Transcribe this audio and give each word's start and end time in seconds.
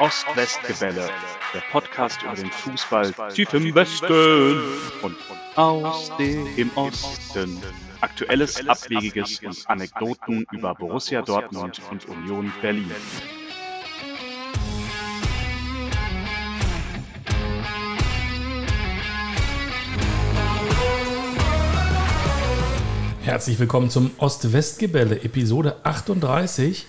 Ost-West-Gebälle, 0.00 1.08
der 1.52 1.60
Podcast 1.72 2.22
über 2.22 2.34
den 2.36 2.52
Fußball 2.52 3.12
tief 3.34 3.52
im 3.52 3.74
Westen 3.74 4.62
und 5.02 5.16
aus 5.56 6.12
dem 6.16 6.70
Osten. 6.76 7.60
Aktuelles, 8.00 8.64
Abwegiges 8.68 9.40
und 9.42 9.68
Anekdoten 9.68 10.46
über 10.52 10.76
Borussia 10.76 11.20
Dortmund 11.22 11.80
und 11.90 12.06
Union 12.06 12.52
Berlin. 12.62 12.92
Herzlich 23.24 23.58
willkommen 23.58 23.90
zum 23.90 24.12
Ost-West-Gebälle, 24.18 25.24
Episode 25.24 25.80
38 25.82 26.86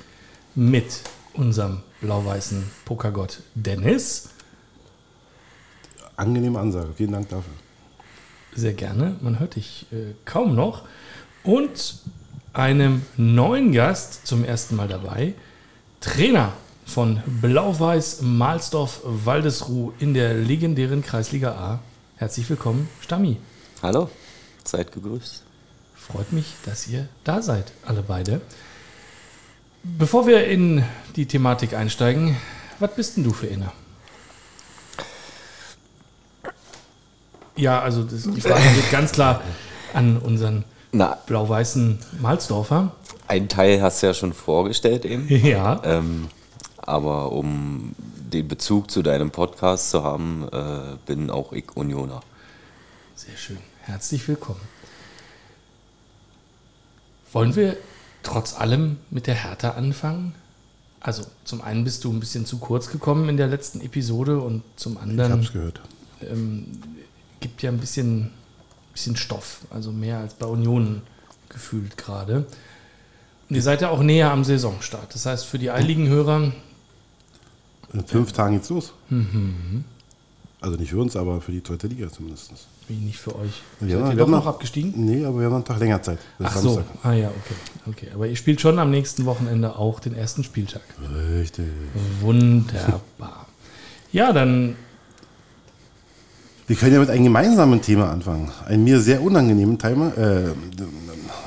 mit 0.54 1.02
unserem 1.34 1.82
blau-weißen 2.02 2.70
Pokergott 2.86 3.42
Dennis. 3.56 4.30
Angenehme 6.16 6.60
Ansage, 6.60 6.90
vielen 6.96 7.14
Dank 7.14 7.30
dafür. 7.30 7.54
Sehr 8.56 8.74
gerne, 8.74 9.16
man 9.22 9.40
hört 9.40 9.56
dich 9.56 9.86
äh, 9.92 10.14
kaum 10.26 10.56
noch. 10.56 10.84
Und 11.44 12.00
einem 12.54 13.04
neuen 13.16 13.72
Gast 13.72 14.26
zum 14.28 14.44
ersten 14.44 14.76
Mal 14.76 14.88
dabei, 14.88 15.34
Trainer 16.02 16.54
von 16.86 17.22
Blau-Weiß 17.42 18.22
Mahlsdorf 18.22 19.02
Waldesruh 19.04 19.94
in 20.00 20.14
der 20.14 20.34
legendären 20.34 21.04
Kreisliga 21.04 21.52
A. 21.52 21.80
Herzlich 22.18 22.50
willkommen, 22.50 22.90
Stammi. 23.02 23.38
Hallo, 23.82 24.10
seid 24.66 24.92
gegrüßt. 24.92 25.44
Freut 25.96 26.34
mich, 26.34 26.56
dass 26.66 26.88
ihr 26.88 27.08
da 27.24 27.42
seid, 27.42 27.72
alle 27.86 28.02
beide. 28.02 28.42
Bevor 29.84 30.28
wir 30.28 30.46
in 30.46 30.84
die 31.16 31.26
Thematik 31.26 31.74
einsteigen, 31.74 32.36
was 32.80 32.94
bist 32.96 33.18
denn 33.18 33.24
du 33.24 33.32
für 33.34 33.50
einer? 33.50 33.72
Ja, 37.56 37.82
also 37.82 38.04
das, 38.04 38.24
die 38.24 38.42
Frage 38.42 38.62
geht 38.76 38.92
ganz 38.92 39.12
klar 39.12 39.42
an 39.94 40.18
unseren 40.18 40.64
blau-weißen 40.92 42.00
Malzdorfer. 42.22 42.92
einen 43.28 43.48
Teil 43.48 43.82
hast 43.82 44.02
du 44.02 44.08
ja 44.08 44.14
schon 44.14 44.34
vorgestellt 44.34 45.06
eben. 45.06 45.28
Ja, 45.46 45.82
Ähm, 45.84 46.30
aber 46.78 47.32
um 47.32 47.94
den 47.98 48.48
Bezug 48.48 48.90
zu 48.92 49.02
deinem 49.02 49.32
Podcast 49.32 49.92
zu 49.92 50.04
haben, 50.04 50.48
äh, 50.52 50.98
bin 51.06 51.30
auch 51.30 51.52
ich 51.54 51.76
Unioner. 51.76 52.22
sehr 53.16 53.38
schön. 53.38 53.58
Herzlich 53.84 54.28
willkommen. 54.28 54.62
Wollen 57.32 57.56
wir 57.56 57.78
trotz 58.24 58.56
allem 58.56 58.98
mit 59.10 59.28
der 59.28 59.36
Hertha 59.36 59.72
anfangen? 59.72 60.34
Also 61.02 61.24
zum 61.46 61.62
einen 61.62 61.84
bist 61.86 62.04
du 62.04 62.12
ein 62.12 62.20
bisschen 62.20 62.46
zu 62.46 62.58
kurz 62.58 62.90
gekommen 62.90 63.30
in 63.30 63.38
der 63.38 63.48
letzten 63.48 63.80
Episode 63.82 64.40
und 64.40 64.64
zum 64.76 64.94
Ich 64.94 65.00
anderen 65.02 65.32
hab's 65.34 65.54
gehört. 65.54 65.82
ähm, 66.22 66.66
gibt 67.40 67.62
ja 67.62 67.72
ein 67.72 67.78
bisschen, 67.78 68.32
bisschen 68.94 69.16
Stoff, 69.16 69.62
also 69.70 69.92
mehr 69.94 70.18
als 70.20 70.34
bei 70.34 70.46
Union 70.46 71.02
gefühlt 71.48 71.98
gerade. 71.98 72.46
Und 73.50 73.56
ihr 73.56 73.62
seid 73.64 73.82
ja 73.82 73.90
auch 73.90 74.04
näher 74.04 74.32
am 74.32 74.44
Saisonstart. 74.44 75.14
Das 75.16 75.26
heißt, 75.26 75.46
für 75.46 75.58
die 75.58 75.72
eiligen 75.72 76.08
Hörer, 76.08 76.52
In 77.94 78.06
fünf 78.06 78.34
Tagen 78.34 78.56
geht's 78.56 78.70
los. 78.70 78.94
Mhm. 79.10 79.86
Also 80.62 80.78
nicht 80.78 80.90
für 80.90 81.00
uns, 81.00 81.16
aber 81.16 81.40
für 81.42 81.54
die 81.54 81.64
zweite 81.64 81.88
Liga 81.88 82.12
zumindest. 82.12 82.52
Wie 82.90 82.96
nicht 82.96 83.20
für 83.20 83.36
euch. 83.36 83.62
Ja, 83.82 83.88
Seid 83.88 83.90
ihr 83.90 84.10
wir 84.10 84.16
doch 84.16 84.22
haben 84.24 84.32
noch 84.32 84.46
abgestiegen? 84.48 84.94
Nee, 84.96 85.24
aber 85.24 85.40
wir 85.40 85.46
haben 85.46 85.56
einen 85.56 85.64
Tag 85.64 85.80
länger 85.80 86.02
Zeit. 86.02 86.18
Ach 86.42 86.58
so, 86.58 86.84
ah 87.04 87.14
ja, 87.14 87.28
okay. 87.30 87.56
okay. 87.88 88.08
Aber 88.14 88.28
ihr 88.28 88.36
spielt 88.36 88.60
schon 88.60 88.80
am 88.80 88.90
nächsten 88.90 89.26
Wochenende 89.26 89.78
auch 89.78 90.00
den 90.00 90.16
ersten 90.16 90.44
Spieltag. 90.44 90.82
Richtig. 91.38 91.68
Wunderbar. 92.22 93.46
Ja, 94.12 94.34
dann 94.34 94.76
Wir 96.66 96.76
können 96.76 96.94
ja 96.94 97.00
mit 97.00 97.10
einem 97.10 97.24
gemeinsamen 97.24 97.82
Thema 97.82 98.12
anfangen. 98.12 98.52
Ein 98.66 98.84
mir 98.84 99.00
sehr 99.00 99.22
unangenehmen 99.22 99.78
Thema. 99.78 100.12
Äh, 100.18 100.50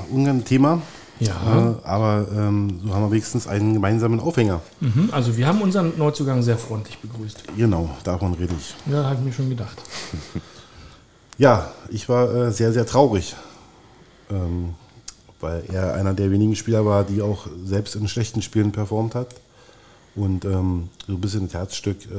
unangenehmes 0.09 0.45
Thema. 0.45 0.81
Ja. 1.19 1.31
Äh, 1.31 1.87
aber 1.87 2.27
ähm, 2.35 2.79
so 2.83 2.93
haben 2.93 3.03
wir 3.03 3.11
wenigstens 3.11 3.47
einen 3.47 3.73
gemeinsamen 3.73 4.19
Aufhänger. 4.19 4.61
Mhm, 4.79 5.09
also 5.11 5.37
wir 5.37 5.47
haben 5.47 5.61
unseren 5.61 5.93
Neuzugang 5.97 6.41
sehr 6.41 6.57
freundlich 6.57 6.97
begrüßt. 6.99 7.43
Genau, 7.55 7.89
davon 8.03 8.33
rede 8.33 8.53
ich. 8.57 8.75
Ja, 8.91 9.03
habe 9.03 9.15
ich 9.15 9.21
mir 9.21 9.33
schon 9.33 9.49
gedacht. 9.49 9.77
Ja, 11.37 11.71
ich 11.89 12.07
war 12.09 12.33
äh, 12.33 12.51
sehr, 12.51 12.71
sehr 12.73 12.85
traurig. 12.85 13.35
Ähm, 14.31 14.75
weil 15.39 15.63
er 15.73 15.93
einer 15.95 16.13
der 16.13 16.31
wenigen 16.31 16.55
Spieler 16.55 16.85
war, 16.85 17.03
die 17.03 17.21
auch 17.21 17.47
selbst 17.65 17.95
in 17.95 18.07
schlechten 18.07 18.41
Spielen 18.41 18.71
performt 18.71 19.13
hat. 19.15 19.27
Und 20.15 20.45
ähm, 20.45 20.89
so 21.07 21.13
ein 21.13 21.21
bisschen 21.21 21.45
das 21.47 21.53
Herzstück 21.55 22.05
äh, 22.05 22.09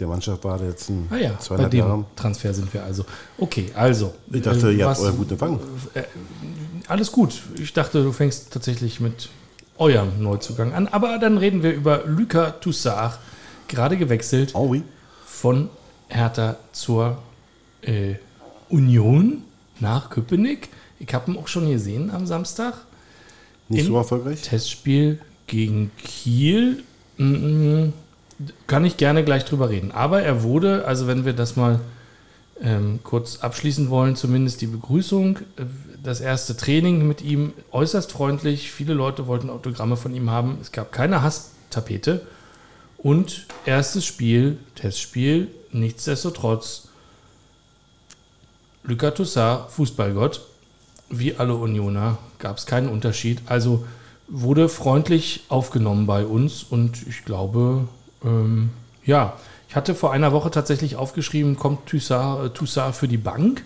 der 0.00 0.06
Mannschaft 0.08 0.42
war 0.44 0.58
der 0.58 0.68
letzten 0.68 1.06
Ah 1.10 1.16
ja, 1.16 1.38
bei 1.50 1.64
dem 1.66 1.78
Jahre. 1.78 2.04
Transfer 2.16 2.52
sind 2.54 2.72
wir 2.72 2.82
also. 2.82 3.04
Okay, 3.36 3.70
also. 3.74 4.14
Ich 4.32 4.42
dachte, 4.42 4.70
äh, 4.70 4.74
ihr 4.76 4.86
habt 4.88 4.98
was- 4.98 5.04
euer 5.04 5.12
gut 5.12 5.30
empfangen. 5.30 5.60
Äh, 5.94 6.02
alles 6.88 7.12
gut. 7.12 7.40
Ich 7.60 7.72
dachte, 7.72 8.02
du 8.02 8.12
fängst 8.12 8.52
tatsächlich 8.52 8.98
mit 8.98 9.28
eurem 9.76 10.20
Neuzugang 10.22 10.72
an. 10.72 10.88
Aber 10.88 11.18
dann 11.18 11.36
reden 11.38 11.62
wir 11.62 11.72
über 11.74 12.02
Luca 12.06 12.50
Toussaint, 12.52 13.18
gerade 13.68 13.96
gewechselt 13.96 14.52
Oh 14.54 14.68
oui. 14.70 14.82
von 15.26 15.68
Hertha 16.08 16.56
zur 16.72 17.18
äh, 17.82 18.14
Union 18.70 19.42
nach 19.80 20.10
Köpenick. 20.10 20.68
Ich 20.98 21.12
habe 21.14 21.30
ihn 21.30 21.38
auch 21.38 21.48
schon 21.48 21.70
gesehen 21.70 22.10
am 22.10 22.26
Samstag. 22.26 22.74
Nicht 23.68 23.82
In- 23.82 23.86
so 23.86 23.96
erfolgreich. 23.96 24.42
Testspiel 24.42 25.20
gegen 25.46 25.90
Kiel. 26.02 26.82
Kann 28.66 28.84
ich 28.84 28.96
gerne 28.96 29.24
gleich 29.24 29.44
drüber 29.44 29.68
reden. 29.70 29.90
Aber 29.90 30.22
er 30.22 30.42
wurde, 30.42 30.84
also 30.86 31.06
wenn 31.06 31.24
wir 31.24 31.32
das 31.32 31.56
mal 31.56 31.80
ähm, 32.60 33.00
kurz 33.02 33.38
abschließen 33.40 33.90
wollen, 33.90 34.16
zumindest 34.16 34.60
die 34.60 34.66
Begrüßung, 34.66 35.36
äh, 35.56 35.64
das 36.02 36.20
erste 36.20 36.56
Training 36.56 37.06
mit 37.06 37.22
ihm 37.22 37.52
äußerst 37.72 38.12
freundlich. 38.12 38.70
Viele 38.70 38.94
Leute 38.94 39.26
wollten 39.26 39.50
Autogramme 39.50 39.96
von 39.96 40.14
ihm 40.14 40.30
haben. 40.30 40.58
Es 40.60 40.72
gab 40.72 40.92
keine 40.92 41.22
Hasstapete. 41.22 42.22
Und 42.96 43.46
erstes 43.64 44.04
Spiel, 44.04 44.58
Testspiel, 44.74 45.48
nichtsdestotrotz, 45.72 46.87
Lucas 48.88 49.14
Toussaint, 49.14 49.70
Fußballgott, 49.70 50.40
wie 51.10 51.36
alle 51.36 51.54
Unioner, 51.54 52.16
gab 52.38 52.56
es 52.56 52.64
keinen 52.64 52.88
Unterschied. 52.88 53.42
Also 53.46 53.84
wurde 54.28 54.68
freundlich 54.70 55.44
aufgenommen 55.50 56.06
bei 56.06 56.24
uns 56.24 56.62
und 56.62 57.06
ich 57.06 57.24
glaube, 57.26 57.86
ähm, 58.24 58.70
ja, 59.04 59.34
ich 59.68 59.76
hatte 59.76 59.94
vor 59.94 60.12
einer 60.12 60.32
Woche 60.32 60.50
tatsächlich 60.50 60.96
aufgeschrieben, 60.96 61.56
kommt 61.56 61.86
Toussaint, 61.86 62.46
äh, 62.46 62.50
Toussaint 62.50 62.94
für 62.94 63.08
die 63.08 63.18
Bank. 63.18 63.64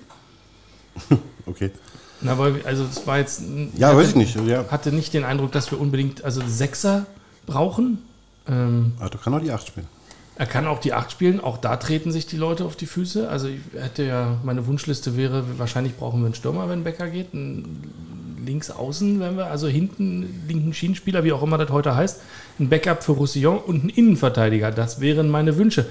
Okay. 1.45 1.73
Na, 2.21 2.39
weil, 2.39 2.65
also 2.65 2.85
es 2.85 3.05
war 3.05 3.19
jetzt. 3.19 3.43
Ja, 3.77 3.89
hatte, 3.89 3.99
weiß 3.99 4.09
ich 4.11 4.15
nicht. 4.15 4.37
Ja. 4.47 4.65
Hatte 4.71 4.93
nicht 4.93 5.13
den 5.13 5.25
Eindruck, 5.25 5.51
dass 5.51 5.73
wir 5.73 5.81
unbedingt 5.81 6.23
also 6.25 6.41
Sechser 6.47 7.07
brauchen. 7.47 7.99
Ähm, 8.47 8.93
Aber 9.01 9.11
du 9.11 9.19
kannst 9.19 9.39
auch 9.41 9.43
die 9.43 9.51
8 9.51 9.67
spielen. 9.67 9.89
Er 10.37 10.47
kann 10.47 10.67
auch 10.67 10.79
die 10.81 10.93
Acht 10.93 11.13
spielen, 11.13 11.41
auch 11.41 11.59
da 11.59 11.77
treten 11.77 12.11
sich 12.11 12.27
die 12.27 12.37
Leute 12.37 12.65
auf 12.65 12.75
die 12.75 12.87
Füße. 12.87 13.29
Also 13.29 13.49
ich 13.49 13.61
hätte 13.79 14.05
ja, 14.05 14.39
meine 14.43 14.67
Wunschliste 14.67 15.17
wäre, 15.17 15.45
wahrscheinlich 15.59 15.97
brauchen 15.97 16.21
wir 16.21 16.27
einen 16.27 16.35
Stürmer, 16.35 16.69
wenn 16.69 16.85
Becker 16.85 17.09
geht, 17.09 17.35
einen 17.35 18.43
links 18.45 18.71
außen, 18.71 19.21
wenn 19.21 19.37
wir, 19.37 19.47
also 19.47 19.69
hinten 19.69 20.45
linken 20.49 20.73
Schienenspieler, 20.73 21.23
wie 21.25 21.33
auch 21.33 21.43
immer 21.43 21.59
das 21.59 21.71
heute 21.71 21.95
heißt, 21.95 22.21
ein 22.59 22.69
Backup 22.71 23.05
für 23.05 23.13
Roussillon 23.13 23.59
und 23.59 23.81
einen 23.83 23.89
Innenverteidiger. 23.91 24.71
Das 24.71 25.01
wären 25.01 25.29
meine 25.29 25.57
Wünsche. 25.59 25.87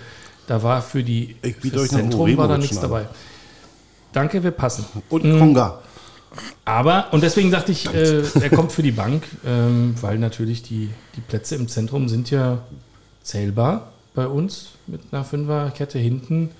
Da 0.47 0.63
war 0.63 0.81
für 0.81 1.03
die 1.03 1.35
fürs 1.61 1.89
Zentrum 1.89 2.35
war 2.35 2.47
da 2.47 2.57
nichts 2.57 2.77
an. 2.77 2.83
dabei. 2.83 3.05
Danke, 4.11 4.43
wir 4.43 4.51
passen. 4.51 4.85
Und 5.09 5.23
Mhm. 5.23 5.39
Konga. 5.39 5.79
Aber, 6.65 7.07
und 7.11 7.21
deswegen 7.23 7.51
dachte 7.51 7.71
ich, 7.71 7.93
äh, 7.93 8.23
er 8.41 8.49
kommt 8.49 8.71
für 8.71 8.81
die 8.81 8.91
Bank, 8.91 9.23
ähm, 9.45 9.95
weil 10.01 10.17
natürlich 10.17 10.63
die, 10.63 10.89
die 11.15 11.21
Plätze 11.21 11.55
im 11.55 11.67
Zentrum 11.67 12.07
sind 12.07 12.31
ja 12.31 12.59
zählbar 13.21 13.90
bei 14.13 14.27
uns 14.27 14.69
mit 14.87 15.01
einer 15.11 15.23
Fünferkette 15.23 15.99
hinten. 15.99 16.51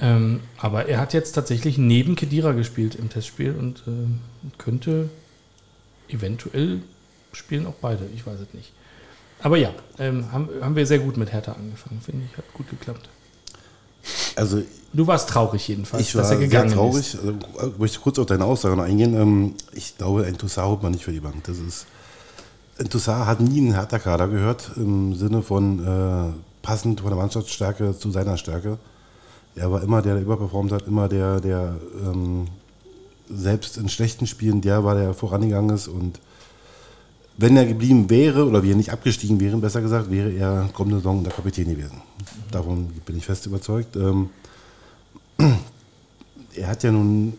Ähm, 0.00 0.40
aber 0.58 0.86
er 0.86 0.98
hat 0.98 1.12
jetzt 1.12 1.32
tatsächlich 1.32 1.78
neben 1.78 2.16
Kedira 2.16 2.52
gespielt 2.52 2.94
im 2.94 3.08
Testspiel 3.08 3.54
und 3.54 3.82
ähm, 3.86 4.20
könnte 4.58 5.10
eventuell 6.08 6.80
spielen 7.32 7.66
auch 7.66 7.74
beide, 7.80 8.06
ich 8.14 8.26
weiß 8.26 8.40
es 8.40 8.54
nicht. 8.54 8.72
Aber 9.42 9.56
ja, 9.56 9.70
ähm, 9.98 10.30
haben, 10.32 10.48
haben 10.60 10.76
wir 10.76 10.86
sehr 10.86 10.98
gut 10.98 11.16
mit 11.16 11.32
Hertha 11.32 11.52
angefangen, 11.52 12.00
finde 12.00 12.26
ich, 12.30 12.36
hat 12.36 12.44
gut 12.54 12.68
geklappt. 12.70 13.08
Also 14.36 14.62
Du 14.94 15.06
warst 15.06 15.28
traurig 15.30 15.66
jedenfalls, 15.68 16.02
ich 16.02 16.14
war 16.14 16.22
dass 16.22 16.32
er 16.32 16.38
sehr 16.38 16.46
gegangen 16.46 16.72
traurig. 16.72 17.14
ist. 17.14 17.16
Also, 17.16 17.34
ich 17.72 17.78
möchte 17.78 17.98
kurz 18.00 18.18
auf 18.18 18.26
deine 18.26 18.44
Aussage 18.44 18.76
noch 18.76 18.84
eingehen. 18.84 19.14
Ähm, 19.14 19.54
ich 19.72 19.96
glaube, 19.96 20.24
ein 20.24 20.36
Toussaint 20.36 20.68
holt 20.68 20.82
man 20.82 20.92
nicht 20.92 21.04
für 21.04 21.12
die 21.12 21.20
Bank. 21.20 21.42
Das 21.44 21.58
ist, 21.58 21.86
Toussaint 22.88 23.26
hat 23.26 23.40
nie 23.40 23.60
einen 23.60 23.74
Hertha-Kader 23.74 24.28
gehört, 24.28 24.72
im 24.76 25.14
Sinne 25.14 25.42
von 25.42 25.84
äh, 25.84 26.32
passend 26.62 27.00
von 27.00 27.10
der 27.10 27.18
Mannschaftsstärke 27.18 27.96
zu 27.96 28.10
seiner 28.10 28.36
Stärke. 28.36 28.78
Er 29.54 29.70
war 29.70 29.82
immer 29.82 30.00
der, 30.00 30.14
der 30.14 30.22
überperformt 30.22 30.72
hat, 30.72 30.86
immer 30.86 31.08
der, 31.08 31.40
der 31.40 31.76
ähm, 32.04 32.46
selbst 33.28 33.76
in 33.76 33.88
schlechten 33.88 34.26
Spielen 34.26 34.60
der 34.60 34.84
war, 34.84 34.94
der 34.94 35.14
vorangegangen 35.14 35.74
ist 35.74 35.88
und 35.88 36.20
wenn 37.38 37.56
er 37.56 37.64
geblieben 37.64 38.10
wäre 38.10 38.46
oder 38.46 38.62
wir 38.62 38.76
nicht 38.76 38.92
abgestiegen 38.92 39.40
wären, 39.40 39.60
besser 39.60 39.80
gesagt, 39.80 40.10
wäre 40.10 40.32
er 40.32 40.68
kommende 40.72 40.98
Saison 40.98 41.24
der 41.24 41.32
Kapitän 41.32 41.68
gewesen. 41.68 42.02
Davon 42.50 42.88
bin 43.06 43.16
ich 43.16 43.24
fest 43.24 43.46
überzeugt. 43.46 43.96
Ähm, 43.96 44.30
er 46.54 46.68
hat 46.68 46.82
ja 46.82 46.92
nun, 46.92 47.34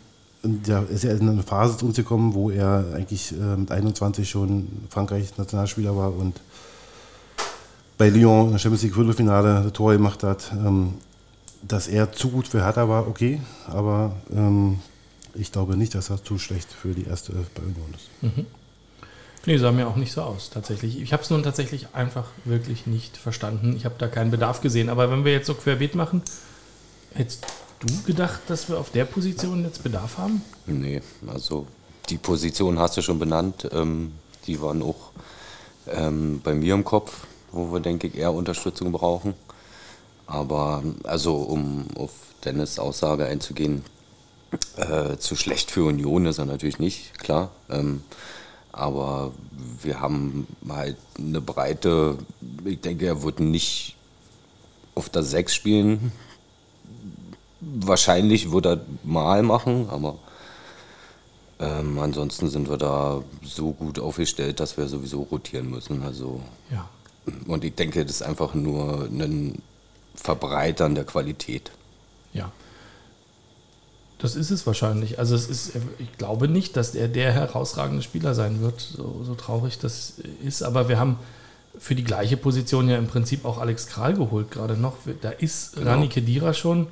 ja, 0.65 0.81
ist 0.81 1.03
ja 1.03 1.11
in 1.11 1.29
eine 1.29 1.43
Phase 1.43 1.77
zu 1.77 1.85
uns 1.85 1.95
gekommen, 1.95 2.33
wo 2.33 2.49
er 2.49 2.85
eigentlich 2.93 3.31
äh, 3.31 3.55
mit 3.57 3.71
21 3.71 4.29
schon 4.29 4.67
Frankreich 4.89 5.37
Nationalspieler 5.37 5.95
war 5.95 6.13
und 6.15 6.39
bei 7.97 8.09
Lyon 8.09 8.47
in 8.47 8.51
der 8.51 8.59
Champions 8.59 8.83
League 8.83 8.95
Viertelfinale 8.95 9.63
das 9.63 9.73
Tor 9.73 9.93
gemacht 9.93 10.23
hat. 10.23 10.51
Ähm, 10.53 10.95
dass 11.65 11.87
er 11.87 12.11
zu 12.11 12.29
gut 12.29 12.47
für 12.47 12.63
Hertha 12.63 12.89
war, 12.89 13.07
okay, 13.07 13.39
aber 13.67 14.15
ähm, 14.35 14.79
ich 15.33 15.51
glaube 15.51 15.77
nicht, 15.77 15.95
dass 15.95 16.09
er 16.09 16.23
zu 16.23 16.37
schlecht 16.37 16.71
für 16.71 16.93
die 16.93 17.05
erste 17.05 17.33
Elf 17.33 17.49
bei 17.51 17.61
Union 17.61 17.93
ist. 17.95 18.09
Mhm. 18.21 18.45
Nee, 19.45 19.57
sah 19.57 19.71
mir 19.71 19.87
auch 19.87 19.97
nicht 19.97 20.13
so 20.13 20.21
aus, 20.21 20.49
tatsächlich. 20.49 21.01
Ich 21.01 21.11
habe 21.11 21.23
es 21.23 21.29
nun 21.29 21.43
tatsächlich 21.43 21.87
einfach 21.93 22.25
wirklich 22.45 22.87
nicht 22.87 23.17
verstanden. 23.17 23.75
Ich 23.75 23.83
habe 23.83 23.95
da 23.97 24.07
keinen 24.07 24.31
Bedarf 24.31 24.61
gesehen. 24.61 24.89
Aber 24.89 25.11
wenn 25.11 25.25
wir 25.25 25.33
jetzt 25.33 25.47
so 25.47 25.53
querbeet 25.53 25.95
machen, 25.95 26.21
hättest 27.13 27.45
du 27.83 28.03
gedacht, 28.03 28.41
dass 28.47 28.69
wir 28.69 28.79
auf 28.79 28.91
der 28.91 29.05
Position 29.05 29.63
jetzt 29.63 29.83
Bedarf 29.83 30.17
haben? 30.17 30.41
Nee, 30.65 31.01
also 31.27 31.67
die 32.09 32.17
Position 32.17 32.79
hast 32.79 32.97
du 32.97 33.01
schon 33.01 33.19
benannt. 33.19 33.69
Ähm, 33.71 34.13
die 34.47 34.61
waren 34.61 34.81
auch 34.81 35.11
ähm, 35.87 36.41
bei 36.43 36.53
mir 36.53 36.73
im 36.73 36.83
Kopf, 36.83 37.25
wo 37.51 37.71
wir, 37.71 37.79
denke 37.79 38.07
ich, 38.07 38.15
eher 38.15 38.33
Unterstützung 38.33 38.91
brauchen. 38.91 39.33
Aber 40.25 40.83
also 41.03 41.35
um 41.35 41.85
auf 41.95 42.11
Dennis 42.43 42.79
Aussage 42.79 43.25
einzugehen, 43.25 43.83
äh, 44.77 45.17
zu 45.17 45.35
schlecht 45.35 45.71
für 45.71 45.85
Union 45.85 46.25
ist 46.25 46.37
er 46.37 46.45
natürlich 46.45 46.79
nicht, 46.79 47.17
klar. 47.19 47.51
Ähm, 47.69 48.03
aber 48.71 49.31
wir 49.81 50.01
haben 50.01 50.47
halt 50.67 50.97
eine 51.17 51.41
Breite, 51.41 52.17
ich 52.65 52.81
denke, 52.81 53.05
er 53.05 53.21
wird 53.23 53.39
nicht 53.39 53.95
auf 54.95 55.09
der 55.09 55.23
6 55.23 55.53
spielen. 55.53 56.11
Wahrscheinlich 57.79 58.51
wird 58.51 58.65
er 58.65 58.81
mal 59.03 59.43
machen, 59.43 59.89
aber 59.89 60.17
ähm, 61.59 61.99
ansonsten 61.99 62.49
sind 62.49 62.69
wir 62.69 62.77
da 62.77 63.21
so 63.43 63.71
gut 63.71 63.99
aufgestellt, 63.99 64.59
dass 64.59 64.77
wir 64.77 64.87
sowieso 64.87 65.21
rotieren 65.23 65.69
müssen. 65.69 66.03
Also, 66.03 66.41
ja. 66.71 66.89
Und 67.47 67.63
ich 67.63 67.75
denke, 67.75 68.05
das 68.05 68.17
ist 68.17 68.21
einfach 68.23 68.53
nur 68.53 69.07
ein 69.09 69.61
Verbreitern 70.15 70.95
der 70.95 71.05
Qualität. 71.05 71.71
Ja. 72.33 72.51
Das 74.17 74.35
ist 74.35 74.51
es 74.51 74.65
wahrscheinlich. 74.65 75.19
Also 75.19 75.35
es 75.35 75.49
ist, 75.49 75.73
ich 75.99 76.17
glaube 76.17 76.47
nicht, 76.47 76.77
dass 76.77 76.95
er 76.95 77.07
der 77.07 77.33
herausragende 77.33 78.01
Spieler 78.01 78.33
sein 78.33 78.61
wird, 78.61 78.79
so, 78.79 79.21
so 79.23 79.35
traurig 79.35 79.79
das 79.79 80.13
ist. 80.43 80.63
Aber 80.63 80.87
wir 80.89 80.99
haben 80.99 81.17
für 81.77 81.95
die 81.95 82.03
gleiche 82.03 82.37
Position 82.37 82.87
ja 82.89 82.97
im 82.97 83.07
Prinzip 83.07 83.45
auch 83.45 83.57
Alex 83.57 83.87
Kral 83.87 84.13
geholt, 84.13 84.51
gerade 84.51 84.75
noch. 84.77 84.95
Da 85.21 85.31
ist 85.31 85.75
genau. 85.75 85.91
Rani 85.91 86.07
Kedira 86.07 86.53
schon. 86.53 86.87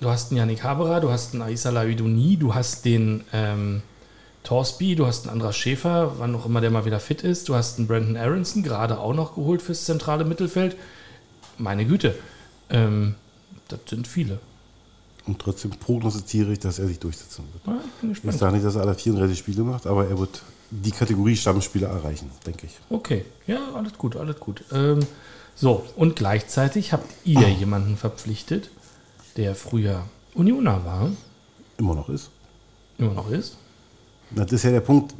Du 0.00 0.08
hast 0.08 0.30
einen 0.30 0.38
Yannick 0.38 0.64
Haberer, 0.64 1.00
du 1.00 1.10
hast 1.10 1.34
einen 1.34 1.42
Aissa 1.42 1.70
Laüduni, 1.70 2.36
du 2.36 2.54
hast 2.54 2.84
den 2.84 3.24
ähm, 3.32 3.82
Torsby, 4.44 4.94
du 4.94 5.06
hast 5.06 5.26
einen 5.26 5.34
Andras 5.34 5.56
Schäfer, 5.56 6.14
wann 6.18 6.34
auch 6.34 6.46
immer 6.46 6.60
der 6.60 6.70
mal 6.70 6.86
wieder 6.86 7.00
fit 7.00 7.22
ist. 7.22 7.48
Du 7.48 7.54
hast 7.54 7.78
einen 7.78 7.86
Brandon 7.86 8.16
Aronson, 8.16 8.62
gerade 8.62 8.98
auch 8.98 9.14
noch 9.14 9.34
geholt 9.34 9.60
fürs 9.60 9.84
zentrale 9.84 10.24
Mittelfeld 10.24 10.76
meine 11.60 11.84
Güte, 11.84 12.14
ähm, 12.70 13.14
das 13.68 13.80
sind 13.86 14.08
viele. 14.08 14.40
Und 15.26 15.38
trotzdem 15.38 15.70
prognostiziere 15.70 16.52
ich, 16.52 16.58
dass 16.58 16.78
er 16.78 16.88
sich 16.88 16.98
durchsetzen 16.98 17.44
wird. 17.52 17.66
Ja, 17.66 18.10
ich, 18.10 18.24
ich 18.24 18.36
sage 18.36 18.54
nicht, 18.54 18.64
dass 18.64 18.74
er 18.74 18.82
alle 18.82 18.94
34 18.94 19.38
Spiele 19.38 19.62
macht, 19.62 19.86
aber 19.86 20.08
er 20.08 20.18
wird 20.18 20.42
die 20.70 20.90
Kategorie 20.90 21.36
Stammspieler 21.36 21.88
erreichen, 21.88 22.30
denke 22.46 22.66
ich. 22.66 22.72
Okay, 22.88 23.24
ja, 23.46 23.58
alles 23.74 23.92
gut, 23.94 24.16
alles 24.16 24.40
gut. 24.40 24.64
Ähm, 24.72 25.00
so, 25.54 25.84
und 25.96 26.16
gleichzeitig 26.16 26.92
habt 26.92 27.06
ihr 27.24 27.48
jemanden 27.58 27.96
verpflichtet, 27.96 28.70
der 29.40 29.54
früher 29.54 30.02
Unioner 30.34 30.84
war. 30.84 31.10
Immer 31.78 31.94
noch 31.94 32.08
ist. 32.10 32.30
Immer 32.98 33.14
noch 33.14 33.30
ist. 33.30 33.56
Das 34.30 34.52
ist 34.52 34.62
ja 34.62 34.70
der 34.70 34.80
Punkt, 34.80 35.14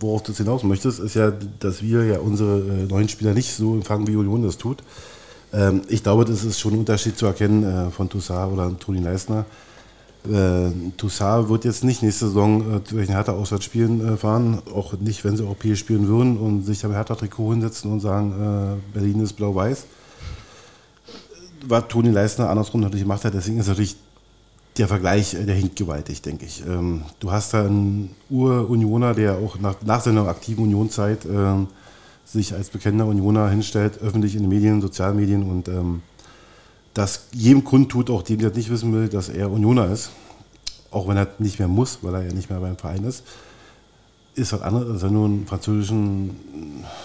worauf 0.00 0.22
du 0.22 0.32
hinaus 0.32 0.62
möchtest, 0.62 1.00
ist 1.00 1.14
ja, 1.14 1.32
dass 1.58 1.82
wir 1.82 2.04
ja 2.04 2.20
unsere 2.20 2.60
äh, 2.60 2.86
neuen 2.86 3.08
Spieler 3.08 3.34
nicht 3.34 3.52
so 3.52 3.74
empfangen, 3.74 4.06
wie 4.06 4.14
Union 4.14 4.42
das 4.44 4.58
tut. 4.58 4.84
Ähm, 5.52 5.82
ich 5.88 6.04
glaube, 6.04 6.24
das 6.24 6.44
ist 6.44 6.60
schon 6.60 6.74
ein 6.74 6.78
Unterschied 6.78 7.18
zu 7.18 7.26
erkennen 7.26 7.64
äh, 7.64 7.90
von 7.90 8.08
Toussaint 8.08 8.52
oder 8.52 8.78
Toni 8.78 9.00
Leisner. 9.00 9.44
Äh, 10.24 10.70
Toussaint 10.96 11.48
wird 11.48 11.64
jetzt 11.64 11.82
nicht 11.82 12.00
nächste 12.02 12.26
Saison 12.26 12.80
zu 12.84 12.96
welchen 12.96 13.12
Hertha-Auswärtsspielen 13.12 14.16
fahren, 14.18 14.62
auch 14.72 14.92
nicht, 15.00 15.24
wenn 15.24 15.36
sie 15.36 15.42
europäisch 15.42 15.80
spielen 15.80 16.06
würden 16.06 16.38
und 16.38 16.62
sich 16.62 16.84
am 16.84 16.92
Hertha-Trikot 16.92 17.50
hinsetzen 17.50 17.90
und 17.90 17.98
sagen, 17.98 18.80
Berlin 18.94 19.20
ist 19.20 19.32
blau-weiß. 19.32 19.84
Was 21.64 21.88
Toni 21.88 22.10
Leisner 22.10 22.50
andersrum 22.50 22.80
natürlich 22.80 23.04
gemacht 23.04 23.24
hat, 23.24 23.34
deswegen 23.34 23.58
ist 23.58 23.68
natürlich 23.68 23.96
der 24.78 24.88
Vergleich, 24.88 25.34
äh, 25.34 25.44
der 25.44 25.54
hinkt 25.54 25.76
gewaltig, 25.76 26.22
denke 26.22 26.46
ich. 26.46 26.66
Ähm, 26.66 27.02
du 27.20 27.30
hast 27.30 27.54
da 27.54 27.64
einen 27.64 28.14
Ur-Unioner, 28.30 29.14
der 29.14 29.36
auch 29.36 29.58
nach, 29.58 29.76
nach 29.84 30.00
seiner 30.00 30.26
aktiven 30.28 30.64
Unionszeit 30.64 31.24
ähm, 31.26 31.68
sich 32.24 32.54
als 32.54 32.70
bekennender 32.70 33.06
Unioner 33.06 33.50
hinstellt, 33.50 34.00
öffentlich 34.00 34.34
in 34.34 34.42
den 34.42 34.48
Medien, 34.48 34.80
Sozialmedien 34.80 35.42
und 35.42 35.68
ähm, 35.68 36.02
das 36.94 37.26
jedem 37.32 37.64
kundtut, 37.64 38.10
auch 38.10 38.22
dem, 38.22 38.38
der 38.38 38.50
nicht 38.50 38.70
wissen 38.70 38.92
will, 38.92 39.08
dass 39.08 39.28
er 39.28 39.50
Unioner 39.50 39.90
ist, 39.90 40.10
auch 40.90 41.08
wenn 41.08 41.16
er 41.16 41.28
nicht 41.38 41.58
mehr 41.58 41.68
muss, 41.68 41.98
weil 42.02 42.14
er 42.14 42.26
ja 42.26 42.32
nicht 42.32 42.50
mehr 42.50 42.60
beim 42.60 42.76
Verein 42.76 43.04
ist, 43.04 43.24
ist 44.34 44.52
was 44.52 44.62
anderes, 44.62 44.90
als 44.90 45.02
wenn 45.02 45.14
du 45.14 45.24
einen 45.24 45.46
französischen 45.46 46.30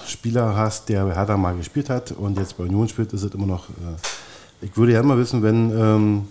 Spieler 0.08 0.56
hast, 0.56 0.88
der 0.88 1.06
bei 1.06 1.16
Hertha 1.16 1.36
mal 1.36 1.58
gespielt 1.58 1.90
hat 1.90 2.14
und 2.14 2.38
jetzt 2.38 2.58
bei 2.58 2.64
Union 2.64 2.88
spielt, 2.88 3.12
ist 3.12 3.24
es 3.24 3.34
immer 3.34 3.46
noch. 3.46 3.70
Äh 3.70 3.74
ich 4.62 4.76
würde 4.78 4.94
ja 4.94 5.04
mal 5.04 5.18
wissen, 5.18 5.44
wenn 5.44 5.72
ähm, 5.72 6.28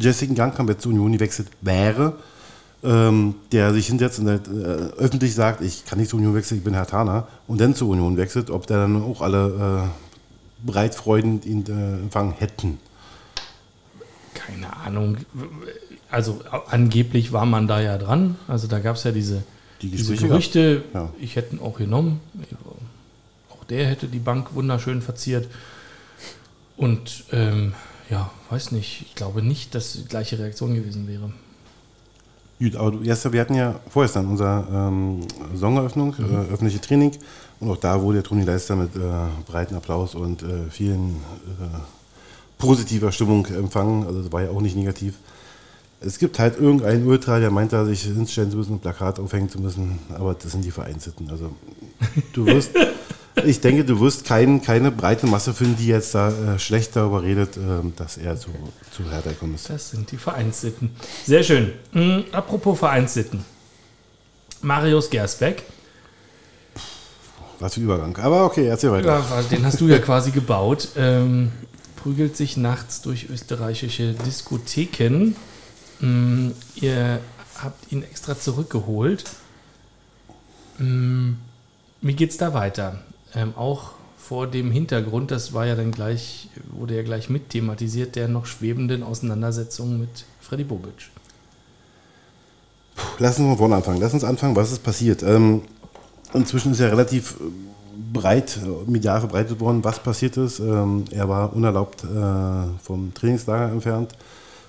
Jessica 0.00 0.34
Gangkamp 0.34 0.68
jetzt 0.70 0.82
zur 0.82 0.92
Union 0.92 1.12
gewechselt 1.12 1.48
wäre, 1.60 2.14
ähm, 2.82 3.34
der 3.52 3.72
sich 3.72 3.86
hinsetzt 3.86 4.18
und 4.18 4.28
äh, 4.28 4.40
öffentlich 4.98 5.34
sagt, 5.34 5.62
ich 5.62 5.84
kann 5.84 5.98
nicht 5.98 6.10
zur 6.10 6.18
Union 6.18 6.34
wechseln, 6.34 6.58
ich 6.58 6.64
bin 6.64 6.74
Herr 6.74 6.86
Tana, 6.86 7.26
und 7.46 7.60
dann 7.60 7.74
zur 7.74 7.88
Union 7.88 8.16
wechselt, 8.16 8.50
ob 8.50 8.66
der 8.66 8.78
dann 8.78 9.02
auch 9.02 9.22
alle 9.22 9.88
äh, 9.88 10.70
breitfreudend 10.70 11.46
ihn 11.46 11.64
äh, 11.66 12.02
empfangen 12.02 12.34
hätten. 12.38 12.78
Keine 14.34 14.76
Ahnung. 14.76 15.16
Also 16.10 16.40
angeblich 16.68 17.32
war 17.32 17.46
man 17.46 17.66
da 17.66 17.80
ja 17.80 17.98
dran. 17.98 18.36
Also 18.48 18.66
da 18.66 18.78
gab 18.80 18.96
es 18.96 19.04
ja 19.04 19.12
diese, 19.12 19.42
die 19.80 19.90
diese 19.90 20.16
Gerüchte, 20.16 20.84
ja. 20.92 21.10
ich 21.20 21.36
hätte 21.36 21.56
ihn 21.56 21.62
auch 21.62 21.78
genommen. 21.78 22.20
Auch 23.50 23.64
der 23.64 23.86
hätte 23.86 24.08
die 24.08 24.18
Bank 24.18 24.54
wunderschön 24.54 25.02
verziert. 25.02 25.48
Und 26.76 27.24
ähm, 27.32 27.74
ja, 28.10 28.30
weiß 28.50 28.72
nicht, 28.72 29.02
ich 29.06 29.14
glaube 29.14 29.42
nicht, 29.42 29.74
dass 29.74 29.94
die 29.94 30.04
gleiche 30.04 30.38
Reaktion 30.38 30.74
gewesen 30.74 31.06
wäre. 31.06 31.32
Gut, 32.58 32.76
aber 32.76 32.92
du, 32.92 33.04
wir 33.04 33.40
hatten 33.40 33.54
ja 33.54 33.80
vorgestern 33.88 34.26
unsere 34.26 34.66
ähm, 34.72 35.20
Saisoneröffnung, 35.52 36.14
mhm. 36.16 36.34
äh, 36.34 36.52
öffentliche 36.52 36.80
Training. 36.80 37.12
Und 37.60 37.70
auch 37.70 37.76
da 37.76 38.00
wurde 38.00 38.18
der 38.18 38.24
Toni 38.24 38.44
Leister 38.44 38.76
mit 38.76 38.94
äh, 38.96 39.00
breiten 39.46 39.74
Applaus 39.74 40.14
und 40.14 40.42
äh, 40.42 40.70
vielen 40.70 41.16
äh, 41.60 41.78
positiver 42.58 43.12
Stimmung 43.12 43.46
empfangen. 43.46 44.06
Also 44.06 44.22
das 44.22 44.32
war 44.32 44.42
ja 44.42 44.50
auch 44.50 44.60
nicht 44.60 44.76
negativ. 44.76 45.14
Es 46.00 46.18
gibt 46.18 46.38
halt 46.38 46.58
irgendeinen 46.58 47.06
Ultra, 47.06 47.38
der 47.38 47.50
meint 47.50 47.72
da, 47.72 47.84
sich 47.84 48.02
hinstellen 48.02 48.50
zu 48.50 48.58
müssen, 48.58 48.74
ein 48.74 48.80
Plakat 48.80 49.18
aufhängen 49.18 49.48
zu 49.48 49.60
müssen. 49.60 49.98
Aber 50.10 50.34
das 50.34 50.52
sind 50.52 50.64
die 50.64 50.70
Vereinssitten. 50.70 51.30
Also 51.30 51.50
du 52.32 52.46
wirst, 52.46 52.72
ich 53.44 53.60
denke, 53.60 53.84
du 53.84 54.00
wirst 54.00 54.24
kein, 54.24 54.62
keine 54.62 54.90
breite 54.90 55.26
Masse 55.26 55.54
finden, 55.54 55.76
die 55.76 55.86
jetzt 55.86 56.14
da 56.14 56.28
äh, 56.28 56.58
schlecht 56.58 56.96
darüber 56.96 57.22
redet, 57.22 57.56
äh, 57.56 57.60
dass 57.96 58.16
er 58.16 58.38
zu, 58.38 58.50
zu 58.90 59.10
Hertha 59.10 59.30
gekommen 59.30 59.54
ist. 59.54 59.70
Das 59.70 59.90
sind 59.90 60.10
die 60.10 60.16
Vereinssitten. 60.16 60.90
Sehr 61.24 61.42
schön. 61.42 61.72
Mhm, 61.92 62.24
apropos 62.32 62.78
Vereinssitten. 62.78 63.44
Marius 64.62 65.10
Gersbeck. 65.10 65.62
Was 67.60 67.74
für 67.74 67.80
ein 67.80 67.84
Übergang. 67.84 68.16
Aber 68.16 68.44
okay, 68.44 68.66
erzähl 68.66 68.90
weiter. 68.90 69.24
Ja, 69.28 69.42
den 69.42 69.64
hast 69.64 69.80
du 69.80 69.86
ja 69.86 69.98
quasi 69.98 70.30
gebaut. 70.30 70.88
Ähm, 70.96 71.52
prügelt 71.96 72.36
sich 72.36 72.56
nachts 72.56 73.00
durch 73.02 73.30
österreichische 73.30 74.12
Diskotheken. 74.12 75.34
Ähm, 76.02 76.52
ihr 76.74 77.20
habt 77.62 77.92
ihn 77.92 78.02
extra 78.02 78.38
zurückgeholt. 78.38 79.24
Ähm, 80.80 81.38
wie 82.00 82.14
geht's 82.14 82.36
da 82.36 82.52
weiter? 82.52 82.98
Ähm, 83.34 83.54
auch 83.56 83.90
vor 84.16 84.46
dem 84.46 84.70
Hintergrund, 84.70 85.30
das 85.30 85.52
war 85.52 85.66
ja 85.66 85.74
dann 85.74 85.90
gleich, 85.90 86.48
wurde 86.72 86.96
ja 86.96 87.02
gleich 87.02 87.28
mit 87.28 87.50
thematisiert, 87.50 88.16
der 88.16 88.28
noch 88.28 88.46
schwebenden 88.46 89.02
Auseinandersetzung 89.02 89.98
mit 90.00 90.24
Freddy 90.40 90.64
Bobic. 90.64 91.10
Lass 93.18 93.38
uns 93.38 93.48
mal 93.48 93.56
vorne 93.56 93.76
anfangen. 93.76 94.00
Lass 94.00 94.14
uns 94.14 94.24
anfangen, 94.24 94.56
was 94.56 94.72
ist 94.72 94.82
passiert. 94.82 95.22
Ähm, 95.22 95.62
inzwischen 96.32 96.72
ist 96.72 96.80
ja 96.80 96.88
relativ 96.88 97.36
äh, 97.40 97.44
breit, 98.12 98.58
äh, 98.64 98.90
medial 98.90 99.20
verbreitet 99.20 99.60
worden, 99.60 99.84
was 99.84 99.98
passiert 100.00 100.36
ist. 100.36 100.58
Ähm, 100.60 101.04
er 101.10 101.28
war 101.28 101.52
unerlaubt 101.54 102.04
äh, 102.04 102.66
vom 102.82 103.12
Trainingslager 103.14 103.72
entfernt, 103.72 104.12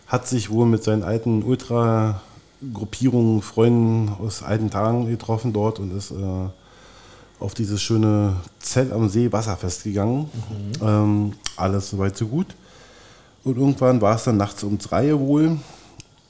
hat 0.08 0.28
sich 0.28 0.50
wohl 0.50 0.66
mit 0.66 0.84
seinen 0.84 1.04
alten 1.04 1.44
Ultra-Gruppierungen, 1.44 3.42
Freunden 3.42 4.10
aus 4.20 4.44
alten 4.44 4.70
Tagen 4.70 5.08
getroffen 5.08 5.54
dort 5.54 5.80
und 5.80 5.96
ist 5.96 6.12
äh, 6.12 6.50
auf 7.40 7.54
dieses 7.54 7.82
schöne 7.82 8.36
Zelt 8.60 8.92
am 8.92 9.10
See 9.10 9.32
Wasserfest 9.32 9.84
gegangen. 9.84 10.30
Ähm, 10.82 11.34
alles 11.58 11.90
soweit 11.90 12.18
so 12.18 12.28
gut. 12.28 12.48
Und 13.44 13.58
irgendwann 13.58 14.02
war 14.02 14.16
es 14.16 14.24
dann 14.24 14.38
nachts 14.38 14.64
um 14.64 14.78
drei 14.78 15.18
wohl, 15.18 15.58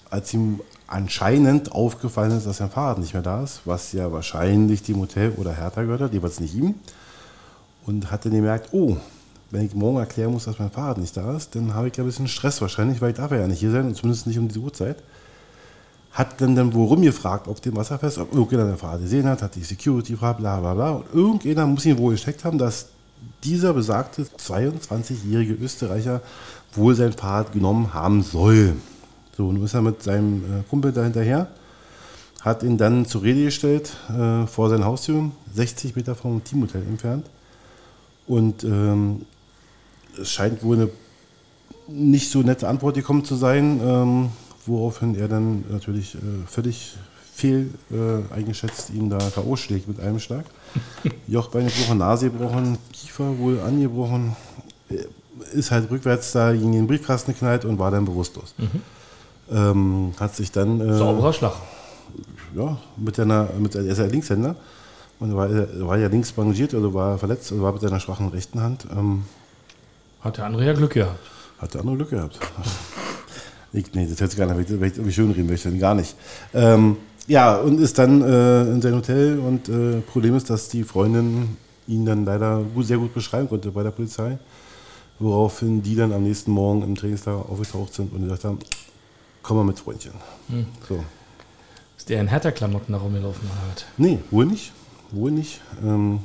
als 0.09 0.33
ihm 0.33 0.59
anscheinend 0.87 1.71
aufgefallen 1.71 2.31
ist, 2.31 2.45
dass 2.45 2.57
sein 2.57 2.69
Fahrrad 2.69 2.99
nicht 2.99 3.13
mehr 3.13 3.23
da 3.23 3.43
ist, 3.43 3.61
was 3.65 3.91
ja 3.93 4.11
wahrscheinlich 4.11 4.83
dem 4.83 4.99
Hotel 4.99 5.31
oder 5.37 5.53
Hertha 5.53 5.81
gehört 5.81 6.01
hat, 6.01 6.13
jeweils 6.13 6.39
nicht 6.39 6.55
ihm. 6.55 6.75
Und 7.85 8.11
hat 8.11 8.25
dann 8.25 8.33
gemerkt, 8.33 8.69
oh, 8.73 8.97
wenn 9.51 9.65
ich 9.65 9.73
morgen 9.73 9.97
erklären 9.97 10.31
muss, 10.31 10.45
dass 10.45 10.59
mein 10.59 10.71
Fahrrad 10.71 10.97
nicht 10.97 11.15
da 11.15 11.35
ist, 11.35 11.55
dann 11.55 11.73
habe 11.73 11.87
ich 11.87 11.95
ja 11.95 12.03
ein 12.03 12.07
bisschen 12.07 12.27
Stress 12.27 12.61
wahrscheinlich, 12.61 13.01
weil 13.01 13.11
ich 13.11 13.17
darf 13.17 13.31
ja 13.31 13.47
nicht 13.47 13.59
hier 13.59 13.71
sein 13.71 13.87
und 13.87 13.95
zumindest 13.95 14.27
nicht 14.27 14.39
um 14.39 14.47
diese 14.47 14.59
Uhrzeit. 14.59 14.97
Hat 16.15 16.39
dann, 16.39 16.55
dann 16.55 16.73
worum 16.73 17.01
gefragt, 17.01 17.49
ob 17.49 17.61
dem 17.61 17.75
Wasserfest, 17.75 18.17
ob 18.19 18.33
irgendjemand 18.33 18.71
den 18.71 18.77
Fahrrad 18.77 19.01
gesehen 19.01 19.27
hat, 19.27 19.41
hat 19.41 19.53
die 19.53 19.63
Security 19.63 20.13
gefragt, 20.13 20.39
bla 20.39 20.61
bla 20.61 20.73
bla. 20.73 20.91
Und 20.91 21.13
irgendjemand 21.13 21.73
muss 21.73 21.85
ihn 21.85 21.97
wohl 21.97 22.13
gesteckt 22.13 22.45
haben, 22.45 22.57
dass 22.57 22.87
dieser 23.43 23.73
besagte 23.73 24.23
22-jährige 24.23 25.53
Österreicher 25.53 26.21
wohl 26.73 26.95
sein 26.95 27.11
Fahrrad 27.11 27.51
genommen 27.51 27.93
haben 27.93 28.23
soll. 28.23 28.77
So, 29.35 29.51
nun 29.51 29.65
ist 29.65 29.73
er 29.73 29.81
mit 29.81 30.03
seinem 30.03 30.43
äh, 30.43 30.63
Kumpel 30.69 30.93
da 30.93 31.03
hinterher, 31.03 31.49
hat 32.39 32.63
ihn 32.63 32.77
dann 32.77 33.05
zur 33.05 33.23
Rede 33.23 33.43
gestellt 33.43 33.91
äh, 34.09 34.47
vor 34.47 34.69
sein 34.69 34.85
Haustür, 34.85 35.31
60 35.53 35.97
Meter 35.97 36.15
vom 36.15 36.41
Teamhotel 36.45 36.83
entfernt. 36.83 37.25
Und 38.25 38.63
ähm, 38.63 39.25
es 40.17 40.31
scheint 40.31 40.63
wohl 40.63 40.77
eine 40.77 40.89
nicht 41.89 42.31
so 42.31 42.41
nette 42.41 42.69
Antwort 42.69 42.95
gekommen 42.95 43.25
zu 43.25 43.35
sein, 43.35 43.81
ähm, 43.83 44.29
woraufhin 44.65 45.15
er 45.15 45.27
dann 45.27 45.63
natürlich 45.69 46.15
äh, 46.15 46.19
völlig 46.47 46.95
fehl 47.33 47.69
äh, 47.91 48.33
eingeschätzt 48.33 48.89
ihn 48.91 49.09
da 49.09 49.17
K.O. 49.17 49.55
schlägt 49.57 49.87
mit 49.87 49.99
einem 49.99 50.19
Schlag. 50.19 50.45
Jochbein 51.27 51.67
gebrochen, 51.67 51.97
Nase 51.97 52.29
gebrochen, 52.29 52.77
Kiefer 52.93 53.37
wohl 53.37 53.59
angebrochen. 53.59 54.35
Äh, 54.89 55.05
Ist 55.57 55.71
halt 55.71 55.89
rückwärts 55.91 56.31
da 56.31 56.53
gegen 56.53 56.71
den 56.71 56.87
Briefkasten 56.87 57.33
geknallt 57.33 57.65
und 57.65 57.77
war 57.77 57.91
dann 57.91 58.05
bewusstlos. 58.05 58.55
Ähm, 59.51 60.13
hat 60.19 60.35
sich 60.35 60.51
dann 60.51 60.79
äh, 60.81 60.97
Sauberer 60.97 61.33
Schlag. 61.33 61.53
ja, 62.55 62.77
mit 62.97 63.15
seiner, 63.17 63.49
mit, 63.59 63.75
er 63.75 63.83
ist 63.85 63.97
ja 63.99 64.05
Linkshänder 64.05 64.55
und 65.19 65.31
er 65.31 65.35
war, 65.37 65.87
war 65.87 65.97
ja 65.97 66.07
links 66.07 66.31
bandagiert, 66.31 66.73
also 66.73 66.93
war 66.93 67.17
verletzt, 67.17 67.51
also 67.51 67.63
war 67.63 67.73
mit 67.73 67.81
seiner 67.81 67.99
schwachen 67.99 68.29
rechten 68.29 68.61
Hand. 68.61 68.87
Ähm, 68.91 69.25
Hat 70.21 70.37
der 70.37 70.45
andere 70.45 70.65
ja 70.65 70.73
Glück 70.73 70.93
gehabt. 70.93 71.19
hat 71.59 71.73
der 71.73 71.81
andere 71.81 71.97
Glück 71.97 72.09
gehabt. 72.11 72.39
Ich, 73.75 73.93
nee, 73.93 74.07
das 74.09 74.19
hört 74.19 74.31
sich 74.31 74.39
gar 74.39 74.53
nicht, 74.53 74.69
wenn 74.69 74.89
ich 74.89 74.97
irgendwie 74.97 75.11
schön 75.11 75.31
reden 75.31 75.47
möchte, 75.47 75.71
gar 75.77 75.95
nicht. 75.95 76.15
Ähm, 76.53 76.97
ja, 77.27 77.57
und 77.57 77.79
ist 77.79 77.97
dann 77.97 78.21
äh, 78.21 78.61
in 78.63 78.81
sein 78.81 78.95
Hotel 78.95 79.39
und 79.39 79.67
äh, 79.67 80.01
Problem 80.01 80.35
ist, 80.35 80.49
dass 80.49 80.69
die 80.69 80.83
Freundin 80.83 81.57
ihn 81.87 82.05
dann 82.05 82.25
leider 82.25 82.63
gut, 82.63 82.85
sehr 82.85 82.97
gut 82.97 83.13
beschreiben 83.13 83.49
konnte 83.49 83.71
bei 83.71 83.83
der 83.83 83.91
Polizei, 83.91 84.37
woraufhin 85.19 85.81
die 85.81 85.95
dann 85.95 86.13
am 86.13 86.23
nächsten 86.23 86.51
Morgen 86.51 86.83
im 86.83 86.95
Trainingslager 86.95 87.49
aufgetaucht 87.49 87.93
sind 87.93 88.13
und 88.13 88.23
gesagt 88.23 88.43
haben, 88.43 88.59
komm 89.41 89.57
mal 89.57 89.63
mit 89.63 89.79
Freundchen. 89.79 90.13
So. 90.87 91.03
Ist 91.97 92.09
der 92.09 92.21
in 92.21 92.27
Hertha-Klamotten 92.27 92.93
da 92.93 92.99
rumgelaufen 92.99 93.49
hat? 93.69 93.85
Nee, 93.97 94.19
wohl 94.31 94.45
nicht. 94.45 94.71
Wohl 95.11 95.31
nicht. 95.31 95.61
Ähm, 95.83 96.19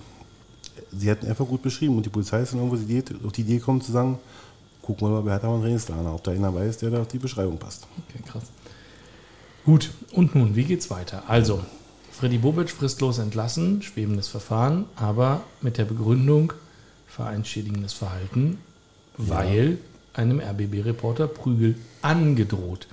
sie 0.92 1.10
hatten 1.10 1.26
einfach 1.26 1.46
gut 1.46 1.62
beschrieben 1.62 1.96
und 1.96 2.06
die 2.06 2.10
Polizei 2.10 2.40
ist 2.40 2.52
dann 2.52 2.60
irgendwo 2.60 2.76
auf 3.26 3.32
die 3.32 3.42
Idee 3.42 3.58
gekommen 3.58 3.80
zu 3.80 3.92
sagen, 3.92 4.18
gucken 4.90 5.08
wir 5.08 5.20
mal, 5.20 5.24
wer 5.24 5.34
hat 5.34 5.44
da 5.44 5.52
einen 5.52 5.62
Trainingslager, 5.62 6.14
ob 6.14 6.24
da 6.24 6.32
einer 6.32 6.54
weiß, 6.54 6.78
der 6.78 6.90
da 6.90 7.00
auf 7.02 7.08
die 7.08 7.18
Beschreibung 7.18 7.58
passt. 7.58 7.86
Okay, 8.08 8.22
krass. 8.26 8.44
Gut, 9.64 9.90
und 10.12 10.34
nun, 10.34 10.56
wie 10.56 10.64
geht's 10.64 10.90
weiter? 10.90 11.22
Also, 11.28 11.60
Freddy 12.10 12.38
Bobic 12.38 12.70
fristlos 12.70 13.18
entlassen, 13.18 13.82
schwebendes 13.82 14.28
Verfahren, 14.28 14.86
aber 14.96 15.42
mit 15.60 15.78
der 15.78 15.84
Begründung 15.84 16.52
vereinsschädigendes 17.06 17.92
Verhalten, 17.92 18.58
weil 19.16 19.78
einem 20.12 20.40
RBB-Reporter 20.40 21.28
Prügel 21.28 21.76
angedroht. 22.02 22.88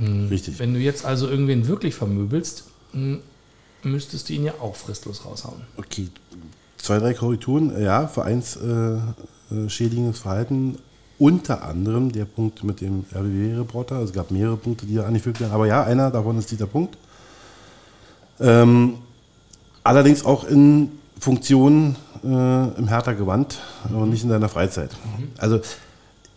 Richtig. 0.00 0.58
Wenn 0.58 0.72
du 0.72 0.80
jetzt 0.80 1.04
also 1.04 1.28
irgendwen 1.28 1.68
wirklich 1.68 1.94
vermöbelst, 1.94 2.64
m, 2.94 3.20
müsstest 3.82 4.28
du 4.28 4.32
ihn 4.32 4.44
ja 4.44 4.54
auch 4.60 4.76
fristlos 4.76 5.26
raushauen. 5.26 5.62
Okay, 5.76 6.08
zwei, 6.78 6.98
drei 6.98 7.12
Korrekturen. 7.12 7.80
Ja, 7.82 8.06
vereinsschädigendes 8.06 9.72
schädigendes 9.72 10.18
Verhalten. 10.20 10.78
Unter 11.22 11.62
anderem 11.62 12.10
der 12.10 12.24
Punkt 12.24 12.64
mit 12.64 12.80
dem 12.80 13.04
RBB-Reporter. 13.14 13.94
Also 13.94 14.06
es 14.06 14.12
gab 14.12 14.32
mehrere 14.32 14.56
Punkte, 14.56 14.86
die 14.86 14.96
da 14.96 15.04
angefügt 15.04 15.38
werden. 15.38 15.52
Aber 15.52 15.68
ja, 15.68 15.84
einer 15.84 16.10
davon 16.10 16.36
ist 16.36 16.50
dieser 16.50 16.66
Punkt. 16.66 16.98
Ähm, 18.40 18.94
allerdings 19.84 20.24
auch 20.24 20.42
in 20.42 20.90
Funktion 21.20 21.94
äh, 22.24 22.26
im 22.26 22.88
Hertha-Gewand 22.88 23.60
und 23.94 24.10
nicht 24.10 24.24
in 24.24 24.30
seiner 24.30 24.48
Freizeit. 24.48 24.90
Also 25.38 25.60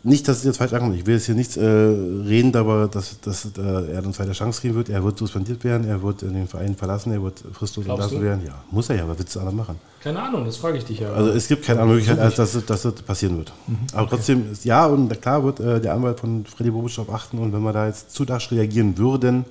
nicht, 0.06 0.28
dass 0.28 0.38
es 0.38 0.44
jetzt 0.44 0.58
falsch 0.58 0.72
ankommt. 0.74 0.96
Ich 0.96 1.06
will 1.06 1.16
jetzt 1.16 1.26
hier 1.26 1.36
nichts 1.36 1.58
äh, 1.58 1.66
reden, 1.66 2.56
aber 2.56 2.88
dass, 2.88 3.20
dass 3.22 3.46
äh, 3.58 3.62
er 3.62 3.98
eine 4.04 4.12
zweite 4.12 4.32
Chance 4.34 4.62
kriegen 4.62 4.76
wird. 4.76 4.88
Er 4.90 5.04
wird 5.04 5.18
suspendiert 5.18 5.64
werden, 5.64 5.88
er 5.88 6.02
wird 6.02 6.22
den 6.22 6.48
Verein 6.48 6.76
verlassen, 6.76 7.12
er 7.12 7.22
wird 7.24 7.44
fristlos 7.54 7.86
entlassen 7.88 8.22
werden. 8.22 8.46
Ja, 8.46 8.54
muss 8.72 8.90
er 8.90 8.98
ja, 8.98 9.08
was 9.08 9.18
willst 9.20 9.36
du 9.36 9.40
andere 9.40 9.56
machen? 9.56 9.76
Keine 10.02 10.22
Ahnung, 10.22 10.46
das 10.46 10.58
frage 10.58 10.78
ich 10.78 10.86
dich 10.86 11.00
ja. 11.00 11.12
Also 11.12 11.32
es 11.32 11.48
gibt 11.48 11.66
keine 11.66 11.82
andere 11.82 11.98
Möglichkeit, 11.98 12.20
als 12.24 12.36
dass, 12.36 12.66
dass 12.66 12.82
das 12.84 12.94
passieren 13.02 13.38
wird. 13.38 13.52
Aber 13.94 14.08
trotzdem, 14.10 14.52
ist, 14.52 14.64
ja, 14.64 14.86
und 14.86 15.22
klar 15.22 15.44
wird 15.44 15.60
äh, 15.60 15.82
der 15.82 15.94
Anwalt 15.94 16.20
von 16.20 16.46
Freddy 16.46 16.70
Bobic 16.72 16.96
darauf 16.96 17.14
achten 17.14 17.40
und 17.40 17.52
wenn 17.52 17.62
wir 17.64 17.74
da 17.74 17.88
jetzt 17.88 18.12
zu 18.12 18.24
rasch 18.24 18.52
reagieren 18.52 18.98
würden, 18.98 19.44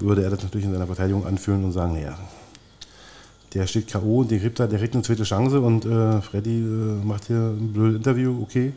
würde 0.00 0.24
er 0.24 0.30
das 0.30 0.42
natürlich 0.42 0.66
in 0.66 0.72
seiner 0.72 0.86
Verteidigung 0.86 1.24
anführen 1.24 1.64
und 1.64 1.72
sagen, 1.72 1.92
naja, 1.94 2.18
der 3.54 3.66
steht 3.66 3.86
K.O., 3.86 4.24
der 4.24 4.38
kriegt, 4.40 4.58
da- 4.58 4.66
der 4.66 4.78
kriegt 4.78 4.94
eine 4.94 5.02
zweite 5.02 5.22
Chance 5.22 5.60
und 5.60 5.84
äh, 5.86 6.20
Freddy 6.20 6.58
äh, 6.58 7.04
macht 7.06 7.26
hier 7.26 7.36
ein 7.36 7.72
blödes 7.72 7.96
Interview, 7.98 8.42
okay, 8.42 8.72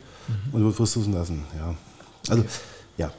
und 0.52 0.64
wird 0.64 0.74
fristlos 0.74 1.06
lassen. 1.08 1.44
Ja. 1.56 1.74
Also, 2.28 2.44
ja. 2.96 3.12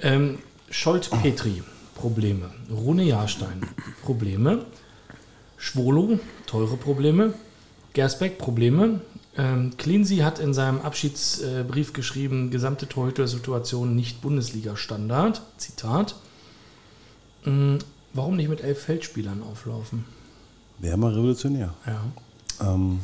Ähm, 0.00 0.38
Scholt-Petri, 0.70 1.62
Probleme. 1.94 2.50
Rune 2.70 3.04
Jahrstein, 3.04 3.66
Probleme. 4.02 4.66
Schwolo, 5.56 6.18
teure 6.46 6.76
Probleme. 6.76 7.34
Gersbeck, 7.92 8.38
Probleme. 8.38 9.00
Ähm, 9.38 9.76
Cleansey 9.76 10.18
hat 10.18 10.38
in 10.38 10.54
seinem 10.54 10.80
Abschiedsbrief 10.80 11.92
geschrieben, 11.92 12.50
gesamte 12.50 12.88
Torhüter-Situation 12.88 13.94
nicht 13.94 14.20
Bundesliga-Standard. 14.22 15.42
Zitat. 15.56 16.16
Mm, 17.44 17.76
Warum 18.16 18.36
nicht 18.36 18.48
mit 18.48 18.62
elf 18.62 18.80
Feldspielern 18.82 19.42
auflaufen? 19.42 20.06
Wäre 20.78 20.96
mal 20.96 21.12
revolutionär. 21.12 21.74
Ja. 21.86 22.74
Ähm, 22.74 23.00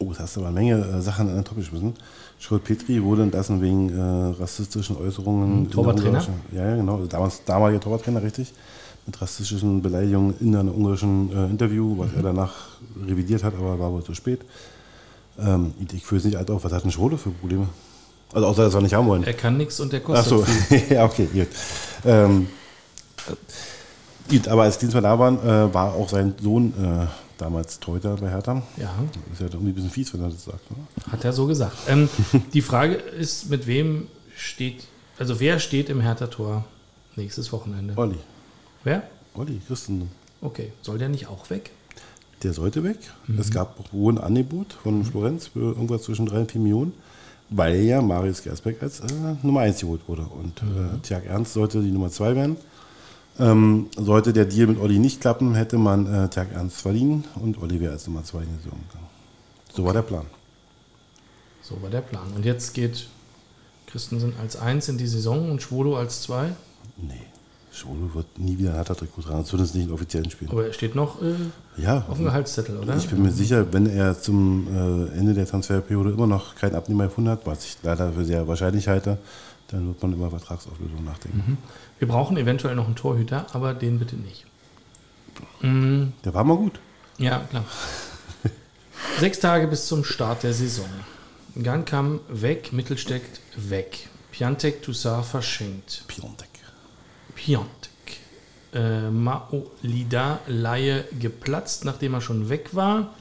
oh, 0.00 0.08
jetzt 0.08 0.20
hast 0.20 0.36
du 0.36 0.40
aber 0.40 0.48
eine 0.48 0.60
Menge 0.60 0.84
äh, 0.84 1.00
Sachen 1.00 1.28
an 1.28 1.34
den 1.36 1.44
Topf 1.44 1.58
geschmissen. 1.58 1.94
Schroth 2.38 2.64
Petri 2.64 3.02
wurde 3.02 3.22
entlassen 3.22 3.60
wegen 3.60 3.90
äh, 3.90 4.40
rassistischen 4.40 4.96
Äußerungen. 4.96 5.64
der 5.64 5.72
Torwarttrainer? 5.72 6.26
Ja, 6.52 6.70
ja, 6.70 6.76
genau. 6.76 6.96
Also 6.96 7.06
damals, 7.06 7.44
damaliger 7.44 7.80
Torwarttrainer, 7.80 8.22
richtig. 8.22 8.52
Mit 9.06 9.20
rassistischen 9.20 9.82
Beleidigungen 9.82 10.34
in 10.40 10.56
einem 10.56 10.74
ungarischen 10.74 11.30
äh, 11.32 11.46
Interview, 11.46 11.98
was 11.98 12.08
er 12.16 12.22
danach 12.22 12.54
revidiert 13.06 13.44
hat, 13.44 13.54
aber 13.54 13.78
war 13.78 13.92
wohl 13.92 14.02
zu 14.02 14.14
spät. 14.14 14.40
Ähm, 15.38 15.74
ich 15.92 16.04
fühle 16.04 16.20
es 16.20 16.24
nicht 16.24 16.36
alt 16.36 16.50
auf. 16.50 16.64
Was 16.64 16.72
hat 16.72 16.84
ein 16.84 16.90
Schwole 16.90 17.18
für 17.18 17.30
Probleme? 17.30 17.68
Also 18.32 18.46
außer, 18.46 18.64
dass 18.64 18.74
wir 18.74 18.80
nicht 18.80 18.94
haben 18.94 19.06
wollen. 19.06 19.24
Er 19.24 19.34
kann 19.34 19.56
nichts 19.56 19.80
und 19.80 19.92
der 19.92 20.00
Ach 20.00 20.04
kostet 20.04 20.28
so, 20.28 20.42
viel. 20.42 20.82
ja, 20.90 21.04
okay, 21.04 21.28
gut. 21.32 21.48
Ähm, 22.06 22.48
äh, 23.28 24.32
gut, 24.34 24.48
aber 24.48 24.62
als 24.62 24.78
die 24.78 24.88
zwei 24.88 25.00
da 25.00 25.18
waren, 25.18 25.38
äh, 25.40 25.74
war 25.74 25.94
auch 25.94 26.08
sein 26.08 26.34
Sohn 26.40 26.72
äh, 26.78 27.06
damals 27.40 27.80
Torhüter 27.80 28.16
bei 28.16 28.30
Hertha. 28.30 28.62
Ja, 28.76 28.92
Ist 29.32 29.40
ja 29.40 29.46
doch 29.46 29.54
irgendwie 29.54 29.70
ein 29.70 29.74
bisschen 29.74 29.90
fies, 29.90 30.12
wenn 30.12 30.22
er 30.22 30.30
das 30.30 30.44
sagt. 30.44 30.70
Ne? 30.70 30.76
hat 31.10 31.24
er 31.24 31.32
so 31.32 31.46
gesagt. 31.46 31.76
Ähm, 31.88 32.08
die 32.54 32.62
Frage 32.62 32.94
ist, 32.94 33.50
mit 33.50 33.66
wem 33.66 34.08
steht, 34.36 34.84
also 35.18 35.40
wer 35.40 35.58
steht 35.58 35.88
im 35.88 36.00
Hertha-Tor 36.00 36.64
nächstes 37.16 37.52
Wochenende? 37.52 37.94
Olli. 37.96 38.16
Wer? 38.84 39.02
Olli, 39.34 39.60
Christen. 39.66 40.10
Okay, 40.40 40.72
soll 40.82 40.98
der 40.98 41.08
nicht 41.08 41.26
auch 41.26 41.50
weg? 41.50 41.70
Der 42.42 42.54
sollte 42.54 42.82
weg. 42.82 42.96
Es 43.38 43.50
gab 43.50 43.92
wohl 43.92 44.14
ein 44.14 44.18
Angebot 44.18 44.72
von 44.72 45.04
Florenz 45.04 45.48
für 45.48 45.60
irgendwas 45.74 46.02
zwischen 46.04 46.24
3 46.24 46.40
und 46.40 46.52
4 46.52 46.60
Millionen, 46.62 46.94
weil 47.50 47.82
ja 47.82 48.00
Marius 48.00 48.42
Gersbeck 48.42 48.82
als 48.82 49.00
äh, 49.00 49.04
Nummer 49.42 49.60
1 49.60 49.80
geholt 49.80 50.00
wurde. 50.06 50.22
Und 50.22 50.62
äh, 50.62 50.98
Tjag 51.02 51.26
Ernst 51.26 51.52
sollte 51.52 51.82
die 51.82 51.90
Nummer 51.90 52.08
2 52.08 52.36
werden. 52.36 52.56
Ähm, 53.38 53.88
sollte 53.96 54.32
der 54.32 54.44
Deal 54.44 54.66
mit 54.66 54.78
Olli 54.78 54.98
nicht 54.98 55.20
klappen, 55.20 55.54
hätte 55.54 55.78
man 55.78 56.06
äh, 56.06 56.28
Tjag 56.28 56.52
Ernst 56.52 56.80
verliehen 56.80 57.24
und 57.36 57.62
Olli 57.62 57.80
wäre 57.80 57.92
als 57.92 58.06
Nummer 58.06 58.22
2 58.22 58.38
in 58.42 58.48
die 58.48 58.56
Saison 58.62 58.78
gegangen. 58.88 59.06
So 59.72 59.84
war 59.84 59.92
der 59.92 60.02
Plan. 60.02 60.26
So 61.62 61.80
war 61.80 61.90
der 61.90 62.00
Plan. 62.00 62.26
Und 62.34 62.44
jetzt 62.44 62.74
geht 62.74 63.08
Christensen 63.86 64.34
als 64.40 64.56
1 64.56 64.88
in 64.88 64.98
die 64.98 65.06
Saison 65.06 65.50
und 65.50 65.62
Schwolo 65.62 65.96
als 65.96 66.22
2. 66.22 66.50
Nee, 66.98 67.14
Schwolo 67.72 68.12
wird 68.14 68.38
nie 68.38 68.58
wieder 68.58 68.72
ein 68.72 68.78
harter 68.78 68.96
Trikot 68.96 69.22
tragen, 69.22 69.44
zumindest 69.44 69.74
nicht 69.74 69.86
in 69.86 69.92
offiziellen 69.92 70.30
Spielen. 70.30 70.50
Aber 70.50 70.66
er 70.66 70.72
steht 70.72 70.94
noch 70.94 71.22
äh, 71.22 71.34
Ja, 71.76 72.04
auf 72.08 72.16
dem 72.16 72.26
Gehaltszettel, 72.26 72.76
oder? 72.78 72.96
Ich 72.96 73.08
bin 73.08 73.22
mir 73.22 73.30
sicher, 73.30 73.72
wenn 73.72 73.86
er 73.86 74.20
zum 74.20 74.66
äh, 74.68 75.18
Ende 75.18 75.34
der 75.34 75.46
Transferperiode 75.46 76.10
immer 76.10 76.26
noch 76.26 76.56
keinen 76.56 76.74
Abnehmer 76.74 77.04
gefunden 77.04 77.30
hat, 77.30 77.46
was 77.46 77.64
ich 77.64 77.76
leider 77.82 78.12
für 78.12 78.24
sehr 78.24 78.46
wahrscheinlich 78.48 78.88
halte, 78.88 79.18
dann 79.68 79.86
wird 79.86 80.02
man 80.02 80.12
über 80.12 80.30
Vertragsauflösung 80.30 81.04
nachdenken. 81.04 81.58
Wir 82.00 82.08
brauchen 82.08 82.36
eventuell 82.36 82.74
noch 82.74 82.86
einen 82.86 82.96
Torhüter, 82.96 83.46
aber 83.52 83.74
den 83.74 83.98
bitte 83.98 84.16
nicht. 84.16 84.46
Mm, 85.60 86.08
Der 86.24 86.34
war 86.34 86.44
mal 86.44 86.56
gut. 86.56 86.80
Ja, 87.18 87.40
klar. 87.50 87.64
Sechs 89.18 89.38
Tage 89.38 89.66
bis 89.68 89.86
zum 89.86 90.02
Start 90.02 90.42
der 90.42 90.54
Saison. 90.54 90.88
Gankam 91.62 92.20
weg, 92.28 92.72
Mittelstedt 92.72 93.22
weg. 93.56 94.08
Piantek 94.32 94.82
Toussaint 94.82 95.26
verschenkt. 95.26 96.04
Piontek. 96.08 96.48
Piontek. 97.34 97.68
Äh, 98.72 99.10
Maolida 99.10 100.38
Laie 100.46 101.04
geplatzt, 101.18 101.84
nachdem 101.84 102.14
er 102.14 102.20
schon 102.22 102.48
weg 102.48 102.74
war. 102.74 103.14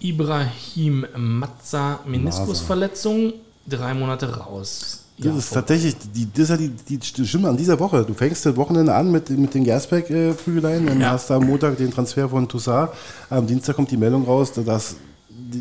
Ibrahim 0.00 1.06
Matza 1.16 2.00
Meniskusverletzung, 2.04 3.32
drei 3.66 3.94
Monate 3.94 4.36
raus. 4.36 5.05
Das 5.18 5.36
ist 5.36 5.52
tatsächlich, 5.54 5.96
die, 6.14 6.28
das 6.30 6.44
ist 6.44 6.48
ja 6.50 6.56
die, 6.58 6.68
die, 6.68 6.98
die 6.98 7.26
Stimme 7.26 7.48
an 7.48 7.56
dieser 7.56 7.78
Woche. 7.80 8.04
Du 8.04 8.12
fängst 8.12 8.44
das 8.44 8.54
Wochenende 8.56 8.94
an 8.94 9.10
mit, 9.10 9.30
mit 9.30 9.54
den 9.54 9.64
Gersbeck-Prügeleien, 9.64 10.86
dann 10.86 11.00
Ja. 11.00 11.12
hast 11.12 11.30
du 11.30 11.34
am 11.34 11.46
Montag 11.46 11.78
den 11.78 11.90
Transfer 11.90 12.28
von 12.28 12.46
Toussaint, 12.48 12.90
am 13.30 13.46
Dienstag 13.46 13.76
kommt 13.76 13.90
die 13.90 13.96
Meldung 13.96 14.24
raus, 14.24 14.52
dass 14.52 14.96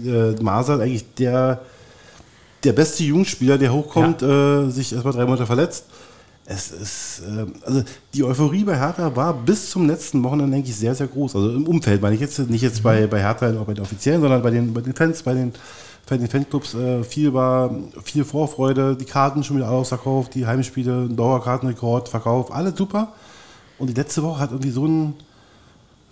äh, 0.05 0.31
Masal 0.41 0.81
eigentlich 0.81 1.05
der, 1.15 1.61
der 2.65 2.73
beste 2.73 3.03
Jugendspieler, 3.03 3.57
der 3.57 3.71
hochkommt, 3.73 4.21
äh, 4.21 4.69
sich 4.69 4.91
erstmal 4.91 5.13
drei 5.13 5.25
Monate 5.25 5.45
verletzt. 5.45 5.85
Es 6.47 6.71
ist, 6.71 7.21
äh, 7.25 7.45
also 7.65 7.81
die 8.13 8.23
Euphorie 8.23 8.65
bei 8.65 8.77
Hertha 8.77 9.15
war 9.15 9.33
bis 9.33 9.69
zum 9.69 9.87
letzten 9.87 10.21
Wochenende, 10.23 10.51
denke 10.51 10.69
ich, 10.69 10.75
sehr, 10.75 10.93
sehr 10.93 11.07
groß. 11.07 11.35
Also 11.35 11.51
im 11.51 11.65
Umfeld, 11.65 12.01
meine 12.01 12.13
ich 12.15 12.21
jetzt 12.21 12.37
nicht 12.39 12.61
jetzt 12.61 12.83
bei, 12.83 13.07
bei 13.07 13.19
Hertha, 13.21 13.49
auch 13.59 13.65
bei 13.65 13.73
den 13.73 13.83
Offiziellen, 13.83 14.21
sondern 14.21 14.41
bei 14.43 14.51
den, 14.51 14.73
bei 14.73 14.81
den 14.81 14.93
Fans, 14.93 15.23
bei 15.23 15.33
den, 15.33 15.53
bei 16.07 16.17
den 16.17 16.27
Fanclubs. 16.27 16.73
Äh, 16.73 17.03
viel 17.03 17.33
war, 17.33 17.71
viel 18.03 18.23
Vorfreude, 18.25 18.95
die 18.95 19.05
Karten 19.05 19.43
schon 19.43 19.57
wieder 19.57 19.69
ausverkauft, 19.69 20.35
die 20.35 20.45
Heimspiele, 20.45 21.07
Dauerkartenrekord, 21.09 22.09
Verkauf, 22.09 22.51
alles 22.53 22.75
super. 22.77 23.13
Und 23.77 23.87
die 23.89 23.93
letzte 23.93 24.23
Woche 24.23 24.39
hat 24.39 24.51
irgendwie 24.51 24.71
so 24.71 24.85
ein, 24.85 25.13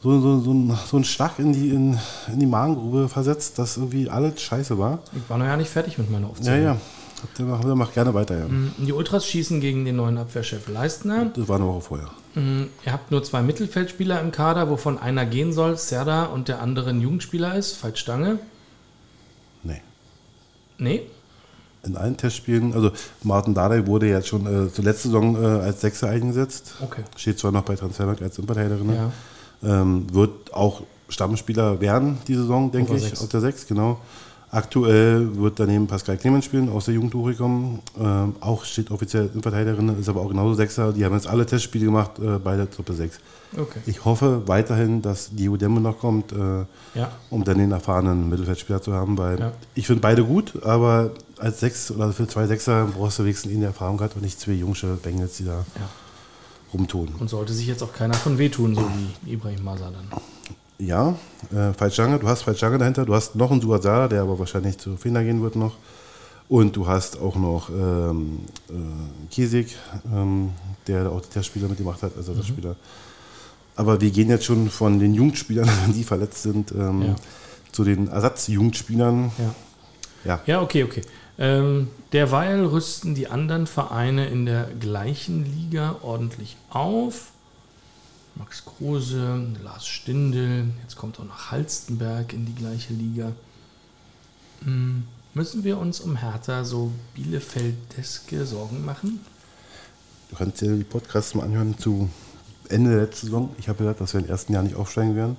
so, 0.02 0.20
so, 0.20 0.40
so, 0.40 0.52
ein, 0.54 0.78
so 0.86 0.98
ein 0.98 1.04
Schlag 1.06 1.40
in 1.40 1.54
die, 1.54 1.70
in, 1.70 1.98
in 2.32 2.40
die 2.40 2.46
Magengrube 2.46 3.08
versetzt, 3.08 3.58
dass 3.60 3.78
irgendwie 3.78 4.10
alles 4.10 4.42
scheiße 4.42 4.78
war. 4.78 5.00
Ich 5.16 5.30
war 5.30 5.38
noch 5.38 5.46
ja 5.46 5.56
nicht 5.56 5.70
fertig 5.70 5.98
mit 5.98 6.10
meiner 6.12 6.26
Ja, 6.26 6.32
Aufzählung. 6.32 6.64
ja. 6.64 6.72
Ihr- 6.74 6.78
Habt 7.24 7.40
ihr 7.40 7.76
macht 7.76 7.94
gerne 7.94 8.14
weiter, 8.14 8.38
ja. 8.38 8.46
Die 8.80 8.92
Ultras 8.92 9.26
schießen 9.26 9.62
gegen 9.62 9.86
den 9.86 9.96
neuen 9.96 10.18
Abwehrchef 10.18 10.68
Leistner. 10.68 11.28
Das 11.34 11.48
war 11.48 11.56
eine 11.56 11.66
Woche 11.68 11.80
vorher. 11.80 12.10
Mm, 12.36 12.64
Ihr 12.86 12.92
habt 12.92 13.12
nur 13.12 13.24
zwei 13.24 13.42
Mittelfeldspieler 13.42 14.20
im 14.20 14.34
Kader, 14.34 14.70
wovon 14.70 14.98
einer 14.98 15.26
gehen 15.26 15.54
soll, 15.54 15.78
Serda, 15.78 16.26
und 16.26 16.50
der 16.50 16.62
andere 16.62 16.90
ein 16.90 17.00
Jugendspieler 17.00 17.56
ist, 17.56 17.82
Veit 17.82 17.98
Stange. 17.98 18.40
Nee. 19.64 19.82
Nee, 20.78 21.02
In 21.84 21.96
allen 21.98 22.18
Testspielen, 22.18 22.74
also 22.74 22.92
Martin 23.24 23.54
Dardai 23.54 23.86
wurde 23.88 24.08
jetzt 24.08 24.28
schon 24.28 24.46
äh, 24.46 24.72
zur 24.72 24.84
letzten 24.84 25.10
Saison 25.10 25.42
äh, 25.42 25.46
als 25.46 25.82
Sechser 25.82 26.10
eingesetzt. 26.10 26.76
Okay. 26.82 27.04
Steht 27.16 27.40
zwar 27.40 27.52
noch 27.52 27.64
bei 27.64 27.76
Transfermarkt 27.76 28.22
als 28.22 28.38
Innenverteidiger. 28.38 28.94
Ja. 28.94 29.82
Ähm, 29.82 30.14
wird 30.14 30.54
auch 30.54 30.84
Stammspieler 31.10 31.80
werden 31.80 32.18
die 32.28 32.36
Saison, 32.36 32.72
denke 32.72 32.96
ich, 32.96 33.04
Sechs. 33.04 33.22
auf 33.22 33.30
der 33.30 33.42
6, 33.42 33.68
genau. 33.68 34.00
Aktuell 34.54 35.36
wird 35.36 35.60
daneben 35.60 35.88
Pascal 35.88 36.16
Clemens 36.16 36.46
spielen, 36.46 36.70
aus 36.70 36.86
der 36.86 36.94
Jugend 36.94 37.16
hochgekommen. 37.16 37.80
Ähm, 38.00 38.36
auch 38.40 38.64
steht 38.66 38.92
offiziell 38.92 39.26
Innenverteidigerin, 39.34 40.00
ist 40.00 40.08
aber 40.08 40.22
auch 40.22 40.28
genauso 40.30 40.54
Sechser. 40.54 40.94
Die 40.94 41.04
haben 41.04 41.16
jetzt 41.16 41.26
alle 41.26 41.44
Testspiele 41.44 41.86
gemacht, 41.86 42.20
äh, 42.20 42.38
beide 42.38 42.70
Truppe 42.70 42.94
6. 42.94 43.20
okay. 43.58 43.80
Ich 43.88 44.06
hoffe 44.06 44.44
weiterhin, 44.48 45.02
dass 45.02 45.32
Dio 45.32 45.58
Demme 45.58 45.82
noch 45.82 45.98
kommt, 45.98 46.34
äh, 46.34 46.66
Ja. 46.94 47.10
um 47.32 47.44
dann 47.44 47.58
den 47.58 47.72
erfahrenen 47.72 48.30
Mittelfeldspieler 48.30 48.80
zu 48.80 48.94
haben, 48.94 49.18
weil 49.18 49.40
Ja. 49.40 49.52
ich 49.74 49.88
finde 49.88 50.02
beide 50.02 50.24
gut, 50.24 50.64
aber 50.64 51.10
als 51.40 51.60
Sechs 51.60 51.90
oder 51.90 52.14
für 52.14 52.28
zwei 52.28 52.46
Sechser 52.46 52.86
brauchst 52.96 53.18
du 53.18 53.24
wenigstens 53.24 53.52
ihn 53.54 53.62
der 53.62 53.70
Erfahrung 53.70 54.00
hat 54.02 54.16
und 54.16 54.22
nicht 54.22 54.40
zwei 54.40 54.52
jungsche 54.52 54.86
Bengels, 55.02 55.36
die 55.38 55.46
da 55.46 55.66
Ja. 55.76 55.90
rumtun. 56.72 57.10
Und 57.20 57.28
sollte 57.32 57.54
sich 57.54 57.66
jetzt 57.66 57.82
auch 57.82 57.92
keiner 57.94 58.14
von 58.14 58.38
wehtun, 58.38 58.76
so 58.76 58.82
wie 59.24 59.34
Ibrahim 59.34 59.64
Masa 59.64 59.86
dann. 59.90 60.20
Ja, 60.86 61.16
äh, 61.52 61.74
Falschange, 61.74 62.20
du 62.20 62.28
hast 62.28 62.42
Falschange 62.44 62.78
dahinter, 62.78 63.06
du 63.06 63.14
hast 63.14 63.36
noch 63.36 63.52
einen 63.52 63.62
Duazar, 63.62 64.10
der 64.10 64.22
aber 64.22 64.38
wahrscheinlich 64.38 64.78
zu 64.78 64.98
Fehler 64.98 65.24
gehen 65.24 65.42
wird 65.42 65.56
noch. 65.56 65.74
Und 66.50 66.76
du 66.76 66.88
hast 66.88 67.20
auch 67.20 67.36
noch 67.38 67.70
ähm, 67.70 68.40
äh, 68.70 68.74
Kiesig, 69.32 69.76
ähm, 70.14 70.52
der 70.88 71.10
auch 71.10 71.22
die 71.22 71.30
Testspieler 71.30 71.70
mitgemacht 71.70 72.04
hat, 72.04 72.12
also 72.18 72.34
das 72.34 72.46
Spieler. 72.48 72.76
Aber 73.76 74.02
wir 74.02 74.12
gehen 74.12 74.30
jetzt 74.30 74.46
schon 74.46 74.70
von 74.70 75.00
den 75.00 75.14
Jugendspielern, 75.14 75.70
die 75.96 76.04
verletzt 76.04 76.44
sind, 76.44 76.72
ähm, 76.74 77.02
Ja. 77.02 77.16
zu 77.72 77.84
den 77.84 78.08
Ersatzjugendspielern. 78.10 79.32
Ja. 79.38 79.56
Ja, 80.26 80.42
Ja, 80.46 80.62
okay, 80.62 80.84
okay. 80.84 81.02
Ähm, 81.40 81.88
derweil 82.12 82.64
rüsten 82.66 83.16
die 83.16 83.28
anderen 83.28 83.66
Vereine 83.66 84.28
in 84.28 84.46
der 84.46 84.68
gleichen 84.80 85.46
Liga 85.46 85.96
ordentlich 86.04 86.58
auf. 86.70 87.32
Max 88.36 88.66
Kruse, 88.66 89.48
Lars 89.64 89.88
Stindl, 89.88 90.66
jetzt 90.82 90.96
kommt 90.96 91.20
auch 91.20 91.26
noch 91.26 91.52
Halstenberg 91.52 92.34
in 92.34 92.46
die 92.46 92.56
gleiche 92.56 92.94
Liga. 92.94 93.32
Hm, 94.64 95.04
müssen 95.34 95.64
wir 95.64 95.78
uns 95.78 96.00
um 96.00 96.16
Hertha 96.16 96.64
so 96.64 96.92
Bielefeldeske 97.14 98.46
Sorgen 98.46 98.84
machen? 98.86 99.20
du 100.34 100.40
kannst 100.40 100.62
dir 100.62 100.76
die 100.76 100.84
Podcasts 100.84 101.36
mal 101.36 101.44
anhören 101.44 101.78
zu 101.78 102.10
Ende 102.70 102.90
der 102.90 103.02
letzten 103.02 103.28
Saison. 103.28 103.56
Ich 103.60 103.70
habe 103.70 103.78
gesagt, 103.78 104.02
dass 104.02 104.14
wir 104.14 104.22
im 104.22 104.28
ersten 104.28 104.54
Jahr 104.54 104.64
nicht 104.64 104.76
aufsteigen 104.76 105.16
werden, 105.16 105.38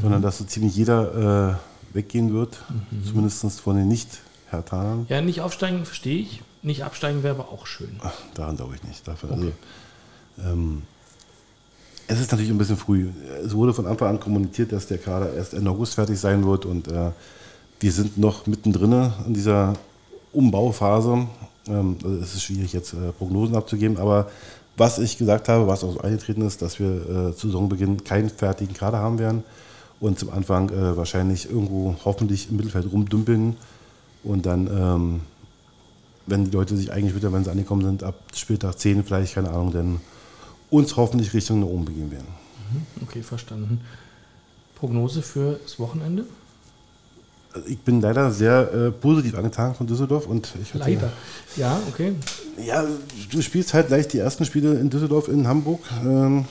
sondern 0.00 0.22
dass 0.22 0.38
so 0.38 0.44
ziemlich 0.44 0.74
jeder 0.74 1.58
äh, 1.92 1.94
weggehen 1.94 2.32
wird, 2.32 2.62
zumindest 3.06 3.60
von 3.60 3.76
den 3.76 3.88
Nicht-Hertanern. 3.88 5.04
Ja, 5.10 5.20
nicht 5.20 5.42
aufsteigen 5.42 5.84
verstehe 5.84 6.20
ich. 6.20 6.42
Nicht 6.62 6.84
absteigen 6.84 7.22
wäre 7.22 7.34
aber 7.34 7.50
auch 7.50 7.66
schön. 7.66 7.96
Ach, 8.00 8.14
daran 8.32 8.56
glaube 8.56 8.76
ich 8.76 8.82
nicht. 8.82 9.06
Dafür, 9.06 9.32
also, 9.32 9.52
ähm, 10.38 10.82
es 12.06 12.20
ist 12.20 12.30
natürlich 12.30 12.50
ein 12.50 12.58
bisschen 12.58 12.76
früh. 12.76 13.08
Es 13.44 13.54
wurde 13.54 13.72
von 13.72 13.86
Anfang 13.86 14.08
an 14.08 14.20
kommuniziert, 14.20 14.72
dass 14.72 14.86
der 14.86 14.98
Kader 14.98 15.32
erst 15.34 15.54
Ende 15.54 15.70
August 15.70 15.94
fertig 15.94 16.18
sein 16.18 16.44
wird 16.44 16.66
und 16.66 16.88
äh, 16.88 17.10
wir 17.80 17.92
sind 17.92 18.18
noch 18.18 18.46
mittendrin 18.46 19.12
in 19.26 19.34
dieser 19.34 19.74
Umbauphase. 20.32 21.26
Ähm, 21.68 21.96
also 22.02 22.16
es 22.18 22.34
ist 22.34 22.42
schwierig 22.42 22.72
jetzt 22.72 22.92
äh, 22.92 23.12
Prognosen 23.16 23.56
abzugeben, 23.56 23.98
aber 23.98 24.30
was 24.76 24.98
ich 24.98 25.16
gesagt 25.16 25.48
habe, 25.48 25.66
was 25.66 25.84
auch 25.84 25.92
so 25.92 26.00
eingetreten 26.00 26.42
ist, 26.42 26.60
dass 26.60 26.78
wir 26.78 26.88
äh, 26.88 27.34
zu 27.34 27.48
Saisonbeginn 27.48 28.04
keinen 28.04 28.28
fertigen 28.28 28.74
Kader 28.74 28.98
haben 28.98 29.18
werden 29.18 29.44
und 30.00 30.18
zum 30.18 30.30
Anfang 30.30 30.70
äh, 30.70 30.96
wahrscheinlich 30.96 31.48
irgendwo 31.48 31.94
hoffentlich 32.04 32.50
im 32.50 32.56
Mittelfeld 32.56 32.90
rumdümpeln 32.92 33.56
und 34.24 34.46
dann 34.46 34.66
ähm, 34.66 35.20
wenn 36.26 36.44
die 36.44 36.50
Leute 36.50 36.76
sich 36.76 36.92
eigentlich 36.92 37.14
wieder, 37.14 37.32
wenn 37.32 37.44
sie 37.44 37.50
angekommen 37.50 37.82
sind, 37.82 38.02
ab 38.02 38.14
Spieltag 38.34 38.78
10 38.78 39.04
vielleicht, 39.04 39.34
keine 39.34 39.50
Ahnung, 39.50 39.72
dann 39.72 40.00
uns 40.70 40.96
hoffentlich 40.96 41.32
Richtung 41.34 41.60
nach 41.60 41.66
oben 41.66 41.84
begeben 41.84 42.10
werden. 42.10 42.26
Okay, 43.02 43.22
verstanden. 43.22 43.80
Prognose 44.76 45.22
für 45.22 45.60
das 45.62 45.78
Wochenende? 45.78 46.24
Also 47.52 47.68
Ich 47.68 47.78
bin 47.78 48.00
leider 48.00 48.32
sehr 48.32 48.72
äh, 48.74 48.90
positiv 48.90 49.36
angetan 49.36 49.74
von 49.74 49.86
Düsseldorf 49.86 50.26
und 50.26 50.52
ich 50.60 50.74
hatte- 50.74 50.78
Leider. 50.84 51.12
Ja, 51.56 51.78
okay. 51.88 52.14
Ja, 52.64 52.84
du 53.30 53.42
spielst 53.42 53.72
halt 53.74 53.88
gleich 53.88 54.08
die 54.08 54.18
ersten 54.18 54.44
Spiele 54.44 54.74
in 54.74 54.90
Düsseldorf, 54.90 55.28
in 55.28 55.46
Hamburg, 55.46 55.80
ähm, 56.04 56.46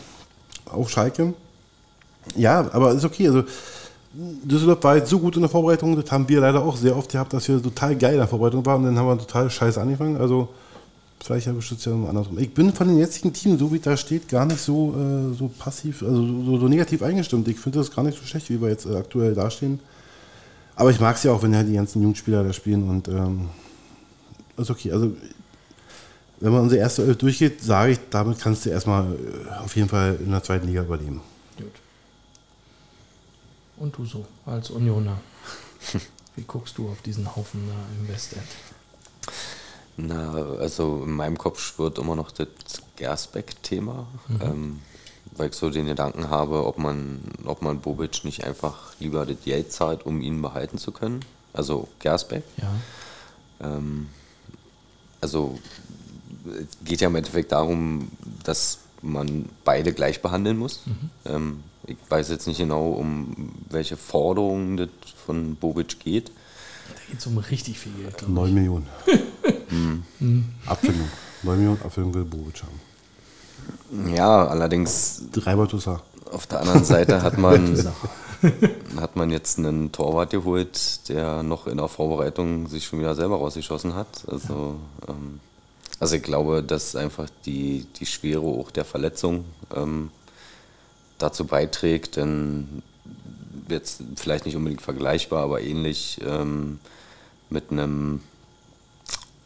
auf 0.65 0.89
Schalke. 0.89 1.33
Ja, 2.37 2.69
aber 2.71 2.93
ist 2.93 3.03
okay. 3.03 3.27
Also 3.27 3.43
Düsseldorf 4.13 4.81
war 4.83 4.95
jetzt 4.97 5.09
so 5.09 5.19
gut 5.19 5.35
in 5.35 5.41
der 5.41 5.49
Vorbereitung, 5.49 5.99
das 5.99 6.09
haben 6.11 6.29
wir 6.29 6.39
leider 6.39 6.63
auch 6.63 6.77
sehr 6.77 6.95
oft 6.95 7.11
gehabt, 7.11 7.33
dass 7.33 7.47
wir 7.49 7.61
total 7.61 7.97
geil 7.97 8.13
in 8.13 8.19
der 8.19 8.27
Vorbereitung 8.27 8.65
waren 8.65 8.81
und 8.81 8.85
dann 8.85 8.97
haben 8.97 9.07
wir 9.07 9.17
total 9.17 9.49
scheiße 9.49 9.81
angefangen. 9.81 10.15
Also 10.17 10.47
vielleicht 11.23 11.47
habe 11.47 11.59
ich 11.59 11.71
es 11.71 11.85
ja 11.85 11.93
andersrum. 11.93 12.37
Ich 12.37 12.53
bin 12.53 12.73
von 12.73 12.87
den 12.87 12.97
jetzigen 12.97 13.31
Teams, 13.31 13.59
so 13.59 13.71
wie 13.71 13.79
da 13.79 13.95
steht, 13.95 14.27
gar 14.27 14.45
nicht 14.45 14.59
so, 14.59 14.93
äh, 14.93 15.33
so 15.33 15.47
passiv, 15.47 16.03
also 16.03 16.25
so, 16.25 16.59
so 16.59 16.67
negativ 16.67 17.01
eingestimmt. 17.01 17.47
Ich 17.47 17.59
finde 17.59 17.79
das 17.79 17.91
gar 17.91 18.03
nicht 18.03 18.19
so 18.19 18.25
schlecht, 18.25 18.49
wie 18.49 18.61
wir 18.61 18.69
jetzt 18.69 18.85
äh, 18.85 18.95
aktuell 18.95 19.33
dastehen. 19.33 19.79
Aber 20.75 20.89
ich 20.91 20.99
mag 20.99 21.15
es 21.15 21.23
ja 21.23 21.31
auch, 21.31 21.41
wenn 21.41 21.55
halt 21.55 21.69
die 21.69 21.73
ganzen 21.73 22.01
Jugendspieler 22.01 22.43
da 22.43 22.51
spielen 22.51 22.89
und 22.89 23.07
ähm, 23.07 23.49
ist 24.57 24.69
okay. 24.69 24.91
Also 24.91 25.15
wenn 26.39 26.51
man 26.51 26.61
unsere 26.63 26.81
erste 26.81 27.03
Elf 27.03 27.17
durchgeht, 27.17 27.63
sage 27.63 27.93
ich, 27.93 27.99
damit 28.09 28.39
kannst 28.39 28.65
du 28.65 28.69
erstmal 28.69 29.05
äh, 29.05 29.63
auf 29.63 29.75
jeden 29.77 29.87
Fall 29.87 30.17
in 30.19 30.31
der 30.31 30.43
zweiten 30.43 30.67
Liga 30.67 30.81
überleben. 30.81 31.21
Gut. 31.57 31.71
Und 33.77 33.97
du 33.97 34.05
so, 34.05 34.25
als 34.45 34.69
Unioner. 34.71 35.21
Wie 36.35 36.43
guckst 36.43 36.77
du 36.77 36.89
auf 36.89 37.01
diesen 37.01 37.33
Haufen 37.33 37.61
da 37.67 37.75
im 37.97 38.13
Westend? 38.13 38.43
Na, 39.95 40.33
also 40.59 41.03
in 41.05 41.11
meinem 41.11 41.37
Kopf 41.37 41.59
schwirrt 41.59 41.99
immer 41.99 42.15
noch 42.15 42.31
das 42.31 42.47
Gersbeck-Thema, 42.95 44.07
ähm, 44.41 44.79
weil 45.35 45.49
ich 45.49 45.55
so 45.55 45.69
den 45.69 45.85
Gedanken 45.85 46.29
habe, 46.29 46.65
ob 46.65 46.77
man, 46.79 47.21
ob 47.45 47.61
man 47.61 47.79
Bobic 47.79 48.23
nicht 48.23 48.43
einfach 48.43 48.93
lieber 48.99 49.25
das 49.25 49.37
Geld 49.45 49.71
zahlt, 49.71 50.05
um 50.05 50.21
ihn 50.21 50.41
behalten 50.41 50.77
zu 50.77 50.91
können. 50.91 51.19
Also 51.53 51.87
Gersbeck. 51.99 52.43
Ja. 52.57 53.67
Ähm, 53.67 54.09
also 55.21 55.59
es 56.45 56.77
geht 56.83 57.01
ja 57.01 57.07
im 57.07 57.15
Endeffekt 57.15 57.51
darum, 57.51 58.09
dass 58.43 58.79
man 59.01 59.49
beide 59.63 59.93
gleich 59.93 60.21
behandeln 60.21 60.57
muss. 60.57 60.81
Ähm, 61.25 61.63
ich 61.85 61.97
weiß 62.09 62.29
jetzt 62.29 62.47
nicht 62.47 62.57
genau, 62.57 62.91
um 62.91 63.53
welche 63.69 63.97
Forderungen 63.97 64.77
das 64.77 64.89
von 65.25 65.55
Bobic 65.55 65.99
geht. 65.99 66.29
Da 66.29 67.01
geht 67.09 67.19
es 67.19 67.27
um 67.27 67.37
richtig 67.37 67.79
viel 67.79 67.91
Geld, 67.93 68.17
glaube 68.17 68.33
9 68.33 68.53
Millionen. 68.53 68.87
Abfindung. 70.65 71.07
9 71.43 71.57
Millionen 71.57 71.81
Abfindung 71.81 72.13
will 72.13 72.23
Bobic 72.23 72.63
haben. 72.63 72.79
Ja, 74.15 74.47
allerdings 74.47 75.23
Dreimal 75.31 75.67
Toussaint. 75.67 76.01
auf 76.31 76.47
der 76.47 76.61
anderen 76.61 76.83
Seite 76.83 77.21
hat 77.21 77.37
man, 77.37 77.77
hat 78.97 79.15
man 79.15 79.29
jetzt 79.29 79.57
einen 79.57 79.91
Torwart 79.91 80.31
geholt, 80.31 81.07
der 81.09 81.43
noch 81.43 81.67
in 81.67 81.77
der 81.77 81.87
Vorbereitung 81.87 82.67
sich 82.67 82.85
schon 82.85 82.99
wieder 82.99 83.15
selber 83.15 83.37
rausgeschossen 83.37 83.93
hat. 83.93 84.23
Also, 84.27 84.75
ähm, 85.07 85.39
also 85.99 86.15
ich 86.15 86.23
glaube, 86.23 86.63
dass 86.63 86.95
einfach 86.95 87.27
die, 87.45 87.85
die 87.99 88.05
Schwere 88.05 88.41
auch 88.41 88.71
der 88.71 88.85
Verletzung 88.85 89.45
ähm, 89.75 90.09
dazu 91.17 91.45
beiträgt, 91.45 92.15
denn 92.15 92.83
jetzt 93.69 94.03
vielleicht 94.15 94.45
nicht 94.45 94.55
unbedingt 94.55 94.81
vergleichbar, 94.81 95.43
aber 95.43 95.61
ähnlich 95.61 96.19
ähm, 96.25 96.79
mit 97.49 97.71
einem 97.71 98.21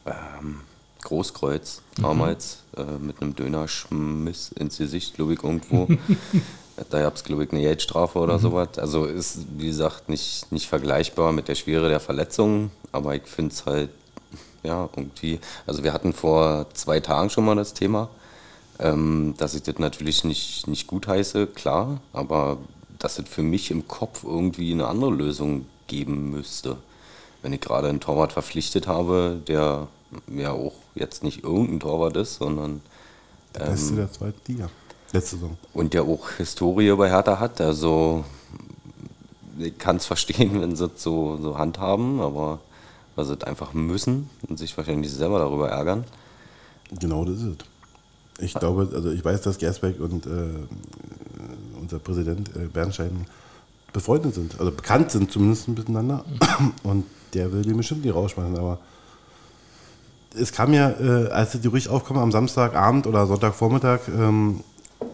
ähm, 0.07 0.61
Großkreuz 1.03 1.81
damals, 1.99 2.63
äh, 2.75 2.83
mit 2.83 3.21
einem 3.21 3.35
Dönerschmiss 3.35 4.51
ins 4.53 4.77
Gesicht, 4.77 5.15
glaube 5.15 5.33
ich, 5.33 5.43
irgendwo. 5.43 5.87
da 6.89 7.01
gab 7.01 7.15
es, 7.15 7.23
glaube 7.23 7.43
ich, 7.43 7.51
eine 7.51 7.61
Geldstrafe 7.61 8.19
oder 8.19 8.39
sowas. 8.39 8.77
Also 8.77 9.05
ist, 9.05 9.39
wie 9.57 9.67
gesagt, 9.67 10.09
nicht, 10.09 10.51
nicht 10.51 10.67
vergleichbar 10.67 11.31
mit 11.31 11.47
der 11.47 11.55
Schwere 11.55 11.89
der 11.89 11.99
Verletzung, 11.99 12.71
aber 12.91 13.15
ich 13.15 13.23
finde 13.23 13.53
es 13.53 13.65
halt, 13.65 13.89
ja, 14.63 14.89
irgendwie. 14.95 15.39
Also, 15.65 15.83
wir 15.83 15.93
hatten 15.93 16.13
vor 16.13 16.67
zwei 16.73 16.99
Tagen 16.99 17.29
schon 17.29 17.45
mal 17.45 17.55
das 17.55 17.73
Thema, 17.73 18.09
ähm, 18.79 19.33
dass 19.37 19.55
ich 19.55 19.63
das 19.63 19.79
natürlich 19.79 20.23
nicht, 20.23 20.67
nicht 20.67 20.87
gut 20.87 21.07
heiße, 21.07 21.47
klar, 21.47 22.01
aber 22.11 22.57
dass 22.99 23.19
es 23.19 23.29
für 23.29 23.43
mich 23.43 23.71
im 23.71 23.87
Kopf 23.87 24.23
irgendwie 24.23 24.71
eine 24.73 24.87
andere 24.87 25.11
Lösung 25.11 25.65
geben 25.87 26.31
müsste. 26.31 26.77
Wenn 27.41 27.53
ich 27.53 27.61
gerade 27.61 27.87
einen 27.87 27.99
Torwart 27.99 28.33
verpflichtet 28.33 28.87
habe, 28.87 29.39
der 29.47 29.87
ja 30.27 30.51
auch 30.51 30.73
jetzt 30.95 31.23
nicht 31.23 31.43
irgendein 31.43 31.79
Torwart 31.79 32.15
ist, 32.17 32.35
sondern 32.35 32.81
Der 33.55 33.65
Beste 33.65 33.95
der 33.95 34.11
zweiten 34.11 34.39
Liga. 34.51 34.69
Letzte 35.13 35.37
Saison. 35.37 35.57
und 35.73 35.93
der 35.93 36.03
auch 36.03 36.29
Historie 36.31 36.91
bei 36.95 37.09
Hertha 37.09 37.39
hat. 37.39 37.61
Also 37.61 38.25
ich 39.57 39.77
kann 39.77 39.95
es 39.97 40.05
verstehen, 40.05 40.61
wenn 40.61 40.75
sie 40.75 40.85
es 40.85 41.01
so, 41.01 41.37
so 41.37 41.57
handhaben, 41.57 42.19
aber 42.19 42.59
weil 43.15 43.25
sie 43.25 43.33
es 43.33 43.43
einfach 43.43 43.73
müssen 43.73 44.29
und 44.47 44.59
sich 44.59 44.75
wahrscheinlich 44.77 45.11
selber 45.11 45.39
darüber 45.39 45.69
ärgern. 45.69 46.03
Genau 46.99 47.25
das 47.25 47.37
ist 47.37 47.43
es. 47.43 47.57
Ich 48.39 48.53
glaube, 48.53 48.87
also 48.93 49.09
ich 49.11 49.25
weiß, 49.25 49.41
dass 49.41 49.57
Gersbeck 49.57 49.99
und 49.99 50.27
äh, 50.27 50.29
unser 51.81 51.97
Präsident 51.99 52.55
äh, 52.55 52.67
Bernstein 52.67 53.25
befreundet 53.93 54.35
sind, 54.35 54.59
also 54.59 54.71
bekannt 54.71 55.09
sind 55.09 55.31
zumindest 55.31 55.67
miteinander. 55.69 56.23
Und 56.83 57.05
der 57.33 57.51
will 57.51 57.63
den 57.63 57.77
bestimmt 57.77 58.05
nicht 58.05 58.13
rausschmeißen, 58.13 58.55
aber 58.57 58.77
es 60.39 60.51
kam 60.51 60.73
ja, 60.73 60.89
äh, 60.89 61.29
als 61.29 61.51
die 61.51 61.61
Gerüchte 61.61 61.91
aufkommen 61.91 62.19
am 62.19 62.31
Samstagabend 62.31 63.07
oder 63.07 63.25
Sonntagvormittag, 63.27 63.99
ähm, 64.07 64.61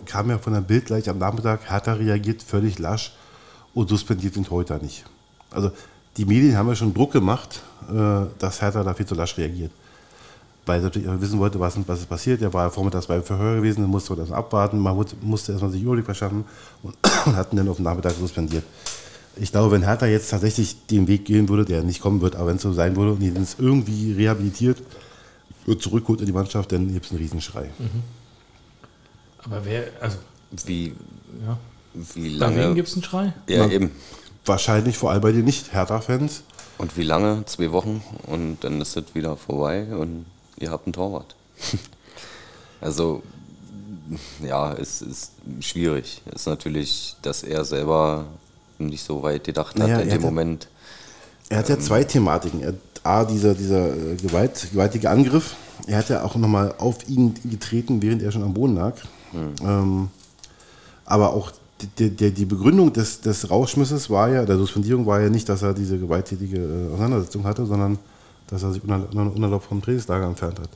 kam 0.06 0.30
ja 0.30 0.38
von 0.38 0.54
der 0.54 0.62
Bild 0.62 0.86
gleich 0.86 1.10
am 1.10 1.18
Nachmittag, 1.18 1.70
Hertha 1.70 1.94
reagiert 1.94 2.42
völlig 2.44 2.80
lasch 2.80 3.14
und 3.74 3.90
suspendiert 3.90 4.36
den 4.36 4.46
Torhüter 4.46 4.78
nicht. 4.80 5.06
Also 5.52 5.72
die 6.18 6.26
Medien 6.26 6.58
haben 6.58 6.68
ja 6.68 6.76
schon 6.76 6.94
Druck 6.94 7.12
gemacht, 7.12 7.62
äh, 7.90 8.26
dass 8.40 8.62
Hertha 8.62 8.84
da 8.84 8.94
viel 8.94 9.06
zu 9.06 9.16
lasch 9.16 9.38
reagiert. 9.38 9.72
Weil 10.66 10.80
sie 10.80 10.86
natürlich 10.86 11.10
wissen 11.20 11.40
wollte, 11.40 11.60
was, 11.60 11.78
was 11.88 12.00
ist 12.00 12.08
passiert. 12.10 12.42
Er 12.42 12.54
war 12.54 12.64
ja 12.66 12.70
vormittags 12.70 13.08
beim 13.08 13.22
Verhör 13.22 13.58
gewesen, 13.58 13.82
dann 13.82 13.90
musste 13.90 14.14
man 14.14 14.20
das 14.20 14.32
abwarten. 14.32 14.80
Man 14.80 14.96
mu- 14.96 15.04
musste 15.22 15.52
erstmal 15.52 15.72
sich 15.72 15.82
Überblick 15.82 16.06
verschaffen 16.06 16.46
und, 16.84 16.96
und 17.26 17.36
hatten 17.36 17.58
dann 17.58 17.68
auf 17.68 17.78
den 17.78 17.84
Nachmittag 17.84 18.14
suspendiert. 18.14 18.64
Ich 19.36 19.52
glaube, 19.52 19.72
wenn 19.72 19.84
Hertha 19.84 20.06
jetzt 20.06 20.30
tatsächlich 20.30 20.86
den 20.88 21.08
Weg 21.08 21.26
gehen 21.26 21.50
würde, 21.50 21.66
der 21.66 21.84
nicht 21.84 22.00
kommen 22.02 22.22
wird, 22.22 22.36
aber 22.36 22.48
wenn 22.48 22.58
es 22.58 22.62
so 22.62 22.72
sein 22.72 22.96
würde 22.96 23.14
und 23.14 23.22
ihn 23.22 23.36
jetzt 23.36 23.60
irgendwie 23.60 24.14
rehabilitiert 24.14 24.78
und 25.66 25.82
zurückholt 25.82 26.20
in 26.22 26.26
die 26.26 26.32
Mannschaft, 26.34 26.72
dann 26.72 26.92
gibt 26.92 27.06
es 27.06 27.12
einen 27.12 27.20
Riesenschrei. 27.22 27.70
Aber 29.44 29.66
wer, 29.66 29.86
also, 30.00 30.18
Wie, 30.66 30.94
ja. 31.46 31.58
wie 32.14 32.38
Bei 32.38 32.50
wem 32.50 32.58
lange. 32.58 32.76
gibt 32.76 32.88
es 32.88 32.94
einen 32.94 33.04
Schrei? 33.04 33.34
Ja, 33.48 33.68
eben. 33.68 33.92
Wahrscheinlich 34.46 34.98
vor 34.98 35.12
allem 35.12 35.22
bei 35.22 35.32
den 35.32 35.46
Nicht-Hertha-Fans. 35.46 36.44
Und 36.78 36.98
wie 36.98 37.04
lange? 37.04 37.46
Zwei 37.46 37.72
Wochen 37.72 38.04
und 38.28 38.58
dann 38.62 38.82
ist 38.82 38.98
es 38.98 39.16
wieder 39.16 39.38
vorbei 39.38 39.86
und 39.96 40.26
ihr 40.60 40.72
habt 40.72 40.86
einen 40.86 40.94
Torwart. 40.94 41.36
also, 42.82 43.24
ja, 44.42 44.74
es 44.74 45.02
ist 45.02 45.32
schwierig. 45.60 46.22
Es 46.26 46.42
ist 46.42 46.48
natürlich, 46.48 47.16
dass 47.22 47.44
er 47.44 47.64
selber 47.64 48.26
nicht 48.80 49.04
so 49.04 49.24
weit 49.24 49.44
gedacht 49.46 49.76
hat 49.76 49.88
Naja, 49.88 50.00
in 50.00 50.10
dem 50.10 50.22
Moment. 50.22 50.68
Er 51.50 51.60
hat 51.60 51.70
ja 51.70 51.80
zwei 51.80 52.04
Thematiken. 52.04 52.62
Er 52.62 52.74
A, 53.04 53.26
dieser, 53.26 53.54
dieser 53.54 53.90
äh, 53.96 54.16
Gewalt, 54.16 54.68
gewaltige 54.72 55.10
Angriff. 55.10 55.56
Er 55.88 55.98
hat 55.98 56.10
ja 56.10 56.24
auch 56.24 56.36
nochmal 56.36 56.74
auf 56.78 57.08
ihn 57.10 57.34
getreten, 57.50 58.02
während 58.02 58.22
er 58.22 58.32
schon 58.32 58.44
am 58.44 58.54
Boden 58.54 58.76
lag. 58.76 58.94
Ähm, 59.62 60.10
aber 61.06 61.34
auch 61.34 61.52
die, 62.00 62.10
die, 62.12 62.32
die 62.32 62.46
Begründung 62.46 62.94
des, 62.94 63.20
des 63.20 63.50
Rausschmisses 63.50 64.10
war 64.10 64.30
ja, 64.30 64.46
der 64.46 64.58
Suspendierung 64.58 65.06
war 65.06 65.20
ja 65.20 65.30
nicht, 65.30 65.50
dass 65.50 65.62
er 65.64 65.74
diese 65.74 65.98
gewalttätige 65.98 66.58
äh, 66.58 66.94
Auseinandersetzung 66.94 67.44
hatte, 67.44 67.66
sondern 67.66 67.98
dass 68.48 68.64
er 68.64 68.72
sich 68.72 68.82
unerla- 68.84 69.10
unerlaubt 69.36 69.66
vom 69.66 69.82
Trainingslager 69.82 70.26
entfernt 70.28 70.60
hat. 70.60 70.70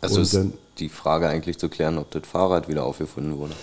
Also 0.00 0.16
Und 0.16 0.22
ist 0.22 0.34
dann- 0.34 0.52
die 0.78 0.88
Frage 0.88 1.28
eigentlich 1.28 1.58
zu 1.58 1.68
klären, 1.68 1.96
ob 1.98 2.10
das 2.10 2.22
Fahrrad 2.26 2.68
wieder 2.68 2.84
aufgefunden 2.84 3.38
wurde. 3.38 3.54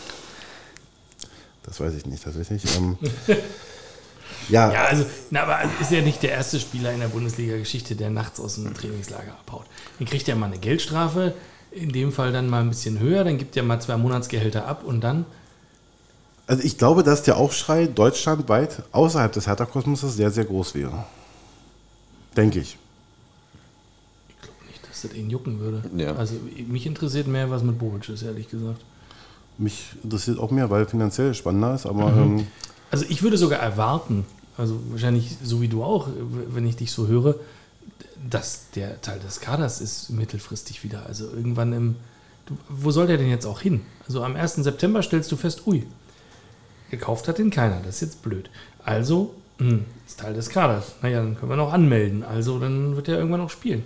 Das 1.64 1.80
weiß 1.80 1.94
ich 1.96 2.06
nicht 2.06 2.24
tatsächlich. 2.24 2.64
Ja, 4.50 4.72
Ja, 4.72 4.86
also, 4.86 5.06
na, 5.32 5.44
aber 5.44 5.60
ist 5.82 5.92
ja 5.92 6.02
nicht 6.02 6.22
der 6.24 6.32
erste 6.32 6.60
Spieler 6.60 6.92
in 6.94 7.00
der 7.00 7.08
Bundesliga-Geschichte, 7.08 7.96
der 7.96 8.10
nachts 8.10 8.40
aus 8.40 8.56
dem 8.56 8.74
Trainingslager 8.74 9.32
abhaut. 9.32 9.66
Dann 10.00 10.08
kriegt 10.08 10.28
er 10.28 10.36
mal 10.36 10.48
eine 10.48 10.58
Geldstrafe, 10.58 11.34
in 11.72 11.92
dem 11.92 12.12
Fall 12.12 12.32
dann 12.32 12.50
mal 12.50 12.62
ein 12.62 12.70
bisschen 12.70 13.00
höher, 13.00 13.24
dann 13.24 13.38
gibt 13.38 13.56
er 13.58 13.64
mal 13.64 13.80
zwei 13.82 13.98
Monatsgehälter 13.98 14.68
ab 14.68 14.84
und 14.84 15.02
dann, 15.02 15.26
also 16.46 16.62
ich 16.64 16.78
glaube, 16.78 17.04
dass 17.04 17.24
der 17.24 17.38
Aufschrei 17.38 17.88
deutschlandweit 17.88 18.84
außerhalb 18.92 19.32
des 19.32 19.48
Hertha-Kosmoses 19.48 20.16
sehr, 20.16 20.30
sehr 20.30 20.46
groß 20.46 20.76
wäre. 20.76 21.06
Denke 22.36 22.60
ich. 22.60 22.78
ich 24.28 24.42
glaube 24.42 24.66
nicht, 24.68 24.88
dass 24.90 25.02
das 25.04 25.14
ihn 25.14 25.30
jucken 25.30 25.60
würde. 25.60 25.82
Ja. 25.96 26.16
Also 26.16 26.36
mich 26.68 26.86
interessiert 26.86 27.28
mehr, 27.28 27.50
was 27.50 27.64
mit 27.64 27.80
Bobic 27.80 28.10
ist, 28.10 28.24
ehrlich 28.24 28.50
gesagt. 28.50 28.82
Mich 29.58 29.86
interessiert 30.04 30.40
auch 30.40 30.52
mehr, 30.52 30.70
weil 30.70 30.86
finanziell 30.86 31.34
spannender 31.34 31.76
ist, 31.76 31.86
aber 31.86 32.08
Mhm. 32.12 32.40
ähm, 32.40 32.48
Also 32.94 33.06
ich 33.10 33.24
würde 33.24 33.38
sogar 33.38 33.58
erwarten, 33.58 34.24
also 34.56 34.80
wahrscheinlich 34.92 35.36
so 35.44 35.62
wie 35.62 35.68
du 35.68 35.84
auch, 35.84 36.10
wenn 36.50 36.68
ich 36.68 36.76
dich 36.76 36.92
so 36.92 37.08
höre, 37.08 37.34
dass 38.30 38.70
der 38.76 39.02
Teil 39.02 39.18
des 39.18 39.40
Kaders 39.40 39.82
ist 39.82 40.12
mittelfristig 40.12 40.84
wieder. 40.84 41.08
Also 41.08 41.26
irgendwann 41.26 41.74
im. 41.74 41.96
Wo 42.70 42.92
soll 42.92 43.08
der 43.08 43.18
denn 43.18 43.32
jetzt 43.32 43.48
auch 43.48 43.62
hin? 43.62 43.82
Also 44.06 44.24
am 44.24 44.36
1. 44.36 44.58
September 44.58 45.02
stellst 45.02 45.32
du 45.32 45.38
fest, 45.38 45.66
ui, 45.66 45.88
gekauft 46.92 47.28
hat 47.28 47.40
den 47.40 47.50
keiner, 47.50 47.80
das 47.84 47.96
ist 47.96 48.02
jetzt 48.02 48.22
blöd. 48.22 48.52
Also, 48.86 49.34
hm, 49.58 49.86
ist 50.06 50.20
Teil 50.20 50.36
des 50.36 50.50
Kaders. 50.50 50.92
Naja, 51.02 51.24
dann 51.24 51.36
können 51.36 51.50
wir 51.50 51.56
noch 51.56 51.74
anmelden. 51.74 52.22
Also 52.22 52.60
dann 52.60 52.96
wird 52.96 53.08
er 53.08 53.18
irgendwann 53.18 53.42
noch 53.42 53.50
spielen. 53.50 53.84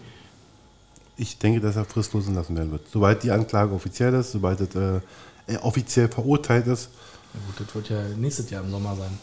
ich 1.15 1.37
denke, 1.37 1.61
dass 1.61 1.77
er 1.77 1.85
fristlos 1.85 2.27
entlassen 2.27 2.57
werden 2.57 2.73
wird. 2.73 2.81
Sobald 2.91 3.23
die 3.23 3.31
Anklage 3.31 3.73
offiziell 3.73 4.13
ist, 4.15 4.33
sobald 4.33 4.59
es 4.59 4.75
äh, 4.75 4.99
er 5.47 5.63
offiziell 5.63 6.09
verurteilt 6.09 6.67
ist, 6.67 6.89
Na 7.33 7.39
gut, 7.45 7.67
das 7.67 7.75
wird 7.75 7.89
ja 7.89 8.01
nächstes 8.15 8.49
Jahr 8.49 8.63
im 8.63 8.71
Sommer 8.71 8.95
sein. 8.95 9.17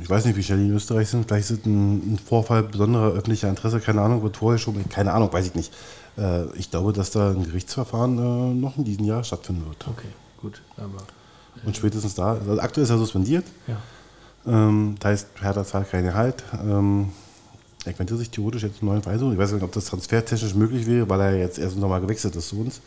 ich 0.00 0.08
weiß 0.08 0.24
nicht, 0.24 0.36
wie 0.36 0.42
schnell 0.42 0.58
die 0.58 0.66
in 0.66 0.74
Österreich 0.74 1.08
sind, 1.08 1.26
vielleicht 1.26 1.50
ist 1.50 1.60
es 1.60 1.66
ein, 1.66 2.14
ein 2.14 2.18
Vorfall 2.18 2.62
besonderer 2.62 3.12
öffentlicher 3.12 3.48
Interesse, 3.48 3.80
keine 3.80 4.00
Ahnung, 4.02 4.22
wird 4.22 4.36
vorher 4.36 4.58
schon, 4.58 4.88
keine 4.88 5.12
Ahnung, 5.12 5.32
weiß 5.32 5.46
ich 5.46 5.54
nicht. 5.54 5.72
Äh, 6.18 6.46
ich 6.56 6.70
glaube, 6.70 6.92
dass 6.92 7.10
da 7.10 7.30
ein 7.30 7.44
Gerichtsverfahren 7.44 8.18
äh, 8.18 8.54
noch 8.54 8.76
in 8.76 8.84
diesem 8.84 9.04
Jahr 9.04 9.22
stattfinden 9.24 9.66
wird. 9.66 9.86
Okay, 9.88 10.08
gut. 10.40 10.62
Aber 10.76 11.02
Und 11.64 11.76
spätestens 11.76 12.14
da, 12.14 12.32
also 12.34 12.60
aktuell 12.60 12.84
ist 12.84 12.90
er 12.90 12.98
suspendiert, 12.98 13.44
ja. 13.66 13.76
ähm, 14.46 14.96
das 14.98 15.10
heißt, 15.10 15.28
Hertha 15.40 15.64
zahlt 15.64 15.90
keinen 15.90 16.14
Halt. 16.14 16.42
Ähm, 16.62 17.12
er 17.84 17.92
könnte 17.92 18.16
sich 18.16 18.30
theoretisch 18.30 18.64
jetzt 18.64 18.82
einen 18.82 18.90
neuen 18.90 19.02
Verein 19.02 19.20
suchen. 19.20 19.32
Ich 19.32 19.38
weiß 19.38 19.52
nicht, 19.52 19.62
ob 19.62 19.70
das 19.70 19.84
transfertechnisch 19.84 20.54
möglich 20.54 20.86
wäre, 20.86 21.08
weil 21.08 21.20
er 21.20 21.36
jetzt 21.36 21.58
erst 21.58 21.78
Sommer 21.78 22.00
gewechselt 22.00 22.34
ist 22.34 22.48
zu 22.48 22.58
uns. 22.58 22.80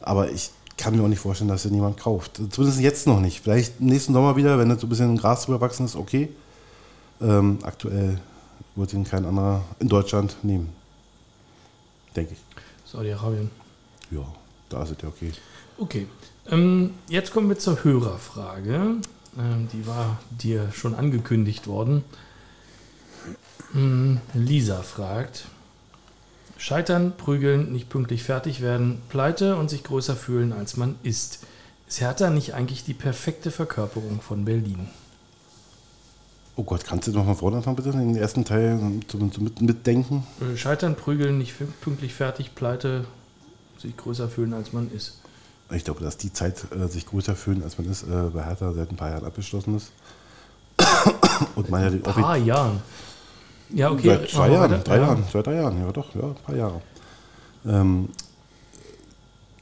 Aber 0.00 0.30
ich 0.30 0.50
kann 0.76 0.96
mir 0.96 1.02
auch 1.02 1.08
nicht 1.08 1.20
vorstellen, 1.20 1.48
dass 1.48 1.64
er 1.64 1.70
niemand 1.70 1.98
kauft. 1.98 2.40
Zumindest 2.50 2.80
jetzt 2.80 3.06
noch 3.06 3.20
nicht. 3.20 3.40
Vielleicht 3.40 3.80
nächsten 3.80 4.12
Sommer 4.12 4.36
wieder, 4.36 4.58
wenn 4.58 4.70
jetzt 4.70 4.80
so 4.80 4.86
ein 4.86 4.90
bisschen 4.90 5.16
Gras 5.16 5.44
drüber 5.44 5.60
wachsen 5.60 5.86
ist, 5.86 5.96
okay. 5.96 6.28
Ähm, 7.20 7.58
aktuell 7.62 8.18
wird 8.74 8.92
ihn 8.92 9.04
kein 9.04 9.24
anderer 9.24 9.64
in 9.78 9.88
Deutschland 9.88 10.36
nehmen. 10.42 10.70
Denke 12.16 12.34
ich. 12.34 12.90
Saudi-Arabien. 12.90 13.50
Ja, 14.10 14.26
da 14.68 14.82
ist 14.82 14.90
es 14.90 14.96
ja 15.02 15.08
okay. 15.08 15.32
Okay, 15.78 16.06
ähm, 16.50 16.94
jetzt 17.08 17.32
kommen 17.32 17.48
wir 17.48 17.58
zur 17.58 17.82
Hörerfrage. 17.82 18.96
Ähm, 19.38 19.68
die 19.72 19.86
war 19.86 20.20
dir 20.30 20.70
schon 20.72 20.94
angekündigt 20.94 21.66
worden. 21.66 22.04
Hm, 23.72 24.20
Lisa 24.34 24.82
fragt: 24.82 25.46
Scheitern, 26.56 27.12
prügeln, 27.16 27.72
nicht 27.72 27.88
pünktlich 27.88 28.22
fertig 28.22 28.60
werden, 28.60 29.02
pleite 29.08 29.56
und 29.56 29.70
sich 29.70 29.82
größer 29.82 30.16
fühlen, 30.16 30.52
als 30.52 30.76
man 30.76 30.96
ist. 31.02 31.40
Ist 31.88 32.00
Hertha 32.00 32.30
nicht 32.30 32.54
eigentlich 32.54 32.84
die 32.84 32.94
perfekte 32.94 33.50
Verkörperung 33.50 34.20
von 34.20 34.44
Berlin? 34.44 34.88
Oh 36.56 36.62
Gott, 36.62 36.84
kannst 36.84 37.08
du 37.08 37.12
noch 37.12 37.26
mal 37.26 37.34
vorne 37.34 37.56
anfangen, 37.56 37.76
bitte? 37.76 37.90
Den 37.90 38.16
ersten 38.16 38.44
Teil 38.44 38.78
zum, 39.08 39.32
zum 39.32 39.44
mit, 39.44 39.60
mitdenken? 39.60 40.24
Äh, 40.40 40.56
Scheitern, 40.56 40.94
prügeln, 40.94 41.38
nicht 41.38 41.54
pünktlich 41.80 42.14
fertig, 42.14 42.54
pleite, 42.54 43.04
sich 43.78 43.96
größer 43.96 44.28
fühlen, 44.28 44.54
als 44.54 44.72
man 44.72 44.90
ist. 44.92 45.18
Ich 45.72 45.84
glaube, 45.84 46.00
dass 46.00 46.16
die 46.16 46.32
Zeit, 46.32 46.64
äh, 46.72 46.86
sich 46.86 47.06
größer 47.06 47.34
fühlen, 47.34 47.62
als 47.64 47.76
man 47.76 47.90
ist, 47.90 48.04
äh, 48.04 48.30
bei 48.32 48.44
Hertha 48.44 48.72
seit 48.72 48.90
ein 48.90 48.96
paar 48.96 49.10
Jahren 49.10 49.24
abgeschlossen 49.24 49.76
ist. 49.76 49.90
Und 51.56 51.70
man 51.70 51.82
ja 51.82 52.12
paar 52.12 52.36
Jahren. 52.36 52.80
Ja, 53.74 53.90
okay. 53.90 54.08
Seit 54.08 54.30
zwei 54.30 54.50
Jahren, 54.50 54.70
weiter. 54.70 54.82
drei 54.84 54.96
Ja. 54.96 55.02
Jahren, 55.02 55.24
seit 55.32 55.46
drei 55.46 55.54
Jahren, 55.54 55.80
ja 55.80 55.92
doch, 55.92 56.14
ja, 56.14 56.22
ein 56.22 56.34
paar 56.46 56.56
Jahre. 56.56 56.80
Ähm, 57.66 58.08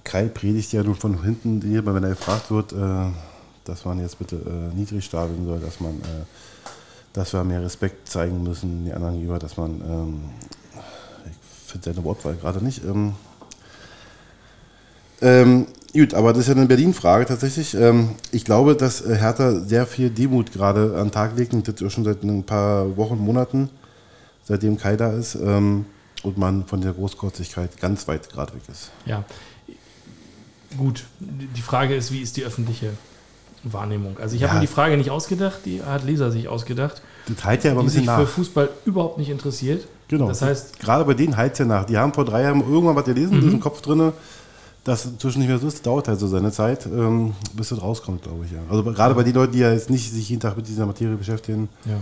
Kai 0.05 0.25
predigt 0.29 0.73
ja 0.73 0.83
nun 0.83 0.95
von 0.95 1.23
hinten, 1.23 1.63
immer 1.63 1.95
wenn 1.95 2.03
er 2.03 2.11
gefragt 2.11 2.51
wird, 2.51 2.73
äh, 2.73 3.11
dass 3.65 3.85
man 3.85 4.01
jetzt 4.01 4.19
bitte 4.19 4.37
äh, 4.37 4.77
niedrig 4.77 5.05
stapeln 5.05 5.47
soll, 5.47 5.61
dass 5.61 5.81
man, 5.81 5.93
äh, 6.01 6.25
dass 7.13 7.33
wir 7.33 7.43
mehr 7.45 7.63
Respekt 7.63 8.09
zeigen 8.09 8.43
müssen 8.43 8.85
den 8.85 8.95
anderen 8.95 9.15
gegenüber, 9.15 9.39
dass 9.39 9.57
man, 9.57 9.81
ähm, 9.81 10.21
ich 11.25 11.71
finde 11.71 11.93
seine 11.93 12.05
Wortwahl 12.05 12.35
gerade 12.35 12.63
nicht. 12.63 12.85
Ähm, 12.85 13.15
ähm, 15.23 15.67
gut, 15.95 16.15
aber 16.15 16.33
das 16.33 16.43
ist 16.43 16.49
ja 16.49 16.55
eine 16.55 16.67
Berlin-Frage 16.67 17.27
tatsächlich. 17.27 17.75
Ähm, 17.75 18.11
ich 18.33 18.45
glaube, 18.45 18.75
dass 18.75 19.01
äh, 19.01 19.17
Hertha 19.17 19.61
sehr 19.61 19.87
viel 19.87 20.11
Demut 20.11 20.53
gerade 20.53 20.97
an 20.97 21.07
den 21.07 21.13
Tag 21.13 21.37
legt 21.37 21.55
und 21.55 21.67
das 21.67 21.83
auch 21.83 21.91
schon 21.91 22.05
seit 22.05 22.25
ein 22.25 22.43
paar 22.43 22.97
Wochen, 22.97 23.19
Monaten, 23.19 23.71
seitdem 24.53 24.77
Kai 24.77 24.97
da 24.97 25.13
ist 25.13 25.35
ähm, 25.35 25.87
und 26.23 26.37
man 26.37 26.67
von 26.67 26.81
der 26.83 26.93
Großkotzigkeit 26.93 27.81
ganz 27.81 28.07
weit 28.07 28.29
gerade 28.31 28.53
weg 28.55 28.63
ist. 28.71 28.91
Ja. 29.07 29.25
Gut, 30.77 31.05
die 31.21 31.61
Frage 31.63 31.95
ist, 31.95 32.13
wie 32.13 32.21
ist 32.21 32.37
die 32.37 32.45
öffentliche 32.45 32.91
Wahrnehmung? 33.65 34.17
Also 34.21 34.37
ich 34.37 34.43
habe 34.43 34.51
Ja. 34.53 34.55
mir 34.55 34.61
die 34.67 34.73
Frage 34.73 34.97
nicht 34.97 35.11
ausgedacht, 35.11 35.61
die 35.65 35.83
hat 35.83 36.05
Lisa 36.05 36.31
sich 36.31 36.49
ausgedacht, 36.49 37.03
Das 37.29 37.45
heilt 37.45 37.65
ja 37.65 37.73
aber 37.73 37.81
ein 37.81 37.87
die 37.87 37.91
sich 37.91 38.01
bisschen 38.03 38.15
für 38.17 38.23
nach. 38.23 38.29
Fußball 38.29 38.69
überhaupt 38.87 39.19
nicht 39.19 39.29
interessiert. 39.31 39.87
Genau. 40.09 40.29
Das 40.29 40.43
heißt, 40.43 40.79
gerade 40.81 41.05
bei 41.05 41.15
denen 41.15 41.37
heilt 41.37 41.53
es 41.55 41.59
ja 41.61 41.65
nach. 41.65 41.85
Die 41.85 41.97
haben 41.97 42.13
vor 42.13 42.25
drei 42.25 42.43
Jahren 42.43 42.61
irgendwann 42.61 42.97
was 42.97 43.05
gelesen, 43.05 43.31
Mhm. 43.33 43.39
in 43.39 43.45
diesem 43.45 43.61
Kopf 43.61 43.81
drin, 43.83 44.13
dass 44.85 45.05
inzwischen 45.07 45.39
nicht 45.41 45.49
mehr 45.49 45.59
so 45.59 45.67
ist. 45.67 45.75
Das 45.75 45.83
dauert 45.83 46.09
halt 46.09 46.19
so 46.21 46.27
seine 46.27 46.51
Zeit, 46.53 46.87
ähm, 46.87 47.35
bis 47.55 47.69
das 47.69 47.81
rauskommt, 47.81 48.23
glaube 48.23 48.45
ich. 48.47 48.53
Ja. 48.53 48.59
Also 48.71 48.83
gerade 48.83 49.15
bei 49.15 49.23
den 49.23 49.35
Leuten, 49.35 49.53
die 49.53 49.61
ja 49.61 49.73
jetzt 49.73 49.91
nicht 49.91 50.11
sich 50.11 50.29
jeden 50.29 50.41
Tag 50.41 50.57
mit 50.57 50.67
dieser 50.69 50.87
Materie 50.87 51.17
beschäftigen. 51.17 51.69
ja. 51.85 51.97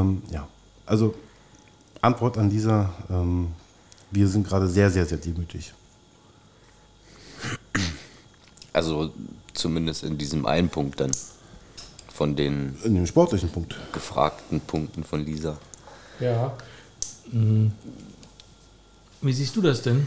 Ähm, 0.00 0.22
ja, 0.32 0.48
also 0.84 1.14
Antwort 2.06 2.38
an 2.38 2.48
dieser, 2.48 2.90
ähm, 3.10 3.48
wir 4.10 4.28
sind 4.28 4.46
gerade 4.46 4.68
sehr, 4.68 4.90
sehr, 4.90 5.04
sehr 5.06 5.18
demütig. 5.18 5.74
Also 8.72 9.12
zumindest 9.54 10.04
in 10.04 10.16
diesem 10.18 10.46
einen 10.46 10.68
Punkt 10.68 11.00
dann 11.00 11.10
von 12.12 12.36
den 12.36 12.76
In 12.84 12.94
dem 12.94 13.06
sportlichen 13.06 13.50
Punkt. 13.50 13.74
gefragten 13.92 14.60
Punkten 14.60 15.04
von 15.04 15.24
Lisa. 15.24 15.58
Ja. 16.20 16.56
Mhm. 17.30 17.72
Wie 19.20 19.32
siehst 19.32 19.56
du 19.56 19.60
das 19.62 19.82
denn? 19.82 20.06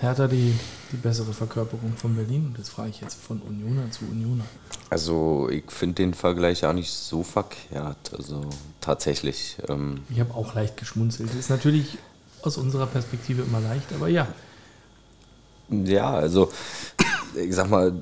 Hertha 0.00 0.26
die, 0.28 0.54
die 0.92 0.96
bessere 0.96 1.32
Verkörperung 1.32 1.94
von 1.96 2.14
Berlin? 2.14 2.54
Das 2.56 2.68
frage 2.68 2.90
ich 2.90 3.00
jetzt 3.00 3.18
von 3.20 3.40
Unioner 3.40 3.90
zu 3.90 4.04
Unioner. 4.04 4.44
Also 4.90 5.48
ich 5.50 5.64
finde 5.70 5.96
den 5.96 6.14
Vergleich 6.14 6.60
ja 6.60 6.72
nicht 6.72 6.92
so 6.92 7.22
verkehrt. 7.22 8.12
Also 8.16 8.44
tatsächlich. 8.80 9.56
Ähm, 9.68 10.02
Ich 10.10 10.20
habe 10.20 10.34
auch 10.34 10.54
leicht 10.54 10.76
geschmunzelt. 10.76 11.30
Das 11.30 11.36
ist 11.36 11.50
natürlich 11.50 11.98
aus 12.42 12.56
unserer 12.56 12.86
Perspektive 12.86 13.42
immer 13.42 13.60
leicht, 13.60 13.92
aber 13.94 14.08
ja. 14.08 14.28
Ja, 15.70 16.12
also 16.12 16.52
ich 17.34 17.54
sag 17.54 17.70
mal, 17.70 17.92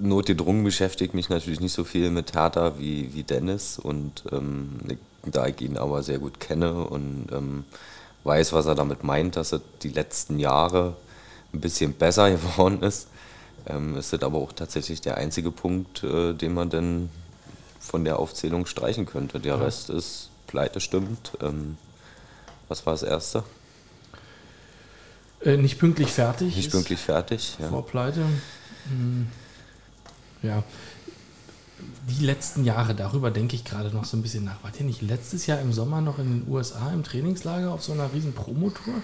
notgedrungen 0.00 0.64
beschäftigt 0.64 1.14
mich 1.14 1.28
natürlich 1.28 1.60
nicht 1.60 1.72
so 1.72 1.84
viel 1.84 2.10
mit 2.10 2.34
Hertha 2.34 2.78
wie, 2.78 3.12
wie 3.14 3.24
Dennis 3.24 3.78
und 3.78 4.24
ähm, 4.32 4.78
da 5.24 5.46
ich 5.46 5.60
ihn 5.60 5.76
aber 5.76 6.02
sehr 6.02 6.18
gut 6.18 6.40
kenne 6.40 6.84
und 6.84 7.26
ähm, 7.32 7.64
weiß, 8.24 8.52
was 8.52 8.66
er 8.66 8.74
damit 8.74 9.04
meint, 9.04 9.36
dass 9.36 9.52
er 9.52 9.60
die 9.82 9.90
letzten 9.90 10.38
Jahre 10.38 10.96
ein 11.52 11.60
bisschen 11.60 11.92
besser 11.92 12.30
geworden 12.36 12.82
ist, 12.82 13.08
ähm, 13.66 13.96
ist 13.96 14.12
das 14.12 14.22
aber 14.22 14.38
auch 14.38 14.52
tatsächlich 14.52 15.00
der 15.00 15.16
einzige 15.16 15.50
Punkt, 15.50 16.02
äh, 16.04 16.32
den 16.34 16.54
man 16.54 16.70
dann 16.70 17.10
von 17.80 18.04
der 18.04 18.18
Aufzählung 18.18 18.66
streichen 18.66 19.06
könnte. 19.06 19.40
Der 19.40 19.60
Rest 19.60 19.90
ist 19.90 20.30
Pleite 20.46 20.80
stimmt. 20.80 21.32
Ähm, 21.40 21.76
was 22.68 22.84
war 22.84 22.92
das 22.92 23.02
Erste? 23.02 23.44
Äh, 25.40 25.56
nicht 25.56 25.78
pünktlich 25.78 26.10
fertig. 26.10 26.56
Nicht 26.56 26.70
pünktlich 26.70 26.98
fertig. 26.98 27.56
Ja. 27.60 27.68
Vor 27.68 27.86
Pleite. 27.86 28.24
Hm. 28.88 29.28
Ja. 30.42 30.62
Die 32.08 32.24
letzten 32.24 32.64
Jahre, 32.64 32.94
darüber 32.94 33.30
denke 33.30 33.54
ich 33.54 33.64
gerade 33.64 33.90
noch 33.90 34.04
so 34.04 34.16
ein 34.16 34.22
bisschen 34.22 34.44
nach. 34.44 34.62
Wart 34.64 34.80
ihr 34.80 34.86
nicht 34.86 35.02
letztes 35.02 35.46
Jahr 35.46 35.60
im 35.60 35.72
Sommer 35.72 36.00
noch 36.00 36.18
in 36.18 36.40
den 36.40 36.52
USA 36.52 36.92
im 36.92 37.04
Trainingslager 37.04 37.70
auf 37.70 37.84
so 37.84 37.92
einer 37.92 38.12
riesen 38.12 38.32
Promotour? 38.32 38.94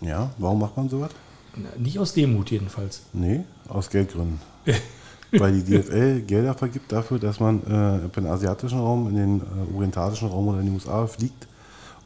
Ja, 0.00 0.30
warum 0.38 0.60
macht 0.60 0.76
man 0.76 0.88
sowas? 0.88 1.10
Na, 1.56 1.68
Nicht 1.78 1.98
aus 1.98 2.12
Demut 2.14 2.50
jedenfalls. 2.50 3.02
Nee, 3.12 3.44
aus 3.68 3.88
Geldgründen. 3.90 4.40
Weil 5.32 5.60
die 5.60 5.64
DFL 5.64 6.20
Gelder 6.22 6.54
vergibt 6.54 6.92
dafür, 6.92 7.18
dass 7.18 7.40
man 7.40 7.62
äh, 7.66 8.04
in 8.04 8.10
den 8.10 8.26
asiatischen 8.26 8.78
Raum, 8.78 9.08
in 9.08 9.16
den 9.16 9.40
äh, 9.40 9.74
orientalischen 9.74 10.28
Raum 10.28 10.48
oder 10.48 10.60
in 10.60 10.66
die 10.66 10.72
USA 10.72 11.06
fliegt 11.06 11.46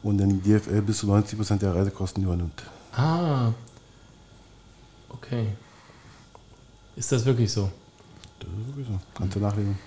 und 0.03 0.17
dann 0.17 0.29
die 0.29 0.51
DFL 0.51 0.81
bis 0.81 0.99
zu 0.99 1.07
90 1.07 1.37
Prozent 1.37 1.61
der 1.61 1.75
Reisekosten 1.75 2.23
übernimmt. 2.23 2.63
Ah. 2.93 3.51
Okay. 5.09 5.47
Ist 6.95 7.11
das 7.11 7.23
wirklich 7.25 7.51
so? 7.51 7.69
Das 8.39 8.49
ist 8.49 8.67
wirklich 8.67 8.87
so. 8.87 8.99
Kannst 9.13 9.35
du 9.35 9.39
nachlesen. 9.39 9.77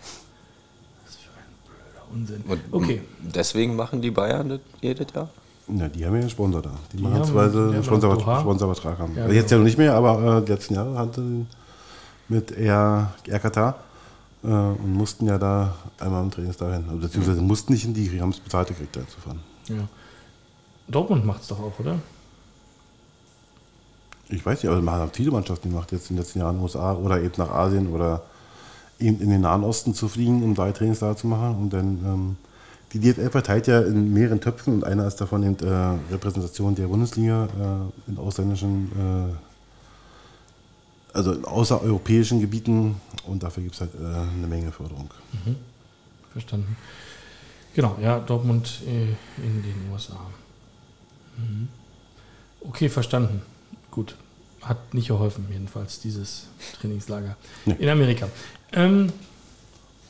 Was 1.05 1.17
für 1.17 1.31
ein 1.31 1.45
blöder 1.67 2.05
Unsinn. 2.13 2.43
Und 2.47 2.61
Okay. 2.73 3.03
Deswegen 3.21 3.75
machen 3.75 4.01
die 4.01 4.11
Bayern 4.11 4.49
das 4.49 4.61
jedes 4.81 5.13
Jahr? 5.13 5.29
Ja, 5.69 5.89
die 5.89 6.05
haben 6.05 6.15
ja 6.15 6.21
einen 6.21 6.31
Sponsor 6.31 6.61
da. 6.61 6.71
Die, 6.93 6.99
Die 6.99 7.03
machen 7.03 7.25
zwei 7.25 7.45
einen 7.45 7.83
Sponsor. 7.83 8.21
Sponsorvertrag 8.21 8.99
haben. 8.99 9.17
Ja, 9.17 9.23
also 9.23 9.35
jetzt 9.35 9.49
genau. 9.49 9.53
ja 9.53 9.59
noch 9.59 9.65
nicht 9.65 9.79
mehr, 9.79 9.95
aber 9.95 10.39
äh, 10.39 10.45
die 10.45 10.53
letzten 10.53 10.75
Jahre 10.75 10.99
hatten 10.99 11.47
mit 12.29 12.53
Air, 12.53 13.13
Air 13.27 13.39
Katar 13.39 13.77
äh, 14.43 14.49
und 14.49 14.93
mussten 14.93 15.27
ja 15.27 15.39
da 15.39 15.75
einmal 15.99 16.23
im 16.23 16.31
Trainingstag 16.31 16.73
hin. 16.75 16.85
Also, 16.89 17.01
beziehungsweise 17.01 17.41
mussten 17.41 17.73
nicht 17.73 17.83
hin, 17.83 17.95
die 17.95 18.21
haben 18.21 18.31
es 18.31 18.41
bezahlt 18.41 18.69
gekriegt, 18.69 18.95
da 18.95 19.07
zu 19.07 19.21
fahren. 19.21 19.41
Ja. 19.69 19.89
Dortmund 20.87 21.25
macht 21.25 21.43
es 21.43 21.49
doch 21.49 21.61
auch, 21.61 21.79
oder? 21.79 21.97
Ich 24.29 24.45
weiß 24.45 24.63
nicht, 24.63 24.71
aber 24.71 24.81
man 24.81 25.01
hat 25.01 25.17
viele 25.17 25.31
Mannschaften 25.31 25.71
gemacht, 25.71 25.93
jetzt 25.93 26.11
in 26.11 26.17
den 26.17 26.23
letzten 26.23 26.41
Jahren 26.41 26.57
in 26.57 26.61
den 26.61 26.63
USA 26.65 26.95
oder 26.95 27.21
eben 27.21 27.35
nach 27.37 27.51
Asien 27.51 27.89
oder 27.89 28.23
eben 28.99 29.21
in 29.21 29.31
den 29.31 29.43
Nahen 29.43 29.65
Osten 29.65 29.95
zu 29.95 30.09
fliegen, 30.09 30.43
um 30.43 30.55
drei 30.55 30.73
Trainingstage 30.73 31.17
zu 31.17 31.27
machen. 31.27 31.57
Und 31.57 31.73
dann, 31.73 31.87
ähm, 32.05 32.37
die 32.95 33.01
DFL 33.01 33.31
verteilt 33.31 33.67
ja 33.67 33.81
in 33.81 34.13
mehreren 34.13 34.41
Töpfen 34.41 34.75
und 34.75 34.85
einer 34.85 35.07
ist 35.07 35.17
davon 35.21 35.43
eben 35.43 35.57
äh, 35.67 36.13
Repräsentation 36.13 36.75
der 36.75 36.87
Bundesliga 36.87 37.47
äh, 38.07 38.11
in 38.11 38.19
ausländischen, 38.19 39.33
äh, 41.13 41.17
also 41.17 41.33
in 41.33 41.45
außereuropäischen 41.45 42.41
Gebieten 42.41 42.97
und 43.27 43.43
dafür 43.43 43.65
gibt 43.65 43.75
es 43.75 43.81
halt 43.81 43.91
äh, 43.95 44.05
eine 44.07 44.47
Menge 44.47 44.71
Förderung. 44.71 45.11
Verstanden. 46.33 46.77
Genau, 47.75 47.97
ja, 48.01 48.21
Dortmund 48.21 48.81
äh, 48.87 49.03
in 49.45 49.63
den 49.63 49.91
USA. 49.93 50.19
Mhm. 51.37 51.69
Okay, 52.61 52.89
verstanden. 52.89 53.43
Gut. 53.91 54.17
Hat 54.63 54.95
nicht 54.95 55.09
geholfen, 55.09 55.47
jedenfalls, 55.51 56.01
dieses 56.01 56.47
Trainingslager 56.81 57.37
Nee. 57.67 57.77
in 57.81 57.89
Amerika. 57.89 58.29
Ähm, 58.73 59.13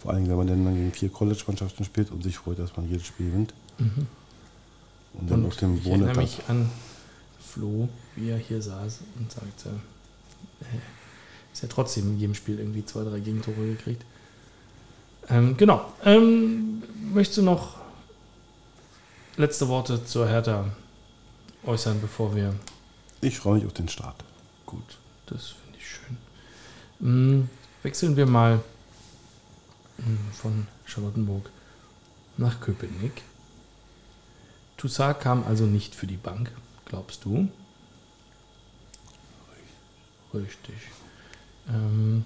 Vor 0.05 0.13
allem, 0.13 0.29
wenn 0.29 0.37
man 0.37 0.47
dann 0.47 0.75
gegen 0.75 0.93
vier 0.93 1.09
College-Mannschaften 1.09 1.83
spielt 1.83 2.11
und 2.11 2.23
sich 2.23 2.37
freut, 2.37 2.59
dass 2.59 2.77
man 2.77 2.87
jedes 2.91 3.07
Spiel 3.07 3.31
gewinnt. 3.31 3.55
Und 3.79 5.31
dann 5.31 5.41
und 5.41 5.47
auf 5.47 5.57
dem 5.57 5.79
ich 5.79 5.87
erinnere 5.87 6.15
mich 6.15 6.43
an 6.47 6.69
Flo, 7.41 7.89
wie 8.15 8.29
er 8.29 8.37
hier 8.37 8.61
saß 8.61 9.01
und 9.19 9.33
sagte, 9.33 9.71
äh, 10.61 10.65
ist 11.55 11.63
ja 11.63 11.69
trotzdem 11.71 12.09
in 12.09 12.19
jedem 12.19 12.35
Spiel 12.35 12.59
irgendwie 12.59 12.85
zwei, 12.85 13.03
drei 13.03 13.19
Gegentore 13.19 13.67
gekriegt. 13.67 14.05
Ähm, 15.31 15.57
genau. 15.57 15.91
Ähm, 16.05 16.83
möchtest 17.15 17.39
du 17.39 17.43
noch 17.43 17.77
letzte 19.39 19.69
Worte 19.69 20.05
zur 20.05 20.29
Hertha 20.29 20.67
äußern, 21.65 21.99
bevor 22.03 22.37
wir 22.37 22.55
Ich 23.23 23.39
freue 23.39 23.55
mich 23.55 23.65
auf 23.65 23.73
den 23.73 23.89
Start. 23.89 24.23
Gut, 24.67 24.99
das 25.25 25.55
finde 25.65 25.79
ich 25.79 25.89
schön. 25.89 27.41
Mm, 27.41 27.49
wechseln 27.83 28.17
wir 28.19 28.27
mal 28.27 28.61
von 30.33 30.67
Charlottenburg 30.85 31.51
nach 32.37 32.61
Köpenick. 32.61 33.23
Toussaint 34.77 35.21
kam 35.21 35.45
also 35.45 35.65
nicht 35.67 35.95
für 35.95 36.07
die 36.07 36.17
Bank, 36.17 36.51
glaubst 36.85 37.25
du? 37.25 37.49
Richtig. 40.35 40.75
Ähm, 41.69 42.25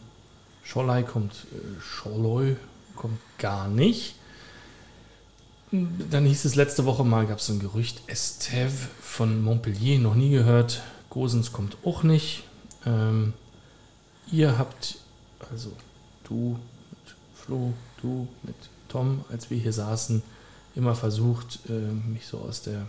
Scholei 0.65 1.03
kommt, 1.03 1.47
äh, 1.53 2.57
kommt 2.97 3.21
gar 3.39 3.69
nicht. 3.69 4.15
Dann 5.71 6.25
hieß 6.25 6.47
es 6.47 6.55
letzte 6.55 6.87
Woche 6.87 7.05
mal, 7.05 7.27
gab 7.27 7.39
es 7.39 7.47
so 7.47 7.53
ein 7.53 7.61
Gerücht, 7.61 8.01
Estève 8.09 8.89
von 9.03 9.43
Montpellier, 9.43 9.99
noch 9.99 10.15
nie 10.15 10.31
gehört. 10.31 10.83
Gosens 11.11 11.53
kommt 11.53 11.77
auch 11.85 12.03
nicht. 12.03 12.45
Ähm, 12.87 13.35
ihr 14.33 14.57
habt, 14.57 14.99
also 15.51 15.73
du 16.25 16.59
Flo, 17.49 17.73
du 18.03 18.29
mit 18.43 18.55
Tom, 18.89 19.25
als 19.33 19.49
wir 19.49 19.57
hier 19.57 19.73
saßen, 19.73 20.23
immer 20.75 20.95
versucht, 20.95 21.61
äh, 21.71 21.73
mich 21.73 22.27
so 22.27 22.41
aus 22.41 22.61
der 22.61 22.87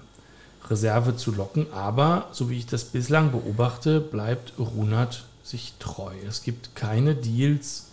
Reserve 0.70 1.16
zu 1.16 1.32
locken. 1.32 1.72
Aber 1.72 2.28
so 2.34 2.50
wie 2.50 2.58
ich 2.58 2.66
das 2.66 2.84
bislang 2.84 3.32
beobachte, 3.32 4.02
bleibt 4.02 4.54
Runert 4.60 5.24
sich 5.46 5.76
treu. 5.80 6.14
Es 6.28 6.44
gibt 6.44 6.76
keine 6.76 7.16
Deals 7.16 7.86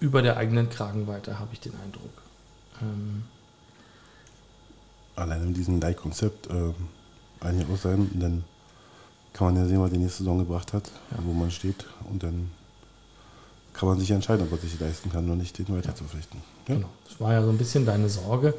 über 0.00 0.20
der 0.20 0.36
eigenen 0.36 0.68
Kragenweite, 0.68 1.38
habe 1.38 1.54
ich 1.54 1.60
den 1.60 1.72
Eindruck. 1.82 2.22
Ähm, 2.82 3.22
Allein 5.16 5.44
in 5.44 5.54
diesem 5.54 5.80
Leitkonzept 5.80 6.48
äh, 6.48 6.74
ein 7.40 7.58
Jahr 7.58 7.70
aus 7.70 7.82
sein, 7.82 8.10
dann 8.20 8.44
kann 9.32 9.46
man 9.46 9.56
ja 9.56 9.66
sehen, 9.66 9.80
was 9.80 9.90
die 9.90 9.98
nächste 9.98 10.18
Saison 10.18 10.38
gebracht 10.40 10.74
hat, 10.74 10.90
wo 11.24 11.32
man 11.32 11.50
steht. 11.50 11.86
Und 12.10 12.22
dann 12.22 12.50
kann 13.78 13.88
man 13.88 14.00
sich 14.00 14.10
entscheiden, 14.10 14.44
ob 14.44 14.50
man 14.50 14.60
sich 14.60 14.78
leisten 14.80 15.10
kann 15.10 15.26
oder 15.26 15.36
nicht, 15.36 15.56
den 15.56 15.68
weiter. 15.68 15.94
Ja? 15.96 16.74
Genau. 16.74 16.88
Das 17.08 17.20
war 17.20 17.32
ja 17.32 17.42
so 17.42 17.50
ein 17.50 17.58
bisschen 17.58 17.86
deine 17.86 18.08
Sorge. 18.08 18.54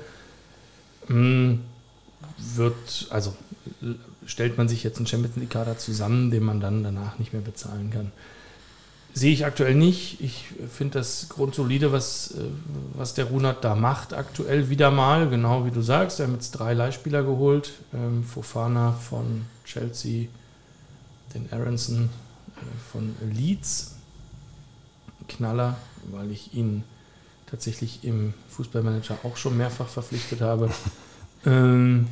Hm, 1.08 1.60
wird, 2.38 3.08
also 3.10 3.36
stellt 4.26 4.58
man 4.58 4.70
sich 4.70 4.84
jetzt 4.84 4.98
einen 4.98 5.08
Champions 5.08 5.36
League-Kader 5.36 5.78
zusammen, 5.78 6.32
den 6.32 6.44
man 6.44 6.62
dann 6.62 6.84
danach 6.84 7.20
nicht 7.20 7.34
mehr 7.34 7.42
bezahlen 7.42 7.90
kann. 7.92 8.12
Sehe 9.14 9.34
ich 9.34 9.46
aktuell 9.46 9.76
nicht. 9.76 10.22
Ich 10.22 10.46
finde 10.72 11.00
das 11.00 11.28
grundsolide, 11.28 11.92
was, 11.92 12.32
äh, 12.32 12.44
was 12.94 13.14
der 13.14 13.26
Runert 13.26 13.64
da 13.64 13.76
macht, 13.76 14.14
aktuell 14.14 14.70
wieder 14.70 14.92
mal, 14.92 15.30
genau 15.30 15.66
wie 15.66 15.72
du 15.72 15.82
sagst. 15.82 16.20
Er 16.20 16.28
hat 16.28 16.36
jetzt 16.36 16.52
drei 16.52 16.74
Leihspieler 16.74 17.24
geholt. 17.24 17.74
Ähm, 17.94 18.24
Fofana 18.24 18.94
von 18.94 19.46
Chelsea, 19.66 20.28
den 21.34 21.52
Aronson 21.52 22.10
äh, 22.56 22.92
von 22.92 23.16
Leeds. 23.34 23.99
Knaller, 25.30 25.78
weil 26.12 26.32
ich 26.32 26.54
ihn 26.54 26.84
tatsächlich 27.50 28.04
im 28.04 28.34
Fußballmanager 28.50 29.20
auch 29.24 29.38
schon 29.38 29.58
mehrfach 29.58 29.88
verpflichtet 29.88 30.42
habe. 30.42 30.70
ähm, 31.46 32.08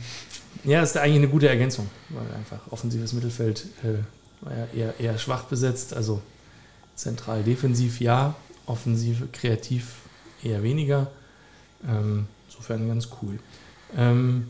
ja, 0.63 0.81
ist 0.81 0.97
eigentlich 0.97 1.17
eine 1.17 1.29
gute 1.29 1.49
Ergänzung, 1.49 1.89
weil 2.09 2.25
einfach 2.33 2.59
offensives 2.71 3.13
Mittelfeld 3.13 3.65
äh, 3.83 3.99
war 4.41 4.55
ja 4.55 4.67
eher, 4.75 4.99
eher 4.99 5.17
schwach 5.17 5.43
besetzt, 5.43 5.93
also 5.93 6.21
zentral 6.95 7.43
defensiv 7.43 7.99
ja, 7.99 8.35
offensiv 8.65 9.31
kreativ 9.31 9.95
eher 10.43 10.63
weniger. 10.63 11.07
Ähm, 11.87 12.27
insofern 12.47 12.87
ganz 12.87 13.09
cool. 13.21 13.39
Ähm, 13.95 14.49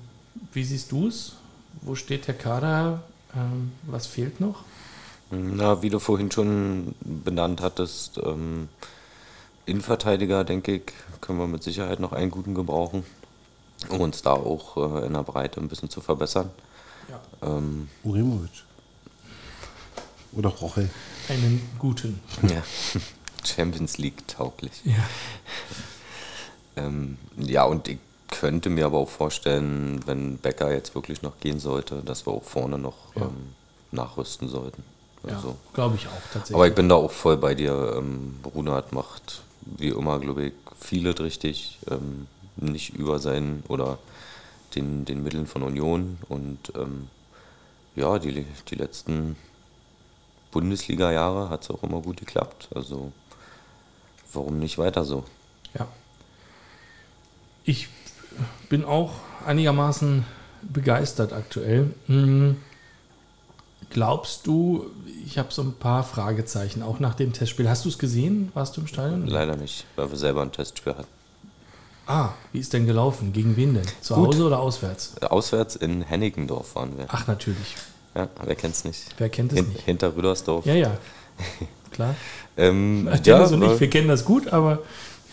wie 0.53 0.63
siehst 0.63 0.91
du 0.91 1.07
es? 1.07 1.33
Wo 1.81 1.95
steht 1.95 2.27
der 2.27 2.35
Kader? 2.35 3.03
Ähm, 3.35 3.71
was 3.83 4.07
fehlt 4.07 4.39
noch? 4.39 4.63
Na, 5.29 5.81
wie 5.81 5.89
du 5.89 5.99
vorhin 5.99 6.31
schon 6.31 6.95
benannt 7.01 7.61
hattest, 7.61 8.17
ähm, 8.17 8.69
Innenverteidiger, 9.65 10.43
denke 10.45 10.75
ich, 10.77 10.83
können 11.19 11.39
wir 11.39 11.47
mit 11.47 11.63
Sicherheit 11.63 11.99
noch 11.99 12.13
einen 12.13 12.31
guten 12.31 12.55
gebrauchen, 12.55 13.03
um 13.89 13.99
uns 13.99 14.21
da 14.21 14.31
auch 14.31 14.77
äh, 15.01 15.05
in 15.05 15.13
der 15.13 15.23
Breite 15.23 15.59
ein 15.59 15.67
bisschen 15.67 15.89
zu 15.89 15.99
verbessern. 15.99 16.49
Ja. 17.09 17.21
Ähm, 17.57 17.89
Uremovic. 18.03 18.63
Oder 20.31 20.49
Rochel. 20.49 20.89
Einen 21.29 21.67
guten. 21.79 22.19
ja. 22.43 22.63
Champions 23.45 23.97
League 23.97 24.27
tauglich. 24.27 24.81
Ja. 24.83 24.95
Ähm, 26.75 27.17
ja, 27.37 27.63
und 27.63 27.87
ich 27.87 27.97
könnte 28.29 28.69
mir 28.69 28.85
aber 28.85 28.97
auch 28.99 29.09
vorstellen, 29.09 30.01
wenn 30.05 30.37
Becker 30.37 30.71
jetzt 30.71 30.95
wirklich 30.95 31.21
noch 31.21 31.39
gehen 31.39 31.59
sollte, 31.59 32.01
dass 32.03 32.25
wir 32.27 32.33
auch 32.33 32.43
vorne 32.43 32.77
noch 32.77 33.15
Ja. 33.15 33.23
ähm, 33.23 33.53
nachrüsten 33.91 34.47
sollten. 34.49 34.83
Ja, 35.29 35.35
Also, 35.35 35.55
glaube 35.73 35.95
ich 35.95 36.07
auch 36.07 36.21
tatsächlich. 36.33 36.55
aber 36.55 36.67
ich 36.67 36.75
bin 36.75 36.89
da 36.89 36.95
auch 36.95 37.11
voll 37.11 37.37
bei 37.37 37.55
dir. 37.55 37.95
Ähm, 37.97 38.35
Runert 38.53 38.93
macht 38.93 39.41
wie 39.61 39.89
immer, 39.89 40.19
glaube 40.19 40.45
ich, 40.45 40.53
vieles 40.79 41.19
richtig. 41.19 41.79
Ähm, 41.89 42.27
nicht 42.59 42.95
über 42.95 43.19
seinen 43.19 43.63
oder 43.67 43.99
den, 44.75 45.05
den 45.05 45.23
Mitteln 45.23 45.47
von 45.47 45.61
Union. 45.63 46.17
Und 46.27 46.57
ähm, 46.75 47.07
ja, 47.95 48.17
die, 48.19 48.45
die 48.69 48.75
letzten 48.75 49.35
Bundesliga-Jahre 50.51 51.49
hat 51.49 51.63
es 51.63 51.69
auch 51.69 51.83
immer 51.83 52.01
gut 52.01 52.17
geklappt. 52.17 52.69
Also 52.73 53.11
warum 54.33 54.59
nicht 54.59 54.77
weiter 54.77 55.05
so? 55.05 55.23
Ja. 55.77 55.87
Ich 57.63 57.89
bin 58.69 58.85
auch 58.85 59.13
einigermaßen 59.45 60.25
begeistert 60.61 61.33
aktuell. 61.33 61.93
Hm, 62.07 62.57
Glaubst 63.89 64.45
du, 64.47 64.91
ich 65.25 65.37
habe 65.37 65.51
so 65.51 65.61
ein 65.61 65.73
paar 65.73 66.03
Fragezeichen, 66.03 66.83
auch 66.83 66.99
nach 66.99 67.15
dem 67.15 67.33
Testspiel. 67.33 67.69
Hast 67.69 67.85
du 67.85 67.89
es 67.89 67.97
gesehen? 67.97 68.51
Warst 68.53 68.75
du 68.77 68.81
im 68.81 68.87
Stadion? 68.87 69.25
Leider 69.27 69.55
nicht, 69.55 69.85
weil 69.95 70.09
wir 70.11 70.17
selber 70.17 70.41
ein 70.41 70.51
Testspiel 70.51 70.93
hatten. 70.93 71.07
Ah, 72.05 72.29
wie 72.53 72.59
ist 72.59 72.71
denn 72.73 72.85
gelaufen? 72.85 73.33
Gegen 73.33 73.55
wen 73.57 73.73
denn? 73.73 73.85
Zu 74.01 74.15
Gut. 74.15 74.27
Hause 74.27 74.45
oder 74.45 74.59
auswärts? 74.59 75.21
Auswärts 75.21 75.75
in 75.75 76.01
Hennigendorf 76.01 76.75
waren 76.75 76.97
wir. 76.97 77.05
Ach, 77.09 77.27
natürlich. 77.27 77.75
Ja, 78.15 78.29
wer 78.43 78.55
kennt's 78.55 78.83
nicht? 78.85 79.03
Wer 79.17 79.29
kennt 79.29 79.51
es 79.51 79.59
Hin, 79.59 79.69
nicht? 79.69 79.81
Hinter 79.81 80.15
Rüdersdorf. 80.15 80.65
Ja, 80.65 80.73
ja. 80.73 80.97
Klar. 81.91 82.15
Ähm, 82.55 83.09
Dennis 83.25 83.51
und 83.51 83.61
war- 83.61 83.73
ich, 83.73 83.79
wir 83.79 83.89
kennen 83.89 84.07
das 84.07 84.23
gut, 84.25 84.47
aber 84.53 84.79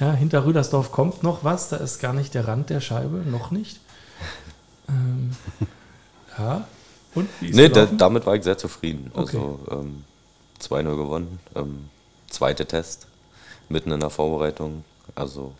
ja, 0.00 0.12
hinter 0.12 0.44
Rüdersdorf 0.44 0.90
kommt 0.90 1.22
noch 1.22 1.44
was. 1.44 1.68
Da 1.68 1.76
ist 1.76 2.00
gar 2.00 2.12
nicht 2.12 2.34
der 2.34 2.48
Rand 2.48 2.70
der 2.70 2.80
Scheibe, 2.80 3.18
noch 3.18 3.50
nicht. 3.52 3.78
Ähm, 4.88 5.30
ja. 6.38 6.66
Und 7.14 7.28
wie 7.40 7.48
ist 7.48 7.54
Nee, 7.56 7.68
da, 7.68 7.86
damit 7.86 8.26
war 8.26 8.34
ich 8.36 8.42
sehr 8.44 8.58
zufrieden. 8.58 9.10
Okay. 9.14 9.36
Also 9.36 9.60
ähm, 9.70 10.04
2-0 10.60 10.96
gewonnen. 10.96 11.38
Ähm, 11.54 11.88
zweite 12.28 12.66
Test, 12.66 13.06
mitten 13.68 13.92
in 13.92 14.00
der 14.00 14.10
Vorbereitung. 14.10 14.84
Also 15.14 15.52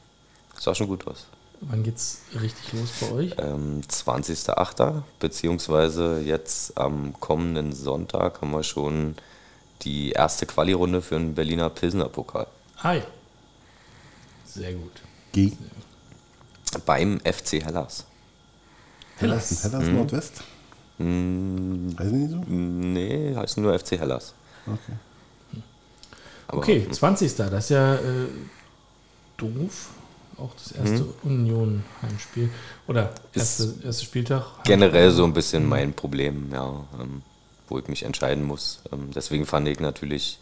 sah 0.58 0.74
schon 0.74 0.88
gut 0.88 1.06
aus. 1.06 1.26
Wann 1.60 1.82
geht's 1.82 2.20
richtig 2.40 2.72
los 2.72 2.90
bei 3.00 3.12
euch? 3.12 3.34
Ähm, 3.38 3.80
20.08. 3.88 5.02
beziehungsweise 5.20 6.20
jetzt 6.20 6.76
am 6.76 7.14
kommenden 7.20 7.72
Sonntag 7.72 8.40
haben 8.42 8.50
wir 8.50 8.62
schon 8.62 9.14
die 9.82 10.10
erste 10.12 10.46
Quali-Runde 10.46 11.00
für 11.02 11.14
den 11.16 11.34
Berliner 11.34 11.70
Pilsner 11.70 12.08
Pokal. 12.08 12.46
Hi. 12.78 13.02
Sehr 14.46 14.72
gut. 14.74 14.92
Gegen 15.32 15.58
Beim 16.86 17.20
FC 17.20 17.64
Hellas. 17.64 18.04
Hellas, 19.16 19.62
Hellas 19.64 19.84
Mhm. 19.84 19.94
Nordwest. 19.96 20.42
Hm, 20.98 21.94
Heißen 21.98 22.26
die 22.26 22.32
so? 22.32 22.36
nee, 22.46 23.34
heißt 23.34 23.58
nur 23.58 23.78
FC 23.78 23.92
Hellas. 23.98 24.34
Okay. 24.66 24.78
Aber 26.48 26.58
Okay, 26.58 26.86
20. 26.90 27.34
Das 27.36 27.52
ist 27.64 27.70
ja 27.70 27.94
äh, 27.96 28.28
doof. 29.36 29.90
Auch 30.36 30.52
das 30.54 30.72
erste 30.72 31.04
Union-Heimspiel. 31.22 32.50
Oder 32.88 33.10
Ist 33.32 33.60
erste, 33.60 33.86
erste 33.86 34.04
Spieltag. 34.04 34.44
generell 34.64 35.10
so 35.12 35.24
ein 35.24 35.32
bisschen 35.32 35.68
mein 35.68 35.92
Problem, 35.92 36.50
ja, 36.52 36.66
ähm, 37.00 37.22
wo 37.68 37.78
ich 37.78 37.86
mich 37.86 38.02
entscheiden 38.02 38.42
muss. 38.44 38.80
Ähm, 38.92 39.10
deswegen 39.14 39.46
fand 39.46 39.68
ich 39.68 39.78
natürlich 39.78 40.38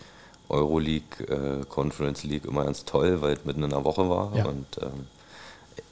Euroleague, 0.48 1.24
äh, 1.28 1.64
Conference 1.66 2.22
League 2.24 2.46
immer 2.46 2.64
ganz 2.64 2.86
toll, 2.86 3.20
weil 3.20 3.34
es 3.34 3.44
mitten 3.44 3.62
in 3.62 3.70
der 3.70 3.84
Woche 3.84 4.08
war 4.08 4.34
Ja. 4.34 4.46
und 4.46 4.66
ähm, 4.80 5.06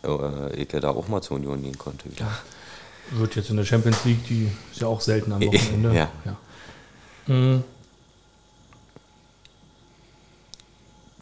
äh, 0.03 0.55
ich 0.55 0.73
ja 0.73 0.81
da 0.81 0.90
auch 0.90 1.09
mal 1.09 1.20
zur 1.20 1.37
Union 1.37 1.62
gehen 1.62 1.77
konnte. 1.79 2.11
Wieder. 2.11 2.27
Wird 3.12 3.35
jetzt 3.37 3.51
in 3.51 3.57
der 3.57 3.64
Champions 3.64 4.05
League, 4.05 4.27
die 4.29 4.49
ist 4.70 4.81
ja 4.81 4.87
auch 4.87 5.01
selten 5.01 5.33
am 5.33 5.42
Wochenende. 5.42 5.94
Ja. 5.94 6.11
Mhm. 7.27 7.64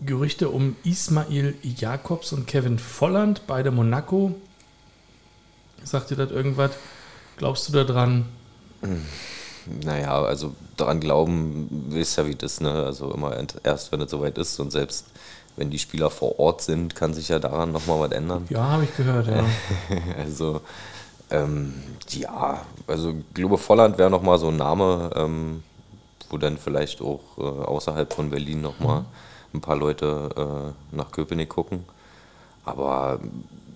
Gerüchte 0.01 0.49
um 0.51 0.77
Ismail 0.85 1.57
Jakobs 1.63 2.33
und 2.33 2.47
Kevin 2.47 2.79
Volland, 2.79 3.43
beide 3.47 3.71
Monaco. 3.71 4.35
Sagt 5.83 6.11
dir 6.11 6.17
das 6.17 6.31
irgendwas? 6.31 6.71
Glaubst 7.37 7.69
du 7.69 7.73
da 7.73 7.85
dran? 7.85 8.27
Naja, 9.83 10.23
also 10.23 10.55
daran 10.77 11.01
glauben, 11.01 11.87
wisst 11.91 12.17
ja 12.17 12.27
wie 12.27 12.35
das, 12.35 12.61
ne? 12.61 12.71
Also 12.71 13.13
immer 13.13 13.37
erst, 13.65 13.91
wenn 13.93 14.01
es 14.01 14.11
soweit 14.11 14.39
ist 14.39 14.59
und 14.61 14.71
selbst 14.71 15.07
wenn 15.57 15.71
die 15.71 15.79
Spieler 15.79 16.11
vor 16.11 16.39
Ort 16.39 16.63
sind, 16.63 16.95
kann 16.95 17.15
sich 17.15 17.29
ja 17.29 17.39
daran 17.39 17.73
nochmal 17.73 18.01
was 18.01 18.13
ändern. 18.13 18.47
Ja, 18.49 18.63
habe 18.63 18.85
ich 18.85 18.97
gehört, 18.97 19.27
ja. 19.27 19.45
Also, 20.19 20.61
ähm, 21.31 21.75
ja, 22.11 22.65
also 22.87 23.15
glaube, 23.35 23.59
Volland 23.59 23.99
wäre 23.99 24.11
nochmal 24.11 24.39
so 24.39 24.49
ein 24.49 24.57
Name, 24.57 25.11
ähm, 25.15 25.63
wo 26.31 26.39
dann 26.39 26.59
vielleicht 26.59 27.01
auch 27.01 27.21
äh, 27.39 27.43
außerhalb 27.43 28.13
von 28.13 28.31
Berlin 28.31 28.61
nochmal 28.61 29.05
ein 29.55 29.61
paar 29.61 29.77
Leute 29.77 30.75
äh, 30.93 30.97
nach 30.97 31.11
Köpenick 31.11 31.49
gucken. 31.49 31.85
Aber 32.65 33.19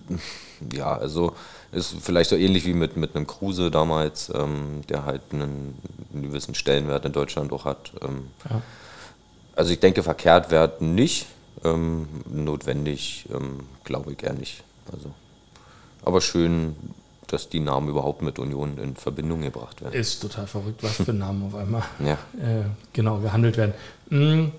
ja, 0.73 0.93
also 0.95 1.33
ist 1.71 1.95
vielleicht 2.01 2.29
so 2.29 2.35
ähnlich 2.35 2.65
wie 2.65 2.73
mit, 2.73 2.97
mit 2.97 3.15
einem 3.15 3.25
Kruse 3.25 3.71
damals, 3.71 4.31
ähm, 4.33 4.81
der 4.89 5.05
halt 5.05 5.21
einen, 5.31 5.75
einen 6.13 6.23
gewissen 6.23 6.53
Stellenwert 6.53 7.05
in 7.05 7.11
Deutschland 7.13 7.51
auch 7.51 7.65
hat. 7.65 7.91
Ähm, 8.01 8.27
Ja. 8.49 8.61
also 9.55 9.71
ich 9.71 9.79
denke, 9.79 10.03
verkehrt 10.03 10.51
werden 10.51 10.93
nicht. 10.95 11.27
Ähm, 11.63 12.07
notwendig 12.29 13.25
ähm, 13.33 13.61
glaube 13.83 14.11
ich 14.11 14.21
eher 14.21 14.33
nicht. 14.33 14.63
Also, 14.91 15.11
aber 16.03 16.19
schön, 16.19 16.75
dass 17.33 17.49
die 17.49 17.59
Namen 17.59 17.89
überhaupt 17.89 18.21
mit 18.21 18.37
Union 18.37 18.77
in 18.77 18.95
Verbindung 18.95 19.41
gebracht 19.41 19.81
werden. 19.81 19.93
Ist 19.93 20.21
total 20.21 20.45
verrückt, 20.45 20.83
was 20.83 20.97
für 20.97 21.13
Namen 21.13 21.47
auf 21.47 21.55
einmal 21.55 21.83
Ja, 21.99 22.13
äh, 22.39 22.65
genau 22.93 23.19
gehandelt 23.19 23.57
werden. 23.57 23.73
Mm, 24.09 24.51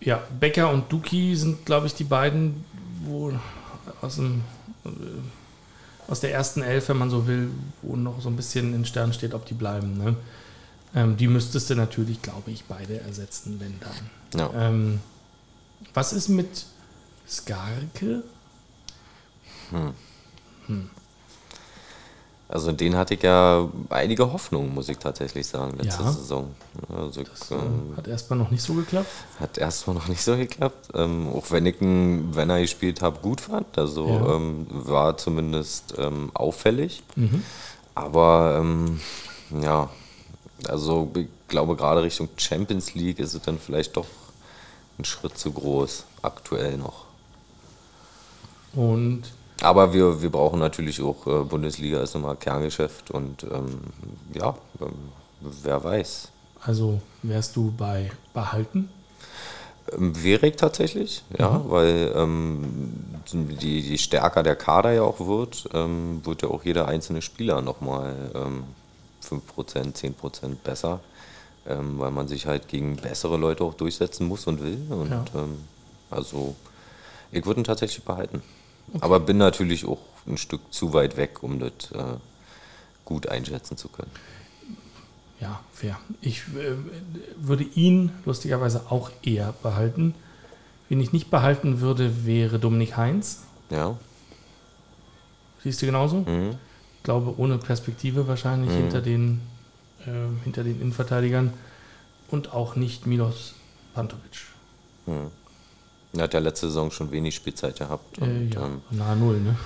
ja, 0.00 0.22
Becker 0.38 0.70
und 0.70 0.90
Duki 0.92 1.34
sind, 1.34 1.66
glaube 1.66 1.88
ich, 1.88 1.94
die 1.94 2.04
beiden, 2.04 2.64
wo 3.04 3.32
aus, 4.00 4.16
dem, 4.16 4.42
äh, 4.84 4.90
aus 6.06 6.20
der 6.20 6.32
ersten 6.32 6.62
Elf, 6.62 6.88
wenn 6.88 6.98
man 6.98 7.10
so 7.10 7.26
will, 7.26 7.50
wo 7.82 7.96
noch 7.96 8.20
so 8.20 8.28
ein 8.28 8.36
bisschen 8.36 8.72
in 8.72 8.84
Stern 8.84 9.12
steht, 9.12 9.34
ob 9.34 9.44
die 9.44 9.54
bleiben. 9.54 9.98
Ne? 9.98 10.16
Ähm, 10.94 11.16
die 11.16 11.26
müsstest 11.26 11.68
du 11.68 11.74
natürlich, 11.74 12.22
glaube 12.22 12.50
ich, 12.50 12.64
beide 12.64 13.00
ersetzen, 13.00 13.60
wenn 13.60 13.74
dann. 13.80 14.40
ja. 14.40 14.68
Ähm, 14.68 15.00
was 15.94 16.12
ist 16.12 16.28
mit 16.28 16.66
Skarke? 17.28 18.22
Also 22.52 22.70
in 22.70 22.76
den 22.76 22.96
hatte 22.96 23.14
ich 23.14 23.22
ja 23.22 23.68
einige 23.90 24.32
Hoffnungen, 24.32 24.74
muss 24.74 24.88
ich 24.88 24.98
tatsächlich 24.98 25.46
sagen, 25.46 25.76
letzte 25.78 26.02
Ja. 26.02 26.10
Saison. 26.12 26.50
Also 26.92 27.22
Das 27.22 27.50
ähm, 27.52 27.92
äh, 27.92 27.96
hat 27.96 28.08
erstmal 28.08 28.40
noch 28.40 28.50
nicht 28.50 28.62
so 28.62 28.74
geklappt. 28.74 29.06
hat 29.38 29.56
erstmal 29.56 29.94
noch 29.94 30.08
nicht 30.08 30.20
so 30.22 30.36
geklappt. 30.36 30.88
Ähm, 30.94 31.28
auch 31.32 31.48
wenn 31.52 31.64
ich 31.66 31.80
ihn, 31.80 32.34
wenn 32.34 32.50
er 32.50 32.60
gespielt 32.60 33.02
habe, 33.02 33.20
gut 33.20 33.40
fand. 33.40 33.78
Also 33.78 34.04
Ja. 34.08 34.34
ähm, 34.34 34.66
war 34.68 35.16
zumindest 35.16 35.94
ähm, 35.96 36.30
auffällig. 36.34 37.04
Mhm. 37.14 37.44
Aber 37.94 38.56
ähm, 38.60 39.00
ja, 39.62 39.88
also 40.66 41.08
ich 41.14 41.28
glaube 41.46 41.76
gerade 41.76 42.02
Richtung 42.02 42.28
Champions 42.36 42.94
League 42.94 43.20
ist 43.20 43.34
es 43.34 43.42
dann 43.42 43.60
vielleicht 43.60 43.96
doch 43.96 44.06
ein 44.98 45.04
Schritt 45.04 45.38
zu 45.38 45.52
groß, 45.52 46.04
aktuell 46.22 46.76
noch. 46.78 47.04
Und 48.74 49.22
Aber 49.62 49.92
wir, 49.92 50.22
wir 50.22 50.30
brauchen 50.30 50.58
natürlich 50.58 51.02
auch 51.02 51.26
äh, 51.26 51.44
Bundesliga 51.44 52.00
ist 52.00 52.14
nochmal 52.14 52.36
Kerngeschäft 52.36 53.10
und 53.10 53.44
ähm, 53.44 53.80
ja, 54.34 54.56
ähm, 54.80 54.92
wer 55.40 55.82
weiß. 55.82 56.28
also 56.62 57.00
wärst 57.22 57.56
du 57.56 57.72
bei 57.76 58.10
behalten? 58.32 58.88
Ähm, 59.92 60.12
ich 60.22 60.56
tatsächlich, 60.56 61.24
ja, 61.38 61.62
weil 61.68 62.12
ähm, 62.16 62.94
die, 63.32 63.82
die 63.82 63.98
stärker 63.98 64.42
der 64.42 64.56
Kader 64.56 64.92
ja 64.92 65.02
auch 65.02 65.20
wird, 65.20 65.68
ähm, 65.74 66.20
wird 66.24 66.42
ja 66.42 66.48
auch 66.48 66.64
jeder 66.64 66.88
einzelne 66.88 67.22
Spieler 67.22 67.60
nochmal 67.60 68.14
ähm, 68.34 68.64
5%, 69.22 69.94
10% 69.94 70.56
besser, 70.64 71.00
ähm, 71.66 71.98
weil 71.98 72.10
man 72.10 72.28
sich 72.28 72.46
halt 72.46 72.68
gegen 72.68 72.96
bessere 72.96 73.36
Leute 73.36 73.64
auch 73.64 73.74
durchsetzen 73.74 74.26
muss 74.26 74.46
und 74.46 74.62
will. 74.62 74.80
Und 74.90 75.10
Ja. 75.10 75.24
ähm, 75.34 75.58
also 76.10 76.54
ich 77.30 77.44
würde 77.44 77.60
ihn 77.60 77.64
tatsächlich 77.64 78.04
behalten. 78.04 78.42
Aber 79.00 79.20
bin 79.20 79.38
natürlich 79.38 79.86
auch 79.86 80.00
ein 80.26 80.36
Stück 80.36 80.60
zu 80.70 80.92
weit 80.92 81.16
weg, 81.16 81.42
um 81.42 81.58
das 81.58 81.92
äh, 81.92 82.16
gut 83.04 83.28
einschätzen 83.28 83.76
zu 83.76 83.88
können. 83.88 84.10
Ja, 85.40 85.60
fair. 85.72 85.98
Ich 86.20 86.40
äh, 86.40 86.74
würde 87.36 87.64
ihn 87.64 88.12
lustigerweise 88.24 88.90
auch 88.90 89.10
eher 89.22 89.54
behalten. 89.62 90.14
Wen 90.88 91.00
ich 91.00 91.12
nicht 91.12 91.30
behalten 91.30 91.80
würde, 91.80 92.26
wäre 92.26 92.58
Dominik 92.58 92.96
Heinz. 92.96 93.44
Ja. 93.70 93.96
Siehst 95.62 95.80
du 95.80 95.86
genauso? 95.86 96.18
Mhm. 96.20 96.56
Ich 96.96 97.02
glaube, 97.04 97.34
ohne 97.38 97.58
Perspektive 97.58 98.28
wahrscheinlich 98.28 98.72
hinter, 98.72 99.00
den, 99.00 99.40
äh, 100.04 100.42
hinter 100.44 100.64
den 100.64 100.80
Innenverteidigern. 100.80 101.52
Und 102.30 102.52
auch 102.52 102.76
nicht 102.76 103.06
Milos 103.06 103.54
Pantovic. 103.94 104.46
Er 106.12 106.24
hat 106.24 106.34
ja 106.34 106.40
letzte 106.40 106.66
Saison 106.66 106.90
schon 106.90 107.12
wenig 107.12 107.36
Spielzeit 107.36 107.78
gehabt. 107.78 108.18
Äh, 108.18 108.24
und, 108.24 108.54
ja, 108.54 108.66
ähm, 108.66 108.82
nahe 108.90 109.16
Null, 109.16 109.40
ne? 109.40 109.56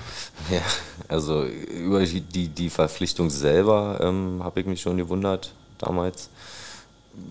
Ja, 0.51 0.61
also 1.07 1.43
über 1.43 2.05
die, 2.05 2.47
die, 2.47 2.69
Verpflichtung 2.69 3.29
selber 3.29 3.99
ähm, 4.01 4.41
habe 4.43 4.59
ich 4.59 4.65
mich 4.65 4.81
schon 4.81 4.97
gewundert 4.97 5.53
damals, 5.79 6.29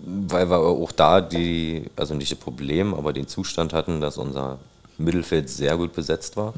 weil 0.05 0.51
wir 0.51 0.59
auch 0.59 0.93
da 0.93 1.21
die, 1.21 1.85
also 1.95 2.15
nicht 2.15 2.33
das 2.33 2.39
Problem, 2.39 2.95
aber 2.95 3.13
den 3.13 3.29
Zustand 3.29 3.73
hatten, 3.73 4.01
dass 4.01 4.19
unser 4.19 4.59
Mittelfeld 4.99 5.49
sehr 5.49 5.77
gut 5.77 5.93
besetzt 5.93 6.37
war 6.37 6.55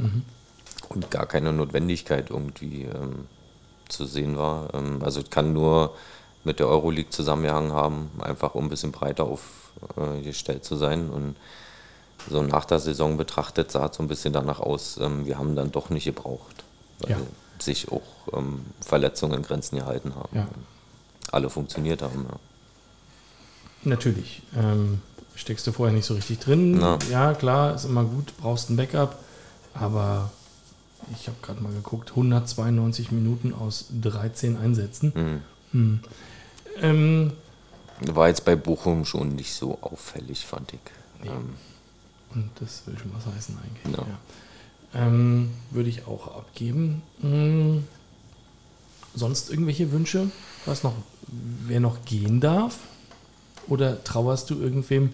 und 0.89 1.11
gar 1.11 1.27
keine 1.27 1.53
Notwendigkeit 1.53 2.31
irgendwie 2.31 2.85
ähm, 2.85 3.27
zu 3.89 4.05
sehen 4.07 4.37
war. 4.37 4.73
Ähm, 4.75 5.03
also 5.03 5.21
es 5.21 5.31
kann 5.31 5.53
nur 5.53 5.95
mit 6.45 6.61
der 6.61 6.69
Euroleague 6.69 7.11
zusammengehangen 7.11 7.73
haben, 7.73 8.11
einfach 8.21 8.55
um 8.55 8.67
ein 8.67 8.71
bisschen 8.71 8.93
breiter 8.93 9.25
aufgestellt 9.25 10.65
zu 10.65 10.77
sein 10.77 11.11
und 11.11 11.37
so 12.29 12.43
nach 12.43 12.65
der 12.65 12.79
Saison 12.81 13.17
betrachtet 13.17 13.71
sah 13.71 13.87
es 13.87 13.97
so 13.97 14.03
ein 14.03 14.09
bisschen 14.09 14.33
danach 14.33 14.61
aus, 14.61 14.99
ähm, 15.01 15.27
wir 15.27 15.39
haben 15.39 15.55
dann 15.57 15.71
doch 15.73 15.91
nicht 15.91 16.05
gebraucht, 16.05 16.65
weil 17.01 17.11
Ja. 17.13 17.17
sich 17.59 17.91
auch 17.93 18.03
ähm, 18.33 18.65
Verletzungen 18.81 19.35
in 19.35 19.43
Grenzen 19.43 19.79
gehalten 19.79 20.15
haben. 20.15 20.37
Ja. 20.37 20.49
Alle 21.33 21.51
funktioniert 21.51 22.03
haben. 22.03 22.27
Ja. 22.29 22.37
Natürlich. 23.85 24.43
Ähm, 24.57 25.01
steckst 25.35 25.67
du 25.67 25.73
vorher 25.73 25.95
nicht 25.95 26.07
so 26.07 26.15
richtig 26.15 26.39
drin. 26.41 26.79
Na. 26.79 26.99
Ja, 27.11 27.35
klar, 27.35 27.75
ist 27.75 27.85
immer 27.85 28.05
gut, 28.05 28.33
brauchst 28.39 28.71
ein 28.71 28.77
Backup. 28.77 29.17
Aber 29.75 30.31
ich 31.13 31.29
habe 31.29 31.37
gerade 31.43 31.61
mal 31.63 31.73
geguckt, 31.73 32.11
192 32.11 33.11
Minuten 33.13 33.53
aus 33.53 33.87
13 34.03 34.57
Einsätzen. 34.57 35.43
Hm. 35.73 36.01
Ähm, 36.81 37.33
War 38.01 38.29
jetzt 38.29 38.45
bei 38.45 38.57
Bochum 38.57 39.05
schon 39.05 39.31
nicht 39.37 39.55
so 39.55 39.79
auffällig, 39.83 40.47
fand 40.47 40.73
ich. 40.73 40.81
Ähm, 41.25 41.55
und 42.35 42.51
das 42.61 42.83
will 42.87 42.99
schon 42.99 43.13
was 43.15 43.27
heißen 43.27 43.57
eigentlich. 43.59 43.97
Ja. 43.97 44.07
Ja. 44.07 45.07
Ähm, 45.07 45.51
Würde 45.71 45.89
ich 45.89 46.07
auch 46.07 46.37
abgeben. 46.37 47.03
Hm. 47.21 47.85
Sonst 49.15 49.51
irgendwelche 49.51 49.93
Wünsche? 49.93 50.31
Was 50.65 50.83
noch, 50.83 50.95
wer 51.67 51.81
noch 51.81 52.05
gehen 52.05 52.41
darf? 52.41 52.79
Oder 53.69 54.03
trauerst 54.05 54.51
du 54.51 54.61
irgendwem 54.61 55.13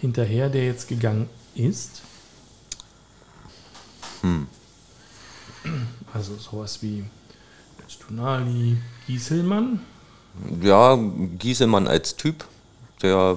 hinterher, 0.00 0.48
der 0.48 0.64
jetzt 0.66 0.88
gegangen 0.88 1.28
ist? 1.54 2.02
Also 6.12 6.36
sowas 6.36 6.82
wie 6.82 7.04
Tunali, 8.06 8.76
Gieselmann. 9.06 9.80
Ja, 10.62 10.98
Gieselmann 11.38 11.86
als 11.86 12.16
Typ, 12.16 12.44
der, 13.02 13.36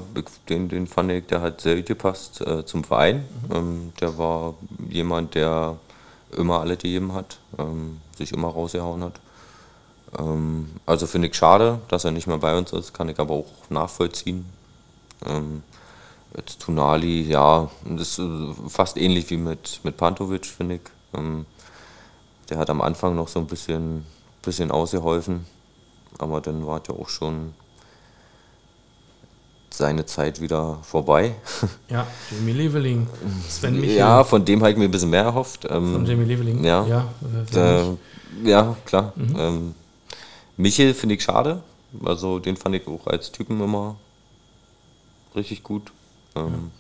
den, 0.49 0.69
den 0.69 0.87
fand 0.87 1.11
ich, 1.11 1.25
der 1.27 1.41
hat 1.41 1.61
sehr 1.61 1.75
gut 1.77 1.87
gepasst 1.87 2.41
äh, 2.41 2.65
zum 2.65 2.83
Verein. 2.83 3.25
Ähm, 3.51 3.93
der 3.99 4.17
war 4.17 4.55
jemand, 4.89 5.35
der 5.35 5.77
immer 6.37 6.59
alle 6.59 6.77
gegeben 6.77 7.13
hat, 7.13 7.39
ähm, 7.57 7.99
sich 8.15 8.31
immer 8.31 8.49
rausgehauen 8.49 9.03
hat. 9.03 9.19
Ähm, 10.17 10.69
also 10.85 11.07
finde 11.07 11.27
ich 11.27 11.35
schade, 11.35 11.79
dass 11.87 12.05
er 12.05 12.11
nicht 12.11 12.27
mehr 12.27 12.37
bei 12.37 12.57
uns 12.57 12.71
ist, 12.73 12.93
kann 12.93 13.09
ich 13.09 13.19
aber 13.19 13.33
auch 13.33 13.51
nachvollziehen. 13.69 14.45
Ähm, 15.25 15.63
jetzt 16.35 16.61
Tunali, 16.61 17.21
ja, 17.21 17.69
das 17.85 18.17
ist 18.17 18.19
äh, 18.19 18.53
fast 18.69 18.97
ähnlich 18.97 19.29
wie 19.29 19.37
mit, 19.37 19.81
mit 19.83 19.97
Pantovic, 19.97 20.45
finde 20.45 20.75
ich. 20.75 20.81
Ähm, 21.13 21.45
der 22.49 22.57
hat 22.57 22.69
am 22.69 22.81
Anfang 22.81 23.15
noch 23.15 23.27
so 23.27 23.39
ein 23.39 23.47
bisschen, 23.47 24.05
bisschen 24.43 24.71
ausgeholfen, 24.71 25.45
aber 26.19 26.41
dann 26.41 26.65
war 26.67 26.81
es 26.81 26.87
ja 26.87 26.93
auch 26.95 27.09
schon 27.09 27.53
seine 29.77 30.05
Zeit 30.05 30.41
wieder 30.41 30.79
vorbei. 30.83 31.35
Ja, 31.89 32.07
Jamie 32.31 32.53
Leveling, 32.53 33.07
Sven 33.47 33.79
Michel 33.79 33.97
ja, 33.97 34.23
von 34.23 34.43
dem 34.43 34.59
habe 34.61 34.71
ich 34.71 34.77
mir 34.77 34.85
ein 34.85 34.91
bisschen 34.91 35.11
mehr 35.11 35.23
erhofft. 35.23 35.65
Ähm, 35.69 35.93
von 35.93 36.05
Jamie 36.05 36.25
Leveling. 36.25 36.63
ja. 36.63 36.85
ja 36.85 37.07
äh, 37.55 37.95
ja, 38.43 38.75
klar. 38.85 39.13
Ähm, 39.17 39.75
Michel 40.57 40.93
finde 40.93 41.15
ich 41.15 41.23
schade. 41.23 41.61
Also 42.03 42.39
den 42.39 42.57
fand 42.57 42.75
ich 42.75 42.87
auch 42.87 43.07
als 43.07 43.31
Typen 43.31 43.61
immer 43.61 43.95
richtig 45.35 45.63
gut. 45.63 45.91
Ähm, 46.35 46.71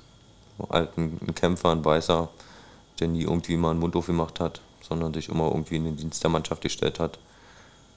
halt 0.69 0.97
ein, 0.97 1.19
ein 1.25 1.35
Kämpfer, 1.35 1.71
ein 1.71 1.83
Weißer, 1.83 2.29
der 2.99 3.07
nie 3.07 3.23
irgendwie 3.23 3.57
mal 3.57 3.71
einen 3.71 3.79
Mund 3.79 3.95
aufgemacht 3.95 4.39
hat, 4.39 4.61
sondern 4.81 5.13
sich 5.13 5.29
immer 5.29 5.47
irgendwie 5.47 5.75
in 5.77 5.85
den 5.85 5.97
Dienst 5.97 6.23
der 6.23 6.29
Mannschaft 6.29 6.61
gestellt 6.61 6.99
hat. 6.99 7.19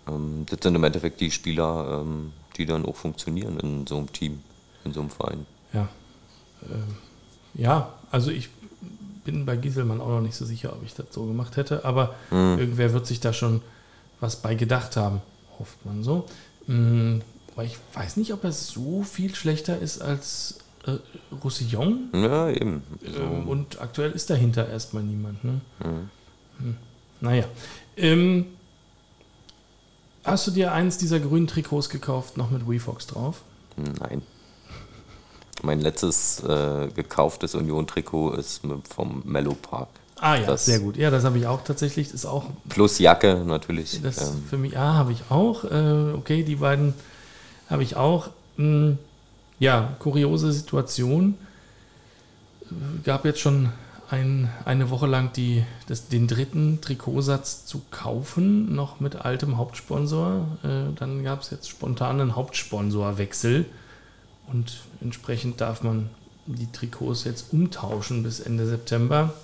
Ähm, 0.08 0.46
das 0.48 0.60
sind 0.62 0.74
im 0.74 0.84
Endeffekt 0.84 1.20
die 1.20 1.30
Spieler, 1.30 2.02
ähm, 2.02 2.32
die 2.56 2.66
dann 2.66 2.84
auch 2.84 2.96
funktionieren 2.96 3.58
in 3.60 3.86
so 3.86 3.96
einem 3.96 4.12
Team, 4.12 4.42
in 4.84 4.92
so 4.92 5.00
einem 5.00 5.10
Verein. 5.10 5.46
Ja. 5.72 5.88
Ähm, 6.62 6.96
ja, 7.54 7.92
also 8.10 8.30
ich 8.30 8.48
bin 9.24 9.44
bei 9.44 9.56
Gieselmann 9.56 10.00
auch 10.00 10.08
noch 10.08 10.20
nicht 10.20 10.36
so 10.36 10.44
sicher, 10.44 10.72
ob 10.72 10.84
ich 10.84 10.94
das 10.94 11.06
so 11.10 11.26
gemacht 11.26 11.56
hätte, 11.56 11.84
aber 11.84 12.14
irgendwer 12.30 12.92
wird 12.94 13.06
sich 13.06 13.20
da 13.20 13.32
schon 13.32 13.60
was 14.20 14.36
bei 14.36 14.54
gedacht 14.54 14.96
haben, 14.96 15.20
hofft 15.58 15.84
man 15.84 16.02
so. 16.02 16.26
Mm, 16.66 17.18
Aber 17.54 17.64
ich 17.64 17.76
weiß 17.94 18.16
nicht, 18.16 18.32
ob 18.32 18.44
er 18.44 18.52
so 18.52 19.02
viel 19.02 19.34
schlechter 19.34 19.78
ist 19.78 20.00
als 20.00 20.60
äh, 20.86 20.96
Roussillon. 21.42 22.08
Ja, 22.14 22.48
eben. 22.50 22.82
Ähm, 23.04 23.48
und 23.48 23.80
aktuell 23.80 24.12
ist 24.12 24.30
dahinter 24.30 24.68
erstmal 24.68 25.02
niemand. 25.02 25.44
Ne? 25.44 25.60
Hm. 25.82 26.76
Naja. 27.20 27.44
Ähm, 27.96 28.46
hast 30.24 30.46
du 30.46 30.50
dir 30.52 30.72
eins 30.72 30.98
dieser 30.98 31.20
grünen 31.20 31.46
Trikots 31.46 31.90
gekauft, 31.90 32.36
noch 32.36 32.50
mit 32.50 32.68
WeFox 32.68 33.08
drauf? 33.08 33.42
Nein. 33.76 34.22
Mein 35.62 35.80
letztes 35.80 36.42
äh, 36.44 36.88
gekauftes 36.94 37.54
Union-Trikot 37.54 38.32
ist 38.34 38.60
vom 38.94 39.22
Mellow 39.24 39.54
Park. 39.54 39.88
Ah 40.20 40.36
ja, 40.36 40.46
Das- 40.46 40.66
sehr 40.66 40.80
gut. 40.80 40.96
Ja, 40.96 41.10
das 41.10 41.24
habe 41.24 41.38
ich 41.38 41.46
auch 41.46 41.62
tatsächlich. 41.64 42.08
Das 42.08 42.14
ist 42.16 42.26
auch 42.26 42.44
Plus 42.68 42.98
Jacke 42.98 43.42
natürlich. 43.46 44.00
Das 44.02 44.30
ähm, 44.32 44.42
für 44.48 44.58
mich, 44.58 44.76
ah, 44.78 44.94
habe 44.94 45.12
ich 45.12 45.22
auch. 45.30 45.64
Äh, 45.64 46.12
okay, 46.16 46.42
die 46.42 46.56
beiden 46.56 46.94
habe 47.70 47.82
ich 47.82 47.96
auch. 47.96 48.30
Hm, 48.56 48.98
ja, 49.60 49.94
kuriose 49.98 50.52
Situation. 50.52 51.34
Äh, 52.62 52.74
Gab 53.04 53.24
jetzt 53.24 53.40
schon 53.40 53.70
ein, 54.10 54.50
eine 54.64 54.90
Woche 54.90 55.06
lang 55.06 55.32
die, 55.34 55.64
das, 55.86 56.08
den 56.08 56.26
dritten 56.26 56.80
Trikotsatz 56.80 57.66
zu 57.66 57.82
kaufen, 57.90 58.74
noch 58.74 59.00
mit 59.00 59.16
altem 59.16 59.56
Hauptsponsor. 59.58 60.46
Äh, 60.64 60.94
dann 60.96 61.22
gab 61.24 61.42
es 61.42 61.50
jetzt 61.50 61.68
spontanen 61.68 62.34
Hauptsponsorwechsel 62.34 63.66
und 64.50 64.78
entsprechend 65.00 65.60
darf 65.60 65.82
man 65.82 66.10
die 66.46 66.70
Trikots 66.70 67.24
jetzt 67.24 67.52
umtauschen 67.52 68.22
bis 68.22 68.40
Ende 68.40 68.66
September. 68.66 69.34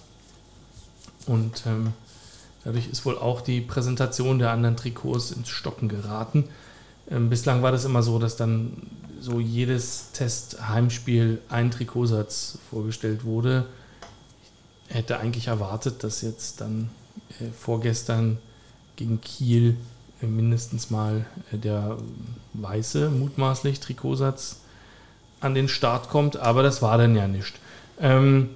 Und 1.27 1.65
ähm, 1.67 1.93
Dadurch 2.65 2.89
ist 2.89 3.05
wohl 3.05 3.19
auch 3.19 3.43
die 3.43 3.61
Präsentation 3.61 4.39
der 4.39 4.51
anderen 4.51 4.77
Trikots 4.77 5.31
ins 5.31 5.51
Stocken 5.51 5.89
geraten. 5.89 6.49
Ähm, 7.11 7.29
bislang 7.29 7.63
war 7.63 7.71
das 7.71 7.85
immer 7.85 8.03
so, 8.03 8.19
dass 8.19 8.37
dann 8.37 8.73
so 9.21 9.39
jedes 9.39 10.13
Test-Heimspiel 10.13 11.41
ein 11.51 11.71
Trikotsatz 11.71 12.59
vorgestellt 12.71 13.25
wurde. 13.25 13.67
Ich 14.89 14.95
hätte 14.95 15.19
eigentlich 15.19 15.49
erwartet, 15.49 16.03
dass 16.03 16.23
jetzt 16.23 16.63
dann 16.63 16.91
äh, 17.41 17.51
vorgestern 17.53 18.39
gegen 18.97 19.21
Kiel 19.21 19.77
äh, 20.23 20.27
mindestens 20.27 20.91
mal 20.91 21.27
äh, 21.53 21.59
der 21.59 21.99
weiße, 22.55 23.11
mutmaßlich 23.11 23.81
Trikotsatz 23.81 24.61
an 25.45 25.55
den 25.55 25.69
Start 25.69 26.09
kommt, 26.09 26.37
aber 26.37 26.63
das 26.63 26.83
war 26.83 26.99
dann 26.99 27.15
ja 27.15 27.29
nicht. 27.29 27.55
Ähm, 28.01 28.51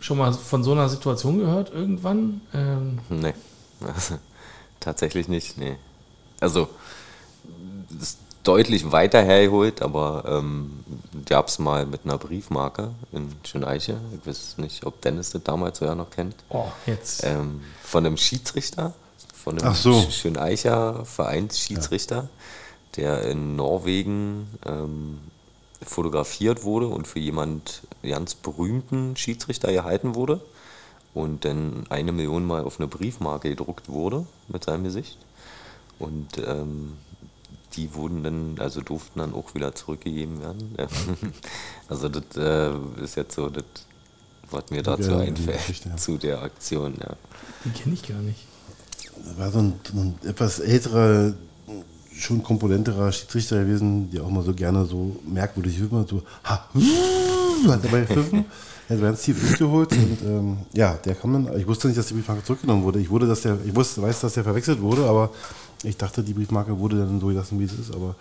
schon 0.00 0.18
mal 0.18 0.32
von 0.32 0.64
so 0.64 0.72
einer 0.72 0.88
Situation 0.88 1.38
gehört 1.38 1.72
irgendwann? 1.72 2.40
Ähm, 2.54 2.98
Nee. 3.08 3.34
Tatsächlich 4.80 5.28
nicht, 5.28 5.58
nee. 5.58 5.76
Also, 6.40 6.68
das 7.90 8.02
ist 8.10 8.18
deutlich 8.42 8.90
weiter 8.90 9.22
hergeholt, 9.22 9.80
aber 9.82 10.24
ähm, 10.26 10.82
gab 11.26 11.46
es 11.46 11.60
mal 11.60 11.86
mit 11.86 12.00
einer 12.04 12.18
Briefmarke 12.18 12.90
in 13.12 13.32
Schöneiche. 13.44 13.98
Ich 14.20 14.26
weiß 14.26 14.58
nicht, 14.58 14.84
ob 14.84 15.00
Dennis 15.02 15.30
das 15.30 15.42
damals 15.44 15.78
sogar 15.78 15.94
noch 15.94 16.10
kennt. 16.10 16.34
oh, 16.48 16.66
jetzt. 16.86 17.22
Ähm, 17.24 17.60
von 17.82 18.04
einem 18.04 18.16
Schiedsrichter, 18.16 18.92
von 19.32 19.58
einem 19.58 19.68
Ach 19.70 19.76
so. 19.76 19.92
Sch- 19.92 20.10
Schöneicher 20.10 21.04
Vereinsschiedsrichter, 21.04 22.28
der 22.96 23.22
in 23.24 23.56
Norwegen 23.56 24.48
ähm, 24.66 25.18
fotografiert 25.82 26.62
wurde 26.64 26.86
und 26.88 27.06
für 27.06 27.18
jemand 27.18 27.82
ganz 28.02 28.34
berühmten 28.34 29.16
Schiedsrichter 29.16 29.72
gehalten 29.72 30.14
wurde 30.14 30.40
und 31.14 31.44
dann 31.44 31.86
eine 31.88 32.12
Million 32.12 32.44
Mal 32.44 32.64
auf 32.64 32.78
eine 32.78 32.88
Briefmarke 32.88 33.50
gedruckt 33.50 33.88
wurde 33.88 34.26
mit 34.48 34.64
seinem 34.64 34.84
Gesicht. 34.84 35.18
Und 35.98 36.38
ähm, 36.46 36.94
die 37.74 37.94
wurden 37.94 38.22
dann, 38.22 38.56
also 38.58 38.80
durften 38.80 39.20
dann 39.20 39.34
auch 39.34 39.54
wieder 39.54 39.74
zurückgegeben 39.74 40.40
werden. 40.40 40.76
also 41.88 42.08
das 42.08 42.36
äh, 42.36 42.72
ist 43.02 43.16
jetzt 43.16 43.34
so 43.34 43.48
das, 43.48 43.64
was 44.50 44.70
mir 44.70 44.82
dazu 44.82 45.12
Ja, 45.12 45.18
einfällt, 45.18 45.84
ja. 45.84 45.96
zu 45.96 46.18
der 46.18 46.42
Aktion, 46.42 46.94
ja. 47.00 47.16
Die 47.64 47.70
kenne 47.70 47.94
ich 47.94 48.06
gar 48.06 48.18
nicht. 48.18 48.40
Das 49.24 49.38
war 49.38 49.50
so 49.50 49.58
ein, 49.58 49.80
so 49.90 49.98
ein 50.00 50.18
etwas 50.24 50.58
älterer, 50.58 51.34
schon 52.16 52.42
komponenterer 52.42 53.10
Schiedsrichter 53.12 53.64
gewesen, 53.64 54.10
der 54.10 54.22
auch 54.22 54.30
mal 54.30 54.42
so 54.42 54.54
gerne 54.54 54.84
so 54.84 55.16
merkwürdig 55.26 55.78
immer 55.78 56.06
so 56.06 56.22
ha, 56.44 56.66
hat 57.68 57.84
dabei 57.84 58.04
pfiffen. 58.06 58.44
Er 58.88 58.96
hat 58.96 59.02
ganz 59.02 59.22
tief 59.22 59.40
durchgeholt 59.40 59.92
und 59.92 60.18
ähm, 60.22 60.56
ja, 60.72 60.94
der 60.94 61.14
kam 61.14 61.32
dann. 61.32 61.58
Ich 61.58 61.66
wusste 61.66 61.88
nicht, 61.88 61.98
dass 61.98 62.06
die 62.06 62.14
Briefmarke 62.14 62.44
zurückgenommen 62.44 62.82
wurde. 62.82 62.98
Ich 63.00 63.10
wurde, 63.10 63.26
dass 63.26 63.42
der, 63.42 63.56
ich 63.64 63.74
wusste, 63.74 64.02
weiß, 64.02 64.20
dass 64.20 64.34
der 64.34 64.44
verwechselt 64.44 64.80
wurde, 64.80 65.06
aber 65.06 65.30
ich 65.82 65.96
dachte, 65.96 66.22
die 66.22 66.34
Briefmarke 66.34 66.78
wurde 66.78 66.98
dann 66.98 67.20
so 67.20 67.28
gelassen, 67.28 67.58
wie 67.60 67.64
es 67.64 67.72
ist. 67.72 67.94
Aber 67.94 68.14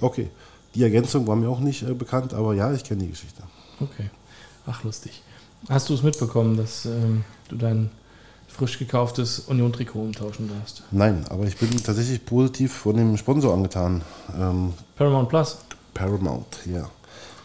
okay, 0.00 0.30
die 0.74 0.82
Ergänzung 0.82 1.26
war 1.26 1.36
mir 1.36 1.48
auch 1.48 1.60
nicht 1.60 1.82
äh, 1.82 1.92
bekannt, 1.92 2.34
aber 2.34 2.54
ja, 2.54 2.72
ich 2.72 2.84
kenne 2.84 3.02
die 3.02 3.10
Geschichte. 3.10 3.42
Okay. 3.80 4.10
Ach, 4.66 4.82
lustig. 4.84 5.22
Hast 5.68 5.88
du 5.88 5.94
es 5.94 6.02
mitbekommen, 6.02 6.56
dass 6.56 6.86
ähm, 6.86 7.24
du 7.48 7.56
dein 7.56 7.90
frisch 8.56 8.78
gekauftes 8.78 9.40
Union-Trikot 9.40 10.00
umtauschen 10.00 10.48
darfst? 10.48 10.84
Nein, 10.90 11.24
aber 11.28 11.44
ich 11.44 11.56
bin 11.56 11.70
tatsächlich 11.82 12.24
positiv 12.24 12.72
von 12.72 12.96
dem 12.96 13.16
Sponsor 13.16 13.52
angetan. 13.52 14.02
Ähm, 14.38 14.72
Paramount 14.96 15.28
Plus. 15.28 15.58
Paramount, 15.92 16.60
ja. 16.66 16.84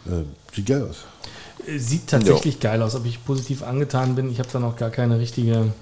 Äh, 0.06 0.24
sieht 0.54 0.66
geil 0.66 0.88
aus. 0.88 0.98
Äh, 1.66 1.78
Sieht 1.78 2.06
tatsächlich 2.06 2.60
geil 2.60 2.80
aus, 2.82 2.94
ob 2.94 3.04
ich 3.06 3.24
positiv 3.24 3.62
angetan 3.62 4.14
bin. 4.14 4.30
Ich 4.30 4.38
habe 4.38 4.48
da 4.52 4.60
noch 4.60 4.76
gar 4.76 4.90
keine 4.90 5.18
richtige, 5.18 5.72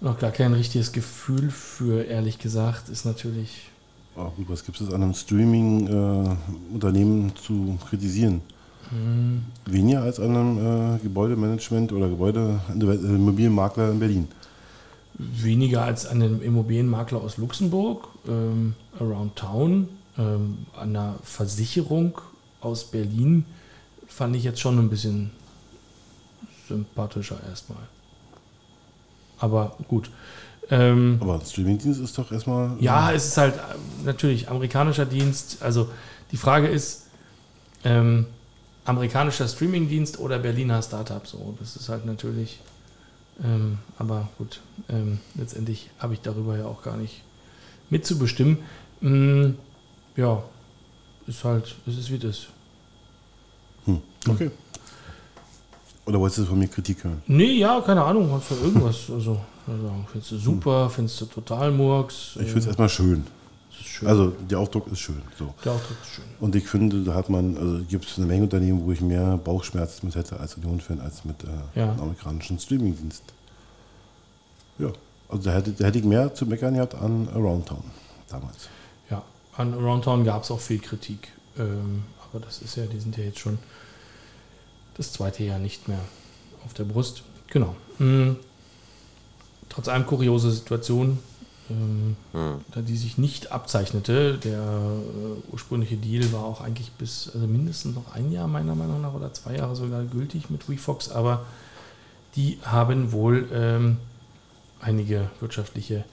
noch 0.00 0.18
gar 0.18 0.30
kein 0.30 0.52
richtiges 0.52 0.92
Gefühl 0.92 1.50
für, 1.50 2.04
ehrlich 2.04 2.38
gesagt. 2.38 2.90
Ist 2.90 3.06
natürlich. 3.06 3.70
Oh, 4.16 4.30
gut, 4.36 4.48
was 4.48 4.64
gibt 4.64 4.80
es 4.80 4.88
an 4.88 5.02
einem 5.02 5.14
Streaming-Unternehmen 5.14 7.32
zu 7.34 7.76
kritisieren? 7.88 8.42
Weniger 9.66 10.02
als 10.02 10.20
an 10.20 10.36
einem 10.36 10.96
äh, 10.96 10.98
Gebäudemanagement 10.98 11.92
oder 11.92 12.08
Gebäude 12.08 12.60
äh, 12.68 12.94
Immobilienmakler 12.94 13.90
in 13.90 13.98
Berlin. 13.98 14.28
weniger 15.18 15.82
als 15.84 16.06
an 16.06 16.22
einem 16.22 16.42
Immobilienmakler 16.42 17.20
aus 17.20 17.36
Luxemburg, 17.36 18.08
ähm, 18.28 18.74
Around 18.98 19.36
Town, 19.36 19.88
ähm, 20.18 20.66
an 20.76 20.90
einer 20.90 21.14
Versicherung 21.22 22.20
aus 22.60 22.84
Berlin, 22.84 23.44
fand 24.06 24.36
ich 24.36 24.44
jetzt 24.44 24.60
schon 24.60 24.78
ein 24.78 24.90
bisschen 24.90 25.30
sympathischer 26.68 27.38
erstmal. 27.48 27.82
Aber 29.38 29.76
gut. 29.88 30.10
Ähm, 30.70 31.18
Aber 31.20 31.34
ein 31.34 31.44
Streamingdienst 31.44 32.00
ist 32.00 32.16
doch 32.16 32.32
erstmal. 32.32 32.70
ja, 32.80 33.12
es 33.12 33.26
ist 33.26 33.36
halt 33.36 33.54
äh, 33.56 33.60
natürlich 34.04 34.48
amerikanischer 34.48 35.04
Dienst. 35.04 35.62
Also 35.62 35.90
die 36.32 36.38
Frage 36.38 36.68
ist, 36.68 37.08
ähm, 37.84 38.26
amerikanischer 38.84 39.48
Streamingdienst 39.48 40.18
oder 40.18 40.38
Berliner 40.38 40.82
Startup. 40.82 41.26
So, 41.26 41.54
das 41.58 41.76
ist 41.76 41.88
halt 41.88 42.06
natürlich. 42.06 42.60
Ähm, 43.42 43.78
aber 43.98 44.28
gut, 44.38 44.60
ähm, 44.88 45.18
letztendlich 45.34 45.90
habe 45.98 46.14
ich 46.14 46.20
darüber 46.20 46.56
ja 46.56 46.66
auch 46.66 46.82
gar 46.82 46.96
nicht 46.96 47.22
mitzubestimmen. 47.90 48.58
Mm, 49.00 49.52
ja, 50.16 50.42
ist 51.26 51.42
halt, 51.44 51.74
es 51.86 51.98
ist 51.98 52.10
wie 52.10 52.18
das. 52.18 52.46
Hm, 53.86 54.00
okay. 54.28 54.50
Oder 56.06 56.20
wolltest 56.20 56.40
du 56.40 56.44
von 56.44 56.58
mir 56.58 56.68
Kritik 56.68 57.02
hören? 57.02 57.22
Nee, 57.26 57.54
ja, 57.54 57.80
keine 57.80 58.04
Ahnung, 58.04 58.30
hast 58.30 58.50
du 58.50 58.54
irgendwas. 58.56 59.10
Also, 59.10 59.40
also 59.66 59.90
findest 60.12 60.32
du 60.32 60.36
super, 60.36 60.90
findest 60.90 61.20
du 61.20 61.26
total 61.26 61.72
Murks. 61.72 62.36
Ich 62.36 62.46
finde 62.46 62.60
es 62.60 62.66
erstmal 62.66 62.88
schön. 62.88 63.26
Also 64.04 64.30
der 64.30 64.58
Ausdruck 64.58 64.90
ist 64.90 64.98
schön. 65.00 65.22
So. 65.38 65.54
der 65.64 65.72
Auftritt 65.72 65.96
ist 66.02 66.14
schön. 66.14 66.24
Und 66.40 66.54
ich 66.56 66.66
finde, 66.68 67.02
da 67.04 67.14
hat 67.14 67.28
man, 67.30 67.56
also 67.56 67.84
gibt 67.88 68.04
es 68.06 68.16
eine 68.18 68.26
Menge 68.26 68.42
Unternehmen, 68.44 68.84
wo 68.84 68.92
ich 68.92 69.00
mehr 69.00 69.36
Bauchschmerzen 69.38 70.06
mit 70.06 70.14
hätte 70.16 70.38
als 70.40 70.54
Union-Fan, 70.56 71.00
als 71.00 71.24
mit 71.24 71.42
äh, 71.44 71.78
Ja. 71.78 71.90
einem 71.92 72.00
amerikanischen 72.00 72.58
Streamingdienst. 72.58 73.22
Ja, 74.78 74.88
also 75.28 75.42
da 75.44 75.52
hätte, 75.52 75.72
da 75.72 75.84
hätte 75.86 75.98
ich 75.98 76.04
mehr 76.04 76.34
zu 76.34 76.44
meckern 76.46 76.74
gehabt 76.74 76.94
an 76.94 77.28
Around 77.32 77.66
Town 77.68 77.84
damals. 78.28 78.68
Ja, 79.10 79.22
an 79.56 79.72
Around 79.74 80.04
Town 80.04 80.24
gab 80.24 80.42
es 80.42 80.50
auch 80.50 80.60
viel 80.60 80.80
Kritik. 80.80 81.28
Ähm, 81.56 82.02
aber 82.30 82.44
das 82.44 82.60
ist 82.62 82.76
ja, 82.76 82.86
die 82.86 82.98
sind 82.98 83.16
ja 83.16 83.24
jetzt 83.24 83.38
schon 83.38 83.58
das 84.96 85.12
zweite 85.12 85.44
Jahr 85.44 85.58
nicht 85.60 85.86
mehr 85.88 86.00
auf 86.64 86.74
der 86.74 86.84
Brust. 86.84 87.22
Genau. 87.48 87.76
Mm. 87.98 88.32
Trotz 89.68 89.88
allem 89.88 90.06
kuriose 90.06 90.50
Situation, 90.50 91.18
ähm, 91.70 92.16
da 92.32 92.80
die 92.82 92.96
sich 92.96 93.18
nicht 93.18 93.52
abzeichnete. 93.52 94.38
Der 94.38 94.60
äh, 94.60 95.52
ursprüngliche 95.52 95.96
Deal 95.96 96.32
war 96.32 96.44
auch 96.44 96.60
eigentlich 96.60 96.92
bis, 96.92 97.30
also 97.32 97.46
mindestens 97.46 97.94
noch 97.94 98.14
ein 98.14 98.30
Jahr 98.32 98.48
meiner 98.48 98.74
Meinung 98.74 99.00
nach 99.00 99.14
oder 99.14 99.32
zwei 99.32 99.56
Jahre 99.56 99.74
sogar 99.74 100.04
gültig 100.04 100.50
mit 100.50 100.68
WeFox, 100.68 101.10
aber 101.10 101.46
die 102.36 102.58
haben 102.64 103.12
wohl 103.12 103.48
ähm, 103.52 103.98
einige 104.80 105.30
wirtschaftliche 105.40 106.04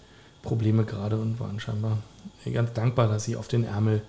Probleme 0.44 0.86
gerade 0.86 1.18
und 1.18 1.40
waren 1.40 1.60
scheinbar 1.60 1.98
ganz 2.52 2.74
dankbar, 2.74 3.08
dass 3.08 3.26
sie 3.26 3.36
auf 3.36 3.48
den 3.48 3.64
Ärmel 3.64 4.02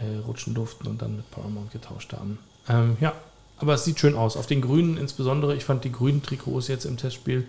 äh, 0.00 0.18
rutschen 0.26 0.54
durften 0.54 0.86
und 0.86 1.02
dann 1.02 1.16
mit 1.16 1.30
Paramount 1.30 1.72
getauscht 1.72 2.12
haben. 2.12 2.38
Ähm, 2.68 2.96
ja, 3.00 3.12
aber 3.58 3.74
es 3.74 3.84
sieht 3.84 3.98
schön 3.98 4.14
aus. 4.14 4.36
Auf 4.36 4.46
den 4.46 4.60
grünen 4.60 4.96
insbesondere. 4.96 5.54
Ich 5.54 5.64
fand 5.64 5.84
die 5.84 5.92
grünen 5.92 6.22
Trikots 6.22 6.68
jetzt 6.68 6.84
im 6.84 6.96
Testspiel. 6.96 7.46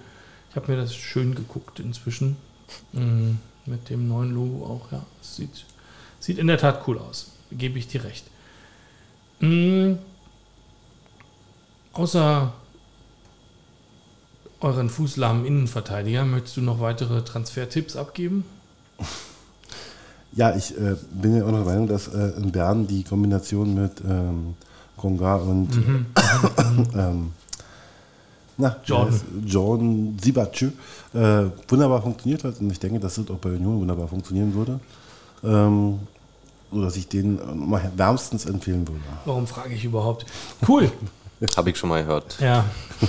Ich 0.50 0.56
habe 0.56 0.72
mir 0.72 0.78
das 0.78 0.96
schön 0.96 1.36
geguckt 1.36 1.80
inzwischen. 1.80 2.36
Mm, 2.94 3.32
mit 3.66 3.90
dem 3.90 4.08
neuen 4.08 4.34
Logo 4.34 4.66
auch, 4.66 4.92
ja. 4.92 5.06
Sieht, 5.22 5.66
sieht 6.20 6.38
in 6.38 6.48
der 6.48 6.58
Tat 6.58 6.88
cool 6.88 6.98
aus. 6.98 7.32
Gebe 7.52 7.80
ich 7.80 7.88
dir 7.88 8.04
recht. 8.04 8.26
Mm, 9.40 9.94
außer 11.94 12.54
euren 14.60 14.90
fußlahmen 14.90 15.46
Innenverteidiger, 15.46 16.24
möchtest 16.26 16.58
du 16.58 16.62
noch 16.62 16.80
weitere 16.80 17.24
Transfertipps 17.24 17.96
abgeben? 17.96 18.46
Ja, 20.34 20.56
ich 20.56 20.78
äh, 20.78 20.96
bin 21.12 21.36
ja 21.36 21.44
auch 21.44 21.52
der 21.52 21.66
Meinung, 21.66 21.88
dass 21.88 22.08
äh, 22.08 22.30
in 22.38 22.54
Bern 22.54 22.88
die 22.88 23.04
Kombination 23.04 23.76
mit 23.76 24.02
ähm, 24.08 24.56
Konga 24.96 25.36
und 25.36 25.70
ähm, 26.96 27.34
na, 28.62 28.78
Jordan. 28.86 29.22
Jordan 29.46 30.18
Sibachö 30.22 30.72
äh, 31.14 31.46
wunderbar 31.68 32.02
funktioniert 32.02 32.44
hat. 32.44 32.60
Und 32.60 32.72
ich 32.72 32.80
denke, 32.80 33.00
dass 33.00 33.16
das 33.16 33.30
auch 33.30 33.38
bei 33.38 33.50
Union 33.50 33.80
wunderbar 33.80 34.08
funktionieren 34.08 34.54
würde. 34.54 34.80
Ähm, 35.44 36.00
so 36.72 36.82
dass 36.82 36.96
ich 36.96 37.08
den 37.08 37.40
mal 37.68 37.92
wärmstens 37.96 38.46
empfehlen 38.46 38.88
würde. 38.88 39.02
Warum 39.26 39.46
frage 39.46 39.74
ich 39.74 39.84
überhaupt? 39.84 40.26
Cool. 40.68 40.92
Habe 41.58 41.72
ich 41.72 41.78
schon 41.78 41.90
mal 41.90 42.04
gehört. 42.04 42.38
Ja, 42.40 42.66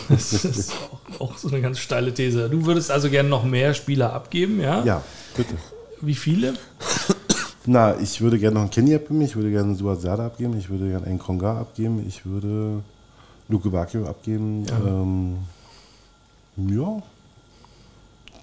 das 0.08 0.32
ist 0.32 0.72
auch, 0.72 1.20
auch 1.20 1.36
so 1.36 1.48
eine 1.48 1.60
ganz 1.60 1.78
steile 1.78 2.14
These. 2.14 2.48
Du 2.48 2.64
würdest 2.64 2.90
also 2.90 3.10
gerne 3.10 3.28
noch 3.28 3.44
mehr 3.44 3.74
Spieler 3.74 4.14
abgeben, 4.14 4.58
ja? 4.58 4.82
Ja, 4.84 5.02
bitte. 5.36 5.54
Wie 6.00 6.14
viele? 6.14 6.54
Na, 7.66 7.94
ich 8.00 8.22
würde 8.22 8.38
gerne 8.38 8.54
noch 8.54 8.62
einen 8.62 8.70
Kenny 8.70 8.94
abgeben, 8.94 9.20
ich 9.20 9.36
würde 9.36 9.50
gerne 9.50 9.68
einen 9.68 9.76
Suat 9.76 10.00
Sada 10.00 10.26
abgeben, 10.26 10.56
ich 10.58 10.70
würde 10.70 10.88
gerne 10.88 11.06
einen 11.06 11.18
Konga 11.18 11.60
abgeben, 11.60 12.04
ich 12.08 12.24
würde 12.24 12.82
Luke 13.52 13.68
Bakio 13.70 14.06
abgeben. 14.06 14.64
Ja. 14.66 14.78
Ähm, 14.78 15.36
Ja. 16.56 17.02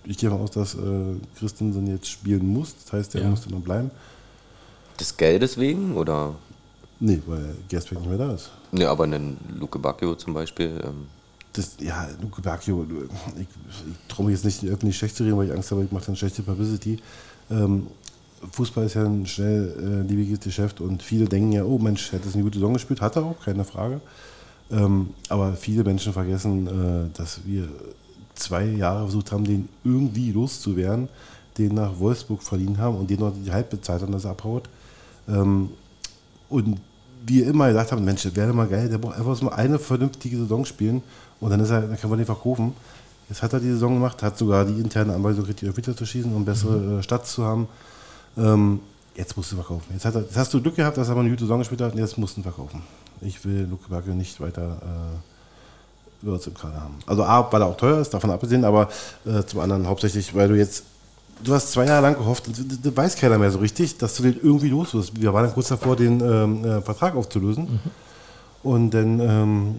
Ich 0.05 0.17
gehe 0.17 0.29
davon 0.29 0.45
aus, 0.45 0.51
dass 0.51 0.75
äh, 0.75 1.15
Christensen 1.37 1.85
jetzt 1.87 2.07
spielen 2.07 2.47
muss. 2.47 2.73
Das 2.83 2.93
heißt, 2.93 3.15
er 3.15 3.21
Ja. 3.23 3.29
musste 3.29 3.51
noch 3.51 3.59
bleiben. 3.59 3.91
Des 4.99 5.15
Geldes 5.17 5.57
wegen 5.57 5.95
oder? 5.95 6.35
Nee, 6.99 7.21
weil 7.27 7.55
Gersbeck 7.67 7.99
nicht 7.99 8.09
mehr 8.09 8.17
da 8.17 8.33
ist. 8.33 8.49
Ne, 8.71 8.87
aber 8.87 9.03
einen 9.05 9.37
Luke 9.59 9.77
Bacchio 9.79 10.15
zum 10.15 10.33
Beispiel. 10.33 10.79
Ähm, 10.83 11.07
Das, 11.53 11.71
ja, 11.79 12.07
Luke 12.21 12.41
Bacchio, 12.41 12.85
ich, 13.35 13.41
ich 13.41 13.47
traue 14.07 14.27
mich 14.27 14.35
jetzt 14.35 14.45
nicht 14.45 14.63
öffentlich 14.71 14.97
schlecht 14.97 15.15
zu 15.15 15.23
reden, 15.23 15.37
weil 15.37 15.47
ich 15.47 15.53
Angst 15.53 15.71
habe, 15.71 15.83
ich 15.83 15.91
mache 15.91 16.05
dann 16.05 16.15
schlechte 16.15 16.43
Publicity. 16.43 16.99
Ähm, 17.49 17.87
Fußball 18.51 18.85
ist 18.85 18.93
ja 18.95 19.03
ein 19.03 19.25
schnellliebiges 19.25 20.39
Geschäft 20.41 20.79
und 20.81 21.01
viele 21.03 21.25
denken 21.25 21.51
ja, 21.51 21.63
oh 21.63 21.77
Mensch, 21.79 22.11
hätte 22.11 22.27
es 22.29 22.35
eine 22.35 22.43
gute 22.43 22.59
Saison 22.59 22.73
gespielt, 22.73 23.01
hat 23.01 23.15
er 23.15 23.23
auch, 23.25 23.39
keine 23.43 23.63
Frage. 23.65 23.99
Ähm, 24.71 25.09
aber 25.29 25.53
viele 25.53 25.83
Menschen 25.83 26.13
vergessen, 26.13 26.67
äh, 26.67 27.17
dass 27.17 27.41
wir 27.45 27.67
zwei 28.35 28.65
Jahre 28.65 29.03
versucht 29.03 29.31
haben, 29.31 29.43
den 29.43 29.67
irgendwie 29.83 30.31
loszuwerden, 30.31 31.09
den 31.57 31.75
nach 31.75 31.99
Wolfsburg 31.99 32.43
verliehen 32.43 32.77
haben 32.77 32.97
und 32.97 33.09
den 33.09 33.19
noch 33.19 33.33
die 33.33 33.51
halbbezahlt 33.51 34.01
haben, 34.01 34.11
dass 34.11 34.25
er 34.25 34.31
abhaut. 34.31 34.69
Ähm, 35.27 35.69
und 36.49 36.79
wir 37.25 37.47
immer 37.47 37.67
gedacht 37.67 37.91
haben, 37.91 38.03
Mensch, 38.03 38.23
das 38.23 38.35
wäre 38.35 38.53
mal 38.53 38.67
geil, 38.67 38.89
der 38.89 38.97
braucht 38.97 39.17
einfach 39.17 39.41
mal 39.41 39.53
eine 39.53 39.77
vernünftige 39.77 40.37
Saison 40.37 40.65
spielen 40.65 41.01
und 41.39 41.49
dann, 41.49 41.59
ist 41.59 41.69
er, 41.69 41.81
dann 41.81 41.97
können 41.97 42.13
wir 42.13 42.17
den 42.17 42.25
verkaufen. 42.25 42.73
Jetzt 43.27 43.43
hat 43.43 43.53
er 43.53 43.59
die 43.59 43.69
Saison 43.69 43.93
gemacht, 43.95 44.23
hat 44.23 44.37
sogar 44.37 44.65
die 44.65 44.79
interne 44.79 45.13
Anweisung 45.13 45.45
gekriegt, 45.45 45.77
wieder 45.77 45.95
zu 45.95 46.05
schießen, 46.05 46.33
um 46.33 46.45
bessere 46.45 46.99
äh, 46.99 47.03
Stats 47.03 47.33
zu 47.33 47.43
haben. 47.45 47.67
Ähm, 48.37 48.79
jetzt 49.15 49.35
musst 49.37 49.51
du 49.51 49.55
verkaufen. 49.55 49.85
Jetzt, 49.93 50.05
er, 50.05 50.21
jetzt 50.21 50.37
hast 50.37 50.53
du 50.53 50.61
Glück 50.61 50.75
gehabt, 50.75 50.97
dass 50.97 51.09
er 51.09 51.15
mal 51.15 51.21
eine 51.21 51.29
gute 51.29 51.43
Saison 51.43 51.59
gespielt 51.59 51.81
hat 51.81 51.93
und 51.93 51.99
jetzt 51.99 52.17
musst 52.17 52.37
du 52.37 52.41
ihn 52.41 52.43
verkaufen. 52.43 52.81
Ich 53.21 53.43
will 53.45 53.67
Luke 53.69 53.83
Bacchio 53.89 54.13
nicht 54.13 54.39
weiter 54.39 54.77
äh, 54.81 56.23
über 56.23 56.33
uns 56.33 56.47
im 56.47 56.53
Kader 56.53 56.81
haben. 56.81 56.95
Also 57.05 57.23
A, 57.23 57.51
weil 57.51 57.61
er 57.61 57.67
auch 57.67 57.77
teuer 57.77 57.99
ist, 57.99 58.13
davon 58.13 58.31
abgesehen, 58.31 58.63
aber 58.65 58.89
äh, 59.25 59.43
zum 59.43 59.59
anderen 59.61 59.87
hauptsächlich, 59.87 60.33
weil 60.35 60.47
du 60.47 60.55
jetzt 60.57 60.83
du 61.41 61.53
hast 61.53 61.71
zwei 61.71 61.85
Jahre 61.85 62.01
lang 62.01 62.15
gehofft, 62.15 62.47
und 62.47 62.57
das- 62.57 62.81
das 62.81 62.97
weiß 62.97 63.15
keiner 63.15 63.37
mehr 63.37 63.49
so 63.49 63.59
richtig, 63.59 63.97
dass 63.97 64.15
du 64.15 64.23
den 64.23 64.35
irgendwie 64.43 64.67
los 64.69 64.93
wirst. 64.93 65.19
Wir 65.21 65.33
waren 65.33 65.45
dann 65.45 65.53
kurz 65.53 65.69
davor, 65.69 65.95
den 65.95 66.19
ähm, 66.19 66.65
äh, 66.65 66.81
Vertrag 66.81 67.15
aufzulösen. 67.15 67.79
Und 68.61 68.91
dann 68.91 69.19
ähm, 69.21 69.75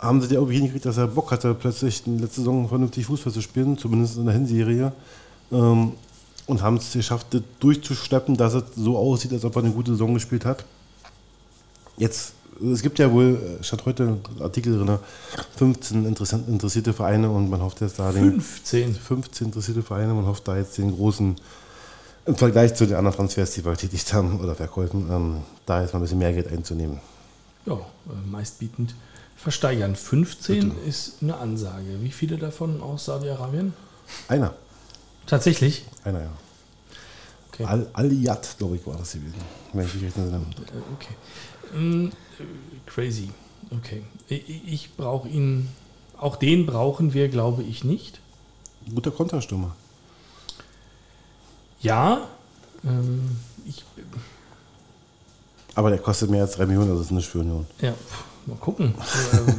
haben 0.00 0.20
sie 0.20 0.26
dir 0.26 0.34
irgendwie 0.34 0.56
hingekriegt, 0.56 0.84
dass 0.84 0.96
er 0.96 1.06
Bock 1.06 1.30
hatte, 1.30 1.54
plötzlich 1.54 2.04
in 2.06 2.14
der 2.18 2.22
letzten 2.26 2.40
Saison 2.40 2.68
vernünftig 2.68 3.06
Fußball 3.06 3.32
zu 3.32 3.40
spielen, 3.40 3.78
zumindest 3.78 4.16
in 4.16 4.24
der 4.24 4.34
Hinserie. 4.34 4.92
Ähm, 5.52 5.92
und 6.46 6.60
haben 6.60 6.76
es 6.78 6.92
geschafft, 6.92 7.28
das 7.30 7.42
durchzuschleppen, 7.60 8.36
dass 8.36 8.54
es 8.54 8.64
so 8.76 8.98
aussieht, 8.98 9.32
als 9.32 9.44
ob 9.44 9.54
er 9.54 9.62
eine 9.62 9.72
gute 9.72 9.92
Saison 9.92 10.12
gespielt 10.12 10.44
hat. 10.44 10.64
Jetzt, 11.96 12.33
es 12.72 12.82
gibt 12.82 12.98
ja 12.98 13.10
wohl, 13.10 13.58
äh, 13.60 13.64
statt 13.64 13.84
heute 13.86 14.02
einen 14.04 14.22
Artikel 14.40 14.78
drin, 14.78 14.98
15 15.56 16.04
interessant, 16.06 16.48
interessierte 16.48 16.92
Vereine 16.92 17.30
und 17.30 17.50
man 17.50 17.60
hofft 17.62 17.80
jetzt 17.80 17.98
da 17.98 18.12
den 18.12 18.40
15. 18.40 18.94
15 18.94 19.46
interessierte 19.48 19.82
Vereine. 19.82 20.14
Man 20.14 20.26
hofft 20.26 20.46
da 20.46 20.56
jetzt 20.56 20.78
den 20.78 20.94
großen, 20.94 21.36
im 22.26 22.36
Vergleich 22.36 22.74
zu 22.74 22.86
den 22.86 22.96
anderen 22.96 23.16
Transfers, 23.16 23.52
die 23.52 23.64
wir 23.64 23.72
getätigt 23.72 24.12
haben 24.12 24.40
oder 24.40 24.54
Verkäufen, 24.54 25.08
ähm, 25.10 25.36
da 25.66 25.82
jetzt 25.82 25.92
mal 25.92 26.00
ein 26.00 26.02
bisschen 26.02 26.18
mehr 26.18 26.32
Geld 26.32 26.50
einzunehmen. 26.50 27.00
Ja, 27.66 27.74
äh, 27.74 28.30
meistbietend 28.30 28.94
versteigern. 29.36 29.96
15 29.96 30.72
ist 30.86 31.16
eine 31.22 31.36
Ansage. 31.36 32.00
Wie 32.00 32.10
viele 32.10 32.38
davon 32.38 32.80
aus 32.80 33.06
Saudi-Arabien? 33.06 33.74
Einer, 34.28 34.54
Tatsächlich? 35.26 35.84
einer, 36.04 36.20
ja. 36.20 36.30
Okay. 37.52 37.64
Al 37.64 37.86
Aliyat, 37.92 38.56
glaube 38.58 38.76
ich, 38.76 38.86
war 38.86 38.96
das 38.96 39.12
gewesen. 39.12 39.34
Wenn 39.72 39.86
ich 39.86 39.94
mich 39.94 40.04
recht 40.04 40.16
erinnere. 40.16 40.40
Äh, 40.40 40.94
Okay. 40.94 42.10
Crazy. 42.86 43.30
Okay. 43.70 44.02
Ich, 44.28 44.90
brauche 44.96 45.28
ihn. 45.28 45.68
Auch 46.18 46.36
den 46.36 46.66
brauchen 46.66 47.12
wir, 47.14 47.28
glaube 47.28 47.62
ich, 47.62 47.84
nicht. 47.84 48.20
Guter 48.94 49.10
Konterstürmer. 49.10 49.74
Ja. 51.80 52.28
Ähm, 52.84 53.36
ich, 53.66 53.84
Aber 55.74 55.90
der 55.90 55.98
kostet 55.98 56.30
mehr 56.30 56.42
als 56.42 56.52
3 56.52 56.66
Millionen, 56.66 56.90
also 56.90 57.00
das 57.00 57.10
ist 57.10 57.12
nicht 57.12 57.28
für 57.28 57.40
Union. 57.40 57.66
ja, 57.80 57.94
mal 58.46 58.56
gucken. 58.56 58.94
ähm, 59.32 59.54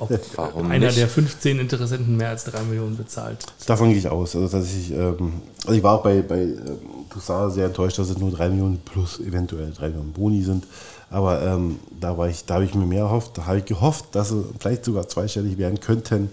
ob 0.00 0.10
Warum 0.36 0.70
einer 0.70 0.86
nicht? 0.86 0.98
der 0.98 1.08
15 1.08 1.58
Interessenten 1.58 2.16
mehr 2.16 2.30
als 2.30 2.44
3 2.44 2.62
Millionen 2.62 2.96
bezahlt. 2.96 3.46
Davon 3.66 3.90
gehe 3.90 3.98
ich 3.98 4.08
aus. 4.08 4.34
Also, 4.34 4.48
dass 4.58 4.74
ich, 4.74 4.92
ähm, 4.92 5.40
also 5.64 5.76
ich 5.76 5.82
war 5.82 5.98
auch 5.98 6.02
bei, 6.02 6.22
bei 6.22 6.42
ähm, 6.42 6.78
Toussaint 7.10 7.54
sehr 7.54 7.66
enttäuscht, 7.66 7.98
dass 7.98 8.10
es 8.10 8.18
nur 8.18 8.32
3 8.32 8.50
Millionen 8.50 8.78
plus 8.78 9.20
eventuell 9.20 9.72
3 9.72 9.88
Millionen 9.88 10.12
Boni 10.12 10.42
sind. 10.42 10.66
Aber 11.14 11.40
ähm, 11.42 11.78
da, 12.00 12.18
war 12.18 12.28
ich, 12.28 12.44
da 12.44 12.54
habe 12.54 12.64
ich 12.64 12.74
mir 12.74 12.86
mehr 12.86 13.04
erhofft. 13.04 13.38
Da 13.38 13.46
habe 13.46 13.58
ich 13.58 13.64
gehofft, 13.66 14.06
dass 14.16 14.30
sie 14.30 14.44
vielleicht 14.58 14.84
sogar 14.84 15.06
zweistellig 15.06 15.58
werden 15.58 15.78
könnten. 15.78 16.28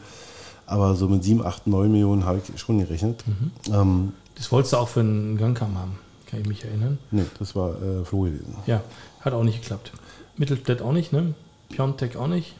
Aber 0.65 0.95
so 0.95 1.07
mit 1.07 1.23
7, 1.23 1.45
8, 1.45 1.67
9 1.67 1.91
Millionen 1.91 2.25
habe 2.25 2.39
ich 2.43 2.59
schon 2.59 2.79
gerechnet. 2.79 3.23
Ähm, 3.71 4.13
Das 4.35 4.51
wolltest 4.51 4.73
du 4.73 4.77
auch 4.77 4.87
für 4.87 5.01
einen 5.01 5.37
Gangkam 5.37 5.77
haben, 5.77 5.99
kann 6.25 6.39
ich 6.41 6.47
mich 6.47 6.63
erinnern. 6.65 6.97
nee, 7.11 7.25
das 7.37 7.55
war 7.55 7.75
äh, 7.79 8.03
Flo 8.05 8.21
gewesen. 8.21 8.55
Ja, 8.65 8.81
hat 9.19 9.33
auch 9.33 9.43
nicht 9.43 9.61
geklappt. 9.61 9.91
Mittelstädt 10.37 10.81
auch 10.81 10.93
nicht, 10.93 11.13
ne? 11.13 11.35
Piontek 11.69 12.15
auch 12.15 12.27
nicht. 12.27 12.55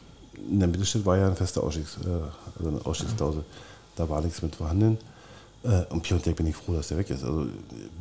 In 0.48 0.60
der 0.60 0.68
Mittelstadt 0.68 1.04
war 1.04 1.16
ja 1.18 1.26
ein 1.26 1.34
fester 1.34 1.64
Ausstiegs, 1.64 1.96
äh, 2.04 2.08
also 2.56 2.68
eine 2.70 2.86
Ausstiegsklausel. 2.86 3.42
Da 3.96 4.08
war 4.08 4.20
nichts 4.20 4.42
mit 4.42 4.54
verhandeln. 4.54 4.96
Äh, 5.64 5.86
und 5.90 6.02
Piontek 6.04 6.36
bin 6.36 6.46
ich 6.46 6.54
froh, 6.54 6.74
dass 6.74 6.86
der 6.88 6.98
weg 6.98 7.10
ist. 7.10 7.24
Also 7.24 7.46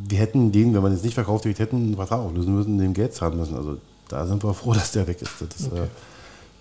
wir 0.07 0.19
hätten 0.19 0.51
den, 0.51 0.75
wenn 0.75 0.83
man 0.83 0.91
es 0.91 1.01
nicht 1.03 1.15
verkauft 1.15 1.45
hätte, 1.45 1.63
hätten 1.63 1.77
einen 1.77 1.95
Vertrag 1.95 2.19
auflösen 2.19 2.53
müssen, 2.55 2.77
dem 2.77 2.93
Geld 2.93 3.15
zahlen 3.15 3.37
müssen. 3.37 3.55
Also 3.55 3.77
da 4.11 4.25
sind 4.25 4.43
wir 4.43 4.53
froh, 4.53 4.73
dass 4.75 4.91
der 4.91 5.07
weg 5.07 5.21
ist. 5.21 5.31
Das 5.39 5.59
ist 5.59 5.73
äh, 5.73 5.87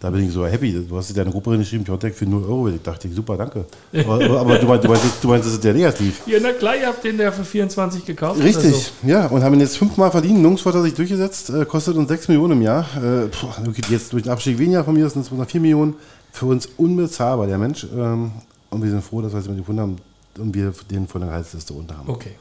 da 0.01 0.09
bin 0.09 0.27
ich 0.27 0.33
so 0.33 0.47
happy. 0.47 0.73
Du 0.89 0.97
hast 0.97 1.11
in 1.11 1.17
deine 1.17 1.31
Gruppe 1.31 1.59
geschrieben, 1.59 1.85
Piontek 1.85 2.15
für 2.15 2.25
0 2.25 2.43
Euro. 2.45 2.69
Ich 2.69 2.81
dachte, 2.81 3.07
super, 3.13 3.37
danke. 3.37 3.67
Aber, 3.93 4.41
aber, 4.41 4.59
du, 4.59 4.67
meinst, 4.67 4.85
du, 4.85 4.89
meinst, 4.89 5.05
du 5.23 5.29
meinst, 5.29 5.47
das 5.47 5.53
ist 5.53 5.65
der 5.65 5.75
negativ. 5.75 6.23
Ja, 6.27 6.39
na 6.41 6.53
klar, 6.53 6.75
ihr 6.75 6.87
habt 6.87 7.05
den 7.05 7.19
der 7.19 7.31
für 7.31 7.45
24 7.45 8.07
gekauft. 8.07 8.43
Richtig, 8.43 8.93
ja, 9.03 9.27
und 9.27 9.43
haben 9.43 9.53
ihn 9.55 9.61
jetzt 9.61 9.77
fünfmal 9.77 10.11
verdient. 10.11 10.41
Nungsfort 10.41 10.75
hat 10.75 10.85
sich 10.85 10.95
durchgesetzt, 10.95 11.51
äh, 11.51 11.67
kostet 11.67 11.97
uns 11.97 12.09
6 12.09 12.29
Millionen 12.29 12.53
im 12.53 12.63
Jahr. 12.63 12.87
Äh, 12.97 13.25
okay, 13.69 13.83
jetzt 13.91 14.13
durch 14.15 14.23
den 14.23 14.33
Abstieg 14.33 14.59
weniger 14.59 14.85
von 14.85 14.95
mir, 14.95 15.05
das 15.05 15.13
sind 15.13 15.27
es 15.27 15.31
noch 15.31 15.47
4 15.47 15.61
Millionen. 15.61 15.95
Für 16.33 16.47
uns 16.47 16.67
unbezahlbar, 16.79 17.47
der 17.47 17.59
Mensch. 17.59 17.87
Ähm, 17.95 18.33
und 18.71 18.83
wir 18.83 18.91
sind 18.91 19.05
froh, 19.05 19.21
dass 19.21 19.33
wir 19.33 19.41
es 19.41 19.49
mit 19.49 19.59
gefunden 19.59 19.83
haben 19.83 19.97
und 20.39 20.55
wir 20.55 20.73
den 20.91 21.09
von 21.09 21.21
der 21.21 21.29
Gehaltsliste 21.29 21.75
runter 21.75 21.99
haben. 21.99 22.07
So. 22.07 22.13
Okay. 22.15 22.37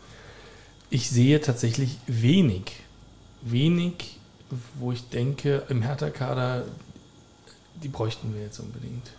Ich 0.91 1.09
sehe 1.09 1.41
tatsächlich 1.41 1.97
wenig, 2.07 2.71
wenig, 3.41 4.18
wo 4.79 4.91
ich 4.91 5.09
denke, 5.09 5.63
im 5.69 5.81
Hertha-Kader, 5.81 6.63
die 7.83 7.87
bräuchten 7.87 8.33
wir 8.33 8.41
jetzt 8.41 8.59
unbedingt. 8.59 9.11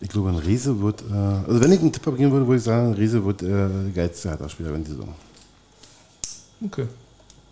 Ich 0.00 0.08
glaube, 0.08 0.30
ein 0.30 0.36
Riese 0.36 0.80
wird, 0.80 1.02
äh, 1.02 1.14
also 1.14 1.60
wenn 1.60 1.72
ich 1.72 1.80
einen 1.80 1.92
Tipp 1.92 2.06
abgeben 2.06 2.32
würde, 2.32 2.46
würde 2.46 2.58
ich 2.58 2.64
sagen, 2.64 2.94
Riese 2.94 3.24
wird 3.24 3.42
äh, 3.42 3.46
der 3.46 3.92
geilste 3.94 4.30
Hertha-Spieler 4.30 4.74
in 4.74 4.84
dieser 4.84 4.96
Saison. 4.96 5.14
Okay. 6.64 6.86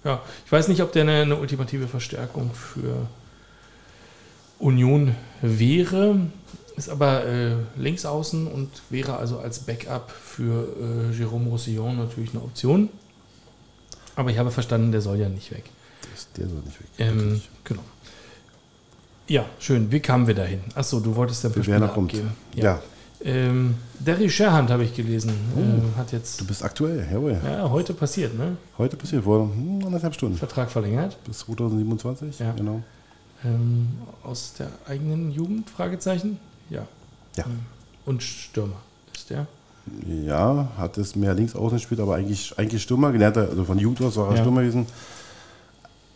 Ja, 0.05 0.22
ich 0.45 0.51
weiß 0.51 0.68
nicht, 0.68 0.83
ob 0.83 0.93
der 0.93 1.03
eine, 1.03 1.22
eine 1.22 1.37
ultimative 1.37 1.87
Verstärkung 1.87 2.53
für 2.55 3.07
Union 4.59 5.14
wäre. 5.43 6.16
Ist 6.76 6.89
aber 6.89 7.26
äh, 7.26 7.57
links 7.76 8.07
außen 8.07 8.47
und 8.47 8.70
wäre 8.89 9.16
also 9.16 9.39
als 9.39 9.61
Backup 9.61 10.11
für 10.11 10.68
äh, 11.12 11.22
Jérôme 11.22 11.49
Roussillon 11.49 11.97
natürlich 11.99 12.31
eine 12.31 12.43
Option. 12.43 12.89
Aber 14.16 14.31
ich 14.31 14.39
habe 14.39 14.51
verstanden, 14.51 14.91
der 14.91 15.03
soll 15.03 15.18
ja 15.18 15.28
nicht 15.28 15.51
weg. 15.51 15.64
Das, 16.12 16.28
der 16.36 16.48
soll 16.48 16.61
nicht 16.64 16.80
weg. 16.80 16.88
Ähm, 16.98 17.40
genau. 17.64 17.82
Ja, 19.28 19.44
schön. 19.61 19.90
Wie 19.92 20.01
kamen 20.01 20.26
wir 20.26 20.34
dahin? 20.34 20.61
Achso, 20.74 20.98
du 21.01 21.14
wolltest 21.14 21.44
ja 21.44 21.51
Wer 21.55 21.78
noch 21.78 21.94
kommt. 21.94 22.11
abgeben. 22.11 22.30
Ja. 22.55 22.80
Ähm, 23.22 23.74
Derry 23.98 24.30
Sherhand 24.30 24.70
habe 24.70 24.82
ich 24.84 24.94
gelesen. 24.96 25.32
ähm, 25.57 25.82
hat 25.96 26.11
jetzt 26.12 26.40
du 26.40 26.46
bist 26.46 26.64
aktuell, 26.64 27.07
jawohl. 27.12 27.38
ja, 27.44 27.68
heute 27.68 27.92
passiert, 27.92 28.36
ne? 28.36 28.57
Heute 28.78 28.96
passiert, 28.96 29.24
vor 29.24 29.42
hm, 29.55 29.82
anderthalb 29.84 30.14
Stunden. 30.14 30.36
Vertrag 30.38 30.70
verlängert. 30.70 31.16
Bis 31.24 31.40
2027, 31.40 32.38
Ja. 32.38 32.53
genau. 32.53 32.82
Ähm, 33.44 33.88
aus 34.24 34.55
der 34.59 34.68
eigenen 34.88 35.30
Jugend? 35.30 35.68
Fragezeichen? 35.70 36.38
Ja. 36.70 36.86
Ja. 37.36 37.44
Und 38.07 38.22
Stürmer 38.22 38.76
ist 39.14 39.28
der. 39.30 39.46
Ja, 40.07 40.68
hat 40.76 40.96
es 40.98 41.14
mehr 41.14 41.34
links 41.34 41.55
außen 41.55 41.76
gespielt, 41.78 42.01
aber 42.01 42.14
eigentlich, 42.16 42.59
eigentlich 42.59 42.82
Stürmer, 42.82 43.12
gelernter, 43.12 43.48
also 43.51 43.64
von 43.64 43.78
Jugend 43.78 44.03
aus 44.03 44.16
war 44.16 44.28
er 44.30 44.34
Ja. 44.36 44.40
Stürmer 44.40 44.62
gewesen. 44.62 44.86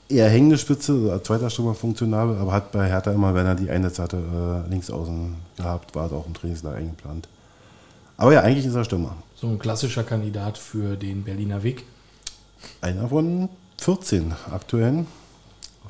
Eher 0.09 0.29
hängende 0.29 0.59
Spitze, 0.59 1.11
als 1.13 1.25
zweiter 1.27 1.49
Stürmer 1.51 1.75
funktionabel, 1.75 2.37
aber 2.39 2.53
hat 2.53 2.73
bei 2.73 2.87
Hertha 2.89 3.11
immer, 3.13 3.35
wenn 3.35 3.47
er 3.47 3.55
die 3.55 3.71
Einsatz 3.71 3.99
hatte, 3.99 4.19
äh, 4.67 4.71
links 4.71 4.91
außen 4.91 5.35
gehabt, 5.57 5.95
war 5.95 6.07
es 6.07 6.13
auch 6.13 6.27
im 6.27 6.35
Trainingslager 6.35 6.77
eingeplant. 6.77 7.27
Aber 8.17 8.33
ja, 8.33 8.41
eigentlich 8.43 8.67
ist 8.67 8.75
er 8.75 8.85
Stürmer. 8.85 9.17
So 9.35 9.49
ein 9.49 9.59
klassischer 9.59 10.05
Kandidat 10.05 10.59
für 10.59 10.97
den 10.97 11.25
Berliner 11.25 11.63
Weg. 11.63 11.85
Einer 12.81 13.09
von 13.09 13.49
14 13.81 14.33
aktuellen, 14.53 15.07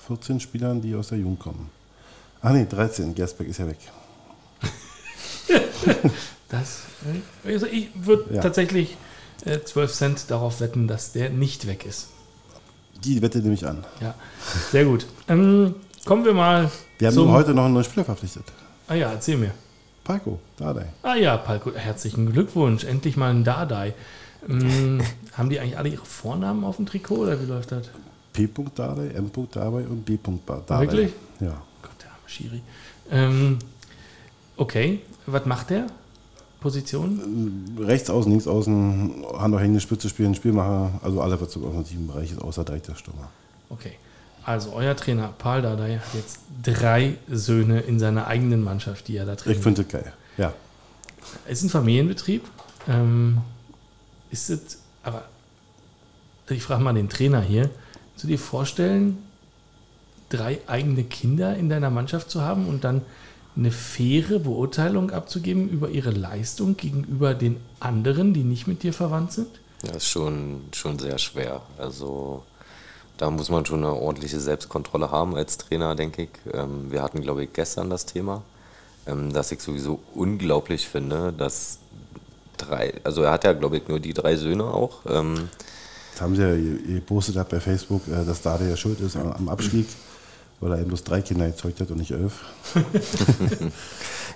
14 0.07 0.41
Spielern, 0.41 0.81
die 0.81 0.95
aus 0.95 1.09
der 1.09 1.19
Jugend 1.19 1.41
kommen. 1.41 1.71
Ach 2.41 2.53
nee, 2.53 2.67
13, 2.69 3.15
Gersbeck 3.15 3.49
ist 3.49 3.59
ja 3.59 3.67
weg. 3.67 3.79
Das, 6.49 6.83
äh, 7.45 7.53
also 7.53 7.67
ich 7.67 7.89
würde 7.95 8.35
Ja. 8.35 8.41
tatsächlich 8.43 8.97
äh, 9.45 9.61
12 9.61 9.93
Cent 9.93 10.31
darauf 10.31 10.61
wetten, 10.61 10.87
dass 10.87 11.13
der 11.13 11.31
nicht 11.31 11.67
weg 11.67 11.85
ist. 11.85 12.09
Die 13.05 13.21
Wette 13.21 13.39
nehme 13.39 13.55
ich 13.55 13.67
an. 13.67 13.85
Ja, 14.01 14.15
sehr 14.71 14.85
gut. 14.85 15.07
Ähm, 15.29 15.75
kommen 16.05 16.25
wir 16.25 16.33
mal 16.33 16.71
Wir 16.99 17.09
haben 17.09 17.31
heute 17.31 17.53
noch 17.55 17.65
einen 17.65 17.75
neuen 17.75 17.85
Spieler 17.85 18.05
verpflichtet. 18.05 18.45
Ah 18.89 18.95
ja, 18.95 19.11
erzähl 19.13 19.37
mir. 19.37 19.51
Palko, 20.03 20.39
Dardai. 20.57 20.87
Ah 21.03 21.15
ja, 21.15 21.37
Palko, 21.37 21.73
herzlichen 21.75 22.33
Glückwunsch. 22.33 22.85
Endlich 22.85 23.17
mal 23.17 23.31
ein 23.31 23.45
Dardai. 23.45 23.95
Hm, 24.47 25.01
haben 25.33 25.51
die 25.51 25.61
eigentlich 25.61 25.79
alle 25.79 25.89
ihre 25.89 26.05
Vornamen 26.05 26.65
auf 26.65 26.77
dem 26.77 26.87
Trikot 26.87 27.17
oder 27.17 27.41
wie 27.41 27.47
läuft 27.47 27.73
das? 27.73 27.91
P. 28.33 28.49
Dardai, 28.75 29.09
M. 29.09 29.31
Dardai 29.51 29.87
und 29.87 30.05
B. 30.05 30.19
Dardai. 30.47 30.81
Wirklich? 30.81 31.13
Ja. 31.41 31.63
Gott, 31.83 31.93
der 32.01 32.11
arme 32.11 32.29
Schiri. 32.29 32.63
Ähm, 33.11 33.59
okay, 34.57 35.01
was 35.27 35.47
macht 35.47 35.71
der? 35.71 35.87
Position? 36.65 37.77
Rechts 37.79 38.09
außen, 38.09 38.33
links 38.33 38.47
außen, 38.47 39.23
Hand 39.37 39.55
auf 39.55 39.61
hängende 39.61 39.81
Spitze 39.81 40.09
spielen, 40.09 40.35
Spielmacher, 40.35 40.93
also 41.03 41.21
alle, 41.21 41.39
was 41.39 41.55
im 41.57 41.65
offensiven 41.65 42.07
Bereich 42.07 42.33
ist, 42.33 42.41
außer 42.41 42.65
direkt 42.65 42.89
der 42.89 42.95
Stürmer. 42.95 43.29
Okay. 43.69 43.93
Also 44.47 44.73
euer 44.73 44.97
Trainer 44.97 45.35
Paul 45.37 45.61
Dardai 45.61 45.99
hat 45.99 46.15
jetzt 46.15 46.39
drei 46.63 47.17
Söhne 47.31 47.81
in 47.81 47.99
seiner 47.99 48.29
eigenen 48.29 48.65
Mannschaft, 48.65 49.09
die 49.09 49.17
er 49.19 49.27
da 49.27 49.35
Ich 49.35 49.41
trainiert. 49.41 49.63
finde 49.63 49.85
das 49.85 49.93
geil. 49.93 50.13
Ja. 50.39 50.55
Es 51.47 51.59
ist 51.59 51.65
ein 51.65 51.71
Familienbetrieb. 51.71 52.43
Ähm, 52.89 53.39
ist 54.31 54.49
es, 54.49 54.79
aber 55.03 55.25
ich 56.49 56.63
frage 56.63 56.83
mal 56.83 56.95
den 56.95 57.11
Trainer 57.11 57.43
hier, 57.43 57.69
kannst 58.11 58.25
du 58.25 58.29
dir 58.29 58.39
vorstellen, 58.39 59.19
drei 60.31 60.61
eigene 60.67 61.05
Kinder 61.05 61.57
in 61.57 61.69
deiner 61.69 61.91
Mannschaft 61.91 62.31
zu 62.31 62.41
haben 62.41 62.67
und 62.69 62.85
dann 62.85 63.03
eine 63.57 63.71
faire 63.71 64.41
Beurteilung 64.41 65.11
abzugeben 65.11 65.69
über 65.69 65.89
ihre 65.89 66.11
Leistung 66.11 66.77
gegenüber 66.77 67.35
den 67.35 67.57
anderen, 67.81 68.35
die 68.35 68.43
nicht 68.43 68.67
mit 68.67 68.83
dir 68.83 68.93
verwandt 68.93 69.33
sind? 69.33 69.49
Ja, 69.87 69.93
ist 69.93 70.09
schon, 70.09 70.63
schon 70.73 70.99
sehr 70.99 71.19
schwer. 71.19 71.63
Also 71.79 72.43
da 73.19 73.31
muss 73.31 73.51
man 73.51 73.65
schon 73.65 73.85
eine 73.85 73.93
ordentliche 73.93 74.41
Selbstkontrolle 74.41 75.11
haben 75.11 75.37
als 75.37 75.59
Trainer, 75.59 75.95
denke 75.95 76.25
ich. 76.25 76.31
Ähm, 76.53 76.91
wir 76.91 77.03
hatten, 77.03 77.21
glaube 77.21 77.45
ich, 77.45 77.53
gestern 77.53 77.91
das 77.91 78.07
Thema, 78.07 78.43
ähm, 79.07 79.33
dass 79.33 79.53
ich 79.53 79.61
sowieso 79.61 80.01
unglaublich 80.15 80.89
finde, 80.89 81.33
dass 81.33 81.79
drei, 82.57 82.95
also 83.05 83.23
er 83.23 83.33
hat 83.33 83.45
ja, 83.45 83.53
glaube 83.53 83.77
ich, 83.77 83.89
nur 83.89 84.01
die 84.01 84.15
drei 84.15 84.37
Söhne 84.37 84.65
auch. 84.65 85.01
Ähm, 85.09 85.49
Das 86.13 86.23
haben 86.23 86.35
sie 86.35 86.43
ja 86.43 86.95
gepostet 86.95 87.37
bei 87.49 87.61
Facebook, 87.61 88.03
äh, 88.09 88.25
dass 88.25 88.43
Dardai 88.43 88.71
ja 88.71 88.77
schuld 88.77 89.01
ist 89.01 89.17
am 89.17 89.33
am 89.33 89.49
Abstieg, 89.49 89.87
weil 90.61 90.73
er 90.73 90.79
eben 90.79 90.89
bloß 90.89 91.05
drei 91.05 91.21
Kinder 91.21 91.47
erzeugt 91.47 91.81
hat 91.81 91.91
und 91.91 91.99
nicht 91.99 92.13
elf. 92.13 92.33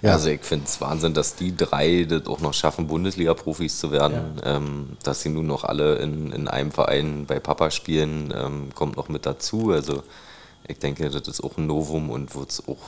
Ja. 0.03 0.13
Also 0.13 0.29
ich 0.29 0.43
finde 0.43 0.67
es 0.67 0.81
Wahnsinn, 0.81 1.15
dass 1.15 1.35
die 1.35 1.57
drei 1.57 2.05
das 2.05 2.27
auch 2.27 2.41
noch 2.41 2.55
schaffen, 2.55 2.87
Bundesliga-Profis 2.87 3.79
zu 3.79 3.91
werden. 3.91 4.41
Ähm, 4.45 4.91
dass 5.03 5.23
sie 5.23 5.29
nun 5.29 5.47
noch 5.47 5.65
alle 5.65 5.97
in, 5.97 6.33
in 6.33 6.49
einem 6.49 6.71
Verein 6.71 7.27
bei 7.27 7.41
Papa 7.41 7.71
spielen, 7.71 8.33
ähm, 8.37 8.69
kommt 8.75 8.97
noch 8.97 9.09
mit 9.09 9.27
dazu. 9.27 9.73
Also 9.73 10.03
ich 10.67 10.79
denke, 10.79 11.11
das 11.11 11.27
ist 11.27 11.43
auch 11.43 11.57
ein 11.57 11.67
Novum 11.67 12.11
und 12.11 12.35
wird 12.35 12.51
es 12.51 12.69
auch 12.69 12.79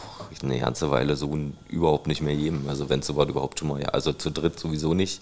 eine 0.42 0.58
ganze 0.60 0.90
Weile 0.90 1.16
so 1.16 1.36
überhaupt 1.68 2.06
nicht 2.06 2.20
mehr 2.20 2.36
geben. 2.36 2.66
Also 2.68 2.88
wenn 2.88 3.00
es 3.00 3.08
überhaupt 3.08 3.58
schon 3.58 3.68
mal, 3.68 3.80
ja, 3.80 3.88
also 3.88 4.12
zu 4.12 4.30
dritt 4.30 4.60
sowieso 4.60 4.94
nicht. 4.94 5.20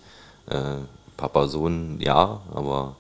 Äh, 0.50 0.76
Papa, 1.16 1.48
Sohn, 1.48 1.98
ja, 2.00 2.40
aber 2.54 2.96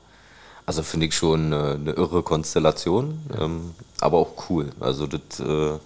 also 0.68 0.82
finde 0.82 1.06
ich 1.06 1.14
schon 1.14 1.50
äh, 1.52 1.56
eine 1.56 1.92
irre 1.92 2.22
Konstellation, 2.22 3.18
ähm, 3.40 3.70
aber 4.00 4.18
auch 4.18 4.50
cool. 4.50 4.68
Also 4.80 5.06
das 5.06 5.40
äh, 5.40 5.78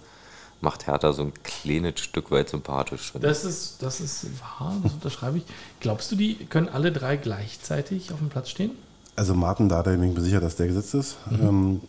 macht 0.59 0.87
Hertha 0.87 1.13
so 1.13 1.23
ein 1.23 1.31
kleines 1.41 2.01
Stück 2.01 2.31
weit 2.31 2.49
sympathisch. 2.49 3.13
Das 3.21 3.45
ist, 3.45 3.81
das 3.81 4.01
ist 4.01 4.25
wahr, 4.41 4.75
das 4.83 4.91
unterschreibe 4.91 5.37
ich. 5.37 5.45
Glaubst 5.79 6.11
du, 6.11 6.17
die 6.17 6.35
können 6.35 6.67
alle 6.67 6.91
drei 6.91 7.15
gleichzeitig 7.15 8.11
auf 8.11 8.19
dem 8.19 8.27
Platz 8.27 8.49
stehen? 8.49 8.71
Also 9.15 9.33
Martin 9.33 9.69
Dardai 9.69 9.95
bin 9.95 10.09
ich 10.09 10.17
mir 10.17 10.21
sicher, 10.21 10.41
dass 10.41 10.57
der 10.57 10.67
gesetzt 10.67 10.93
ist. 10.95 11.15
Ähm, 11.31 11.79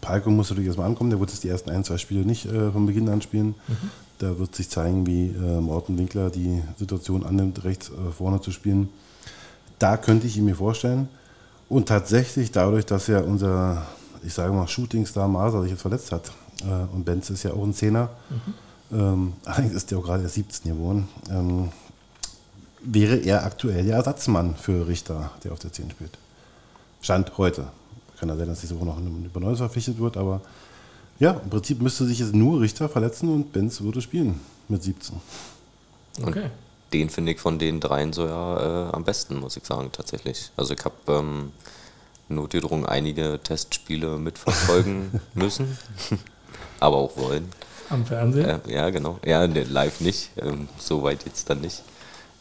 Palko 0.00 0.30
muss 0.30 0.50
natürlich 0.50 0.68
erstmal 0.68 0.86
ankommen, 0.86 1.10
der 1.10 1.18
wird 1.18 1.30
jetzt 1.30 1.42
die 1.42 1.48
ersten 1.48 1.70
ein, 1.70 1.82
zwei 1.82 1.98
Spiele 1.98 2.20
nicht 2.20 2.46
äh, 2.46 2.70
von 2.70 2.86
Beginn 2.86 3.08
an 3.08 3.20
spielen. 3.20 3.56
Da 4.20 4.38
wird 4.38 4.54
sich 4.54 4.68
zeigen, 4.68 5.08
wie 5.08 5.30
äh, 5.30 5.60
Morten 5.60 5.98
Winkler 5.98 6.30
die 6.30 6.62
Situation 6.78 7.26
annimmt, 7.26 7.64
rechts 7.64 7.90
äh, 7.90 8.12
vorne 8.16 8.40
zu 8.40 8.52
spielen. 8.52 8.90
Da 9.80 9.96
könnte 9.96 10.28
ich 10.28 10.36
ihn 10.36 10.44
mir 10.44 10.54
vorstellen. 10.54 11.08
Und 11.68 11.86
tatsächlich 11.86 12.50
dadurch, 12.50 12.86
dass 12.86 13.06
ja 13.08 13.20
unser, 13.20 13.86
ich 14.22 14.32
sage 14.32 14.52
mal, 14.52 14.66
Shootingstar 14.66 15.28
Maser 15.28 15.62
sich 15.62 15.72
jetzt 15.72 15.82
verletzt 15.82 16.12
hat 16.12 16.32
äh, 16.62 16.94
und 16.94 17.04
Benz 17.04 17.28
ist 17.30 17.42
ja 17.42 17.52
auch 17.52 17.62
ein 17.62 17.74
Zehner, 17.74 18.10
ähm, 18.90 19.34
allerdings 19.44 19.74
ist 19.74 19.90
der 19.90 19.98
auch 19.98 20.04
gerade 20.04 20.22
erst 20.22 20.34
17 20.36 20.72
geworden, 20.72 21.08
ähm, 21.30 21.68
wäre 22.80 23.16
er 23.16 23.44
aktuell 23.44 23.84
der 23.84 23.96
Ersatzmann 23.96 24.56
für 24.56 24.86
Richter, 24.86 25.30
der 25.44 25.52
auf 25.52 25.58
der 25.58 25.72
10 25.72 25.90
spielt. 25.90 26.16
Stand 27.02 27.36
heute. 27.36 27.68
Kann 28.18 28.28
ja 28.28 28.36
sein, 28.36 28.48
dass 28.48 28.60
diese 28.60 28.76
Woche 28.76 28.86
noch 28.86 28.98
über 28.98 29.40
Neues 29.40 29.58
verpflichtet 29.58 29.98
wird, 29.98 30.16
aber 30.16 30.40
ja, 31.20 31.32
im 31.32 31.50
Prinzip 31.50 31.82
müsste 31.82 32.04
sich 32.06 32.18
jetzt 32.20 32.34
nur 32.34 32.60
Richter 32.60 32.88
verletzen 32.88 33.28
und 33.28 33.52
Benz 33.52 33.80
würde 33.80 34.00
spielen 34.00 34.40
mit 34.68 34.82
17. 34.82 35.16
Okay. 36.22 36.50
Den 36.92 37.10
finde 37.10 37.32
ich 37.32 37.40
von 37.40 37.58
den 37.58 37.80
dreien 37.80 38.12
so 38.12 38.26
ja 38.26 38.88
äh, 38.88 38.92
am 38.92 39.04
besten, 39.04 39.38
muss 39.40 39.56
ich 39.56 39.64
sagen, 39.66 39.90
tatsächlich. 39.92 40.50
Also 40.56 40.72
ich 40.74 40.84
habe 40.84 40.94
ähm, 41.08 41.52
notgedrungen 42.28 42.86
einige 42.86 43.38
Testspiele 43.42 44.16
mitverfolgen 44.18 45.20
müssen, 45.34 45.76
aber 46.80 46.96
auch 46.96 47.16
wollen. 47.16 47.48
Am 47.90 48.04
Fernsehen? 48.06 48.44
Äh, 48.46 48.58
ja, 48.72 48.90
genau. 48.90 49.18
Ja, 49.24 49.46
ne, 49.46 49.64
live 49.64 50.00
nicht, 50.00 50.30
ähm, 50.36 50.68
so 50.78 51.02
weit 51.02 51.24
jetzt 51.24 51.48
dann 51.50 51.60
nicht. 51.60 51.82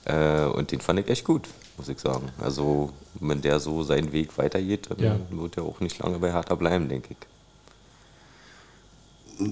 Äh, 0.05 0.45
und 0.45 0.71
den 0.71 0.79
fand 0.81 0.99
ich 0.99 1.07
echt 1.09 1.25
gut, 1.25 1.47
muss 1.77 1.89
ich 1.89 1.99
sagen. 1.99 2.29
Also 2.39 2.91
wenn 3.19 3.41
der 3.41 3.59
so 3.59 3.83
seinen 3.83 4.11
Weg 4.13 4.37
weitergeht, 4.37 4.87
dann 4.89 4.99
Ja. 4.99 5.15
wird 5.29 5.57
er 5.57 5.63
auch 5.63 5.79
nicht 5.81 5.99
lange 5.99 6.19
bei 6.19 6.31
Hertha 6.31 6.55
bleiben, 6.55 6.87
denke 6.89 7.09
ich. 7.11 7.17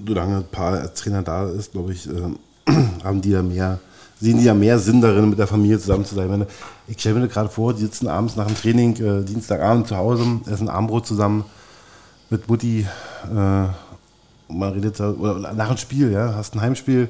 Solange 0.06 0.38
ein 0.38 0.48
paar 0.48 0.72
als 0.80 0.94
Trainer 1.00 1.22
da 1.22 1.48
ist, 1.48 1.72
glaube 1.72 1.92
ich, 1.92 2.06
ähm, 2.06 2.38
haben 3.04 3.22
die 3.22 3.30
ja 3.30 3.42
mehr, 3.42 3.78
sehen 4.20 4.38
die 4.38 4.44
ja 4.44 4.54
mehr 4.54 4.78
Sinn 4.78 5.00
darin, 5.00 5.28
mit 5.28 5.38
der 5.38 5.46
Familie 5.46 5.78
zusammen 5.78 6.04
zu 6.04 6.14
sein. 6.14 6.46
Ich 6.86 6.98
stelle 7.00 7.20
mir 7.20 7.28
gerade 7.28 7.48
vor, 7.48 7.74
die 7.74 7.82
sitzen 7.82 8.08
abends 8.08 8.36
nach 8.36 8.46
dem 8.46 8.56
Training, 8.56 8.96
äh, 8.96 9.24
Dienstagabend 9.24 9.88
zu 9.88 9.96
Hause, 9.96 10.40
essen 10.50 10.68
Abendbrot 10.68 11.06
zusammen 11.06 11.44
mit 12.30 12.48
Mutti. 12.48 12.86
Äh, 13.24 13.66
man 14.48 14.72
redet 14.72 14.98
da, 15.00 15.10
oder 15.10 15.52
nach 15.52 15.68
dem 15.68 15.76
Spiel, 15.76 16.12
ja, 16.12 16.34
hast 16.34 16.54
ein 16.54 16.60
Heimspiel, 16.60 17.08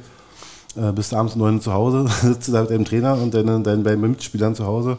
äh, 0.77 0.93
bist 0.93 1.15
abends 1.15 1.35
um 1.35 1.41
9 1.41 1.57
Uhr 1.57 1.61
zu 1.61 1.73
Hause, 1.73 2.07
sitzt 2.23 2.53
da 2.53 2.63
mit 2.63 2.71
deinem 2.71 2.85
Trainer 2.85 3.15
und 3.15 3.33
deinen, 3.33 3.63
deinen 3.63 3.83
beiden 3.83 4.01
Mitspielern 4.01 4.55
zu 4.55 4.67
Hause. 4.67 4.97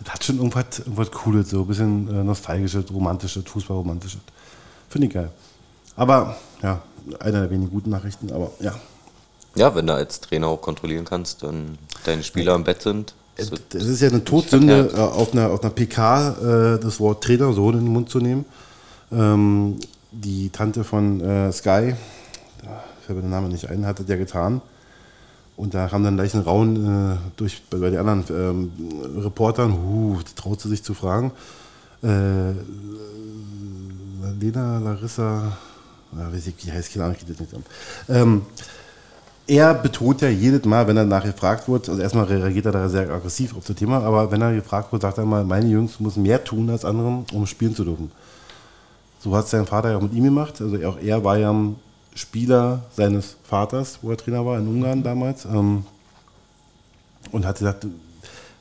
Das 0.00 0.14
hat 0.14 0.24
schon 0.24 0.36
irgendwas, 0.36 0.80
irgendwas 0.80 1.10
Cooles, 1.10 1.50
so 1.50 1.62
ein 1.62 1.66
bisschen 1.66 2.08
äh, 2.08 2.24
nostalgisches, 2.24 2.84
romantisches, 2.92 3.44
Fußballromantisches. 3.44 4.20
Finde 4.88 5.06
ich 5.06 5.14
geil. 5.14 5.30
Aber, 5.96 6.36
ja, 6.62 6.82
einer 7.20 7.40
der 7.40 7.50
wenigen 7.50 7.70
guten 7.70 7.90
Nachrichten, 7.90 8.30
aber 8.32 8.50
ja. 8.60 8.74
Ja, 9.58 9.74
wenn 9.74 9.88
du 9.88 9.94
als 9.94 10.20
Trainer 10.20 10.46
auch 10.46 10.60
kontrollieren 10.60 11.04
kannst, 11.04 11.42
dann 11.42 11.78
deine 12.04 12.22
Spieler 12.22 12.54
im 12.54 12.62
Bett 12.62 12.80
sind. 12.80 13.14
Es 13.36 13.50
ist 13.50 13.74
es 13.74 13.86
ist 13.86 14.00
ja 14.00 14.08
eine 14.08 14.22
Todsünde, 14.22 14.92
äh, 14.94 14.98
auf 14.98 15.32
einer, 15.32 15.50
auf 15.50 15.62
einer 15.62 15.72
PK 15.72 16.76
äh, 16.76 16.78
das 16.78 17.00
Wort 17.00 17.24
Trainer 17.24 17.52
so 17.52 17.68
in 17.70 17.78
den 17.78 17.88
Mund 17.88 18.08
zu 18.08 18.20
nehmen. 18.20 18.44
Ähm, 19.10 19.78
die 20.12 20.50
Tante 20.50 20.84
von 20.84 21.20
äh, 21.20 21.52
Sky, 21.52 21.94
da 22.62 22.84
fällt 23.04 23.16
mir 23.16 23.22
der 23.22 23.30
Name 23.30 23.48
nicht 23.48 23.68
ein, 23.68 23.84
hat 23.84 23.98
das 23.98 24.06
ja 24.06 24.14
getan. 24.14 24.60
Und 25.56 25.74
da 25.74 25.88
kam 25.88 26.04
dann 26.04 26.14
gleich 26.14 26.34
ein 26.34 26.42
Raun 26.42 26.76
äh, 26.76 27.16
durch, 27.36 27.62
bei, 27.68 27.78
bei 27.78 27.90
den 27.90 27.98
anderen 27.98 28.24
ähm, 28.30 28.72
Reportern, 29.24 29.72
huh, 29.72 30.18
die 30.20 30.34
traut 30.40 30.60
sie 30.60 30.68
sich 30.68 30.84
zu 30.84 30.94
fragen. 30.94 31.32
Äh, 32.04 32.52
Lena, 34.38 34.78
Larissa, 34.78 35.58
ja, 36.16 36.32
weiß 36.32 36.46
ich, 36.46 36.54
wie 36.64 36.70
heißt, 36.70 36.92
keine 36.92 37.06
Ahnung, 37.06 37.16
ich 37.18 37.26
das 37.26 37.40
nicht 37.40 37.54
an. 37.54 37.64
Ähm, 38.08 38.42
er 39.48 39.74
betont 39.74 40.20
ja 40.20 40.28
jedes 40.28 40.64
Mal, 40.64 40.86
wenn 40.86 40.96
er 40.96 41.04
nachgefragt 41.04 41.68
wird, 41.68 41.88
also 41.88 42.00
erstmal 42.00 42.24
reagiert 42.26 42.66
er 42.66 42.72
da 42.72 42.88
sehr 42.88 43.10
aggressiv 43.10 43.56
auf 43.56 43.64
das 43.66 43.76
Thema, 43.76 44.02
aber 44.02 44.30
wenn 44.30 44.42
er 44.42 44.54
gefragt 44.54 44.92
wird, 44.92 45.02
sagt 45.02 45.18
er 45.18 45.24
mal, 45.24 45.44
meine 45.44 45.68
Jungs 45.68 45.98
müssen 46.00 46.22
mehr 46.22 46.44
tun 46.44 46.68
als 46.70 46.84
andere, 46.84 47.24
um 47.32 47.46
spielen 47.46 47.74
zu 47.74 47.84
dürfen. 47.84 48.12
So 49.20 49.34
hat 49.34 49.46
es 49.46 49.50
sein 49.50 49.66
Vater 49.66 49.90
ja 49.90 49.96
auch 49.96 50.02
mit 50.02 50.12
ihm 50.12 50.24
gemacht. 50.24 50.60
Also 50.60 50.76
auch 50.86 50.98
er 51.02 51.24
war 51.24 51.36
ja 51.38 51.52
Spieler 52.14 52.82
seines 52.96 53.36
Vaters, 53.42 53.98
wo 54.02 54.10
er 54.10 54.16
Trainer 54.16 54.44
war 54.46 54.58
in 54.58 54.68
Ungarn 54.68 55.02
damals. 55.02 55.44
Ähm, 55.44 55.84
und 57.32 57.44
hat 57.44 57.58
gesagt, 57.58 57.86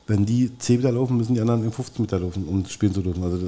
wenn 0.07 0.25
die 0.25 0.57
10 0.57 0.77
Meter 0.77 0.91
laufen, 0.93 1.17
müssen 1.17 1.35
die 1.35 1.41
anderen 1.41 1.63
in 1.63 1.71
15 1.71 2.01
Meter 2.01 2.17
laufen, 2.19 2.45
um 2.47 2.65
spielen 2.65 2.93
zu 2.93 3.01
dürfen. 3.01 3.23
Also 3.23 3.37
so, 3.37 3.45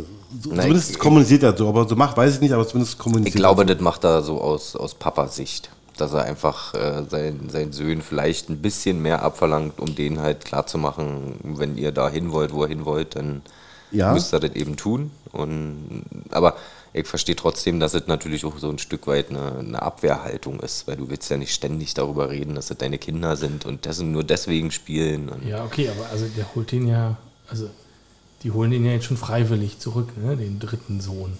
Nein, 0.49 0.59
zumindest 0.61 0.91
ich- 0.91 0.99
kommuniziert 0.99 1.43
er 1.43 1.55
so, 1.57 1.67
aber 1.69 1.87
so 1.87 1.95
macht, 1.95 2.15
weiß 2.17 2.35
ich 2.35 2.41
nicht, 2.41 2.51
aber 2.53 2.67
zumindest 2.67 2.97
kommuniziert 2.99 3.33
Ich 3.35 3.39
glaube, 3.39 3.63
er 3.63 3.73
das 3.73 3.81
macht 3.81 4.03
er 4.03 4.21
so 4.21 4.39
aus, 4.41 4.75
aus 4.75 4.93
Papas 4.93 5.35
Sicht. 5.37 5.69
Dass 5.99 6.13
er 6.13 6.23
einfach 6.23 6.73
äh, 6.73 7.03
seinen, 7.09 7.49
seinen 7.49 7.73
Söhnen 7.73 8.01
vielleicht 8.01 8.49
ein 8.49 8.61
bisschen 8.61 9.01
mehr 9.01 9.21
abverlangt, 9.23 9.79
um 9.79 9.95
denen 9.95 10.19
halt 10.19 10.45
klarzumachen, 10.45 11.39
wenn 11.43 11.77
ihr 11.77 11.91
da 11.91 12.09
hin 12.09 12.31
wollt, 12.31 12.53
wo 12.53 12.63
ihr 12.63 12.69
hin 12.69 12.85
wollt, 12.85 13.15
dann 13.15 13.41
Ja. 13.91 14.13
müsst 14.13 14.33
ihr 14.33 14.39
das 14.39 14.53
eben 14.55 14.77
tun. 14.77 15.11
Und, 15.31 16.03
aber 16.31 16.55
ich 16.93 17.05
verstehe 17.07 17.35
trotzdem, 17.35 17.79
dass 17.79 17.93
es 17.93 18.07
natürlich 18.07 18.45
auch 18.45 18.57
so 18.57 18.69
ein 18.69 18.79
Stück 18.79 19.05
weit 19.07 19.29
eine, 19.29 19.59
eine 19.59 19.81
Abwehrhaltung 19.81 20.59
ist, 20.59 20.87
weil 20.87 20.95
du 20.97 21.09
willst 21.09 21.29
ja 21.29 21.37
nicht 21.37 21.53
ständig 21.53 21.93
darüber 21.93 22.29
reden, 22.31 22.55
dass 22.55 22.71
es 22.71 22.77
deine 22.77 22.97
Kinder 22.97 23.35
sind 23.35 23.65
und 23.65 23.85
dessen 23.85 24.11
nur 24.11 24.23
deswegen 24.23 24.71
spielen. 24.71 25.29
Und 25.29 25.45
Ja, 25.45 25.63
okay, 25.63 25.89
aber 25.89 26.09
also 26.09 26.25
der 26.35 26.45
holt 26.55 26.71
den 26.71 26.87
ja, 26.87 27.17
also 27.47 27.69
die 28.43 28.51
holen 28.51 28.71
den 28.71 28.85
ja 28.85 28.93
jetzt 28.93 29.05
schon 29.05 29.17
freiwillig 29.17 29.79
zurück, 29.79 30.17
ne, 30.17 30.35
den 30.35 30.59
dritten 30.59 30.99
Sohn. 31.01 31.37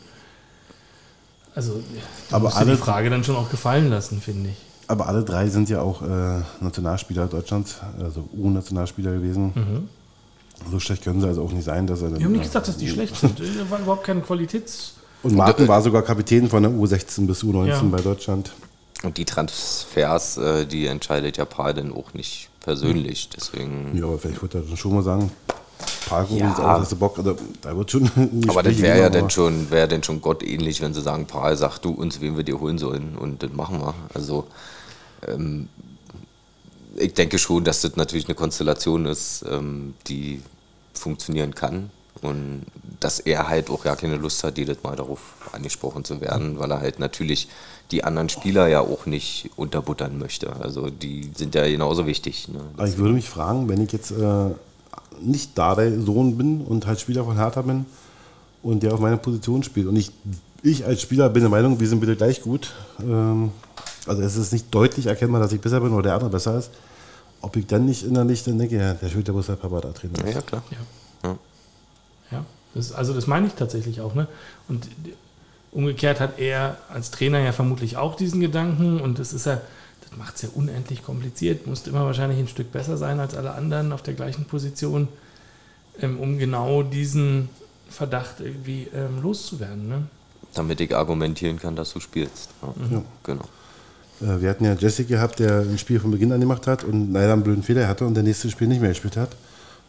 Also, 1.59 1.83
Aber 2.31 2.45
musst 2.45 2.61
du 2.61 2.65
die 2.67 2.77
Frage 2.77 3.09
dann 3.09 3.21
schon 3.25 3.35
auch 3.35 3.49
gefallen 3.49 3.89
lassen, 3.89 4.21
finde 4.21 4.51
ich. 4.51 4.55
Aber 4.87 5.07
alle 5.07 5.25
drei 5.25 5.49
sind 5.49 5.67
ja 5.67 5.81
auch 5.81 6.01
äh, 6.01 6.39
Nationalspieler 6.61 7.27
Deutschlands, 7.27 7.81
also 8.01 8.29
U-Nationalspieler 8.33 9.11
gewesen. 9.11 9.51
Mhm. 9.53 9.89
So 10.71 10.79
schlecht 10.79 11.03
können 11.03 11.19
sie 11.19 11.27
also 11.27 11.43
auch 11.43 11.51
nicht 11.51 11.65
sein, 11.65 11.85
dass 11.85 12.01
er 12.01 12.11
dann. 12.11 12.19
Wir 12.19 12.27
haben 12.27 12.31
nicht 12.31 12.45
gesagt, 12.45 12.69
dass 12.69 12.77
die 12.77 12.87
schlecht 12.87 13.13
sind. 13.17 13.37
Da 13.41 13.69
war 13.69 13.79
überhaupt 13.79 14.05
kein 14.05 14.23
Qualitäts... 14.23 14.93
Und 15.21 15.35
Martin 15.35 15.67
war 15.67 15.81
sogar 15.81 16.01
Kapitän 16.01 16.47
von 16.47 16.63
der 16.63 16.71
U16 16.71 17.27
bis 17.27 17.43
U19 17.43 17.67
Ja. 17.67 17.81
bei 17.91 17.99
Deutschland. 17.99 18.53
Und 19.03 19.17
die 19.17 19.25
Transfers, 19.25 20.37
äh, 20.37 20.65
die 20.65 20.85
entscheidet 20.85 21.35
ja 21.35 21.43
Paul 21.43 21.73
dann 21.73 21.91
auch 21.91 22.13
nicht 22.13 22.49
persönlich. 22.61 23.27
Deswegen. 23.35 23.97
Ja, 23.97 24.05
aber 24.05 24.17
vielleicht 24.17 24.41
wird 24.41 24.55
er 24.55 24.61
dann 24.61 24.77
schon 24.77 24.95
mal 24.95 25.03
sagen, 25.03 25.29
Parko, 26.07 26.35
Ja. 26.35 26.51
aus, 26.53 26.81
hast 26.81 26.91
du 26.91 26.95
Bock? 26.97 27.17
Also, 27.17 27.35
da 27.61 27.75
wird 27.77 27.91
schon. 27.91 28.09
Aber 28.47 28.63
das 28.63 28.77
wäre 28.79 28.99
ja 28.99 29.09
dann 29.09 29.29
schon, 29.29 29.69
wäre 29.71 29.87
dann 29.87 30.03
schon 30.03 30.21
gottähnlich, 30.21 30.81
wenn 30.81 30.93
sie 30.93 31.01
sagen, 31.01 31.25
Paul, 31.25 31.55
sag 31.55 31.79
du 31.79 31.91
uns, 31.91 32.19
wen 32.21 32.35
wir 32.35 32.43
dir 32.43 32.59
holen 32.59 32.77
sollen 32.77 33.15
und 33.17 33.43
das 33.43 33.51
machen 33.53 33.79
wir. 33.79 33.93
Also 34.13 34.47
ähm, 35.27 35.69
ich 36.95 37.13
denke 37.13 37.37
schon, 37.37 37.63
dass 37.63 37.81
das 37.81 37.95
natürlich 37.95 38.25
eine 38.25 38.35
Konstellation 38.35 39.05
ist, 39.05 39.45
ähm, 39.49 39.93
die 40.07 40.41
funktionieren 40.93 41.55
kann 41.55 41.91
und 42.21 42.65
dass 42.99 43.19
er 43.19 43.47
halt 43.47 43.69
auch 43.69 43.83
gar 43.83 43.95
keine 43.95 44.17
Lust 44.17 44.43
hat, 44.43 44.57
jedes 44.57 44.83
Mal 44.83 44.95
darauf 44.95 45.19
angesprochen 45.53 46.03
zu 46.03 46.19
werden, 46.19 46.59
weil 46.59 46.71
er 46.71 46.81
halt 46.81 46.99
natürlich 46.99 47.47
die 47.91 48.03
anderen 48.03 48.27
Spieler 48.29 48.67
ja 48.67 48.81
auch 48.81 49.05
nicht 49.05 49.49
unterbuttern 49.55 50.17
möchte. 50.17 50.53
Also 50.59 50.89
die 50.89 51.31
sind 51.35 51.55
ja 51.55 51.65
genauso 51.65 52.05
wichtig. 52.05 52.49
Ne? 52.49 52.59
Ich 52.85 52.97
würde 52.97 53.13
mich 53.13 53.29
fragen, 53.29 53.69
wenn 53.69 53.81
ich 53.81 53.91
jetzt 53.93 54.11
äh, 54.11 54.49
nicht 55.21 55.57
Dardai 55.57 55.91
Sohn 55.99 56.37
bin 56.37 56.61
und 56.61 56.87
halt 56.87 56.99
Spieler 56.99 57.23
von 57.23 57.37
Hertha 57.37 57.61
bin 57.61 57.85
und 58.63 58.83
der 58.83 58.93
auf 58.93 58.99
meiner 58.99 59.17
Position 59.17 59.63
spielt 59.63 59.87
und 59.87 59.95
ich, 59.95 60.11
ich 60.63 60.85
als 60.85 61.01
Spieler 61.01 61.29
bin 61.29 61.41
der 61.41 61.49
Meinung, 61.49 61.79
wir 61.79 61.87
sind 61.87 61.99
bitte 61.99 62.15
gleich 62.15 62.41
gut. 62.41 62.73
Ähm, 63.01 63.51
also 64.05 64.21
es 64.21 64.35
ist 64.35 64.53
nicht 64.53 64.73
deutlich 64.73 65.05
erkennbar, 65.05 65.41
dass 65.41 65.51
ich 65.53 65.61
besser 65.61 65.79
bin 65.81 65.93
oder 65.93 66.03
der 66.03 66.13
andere 66.15 66.29
besser 66.29 66.57
ist. 66.57 66.71
Ob 67.41 67.55
ich 67.55 67.67
dann 67.67 67.85
nicht 67.85 68.03
innerlich 68.03 68.43
dann 68.43 68.57
denke, 68.57 68.75
ja, 68.75 68.93
der 68.93 69.07
spielt 69.07 69.27
der 69.27 69.33
muss 69.33 69.45
der 69.45 69.55
Papa 69.55 69.79
da 69.79 69.91
treten. 69.91 70.15
Ja, 70.25 70.33
ja, 70.33 70.41
klar. 70.41 70.63
Ja, 72.31 72.45
das, 72.73 72.91
also 72.91 73.13
das 73.13 73.27
meine 73.27 73.47
ich 73.47 73.53
tatsächlich 73.53 74.01
auch. 74.01 74.15
Ne? 74.15 74.27
Und 74.67 74.87
umgekehrt 75.71 76.19
hat 76.19 76.39
er 76.39 76.77
als 76.89 77.11
Trainer 77.11 77.39
ja 77.39 77.51
vermutlich 77.51 77.97
auch 77.97 78.15
diesen 78.15 78.41
Gedanken 78.41 78.99
und 78.99 79.19
das 79.19 79.33
ist 79.33 79.45
ja, 79.45 79.61
macht 80.17 80.35
es 80.35 80.41
ja 80.43 80.49
unendlich 80.55 81.03
kompliziert, 81.03 81.67
muss 81.67 81.85
immer 81.87 82.05
wahrscheinlich 82.05 82.39
ein 82.39 82.47
Stück 82.47 82.71
besser 82.71 82.97
sein 82.97 83.19
als 83.19 83.35
alle 83.35 83.53
anderen 83.53 83.91
auf 83.91 84.01
der 84.01 84.13
gleichen 84.13 84.45
Position, 84.45 85.07
ähm, 86.01 86.19
um 86.19 86.37
genau 86.37 86.83
diesen 86.83 87.49
Verdacht 87.89 88.39
irgendwie 88.39 88.87
ähm, 88.93 89.21
loszuwerden. 89.21 89.87
Ne? 89.87 90.03
Damit 90.53 90.81
ich 90.81 90.95
argumentieren 90.95 91.59
kann, 91.59 91.75
dass 91.75 91.93
du 91.93 91.99
spielst. 91.99 92.49
Ja. 92.61 92.73
Ja. 92.91 93.01
Genau. 93.23 93.45
Äh, 94.21 94.41
Wir 94.41 94.49
hatten 94.49 94.65
ja 94.65 94.73
Jesse 94.73 95.05
gehabt, 95.05 95.39
der 95.39 95.61
ein 95.61 95.77
Spiel 95.77 95.99
von 95.99 96.11
Beginn 96.11 96.31
an 96.31 96.39
gemacht 96.39 96.67
hat 96.67 96.83
und 96.83 97.13
leider 97.13 97.33
einen 97.33 97.43
blöden 97.43 97.63
Fehler 97.63 97.87
hatte 97.87 98.05
und 98.05 98.13
der 98.13 98.23
nächste 98.23 98.49
Spiel 98.49 98.67
nicht 98.67 98.81
mehr 98.81 98.89
gespielt 98.89 99.17
hat. 99.17 99.35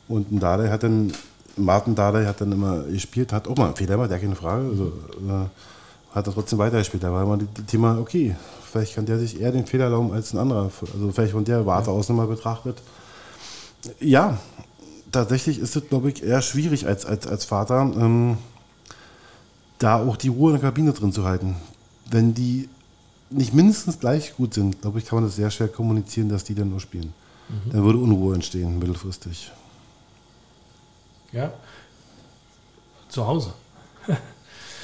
Und 0.08 0.32
ein 0.32 0.40
Dardai 0.40 0.68
hat 0.70 0.82
dann, 0.82 1.12
Martin 1.56 1.94
Dardai 1.94 2.26
hat 2.26 2.40
dann 2.40 2.52
immer 2.52 2.82
gespielt, 2.84 3.32
hat 3.32 3.48
auch 3.48 3.56
mal 3.56 3.66
einen 3.66 3.76
Fehler 3.76 3.94
gemacht, 3.94 4.10
ja 4.10 4.18
keine 4.18 4.36
Frage. 4.36 4.68
Also, 4.68 4.86
äh, 4.86 5.46
hat 6.12 6.26
er 6.26 6.32
trotzdem 6.32 6.58
weitergespielt. 6.58 7.02
Da 7.02 7.12
war 7.12 7.22
immer 7.22 7.38
das 7.38 7.66
Thema, 7.66 7.98
okay, 7.98 8.36
vielleicht 8.70 8.94
kann 8.94 9.06
der 9.06 9.18
sich 9.18 9.40
eher 9.40 9.52
den 9.52 9.66
Fehler 9.66 9.84
erlauben 9.84 10.12
als 10.12 10.32
ein 10.32 10.38
anderer. 10.38 10.64
Also 10.64 11.12
vielleicht 11.12 11.32
von 11.32 11.44
der 11.44 11.66
Warte 11.66 11.90
aus 11.90 12.08
nochmal 12.08 12.26
betrachtet. 12.26 12.82
Ja, 14.00 14.38
tatsächlich 15.12 15.58
ist 15.58 15.76
es, 15.76 15.88
glaube 15.88 16.10
ich, 16.10 16.22
eher 16.22 16.42
schwierig 16.42 16.86
als, 16.86 17.06
als, 17.06 17.26
als 17.26 17.44
Vater, 17.44 17.80
ähm, 17.96 18.38
da 19.78 19.96
auch 20.04 20.16
die 20.16 20.28
Ruhe 20.28 20.52
in 20.52 20.60
der 20.60 20.70
Kabine 20.70 20.92
drin 20.92 21.12
zu 21.12 21.24
halten. 21.24 21.56
Wenn 22.10 22.34
die 22.34 22.68
nicht 23.30 23.54
mindestens 23.54 23.98
gleich 23.98 24.36
gut 24.36 24.54
sind, 24.54 24.82
glaube 24.82 24.98
ich, 24.98 25.06
kann 25.06 25.16
man 25.16 25.24
das 25.24 25.36
sehr 25.36 25.50
schwer 25.50 25.68
kommunizieren, 25.68 26.28
dass 26.28 26.44
die 26.44 26.54
dann 26.54 26.70
nur 26.70 26.80
spielen. 26.80 27.14
Dann 27.72 27.82
würde 27.82 27.98
Unruhe 27.98 28.34
entstehen, 28.34 28.78
mittelfristig. 28.78 29.50
Ja. 31.32 31.52
Zu 33.08 33.26
Hause. 33.26 33.52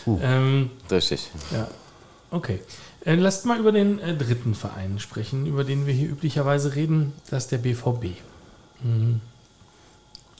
ähm, 0.06 0.70
Richtig. 0.90 1.30
Ja, 1.52 1.68
okay. 2.30 2.60
Äh, 3.04 3.14
lasst 3.14 3.46
mal 3.46 3.58
über 3.58 3.72
den 3.72 3.98
äh, 3.98 4.16
dritten 4.16 4.54
Verein 4.54 4.98
sprechen, 4.98 5.46
über 5.46 5.64
den 5.64 5.86
wir 5.86 5.94
hier 5.94 6.08
üblicherweise 6.08 6.74
reden, 6.74 7.12
das 7.30 7.44
ist 7.44 7.52
der 7.52 7.58
BVB. 7.58 8.16
Mhm. 8.82 9.20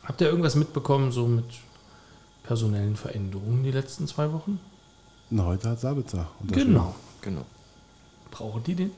Habt 0.05 0.21
ihr 0.21 0.29
irgendwas 0.29 0.55
mitbekommen, 0.55 1.13
so 1.13 1.27
mit 1.27 1.45
personellen 2.45 2.97
Veränderungen 2.97 3.65
die 3.65 3.73
letzten 3.73 4.07
zwei 4.07 4.33
Wochen? 4.33 4.61
Und 5.31 5.45
heute 5.45 5.71
hat 5.71 5.81
Sabitzer. 5.81 6.29
Genau. 6.47 6.95
Genau. 7.21 7.45
Brauchen 8.31 8.63
die 8.63 8.75
den? 8.75 8.91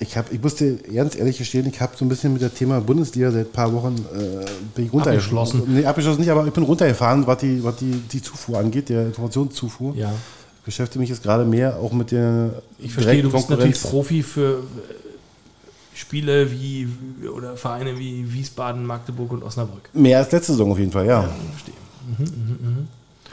Ich, 0.00 0.16
hab, 0.16 0.32
ich 0.32 0.40
musste 0.40 0.76
ganz 0.76 1.16
ehrlich 1.16 1.38
gestehen, 1.38 1.66
ich 1.66 1.80
habe 1.80 1.96
so 1.96 2.04
ein 2.04 2.08
bisschen 2.08 2.32
mit 2.32 2.40
dem 2.40 2.54
Thema 2.54 2.80
Bundesliga 2.80 3.32
seit 3.32 3.48
ein 3.48 3.52
paar 3.52 3.72
Wochen 3.72 3.96
äh, 3.96 4.44
bin 4.74 4.86
ich 4.86 4.92
runtergefahren. 4.92 5.38
Abgeschlossen. 5.38 5.62
Nee, 5.66 5.84
abgeschlossen 5.84 6.20
nicht, 6.20 6.30
aber 6.30 6.46
ich 6.46 6.52
bin 6.52 6.62
runtergefahren, 6.62 7.26
was 7.26 7.38
die, 7.38 7.64
was 7.64 7.76
die, 7.76 7.90
die 7.90 8.22
Zufuhr 8.22 8.58
angeht, 8.58 8.88
der 8.90 9.06
Informationszufuhr. 9.06 9.96
Ja. 9.96 10.12
Ich 10.60 10.64
beschäftige 10.64 11.00
mich 11.00 11.08
jetzt 11.08 11.22
gerade 11.22 11.44
mehr 11.44 11.78
auch 11.78 11.92
mit 11.92 12.12
der 12.12 12.62
Ich 12.78 12.92
verstehe, 12.92 13.22
du 13.22 13.32
bist 13.32 13.50
natürlich. 13.50 13.82
Profi 13.82 14.22
für 14.22 14.58
äh, 14.58 15.96
Spiele 15.96 16.48
wie 16.52 16.88
oder 17.34 17.56
Vereine 17.56 17.98
wie 17.98 18.32
Wiesbaden, 18.32 18.86
Magdeburg 18.86 19.32
und 19.32 19.42
Osnabrück. 19.42 19.90
Mehr 19.94 20.18
als 20.18 20.30
letzte 20.30 20.52
Saison 20.52 20.70
auf 20.70 20.78
jeden 20.78 20.92
Fall, 20.92 21.06
ja. 21.06 21.24
Ich 21.24 21.50
verstehe. 21.50 21.74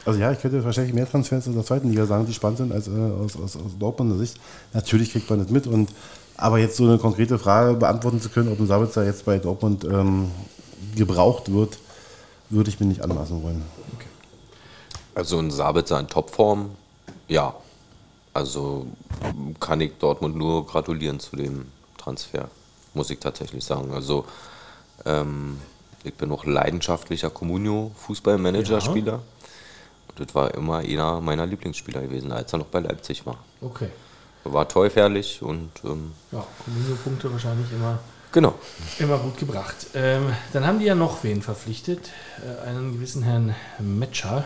Also 0.04 0.20
ja, 0.20 0.32
ich 0.32 0.40
könnte 0.40 0.64
wahrscheinlich 0.64 0.94
mehr 0.94 1.08
Transfers 1.08 1.46
aus 1.46 1.54
der 1.54 1.64
zweiten 1.64 1.90
Liga 1.90 2.06
sagen, 2.06 2.26
die 2.26 2.34
spannend 2.34 2.58
sind 2.58 2.72
als 2.72 2.88
äh, 2.88 2.90
aus, 2.90 3.36
aus, 3.36 3.56
aus 3.56 3.72
Dortmunder 3.78 4.16
Sicht. 4.16 4.38
Natürlich 4.72 5.12
kriegt 5.12 5.28
man 5.30 5.40
das 5.40 5.50
mit. 5.50 5.66
Und, 5.66 5.90
aber 6.36 6.58
jetzt 6.58 6.76
so 6.76 6.84
eine 6.84 6.98
konkrete 6.98 7.38
Frage 7.38 7.74
beantworten 7.74 8.20
zu 8.20 8.28
können, 8.28 8.52
ob 8.52 8.60
ein 8.60 8.66
Sabitzer 8.66 9.04
jetzt 9.04 9.24
bei 9.24 9.38
Dortmund 9.38 9.84
ähm, 9.84 10.30
gebraucht 10.94 11.52
wird, 11.52 11.78
würde 12.50 12.70
ich 12.70 12.78
mir 12.80 12.86
nicht 12.86 13.02
anmaßen 13.02 13.42
wollen. 13.42 13.62
Also 15.14 15.38
ein 15.38 15.50
Sabitzer 15.50 15.98
in 15.98 16.08
Topform, 16.08 16.70
ja. 17.28 17.54
Also 18.34 18.86
kann 19.60 19.80
ich 19.80 19.92
Dortmund 19.98 20.36
nur 20.36 20.66
gratulieren 20.66 21.20
zu 21.20 21.36
dem 21.36 21.68
Transfer, 21.96 22.50
muss 22.92 23.08
ich 23.08 23.18
tatsächlich 23.18 23.64
sagen. 23.64 23.94
Also 23.94 24.26
ähm, 25.06 25.58
ich 26.04 26.12
bin 26.14 26.30
auch 26.30 26.44
leidenschaftlicher 26.44 27.30
Comunio-Fußballmanager-Spieler. 27.30 29.22
Und 30.08 30.20
das 30.20 30.34
war 30.34 30.54
immer 30.54 30.78
einer 30.78 31.20
meiner 31.22 31.46
Lieblingsspieler 31.46 32.02
gewesen, 32.02 32.30
als 32.30 32.52
er 32.52 32.58
noch 32.58 32.66
bei 32.66 32.80
Leipzig 32.80 33.24
war. 33.24 33.38
Okay. 33.62 33.88
War 34.52 34.68
torgefährlich 34.68 35.42
und 35.42 35.70
ähm, 35.84 36.12
Ja, 36.32 36.44
Kommunio-Punkte 36.64 37.30
wahrscheinlich 37.32 37.70
immer 37.72 37.98
genau. 38.32 38.54
Immer 38.98 39.18
gut 39.18 39.38
gebracht. 39.38 39.86
Ähm, 39.94 40.32
dann 40.52 40.66
haben 40.66 40.78
die 40.78 40.86
ja 40.86 40.94
noch 40.94 41.24
wen 41.24 41.42
verpflichtet. 41.42 42.10
Äh, 42.44 42.68
einen 42.68 42.92
gewissen 42.94 43.22
Herrn 43.22 43.54
Metscher. 43.78 44.44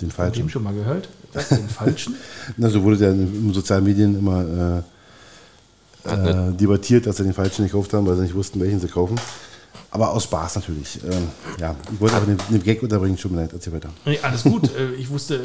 Den 0.00 0.10
Von 0.10 0.24
dem 0.24 0.32
falschen. 0.32 0.50
schon 0.50 0.62
mal 0.62 0.74
gehört. 0.74 1.08
Was, 1.32 1.48
den 1.48 1.68
falschen? 1.68 2.16
Na, 2.56 2.70
so 2.70 2.82
wurde 2.82 2.96
der 2.96 3.12
in 3.12 3.46
den 3.48 3.54
sozialen 3.54 3.84
Medien 3.84 4.18
immer 4.18 4.82
äh, 6.04 6.10
äh, 6.10 6.52
debattiert, 6.52 7.06
dass 7.06 7.18
sie 7.18 7.24
den 7.24 7.34
falschen 7.34 7.66
gekauft 7.66 7.92
haben, 7.92 8.06
weil 8.06 8.16
sie 8.16 8.22
nicht 8.22 8.34
wussten, 8.34 8.60
welchen 8.60 8.80
sie 8.80 8.88
kaufen. 8.88 9.18
Aber 9.92 10.10
aus 10.12 10.24
Spaß 10.24 10.54
natürlich. 10.56 11.00
Ähm, 11.04 11.28
ja, 11.58 11.74
ich 11.92 12.00
wollte 12.00 12.14
aber 12.16 12.26
den, 12.26 12.38
den 12.48 12.62
Gag 12.62 12.80
unterbringen, 12.82 13.18
schon 13.18 13.34
mal 13.34 13.40
leid, 13.40 13.52
erzähl 13.52 13.72
weiter. 13.72 13.90
nee, 14.04 14.18
alles 14.22 14.44
gut. 14.44 14.72
Äh, 14.76 14.92
ich 14.92 15.10
wusste, 15.10 15.34
äh, 15.36 15.42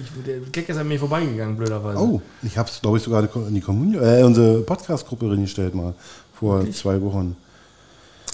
ich, 0.00 0.24
der 0.26 0.40
Gag 0.40 0.68
ist 0.68 0.76
an 0.76 0.86
mir 0.88 0.98
vorbeigegangen, 0.98 1.56
blöderweise. 1.56 1.98
Oh, 1.98 2.20
ich 2.42 2.58
habe 2.58 2.68
es, 2.68 2.80
glaube 2.82 2.98
ich, 2.98 3.02
sogar 3.02 3.22
in 3.46 3.54
die 3.54 3.60
Communio, 3.62 4.00
äh, 4.02 4.22
unsere 4.24 4.60
Podcast-Gruppe 4.60 5.30
reingestellt 5.30 5.74
mal 5.74 5.94
vor 6.34 6.70
zwei 6.72 7.00
Wochen. 7.00 7.34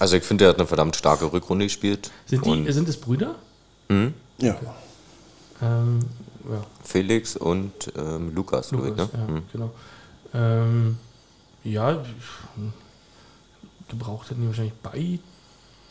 Also 0.00 0.16
ich 0.16 0.24
finde, 0.24 0.44
er 0.44 0.50
hat 0.50 0.58
eine 0.58 0.66
verdammt 0.66 0.96
starke 0.96 1.32
Rückrunde 1.32 1.66
gespielt. 1.66 2.10
Sind, 2.26 2.44
die, 2.44 2.72
sind 2.72 2.88
es 2.88 2.96
Brüder? 2.96 3.36
Ja. 4.38 4.56
Ähm, 5.62 6.00
ja, 6.50 6.64
Felix 6.82 7.36
und 7.36 7.92
ähm, 7.96 8.34
Lukas, 8.34 8.72
Lukas, 8.72 8.90
ich, 8.90 8.96
ne? 8.96 9.08
ja, 9.12 9.32
Mhm. 9.32 9.42
genau. 9.52 9.70
Ähm, 10.34 10.98
ja, 11.62 12.02
gebraucht 13.88 14.30
hätten 14.30 14.40
die 14.42 14.48
wahrscheinlich 14.48 14.74
beide 14.82 15.20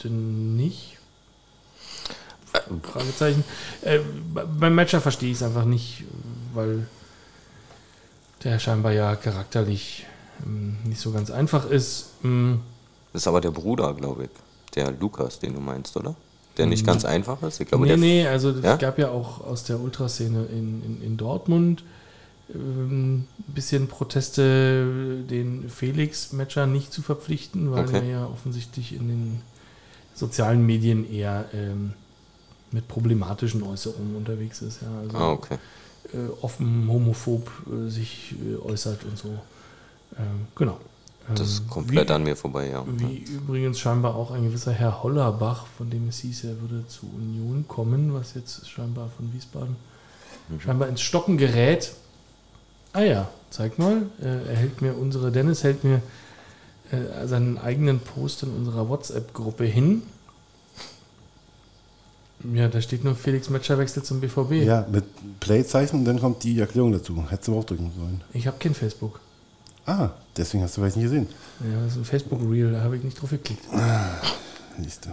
nicht. 0.10 0.97
Fragezeichen. 2.84 3.43
Äh, 3.82 3.99
bei- 4.34 4.45
beim 4.45 4.76
Matcher 4.76 5.01
verstehe 5.01 5.32
ich 5.32 5.38
es 5.38 5.43
einfach 5.43 5.66
nicht, 5.66 6.04
weil 6.54 6.88
der 8.43 8.60
scheinbar 8.60 8.91
ja 8.91 9.16
charakterlich 9.16 10.06
ähm, 10.45 10.78
nicht 10.84 10.99
so 11.01 11.12
ganz 11.12 11.32
einfach 11.32 11.70
ist. 11.70 12.10
Ähm, 12.24 12.62
Das 13.12 13.24
ist 13.24 13.28
aber 13.28 13.41
der 13.41 13.51
Bruder, 13.51 13.93
glaube 13.93 14.26
ich. 14.26 14.30
Der 14.76 14.91
Lukas, 14.91 15.39
den 15.39 15.54
du 15.56 15.60
meinst, 15.62 15.95
oder? 15.97 16.16
Der 16.58 16.68
nicht 16.68 16.86
ganz 16.86 17.04
einfach 17.06 17.41
ist. 17.41 17.60
Ich 17.60 17.68
glaube, 17.68 17.86
nee, 17.88 17.97
nee, 17.97 18.28
also 18.28 18.49
es 18.51 18.64
Ja? 18.64 18.76
gab 18.76 18.99
ja 18.99 19.10
auch 19.10 19.41
aus 19.43 19.64
der 19.64 19.80
Ultraszene 19.80 20.45
in, 20.45 20.84
in, 20.84 21.01
in 21.01 21.18
Dortmund 21.18 21.84
ähm, 22.54 23.22
ein 23.22 23.28
bisschen 23.47 23.88
Proteste, 23.88 25.24
den 25.30 25.70
Felix-Matcher 25.70 26.68
nicht 26.68 26.93
zu 26.93 27.01
verpflichten, 27.01 27.72
weil 27.72 27.86
Okay. 27.86 27.97
er 27.97 28.04
ja 28.06 28.26
offensichtlich 28.28 28.93
in 28.93 29.08
den 29.08 29.41
sozialen 30.14 30.66
Medien 30.66 31.09
eher 31.11 31.45
ähm, 31.53 31.93
mit 32.72 32.88
problematischen 32.88 33.64
Äußerungen 33.64 34.16
unterwegs 34.16 34.61
ist. 34.61 34.82
Ja, 34.82 34.88
also, 34.99 35.18
Ah, 35.18 35.32
okay. 35.32 35.57
äh, 36.14 36.18
offen 36.41 36.88
homophob 36.88 37.49
äh, 37.68 37.89
sich 37.89 38.36
äh, 38.43 38.55
äußert 38.66 39.03
und 39.03 39.18
so. 39.18 39.30
Ähm, 40.18 40.47
genau. 40.55 40.80
Das 41.30 41.39
Ähm, 41.39 41.45
ist 41.45 41.70
komplett 41.70 42.09
wie, 42.09 42.14
an 42.14 42.24
mir 42.24 42.36
vorbei, 42.36 42.70
ja. 42.70 42.84
Wie 42.86 43.20
übrigens 43.20 43.80
scheinbar 43.80 44.16
auch 44.16 44.32
ein 44.32 44.43
gewisser 44.43 44.72
Herr 44.74 45.03
Hollerbach, 45.03 45.68
von 45.78 45.89
dem 45.89 46.09
es 46.09 46.20
hieß, 46.20 46.43
er 46.45 46.59
würde 46.61 46.86
zu 46.88 47.05
Union 47.16 47.66
kommen, 47.68 48.14
was 48.14 48.34
jetzt 48.34 48.68
scheinbar 48.70 49.09
von 49.16 49.32
Wiesbaden 49.34 49.76
scheinbar 50.59 50.89
ins 50.89 51.01
Stocken 51.01 51.38
gerät. 51.38 51.93
Ah 52.91 53.01
ja, 53.01 53.30
zeig 53.49 53.80
mal. 53.80 54.03
Äh, 54.22 54.49
er 54.49 54.55
hält 54.55 54.82
mir 54.82 54.97
unsere, 54.97 55.32
Dennis 55.32 55.64
hält 55.64 55.84
mir 55.84 56.01
äh, 56.94 57.28
seinen 57.28 57.58
eigenen 57.58 58.00
Post 58.00 58.44
in 58.44 58.50
unserer 58.50 58.88
WhatsApp-Gruppe 58.89 59.66
hin. 59.66 60.04
Ja, 62.54 62.68
da 62.68 62.82
steht 62.82 63.04
nur 63.06 63.16
Felix 63.16 63.50
Metscher 63.50 63.78
wechselt 63.78 64.06
zum 64.06 64.20
BVB. 64.20 64.66
Ja, 64.66 64.86
mit 64.91 65.06
Playzeichen 65.39 66.00
und 66.00 66.06
dann 66.06 66.20
kommt 66.20 66.44
die 66.44 66.60
Erklärung 66.60 66.91
dazu. 66.91 67.24
Hättest 67.30 67.48
du 67.48 67.58
auch 67.58 67.64
drücken 67.64 67.91
sollen. 67.98 68.22
Ich 68.34 68.48
habe 68.48 68.58
kein 68.60 68.74
Facebook. 68.74 69.20
Ah, 69.86 70.10
deswegen 70.36 70.64
hast 70.64 70.76
du 70.76 70.82
vielleicht 70.82 70.98
nicht 70.98 71.06
gesehen. 71.06 71.28
Ja, 71.62 71.84
das 71.84 71.94
ist 71.94 71.98
ein 72.00 72.06
Facebook-Reel, 72.06 72.72
da 72.74 72.82
habe 72.82 72.98
ich 72.98 73.04
nicht 73.04 73.22
drauf 73.22 73.30
geklickt. 73.30 73.64
Siehst 74.82 75.06
du. 75.06 75.10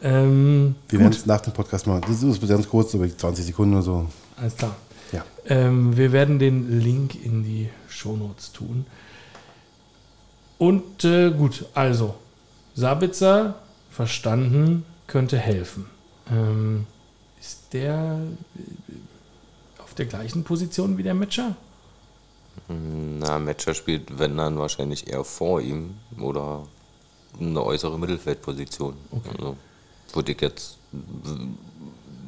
Ähm, 0.00 0.76
Wir 0.88 0.98
werden 1.00 1.12
es 1.12 1.26
nach 1.26 1.40
dem 1.40 1.52
Podcast 1.52 1.86
machen. 1.86 2.02
Das 2.06 2.22
ist 2.22 2.48
ganz 2.48 2.68
kurz, 2.68 2.92
so 2.92 3.04
20 3.06 3.44
Sekunden 3.44 3.74
oder 3.74 3.82
so. 3.82 4.06
alles 4.36 4.56
klar. 4.56 4.76
Ja. 5.12 5.24
Ähm, 5.46 5.96
wir 5.96 6.12
werden 6.12 6.38
den 6.38 6.80
Link 6.80 7.22
in 7.22 7.42
die 7.42 7.68
Shownotes 7.88 8.52
tun. 8.52 8.86
Und 10.58 11.04
äh, 11.04 11.30
gut, 11.30 11.64
also, 11.74 12.14
Sabitzer, 12.74 13.54
verstanden, 13.90 14.84
könnte 15.06 15.38
helfen. 15.38 15.86
Ähm, 16.30 16.86
ist 17.40 17.72
der 17.72 18.20
äh, 18.56 19.82
auf 19.82 19.94
der 19.94 20.06
gleichen 20.06 20.44
Position 20.44 20.98
wie 20.98 21.02
der 21.02 21.14
Matcher? 21.14 21.56
Na, 22.68 23.38
Matcher 23.38 23.72
spielt, 23.74 24.18
wenn 24.18 24.36
dann 24.36 24.58
wahrscheinlich 24.58 25.06
eher 25.06 25.24
vor 25.24 25.60
ihm 25.60 25.94
oder 26.20 26.66
eine 27.40 27.62
äußere 27.62 27.98
Mittelfeldposition. 27.98 28.94
Okay. 29.12 29.30
Also, 29.38 29.56
würde 30.12 30.32
ich 30.32 30.40
jetzt, 30.40 30.76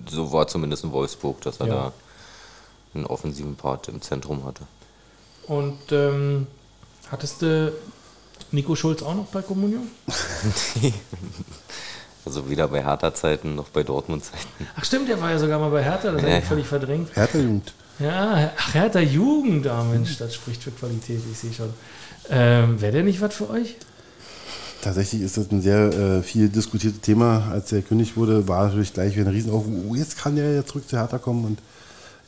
so 0.09 0.33
war 0.33 0.47
zumindest 0.47 0.85
in 0.85 0.93
Wolfsburg, 0.93 1.41
dass 1.41 1.59
er 1.61 1.67
Ja. 1.67 1.75
da 1.75 1.93
einen 2.95 3.07
offensiven 3.07 3.57
Part 3.57 3.89
im 3.89 4.01
Zentrum 4.03 4.45
hatte. 4.45 4.65
Und 5.47 5.79
ähm, 5.91 6.47
hattest 7.11 7.43
du 7.43 7.73
Nico 8.53 8.75
Schulz 8.75 9.03
auch 9.03 9.15
noch 9.15 9.27
bei 9.27 9.43
Kommunion? 9.43 9.89
Also 12.25 12.49
weder 12.51 12.69
bei 12.69 12.85
Hertha-Zeiten 12.85 13.55
noch 13.55 13.69
bei 13.71 13.83
Dortmund-Zeiten. 13.83 14.47
Ach 14.77 14.85
stimmt, 14.85 15.09
der 15.09 15.21
war 15.21 15.31
ja 15.31 15.39
sogar 15.39 15.59
mal 15.59 15.71
bei 15.71 15.83
Hertha, 15.83 16.13
das 16.13 16.21
Ja, 16.21 16.29
habe 16.29 16.37
ich 16.39 16.45
ja. 16.45 16.49
völlig 16.49 16.67
verdrängt. 16.67 17.09
Hertha-Jugend. 17.17 17.73
Ja, 17.99 18.53
ach, 18.57 18.75
Hertha 18.75 19.01
Jugend, 19.01 19.67
ah 19.67 19.85
Mensch, 19.85 20.19
das 20.19 20.35
spricht 20.35 20.63
für 20.63 20.71
Qualität, 20.71 21.21
ich 21.31 21.39
sehe 21.39 21.53
schon. 21.53 21.71
Ähm, 22.29 22.81
Wäre 22.81 22.93
der 22.93 23.03
nicht 23.05 23.21
was 23.23 23.35
für 23.35 23.49
euch? 23.49 23.77
Tatsächlich 24.83 25.23
ist 25.23 25.37
das 25.39 25.51
ein 25.51 25.61
sehr 25.63 25.93
äh, 25.93 26.23
viel 26.23 26.49
diskutiertes 26.49 27.01
Thema. 27.01 27.49
Als 27.51 27.73
er 27.73 27.81
gekündigt 27.81 28.17
wurde, 28.17 28.47
war 28.49 28.67
natürlich 28.67 28.93
gleich 28.93 29.17
wieder 29.17 29.27
ein 29.29 29.35
Riesenaufruhr. 29.35 29.85
Oh, 29.91 29.95
jetzt 29.95 30.19
kann 30.19 30.37
er 30.37 30.53
ja 30.53 30.65
zurück 30.65 30.89
zu 30.89 30.99
Hertha 30.99 31.19
kommen 31.19 31.45
und 31.47 31.59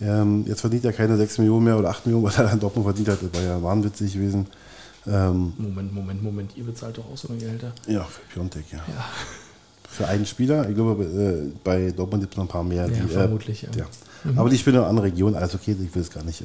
ähm, 0.00 0.44
jetzt 0.46 0.60
verdient 0.62 0.84
er 0.84 0.92
keine 0.92 1.16
6 1.16 1.38
Millionen 1.38 1.64
mehr 1.64 1.78
oder 1.78 1.90
8 1.90 2.06
Millionen, 2.06 2.24
was 2.24 2.38
er 2.38 2.44
dann 2.44 2.60
Dortmund 2.60 2.86
verdient 2.86 3.08
hat. 3.08 3.18
Das 3.22 3.40
war 3.40 3.46
ja 3.46 3.62
wahnwitzig 3.62 4.14
gewesen. 4.14 4.46
Ähm, 5.07 5.53
Moment, 5.59 5.92
Moment, 5.94 6.22
Moment, 6.22 6.57
ihr 6.57 6.64
bezahlt 6.64 6.96
doch 6.98 7.05
auch 7.12 7.16
so 7.16 7.28
eine 7.28 7.38
Gehälter. 7.38 7.72
ja, 7.86 8.05
für 8.05 8.20
Piontek, 8.32 8.64
ja. 8.72 8.80
Für 9.88 10.07
einen 10.09 10.24
Spieler, 10.24 10.68
ich 10.68 10.74
glaube, 10.74 11.05
äh, 11.05 11.50
bei 11.64 11.90
Dortmund 11.90 12.22
gibt 12.22 12.34
es 12.34 12.36
noch 12.38 12.44
ein 12.44 12.48
paar 12.48 12.62
mehr. 12.64 12.86
Ja, 12.86 12.88
die, 12.88 13.09
vermutlich, 13.09 13.64
Äh, 13.64 13.78
ja. 13.78 13.84
ja. 14.24 14.30
Aber 14.36 14.48
die 14.48 14.57
spielen 14.57 14.76
in 14.76 14.80
einer 14.82 14.88
anderen 14.88 15.11
Region, 15.11 15.34
alles 15.34 15.55
okay, 15.55 15.72
ich 15.78 15.94
will 15.94 16.03
es 16.03 16.11
gar 16.11 16.22
nicht 16.24 16.40
äh, 16.42 16.44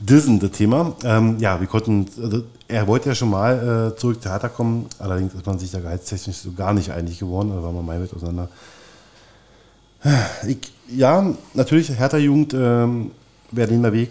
dissen, 0.00 0.38
das 0.40 0.50
Thema. 0.50 0.94
Ähm, 1.04 1.38
ja, 1.38 1.58
wir 1.60 1.66
konnten, 1.68 2.06
also 2.22 2.42
er 2.66 2.86
wollte 2.86 3.08
ja 3.08 3.14
schon 3.14 3.30
mal 3.30 3.92
äh, 3.94 3.96
zurück 3.98 4.20
zu 4.22 4.28
Hertha 4.30 4.48
kommen, 4.48 4.86
allerdings 4.98 5.32
ist 5.34 5.46
man 5.46 5.58
sich 5.58 5.70
da 5.70 5.78
gehaltstechnisch 5.80 6.36
so 6.36 6.52
gar 6.52 6.72
nicht 6.74 6.90
einig 6.90 7.18
geworden, 7.18 7.50
da 7.50 7.62
waren 7.62 7.74
wir 7.74 7.82
meilenweit 7.82 8.12
auseinander. 8.14 8.48
Ich, 10.46 10.58
ja, 10.88 11.34
natürlich, 11.54 11.88
Hertha-Jugend, 11.90 12.54
ähm, 12.54 13.10
Berliner 13.50 13.92
Weg, 13.92 14.10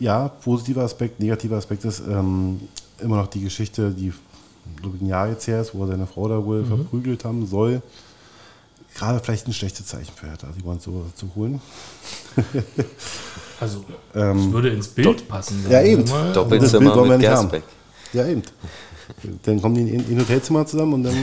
ja, 0.00 0.28
positiver 0.28 0.82
Aspekt, 0.82 1.20
negativer 1.20 1.56
Aspekt 1.56 1.84
ist 1.84 2.02
ähm, 2.08 2.60
immer 3.00 3.16
noch 3.16 3.26
die 3.28 3.40
Geschichte, 3.42 3.90
die 3.90 4.12
ein 4.82 5.06
Jahr 5.06 5.28
jetzt 5.28 5.46
her 5.46 5.60
ist, 5.60 5.74
wo 5.74 5.82
er 5.84 5.88
seine 5.88 6.06
Frau 6.06 6.28
da 6.28 6.44
wohl 6.44 6.64
verprügelt 6.64 7.24
haben 7.24 7.46
soll. 7.46 7.82
Gerade 8.94 9.20
vielleicht 9.20 9.46
ein 9.46 9.52
schlechtes 9.52 9.86
Zeichen 9.86 10.12
für 10.14 10.26
Hertha, 10.26 10.48
die 10.58 10.64
wollen 10.64 10.80
so 10.80 11.04
zu 11.14 11.30
holen. 11.34 11.60
Also, 13.60 13.84
Ähm, 14.14 14.36
das 14.36 14.52
würde 14.52 14.68
ins 14.68 14.86
Bild 14.86 15.26
passen. 15.26 15.64
ja, 15.68 15.82
eben. 15.82 16.04
Doppelzimmer 16.32 16.94
wir 16.94 17.04
mit 17.06 17.18
nicht 17.18 17.28
haben. 17.28 17.50
Gersbeck. 17.50 17.62
Ja, 18.12 18.24
eben. 18.26 18.42
Dann 19.42 19.60
kommen 19.60 19.74
die 19.74 19.80
in 19.80 20.00
in 20.08 20.16
ein 20.16 20.20
Hotelzimmer 20.20 20.64
zusammen 20.64 20.92
und 20.94 21.02
dann. 21.02 21.14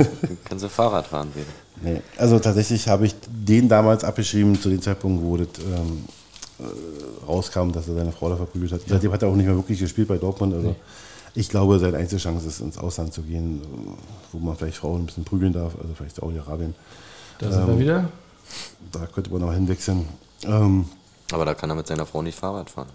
Kannst 0.48 0.64
du 0.64 0.68
Fahrrad 0.70 1.06
fahren 1.06 1.28
wieder. 1.34 1.44
Nee. 1.82 2.00
Also 2.16 2.38
tatsächlich 2.38 2.88
habe 2.88 3.04
ich 3.04 3.14
den 3.26 3.68
damals 3.68 4.02
abgeschrieben 4.02 4.58
zu 4.58 4.70
dem 4.70 4.80
Zeitpunkt, 4.80 5.22
wo 5.22 5.36
das 5.36 5.48
ähm, 5.58 6.04
äh, 6.06 6.23
rauskam, 7.26 7.72
dass 7.72 7.88
er 7.88 7.94
seine 7.94 8.12
Frau 8.12 8.28
da 8.28 8.36
verprügelt 8.36 8.72
hat. 8.72 8.80
Seitdem 8.86 9.12
hat 9.12 9.22
er 9.22 9.28
auch 9.28 9.34
nicht 9.34 9.46
mehr 9.46 9.56
wirklich 9.56 9.78
gespielt 9.78 10.08
bei 10.08 10.18
Dortmund. 10.18 10.54
Also 10.54 10.76
ich 11.34 11.48
glaube, 11.48 11.78
seine 11.78 11.96
einzige 11.96 12.20
Chance 12.20 12.46
ist, 12.46 12.60
ins 12.60 12.78
Ausland 12.78 13.12
zu 13.12 13.22
gehen, 13.22 13.60
äh, 13.62 13.96
wo 14.32 14.38
man 14.38 14.56
vielleicht 14.56 14.76
Frauen 14.76 15.02
ein 15.02 15.06
bisschen 15.06 15.24
prügeln 15.24 15.52
darf, 15.52 15.74
also 15.80 15.92
vielleicht 15.94 16.16
Saudi-Arabien. 16.16 16.74
Da 17.38 17.50
sind 17.50 17.62
Ähm, 17.62 17.68
wir 17.68 17.78
wieder. 17.78 18.08
Da 18.92 19.06
könnte 19.06 19.30
man 19.30 19.40
noch 19.40 19.52
hinwechseln. 19.52 20.06
Ähm, 20.44 20.86
Aber 21.32 21.44
da 21.44 21.54
kann 21.54 21.70
er 21.70 21.76
mit 21.76 21.86
seiner 21.86 22.06
Frau 22.06 22.22
nicht 22.22 22.38
Fahrrad 22.38 22.70
fahren. 22.70 22.88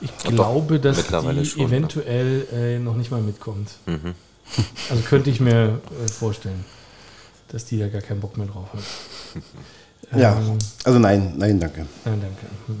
Ich 0.00 0.10
doch, 0.10 0.30
glaube, 0.30 0.78
dass 0.78 1.06
die 1.06 1.44
schon, 1.44 1.62
ne? 1.62 1.66
eventuell 1.66 2.46
äh, 2.52 2.78
noch 2.78 2.94
nicht 2.94 3.10
mal 3.10 3.22
mitkommt. 3.22 3.70
Mhm. 3.86 4.14
Also 4.90 5.02
könnte 5.04 5.30
ich 5.30 5.40
mir 5.40 5.80
äh, 6.04 6.08
vorstellen, 6.08 6.64
dass 7.48 7.64
die 7.64 7.78
da 7.78 7.88
gar 7.88 8.02
keinen 8.02 8.20
Bock 8.20 8.36
mehr 8.36 8.46
drauf 8.46 8.66
hat. 8.72 9.42
ja, 10.16 10.36
Ähm, 10.36 10.58
also 10.84 10.98
nein, 10.98 11.34
nein, 11.36 11.58
danke. 11.60 11.86
Nein, 12.04 12.20
danke. 12.20 12.46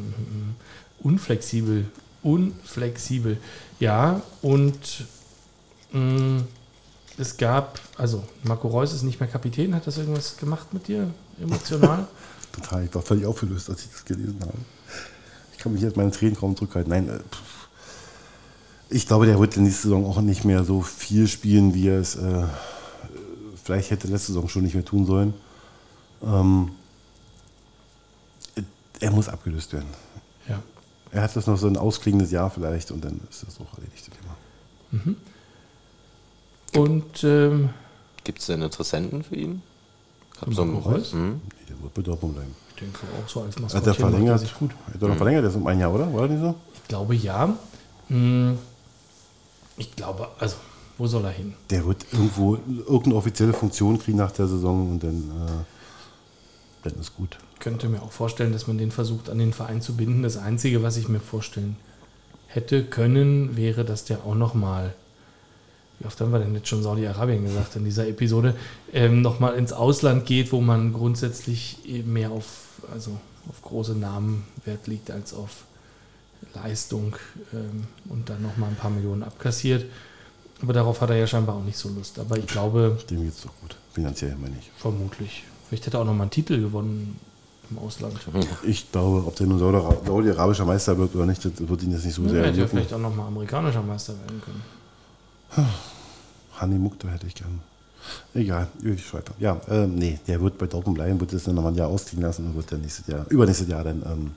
Unflexibel. 1.02 1.86
Unflexibel. 2.22 3.38
Ja, 3.80 4.22
und 4.42 5.06
mh, 5.92 6.42
es 7.18 7.36
gab, 7.36 7.80
also 7.96 8.22
Marco 8.44 8.68
Reus 8.68 8.92
ist 8.92 9.02
nicht 9.02 9.20
mehr 9.20 9.28
Kapitän. 9.28 9.74
Hat 9.74 9.86
das 9.86 9.98
irgendwas 9.98 10.36
gemacht 10.36 10.72
mit 10.72 10.88
dir 10.88 11.10
emotional? 11.40 12.06
Total, 12.52 12.84
ich 12.84 12.94
war 12.94 13.02
völlig 13.02 13.26
aufgelöst, 13.26 13.70
als 13.70 13.82
ich 13.84 13.90
das 13.90 14.04
gelesen 14.04 14.38
habe. 14.40 14.52
Ich 15.52 15.58
kann 15.58 15.72
mich 15.72 15.82
jetzt 15.82 15.96
meine 15.96 16.10
Tränen 16.10 16.36
kaum 16.36 16.56
zurückhalten. 16.56 16.90
Nein, 16.90 17.08
äh, 17.08 17.20
ich 18.90 19.06
glaube, 19.06 19.26
der 19.26 19.38
wird 19.38 19.56
in 19.56 19.64
nächste 19.64 19.84
Saison 19.84 20.04
auch 20.04 20.20
nicht 20.20 20.44
mehr 20.44 20.64
so 20.64 20.82
viel 20.82 21.26
spielen, 21.26 21.72
wie 21.72 21.88
er 21.88 21.98
es 22.00 22.16
äh, 22.16 22.44
vielleicht 23.64 23.90
hätte 23.90 24.08
letzte 24.08 24.32
Saison 24.32 24.48
schon 24.48 24.64
nicht 24.64 24.74
mehr 24.74 24.84
tun 24.84 25.06
sollen. 25.06 25.34
Ähm, 26.22 26.72
er 29.02 29.10
muss 29.10 29.28
abgelöst 29.28 29.72
werden. 29.72 29.88
ja. 30.48 30.62
Er 31.10 31.22
hat 31.22 31.36
das 31.36 31.46
noch 31.46 31.58
so 31.58 31.66
ein 31.66 31.76
ausklingendes 31.76 32.30
Jahr 32.30 32.48
vielleicht 32.50 32.90
und 32.90 33.04
dann 33.04 33.20
ist 33.28 33.42
das 33.46 33.58
auch 33.60 33.76
erledigt. 33.76 34.08
das 34.08 34.16
Thema. 34.18 35.14
Und 36.74 37.22
ähm, 37.24 37.68
Gibt 38.24 38.38
es 38.38 38.46
denn 38.46 38.62
Interessenten 38.62 39.22
für 39.24 39.36
ihn? 39.36 39.62
Gab 40.40 40.54
so 40.54 40.64
Marco 40.64 40.88
ein, 40.88 40.94
Reus? 40.94 41.12
Mhm. 41.12 41.40
Nee, 41.44 41.64
der 41.68 41.82
wird 41.82 41.92
bei 41.94 42.02
Dortmund 42.02 42.34
bleiben. 42.36 42.54
ich 42.70 42.76
denke 42.80 42.98
auch 43.22 43.28
so 43.28 43.42
als 43.42 43.56
Hat 43.56 43.58
er 43.58 43.62
Maskottchen 43.62 43.84
macht 43.84 43.86
er 43.86 43.94
verlängert? 44.10 44.40
sich 44.40 44.54
gut. 44.54 44.70
Hat 44.86 45.02
er 45.02 45.08
noch 45.08 45.16
verlängert? 45.16 45.42
Der 45.42 45.50
ist 45.50 45.56
um 45.56 45.66
ein 45.66 45.78
Jahr, 45.80 45.92
oder? 45.92 46.12
War 46.14 46.22
das 46.22 46.30
nicht 46.30 46.40
so? 46.40 46.54
Ich 46.74 46.88
glaube 46.88 47.14
ja. 47.16 47.56
Hm, 48.08 48.58
Ich 49.76 49.94
glaube, 49.96 50.28
also 50.38 50.56
wo 50.98 51.06
soll 51.06 51.24
er 51.24 51.30
hin? 51.30 51.54
Der 51.70 51.84
wird 51.84 52.06
irgendwo 52.12 52.54
irgendeine 52.54 53.16
offizielle 53.16 53.52
Funktion 53.52 53.98
kriegen 53.98 54.18
nach 54.18 54.30
der 54.32 54.46
Saison 54.46 54.92
und 54.92 55.02
dann, 55.02 55.30
äh, 55.46 55.64
dann 56.82 56.94
ist 57.00 57.16
gut. 57.16 57.38
Ich 57.54 57.60
könnte 57.60 57.88
mir 57.88 58.02
auch 58.02 58.12
vorstellen, 58.12 58.52
dass 58.52 58.66
man 58.66 58.78
den 58.78 58.90
versucht, 58.90 59.30
an 59.30 59.38
den 59.38 59.52
Verein 59.52 59.82
zu 59.82 59.96
binden. 59.96 60.22
Das 60.22 60.36
Einzige, 60.36 60.82
was 60.82 60.96
ich 60.96 61.08
mir 61.08 61.20
vorstellen 61.20 61.76
hätte 62.46 62.84
können, 62.84 63.56
wäre, 63.56 63.84
dass 63.84 64.04
der 64.04 64.24
auch 64.24 64.34
nochmal, 64.34 64.94
wie 65.98 66.06
oft 66.06 66.20
haben 66.20 66.32
wir 66.32 66.38
denn 66.38 66.54
jetzt 66.54 66.68
schon 66.68 66.82
Saudi-Arabien 66.82 67.44
gesagt 67.44 67.76
in 67.76 67.84
dieser 67.84 68.06
Episode, 68.08 68.54
ähm, 68.92 69.22
nochmal 69.22 69.54
ins 69.54 69.72
Ausland 69.72 70.26
geht, 70.26 70.52
wo 70.52 70.60
man 70.60 70.92
grundsätzlich 70.92 71.78
eben 71.86 72.12
mehr 72.12 72.30
auf, 72.30 72.80
also 72.92 73.18
auf 73.48 73.62
große 73.62 73.94
Namen 73.94 74.44
Wert 74.64 74.86
liegt 74.86 75.10
als 75.10 75.34
auf 75.34 75.64
Leistung 76.54 77.16
ähm, 77.52 77.84
und 78.08 78.28
dann 78.28 78.42
nochmal 78.42 78.70
ein 78.70 78.76
paar 78.76 78.90
Millionen 78.90 79.22
abkassiert. 79.22 79.86
Aber 80.60 80.72
darauf 80.72 81.00
hat 81.00 81.10
er 81.10 81.16
ja 81.16 81.26
scheinbar 81.26 81.56
auch 81.56 81.64
nicht 81.64 81.76
so 81.78 81.88
Lust. 81.88 82.18
Aber 82.18 82.38
ich 82.38 82.46
glaube, 82.46 82.98
Dem 83.10 83.22
geht 83.24 83.32
es 83.32 83.42
doch 83.42 83.52
gut. 83.60 83.76
Finanziell 83.92 84.36
meine 84.36 84.56
ich. 84.60 84.70
vermutlich. 84.76 85.44
Vielleicht 85.72 85.86
hätte 85.86 85.96
er 85.96 86.00
auch 86.02 86.04
nochmal 86.04 86.24
einen 86.24 86.30
Titel 86.30 86.60
gewonnen 86.60 87.18
im 87.70 87.78
Ausland. 87.78 88.12
Ich 88.64 88.92
glaube, 88.92 89.26
ob 89.26 89.34
der 89.36 89.46
nun 89.46 89.58
Saudi- 89.58 90.06
saudi-arabischer 90.06 90.66
Meister 90.66 90.98
wird 90.98 91.14
oder 91.14 91.24
nicht, 91.24 91.42
das 91.42 91.52
wird 91.66 91.82
ihn 91.82 91.92
jetzt 91.92 92.04
nicht 92.04 92.12
so 92.14 92.20
Ja, 92.24 92.28
sehr 92.28 92.44
hätte 92.44 92.60
ja 92.60 92.66
vielleicht 92.66 92.92
auch 92.92 92.98
nochmal 92.98 93.28
amerikanischer 93.28 93.80
Meister 93.82 94.12
werden 94.18 94.42
können. 94.44 94.62
Hani 96.56 96.74
Mukta 96.74 97.08
hätte 97.08 97.26
ich 97.26 97.34
gern. 97.34 97.60
Egal, 98.34 98.68
wirklich 98.80 99.14
weiter. 99.14 99.32
Ja, 99.38 99.58
ähm, 99.70 99.94
nee, 99.94 100.18
der 100.26 100.42
wird 100.42 100.58
bei 100.58 100.66
Dortmund 100.66 100.96
bleiben, 100.96 101.18
wird 101.18 101.32
das 101.32 101.44
dann 101.44 101.54
nochmal 101.54 101.72
ein 101.72 101.76
Jahr 101.78 101.88
ausziehen 101.88 102.20
lassen 102.20 102.44
und 102.48 102.54
wird 102.54 102.70
dann 102.70 102.82
nächstes 102.82 103.06
Jahr, 103.06 103.24
übernächstes 103.30 103.68
Jahr 103.68 103.82
dann 103.82 104.02
ähm, 104.04 104.30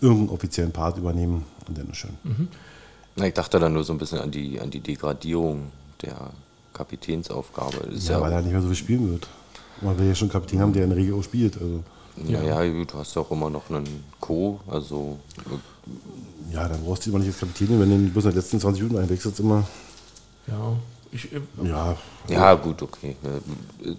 irgendeinen 0.00 0.30
offiziellen 0.30 0.72
Part 0.72 0.98
übernehmen 0.98 1.44
und 1.68 1.78
dann 1.78 1.88
ist 1.88 1.98
schön. 1.98 2.18
Mhm. 2.24 2.48
Na, 3.14 3.28
ich 3.28 3.34
dachte 3.34 3.60
dann 3.60 3.74
nur 3.74 3.84
so 3.84 3.92
ein 3.92 3.98
bisschen 3.98 4.18
an 4.18 4.32
die, 4.32 4.60
an 4.60 4.72
die 4.72 4.80
Degradierung 4.80 5.70
der 6.02 6.30
Kapitänsaufgabe. 6.72 7.90
Ja, 7.92 8.14
ja, 8.14 8.20
weil 8.20 8.32
er 8.32 8.42
nicht 8.42 8.50
mehr 8.50 8.60
so 8.60 8.66
viel 8.66 8.76
spielen 8.76 9.08
wird. 9.12 9.28
Weil 9.80 9.98
wir 9.98 10.06
ja 10.06 10.14
schon 10.14 10.26
einen 10.26 10.32
Kapitän 10.32 10.60
haben, 10.60 10.72
der 10.72 10.84
in 10.84 10.90
der 10.90 10.98
Regel 10.98 11.14
auch 11.14 11.22
spielt. 11.22 11.60
Also. 11.60 11.82
Ja, 12.26 12.42
ja, 12.42 12.84
du 12.84 12.98
hast 12.98 13.14
ja 13.14 13.22
auch 13.22 13.30
immer 13.30 13.48
noch 13.48 13.70
einen 13.70 14.04
Co. 14.20 14.60
Also, 14.66 15.18
ja, 16.52 16.68
dann 16.68 16.82
brauchst 16.82 17.06
du 17.06 17.10
immer 17.10 17.20
nicht 17.20 17.28
als 17.28 17.38
Kapitän, 17.38 17.80
wenn 17.80 17.90
du 17.90 18.10
bloß 18.10 18.24
in 18.24 18.30
den 18.30 18.36
letzten 18.36 18.60
20 18.60 18.82
Minuten 18.82 19.02
einwechselst 19.02 19.38
immer. 19.40 19.64
Ja. 20.46 20.76
Ich, 21.10 21.32
äh, 21.32 21.40
ja. 21.64 21.96
ja, 22.28 22.54
gut, 22.54 22.82
okay. 22.82 23.16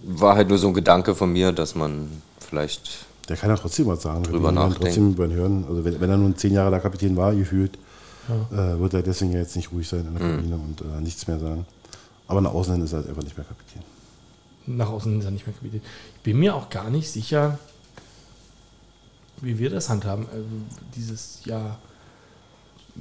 War 0.04 0.36
halt 0.36 0.50
nur 0.50 0.58
so 0.58 0.68
ein 0.68 0.74
Gedanke 0.74 1.16
von 1.16 1.32
mir, 1.32 1.52
dass 1.52 1.76
man 1.76 2.10
vielleicht. 2.40 3.06
Der 3.28 3.38
kann 3.38 3.50
ja 3.50 3.58
trotzdem 3.58 3.88
was 3.88 4.02
sagen. 4.02 4.24
Drüber 4.24 4.52
nachdenken. 4.52 4.84
Trotzdem 4.84 5.12
über 5.12 5.28
hören. 5.28 5.66
Also 5.68 5.86
wenn, 5.86 6.02
wenn, 6.02 6.10
er 6.10 6.18
nun 6.18 6.36
zehn 6.36 6.54
Jahre 6.54 6.72
der 6.72 6.80
Kapitän 6.80 7.16
war, 7.16 7.34
gefühlt, 7.34 7.78
ja. 8.28 8.74
äh, 8.74 8.80
wird 8.80 8.94
er 8.96 9.04
deswegen 9.04 9.32
ja 9.32 9.40
jetzt 9.40 9.56
nicht 9.56 9.72
ruhig 9.72 9.88
sein 9.88 10.06
in 10.06 10.16
der 10.16 10.24
mhm. 10.24 10.36
Kabine 10.36 10.56
mhm. 10.58 10.64
und 10.64 10.82
äh, 10.82 11.02
nichts 11.02 11.28
mehr 11.28 11.40
sagen. 11.40 11.66
Aber 12.28 12.42
nach 12.42 12.54
außen 12.54 12.74
hin 12.74 12.84
ist 12.84 12.94
er 12.94 13.00
halt 13.00 13.10
einfach 13.10 13.24
nicht 13.24 13.38
mehr 13.38 13.46
Kapitän. 13.46 13.84
Nach 14.78 14.90
außen 14.90 15.12
hin 15.12 15.20
ist 15.20 15.26
er 15.26 15.32
nicht 15.32 15.48
mehr 15.48 15.56
Kapitän. 15.56 15.82
Ich 16.16 16.22
bin 16.22 16.38
mir 16.38 16.56
auch 16.56 16.70
gar 16.70 16.90
nicht 16.90 17.10
sicher, 17.10 17.58
wie 19.42 19.58
wir 19.58 19.70
das 19.70 19.90
handhaben. 19.90 20.28
Also 20.32 20.46
dieses 20.96 21.46
Jahr. 21.46 21.80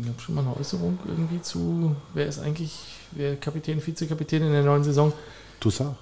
Ich 0.00 0.06
habe 0.06 0.20
schon 0.20 0.34
mal 0.36 0.42
eine 0.42 0.56
Äußerung 0.56 0.98
irgendwie 1.06 1.42
zu, 1.42 1.96
wer 2.14 2.26
ist 2.26 2.38
eigentlich 2.38 2.78
wer 3.12 3.36
Kapitän, 3.36 3.84
Vizekapitän 3.84 4.42
in 4.42 4.52
der 4.52 4.62
neuen 4.62 4.84
Saison? 4.84 5.12
Toussaint. 5.60 5.96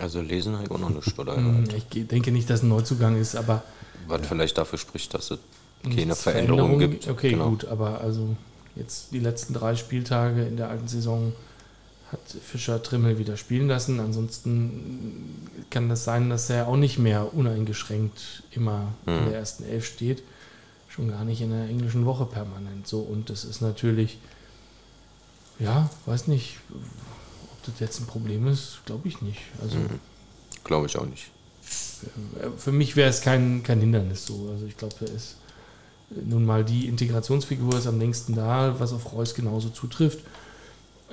Also 0.00 0.20
lesen 0.20 0.54
habe 0.54 0.64
ich 0.64 0.70
auch 0.70 0.78
noch 0.78 0.90
nicht, 0.90 1.18
oder? 1.18 1.36
Hm, 1.36 1.64
ich 1.74 2.06
denke 2.06 2.30
nicht, 2.30 2.48
dass 2.50 2.62
ein 2.62 2.68
Neuzugang 2.68 3.20
ist, 3.20 3.36
aber. 3.36 3.62
Was 4.06 4.20
ja. 4.20 4.26
vielleicht 4.26 4.58
dafür 4.58 4.78
spricht, 4.78 5.14
dass 5.14 5.30
es 5.30 5.38
keine 5.94 6.14
Veränderung, 6.14 6.78
gibt. 6.78 7.08
Okay, 7.08 7.30
genau. 7.30 7.50
gut, 7.50 7.64
aber 7.66 8.00
also 8.00 8.36
jetzt 8.76 9.12
die 9.12 9.20
letzten 9.20 9.54
drei 9.54 9.76
Spieltage 9.76 10.44
in 10.44 10.56
der 10.56 10.68
alten 10.68 10.88
Saison 10.88 11.32
hat 12.12 12.20
Fischer 12.42 12.82
Trimmel 12.82 13.18
wieder 13.18 13.36
spielen 13.36 13.68
lassen. 13.68 14.00
Ansonsten 14.00 15.48
kann 15.70 15.88
das 15.88 16.04
sein, 16.04 16.30
dass 16.30 16.48
er 16.48 16.68
auch 16.68 16.76
nicht 16.76 16.98
mehr 16.98 17.34
uneingeschränkt 17.34 18.42
immer 18.50 18.92
mhm. 19.06 19.18
in 19.18 19.24
der 19.26 19.38
ersten 19.38 19.64
Elf 19.64 19.86
steht. 19.86 20.22
Schon 20.88 21.08
gar 21.08 21.24
nicht 21.24 21.40
in 21.40 21.50
der 21.50 21.68
englischen 21.68 22.06
Woche 22.06 22.24
permanent 22.24 22.86
so. 22.86 23.00
Und 23.00 23.30
das 23.30 23.44
ist 23.44 23.60
natürlich, 23.60 24.18
ja, 25.58 25.90
weiß 26.06 26.28
nicht, 26.28 26.56
ob 26.70 27.64
das 27.66 27.80
jetzt 27.80 28.00
ein 28.00 28.06
Problem 28.06 28.46
ist, 28.46 28.80
glaube 28.86 29.06
ich 29.06 29.20
nicht. 29.20 29.40
Also, 29.62 29.76
mhm. 29.76 30.00
Glaube 30.64 30.86
ich 30.86 30.98
auch 30.98 31.06
nicht. 31.06 31.30
Für 32.56 32.72
mich 32.72 32.96
wäre 32.96 33.10
es 33.10 33.20
kein, 33.20 33.62
kein 33.62 33.80
Hindernis 33.80 34.24
so. 34.24 34.48
Also 34.52 34.66
ich 34.66 34.76
glaube, 34.76 34.94
er 35.00 35.12
ist 35.12 35.36
nun 36.10 36.44
mal 36.44 36.64
die 36.64 36.86
Integrationsfigur 36.86 37.76
ist 37.76 37.86
am 37.86 37.98
längsten 37.98 38.34
da, 38.34 38.78
was 38.78 38.92
auf 38.92 39.12
Reus 39.12 39.34
genauso 39.34 39.68
zutrifft. 39.68 40.20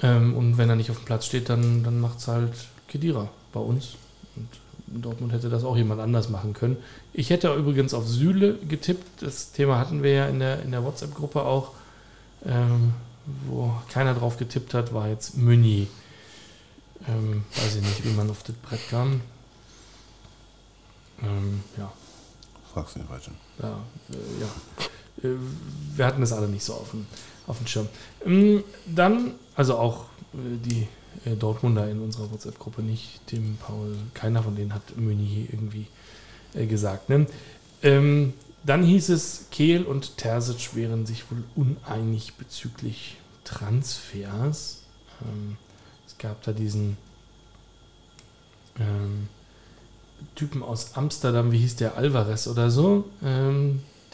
Ähm, 0.01 0.35
und 0.35 0.57
wenn 0.57 0.69
er 0.69 0.75
nicht 0.75 0.91
auf 0.91 0.97
dem 0.97 1.05
Platz 1.05 1.25
steht, 1.25 1.49
dann, 1.49 1.83
dann 1.83 1.99
macht 1.99 2.19
es 2.19 2.27
halt 2.27 2.53
Kedira 2.87 3.29
bei 3.53 3.59
uns. 3.59 3.95
Und 4.35 4.47
Dortmund 4.87 5.33
hätte 5.33 5.49
das 5.49 5.63
auch 5.63 5.77
jemand 5.77 6.01
anders 6.01 6.29
machen 6.29 6.53
können. 6.53 6.77
Ich 7.13 7.29
hätte 7.29 7.53
übrigens 7.53 7.93
auf 7.93 8.07
Süle 8.07 8.55
getippt. 8.67 9.21
Das 9.21 9.51
Thema 9.51 9.79
hatten 9.79 10.03
wir 10.03 10.11
ja 10.11 10.27
in 10.27 10.39
der, 10.39 10.61
in 10.61 10.71
der 10.71 10.83
WhatsApp-Gruppe 10.83 11.41
auch. 11.43 11.71
Ähm, 12.45 12.93
wo 13.47 13.73
keiner 13.89 14.13
drauf 14.13 14.37
getippt 14.37 14.73
hat, 14.73 14.93
war 14.93 15.07
jetzt 15.07 15.37
Meunier. 15.37 15.87
Ähm, 17.07 17.43
weiß 17.55 17.75
ich 17.75 17.81
nicht, 17.81 18.05
wie 18.05 18.13
man 18.13 18.29
auf 18.29 18.43
das 18.43 18.55
Brett 18.55 18.89
kam. 18.89 19.21
Ähm, 21.23 21.63
ja. 21.77 21.91
Fragst 22.73 22.95
du 22.95 22.99
den 22.99 23.07
Falschen. 23.07 23.35
Ja, 23.61 23.79
äh, 24.09 24.41
ja. 24.41 24.47
Äh, 25.23 25.29
wir 25.95 26.05
hatten 26.05 26.21
das 26.21 26.33
alle 26.33 26.47
nicht 26.47 26.63
so 26.63 26.73
auf 26.73 26.91
dem, 26.91 27.05
auf 27.47 27.57
dem 27.57 27.67
Schirm. 27.67 27.87
Ähm, 28.25 28.63
dann, 28.85 29.31
also 29.55 29.77
auch 29.77 30.05
äh, 30.33 30.57
die 30.63 30.87
äh, 31.29 31.35
Dortmunder 31.35 31.89
in 31.89 32.01
unserer 32.01 32.31
WhatsApp-Gruppe 32.31 32.81
nicht, 32.81 33.21
Tim, 33.27 33.57
Paul, 33.57 33.95
keiner 34.13 34.43
von 34.43 34.55
denen 34.55 34.73
hat 34.73 34.97
Meunier 34.97 35.47
irgendwie 35.51 35.87
gesagt. 36.53 37.09
Ne? 37.09 37.27
Ähm, 37.83 38.33
dann 38.63 38.81
hieß 38.83 39.09
es, 39.09 39.47
Kehl 39.51 39.83
und 39.83 40.17
Terzic 40.17 40.75
wären 40.75 41.05
sich 41.05 41.29
wohl 41.29 41.43
uneinig 41.55 42.33
bezüglich 42.35 43.17
Transfers. 43.43 44.83
Ähm, 45.21 45.57
es 46.07 46.17
gab 46.17 46.41
da 46.43 46.51
diesen 46.51 46.97
ähm, 48.79 49.27
Typen 50.33 50.63
aus 50.63 50.95
Amsterdam, 50.95 51.51
wie 51.51 51.59
hieß 51.59 51.75
der, 51.75 51.95
Alvarez 51.95 52.47
oder 52.47 52.71
so, 52.71 53.05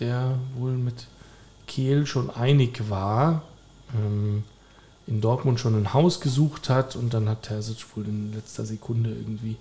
der 0.02 0.38
wohl 0.58 0.74
mit 0.74 1.08
Kehl 1.68 2.06
schon 2.06 2.30
einig 2.30 2.90
war, 2.90 3.44
ähm, 3.96 4.44
in 5.08 5.22
Dortmund 5.22 5.60
schon 5.60 5.76
ein 5.76 5.94
Haus 5.94 6.20
gesucht 6.20 6.70
hat 6.70 6.96
und 6.96 7.14
dann 7.14 7.30
hat 7.30 7.44
Terzic 7.44 7.86
wohl 7.96 8.06
in 8.06 8.34
letzter 8.34 8.66
Sekunde 8.66 9.12
irgendwie 9.12 9.56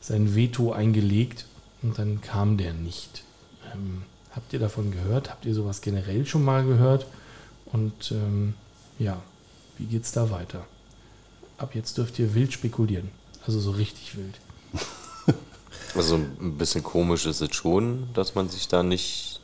sein 0.00 0.34
Veto 0.34 0.72
eingelegt 0.72 1.46
und 1.82 1.98
dann 1.98 2.20
kam 2.20 2.56
der 2.56 2.72
nicht. 2.72 3.24
Ähm, 3.74 4.02
Habt 4.38 4.52
ihr 4.52 4.60
davon 4.60 4.92
gehört? 4.92 5.30
Habt 5.30 5.46
ihr 5.46 5.54
sowas 5.54 5.80
generell 5.80 6.24
schon 6.24 6.44
mal 6.44 6.64
gehört? 6.64 7.06
Und 7.66 8.12
ähm, 8.12 8.54
ja, 8.98 9.20
wie 9.78 9.86
geht's 9.86 10.12
da 10.12 10.30
weiter? 10.30 10.64
Ab 11.56 11.74
jetzt 11.74 11.98
dürft 11.98 12.20
ihr 12.20 12.34
wild 12.34 12.52
spekulieren. 12.52 13.08
Also 13.46 13.58
so 13.58 13.72
richtig 13.72 14.16
wild. 14.16 14.38
Also 15.94 16.16
ein 16.16 16.58
bisschen 16.58 16.82
komisch 16.84 17.24
ist 17.24 17.40
es 17.40 17.56
schon, 17.56 18.08
dass 18.12 18.34
man 18.34 18.50
sich 18.50 18.68
da 18.68 18.82
nicht 18.82 19.37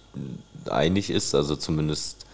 einig 0.68 1.10
ist, 1.10 1.34
also 1.34 1.56
zumindest 1.56 2.24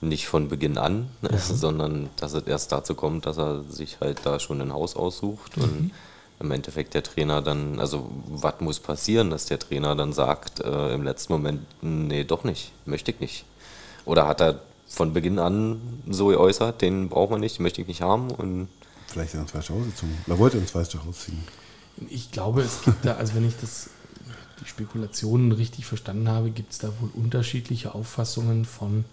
nicht 0.00 0.28
von 0.28 0.48
Beginn 0.48 0.78
an, 0.78 1.08
ja. 1.22 1.38
sondern 1.38 2.08
dass 2.16 2.32
es 2.32 2.44
erst 2.44 2.72
dazu 2.72 2.94
kommt, 2.94 3.26
dass 3.26 3.38
er 3.38 3.64
sich 3.68 3.98
halt 4.00 4.20
da 4.24 4.38
schon 4.38 4.60
ein 4.60 4.72
Haus 4.72 4.96
aussucht 4.96 5.56
mhm. 5.56 5.62
und 5.62 5.90
im 6.40 6.50
Endeffekt 6.52 6.94
der 6.94 7.02
Trainer 7.02 7.42
dann, 7.42 7.80
also 7.80 8.08
was 8.28 8.60
muss 8.60 8.78
passieren, 8.78 9.30
dass 9.30 9.46
der 9.46 9.58
Trainer 9.58 9.96
dann 9.96 10.12
sagt 10.12 10.60
äh, 10.60 10.94
im 10.94 11.02
letzten 11.02 11.32
Moment, 11.32 11.62
nee, 11.82 12.22
doch 12.22 12.44
nicht, 12.44 12.70
möchte 12.84 13.10
ich 13.10 13.18
nicht. 13.18 13.44
Oder 14.04 14.28
hat 14.28 14.40
er 14.40 14.60
von 14.86 15.12
Beginn 15.12 15.40
an 15.40 15.80
so 16.08 16.28
geäußert, 16.28 16.80
den 16.80 17.08
braucht 17.08 17.32
man 17.32 17.40
nicht, 17.40 17.58
möchte 17.58 17.80
ich 17.80 17.88
nicht 17.88 18.02
haben 18.02 18.30
und 18.30 18.68
Vielleicht 19.08 19.34
ins 19.34 19.50
falsche 19.50 19.74
Haus 19.74 19.84
gezogen. 19.86 20.16
Oder 20.26 20.38
wollte 20.38 20.58
ins 20.58 20.70
falsche 20.70 21.02
Haus 21.04 21.20
ziehen. 21.20 21.42
Ich 22.10 22.30
glaube, 22.30 22.60
es 22.62 22.82
gibt 22.82 23.04
da, 23.04 23.14
also 23.14 23.34
wenn 23.34 23.48
ich 23.48 23.54
das, 23.60 23.90
die 24.60 24.68
Spekulationen 24.68 25.52
richtig 25.52 25.86
verstanden 25.86 26.28
habe, 26.28 26.50
gibt 26.50 26.72
es 26.72 26.78
da 26.78 26.88
wohl 27.00 27.10
unterschiedliche 27.14 27.94
Auffassungen 27.94 28.64
von 28.64 29.04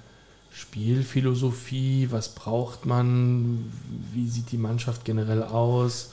Spielphilosophie, 0.51 2.07
was 2.11 2.29
braucht 2.29 2.85
man, 2.85 3.71
wie 4.13 4.29
sieht 4.29 4.51
die 4.51 4.57
Mannschaft 4.57 5.03
generell 5.03 5.43
aus, 5.43 6.11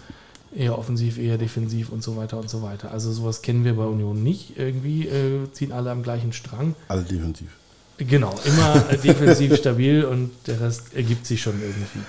eher 0.54 0.78
offensiv, 0.78 1.18
eher 1.18 1.38
defensiv 1.38 1.90
und 1.90 2.02
so 2.02 2.16
weiter 2.16 2.38
und 2.38 2.50
so 2.50 2.62
weiter. 2.62 2.90
Also 2.90 3.12
sowas 3.12 3.42
kennen 3.42 3.64
wir 3.64 3.76
bei 3.76 3.84
Union 3.84 4.22
nicht. 4.22 4.58
Irgendwie 4.58 5.06
äh, 5.06 5.50
ziehen 5.52 5.72
alle 5.72 5.90
am 5.90 6.02
gleichen 6.02 6.32
Strang. 6.32 6.74
Alle 6.88 7.02
defensiv. 7.02 7.48
Genau, 7.98 8.34
immer 8.44 8.80
defensiv 9.04 9.56
stabil 9.56 10.04
und 10.04 10.30
der 10.46 10.60
Rest 10.60 10.94
ergibt 10.94 11.26
sich 11.26 11.40
schon 11.40 11.60
irgendwie. 11.60 12.00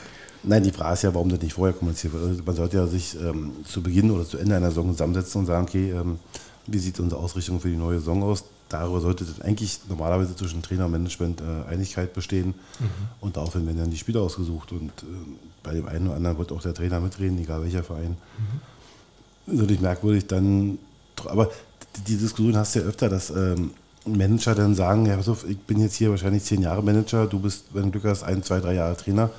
Nein, 0.44 0.64
die 0.64 0.72
Frage 0.72 0.94
ist 0.94 1.04
ja, 1.04 1.14
warum 1.14 1.30
das 1.30 1.41
nicht 1.41 1.54
vorher 1.54 1.74
kommuniziert 1.74 2.14
wird. 2.14 2.24
Also 2.24 2.44
man 2.44 2.56
sollte 2.56 2.78
ja 2.78 2.88
sich 2.88 3.16
ähm, 3.16 3.52
zu 3.66 3.82
Beginn 3.82 4.12
oder 4.12 4.26
zu 4.26 4.38
Ende 4.38 4.56
einer 4.56 4.70
Saison 4.70 4.91
zusammensetzen 4.91 5.41
und 5.41 5.45
sagen, 5.45 5.66
okay, 5.68 5.91
ähm, 5.91 6.20
wie 6.68 6.80
sieht 6.80 6.99
unsere 6.99 7.22
Ausrichtung 7.22 7.60
für 7.60 7.69
die 7.69 7.76
neue 7.76 7.99
Saison 7.99 8.23
aus? 8.23 8.45
Darüber 8.69 9.02
sollte 9.02 9.26
eigentlich 9.44 9.80
normalerweise 9.88 10.35
zwischen 10.35 10.61
Trainer 10.61 10.85
und 10.85 10.91
Management 10.91 11.41
äh, 11.41 11.69
Einigkeit 11.69 12.14
bestehen. 12.14 12.48
Mhm. 12.80 12.85
Und 13.22 13.38
daraufhin 13.38 13.65
werden 13.65 13.80
dann 13.80 13.91
die 13.91 13.98
Spieler 13.98 14.22
ausgesucht. 14.22 14.72
Und 14.72 14.90
äh, 14.90 15.06
bei 15.61 15.73
dem 15.73 15.88
einen 15.88 16.07
oder 16.07 16.15
anderen 16.15 16.38
wird 16.38 16.52
auch 16.52 16.61
der 16.61 16.73
Trainer 16.73 16.99
mitreden, 16.99 17.38
egal 17.40 17.61
welcher 17.64 17.84
Verein. 17.84 18.18
Mhm. 19.48 19.57
Natürlich 19.57 19.81
merkwürdig 19.81 20.26
dann, 20.27 20.80
aber 21.26 21.52
die 22.07 22.18
Diskussion 22.18 22.56
hast 22.56 22.76
du 22.76 22.80
ja 22.80 22.85
öfter, 22.85 23.10
dass 23.10 23.30
ähm, 23.30 23.72
Manager 24.06 24.56
dann 24.56 24.76
sagen, 24.76 25.06
ja, 25.06 25.15
pass 25.18 25.30
auf, 25.30 25.48
ich 25.48 25.57
bin 25.60 25.80
jetzt 25.80 25.95
hier 25.95 26.10
wahrscheinlich 26.10 26.44
zehn 26.44 26.61
Jahre 26.61 26.81
Manager, 26.81 27.27
du 27.27 27.40
bist, 27.40 27.65
wenn 27.73 27.84
du 27.84 27.91
Glück 27.91 28.06
hast, 28.06 28.23
ein, 28.23 28.44
zwei, 28.44 28.60
drei 28.60 28.73
Jahre 28.73 28.98
Trainer. 28.98 29.30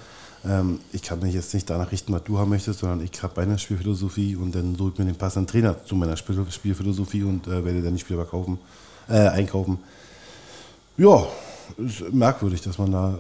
Ähm, 0.47 0.81
ich 0.93 1.03
kann 1.03 1.21
mich 1.21 1.35
jetzt 1.35 1.55
nicht 1.55 1.69
danach 1.71 1.91
richten, 1.91 2.13
was 2.13 2.25
du 2.25 2.39
haben 2.39 2.51
möchtest, 2.51 2.81
sondern 2.81 3.03
ich 3.03 3.23
habe 3.23 3.33
meine 3.37 3.59
Spielphilosophie 3.59 4.37
und 4.37 4.55
dann 4.55 4.77
suche 4.77 4.93
ich 4.93 4.99
mir 4.99 5.05
den 5.07 5.17
passenden 5.17 5.47
Trainer 5.47 5.85
zu 5.85 5.95
meiner 5.95 6.17
Spiel 6.17 6.45
Spielphilosophie 6.51 7.23
und 7.23 7.47
äh, 7.47 7.65
werde 7.65 7.83
dann 7.83 7.95
die 7.95 8.01
Spieler 8.01 8.21
verkaufen, 8.21 8.59
äh, 9.09 9.29
einkaufen. 9.29 9.79
Ja, 10.97 11.27
ist 11.79 12.13
merkwürdig, 12.13 12.61
dass 12.61 12.79
man 12.79 12.93
da 12.93 13.19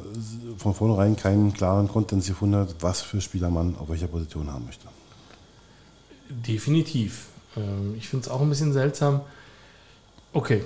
von 0.58 0.74
vornherein 0.74 1.16
keinen 1.16 1.52
klaren 1.54 1.88
Konsens 1.88 2.26
gefunden 2.26 2.56
hat, 2.56 2.74
was 2.80 3.00
für 3.00 3.20
Spieler 3.20 3.50
man 3.50 3.76
auf 3.76 3.88
welcher 3.88 4.06
Position 4.06 4.52
haben 4.52 4.66
möchte. 4.66 4.86
Definitiv. 6.28 7.26
Ähm, 7.56 7.94
ich 7.96 8.08
finde 8.08 8.26
es 8.26 8.30
auch 8.30 8.42
ein 8.42 8.48
bisschen 8.48 8.72
seltsam. 8.72 9.20
Okay, 10.32 10.62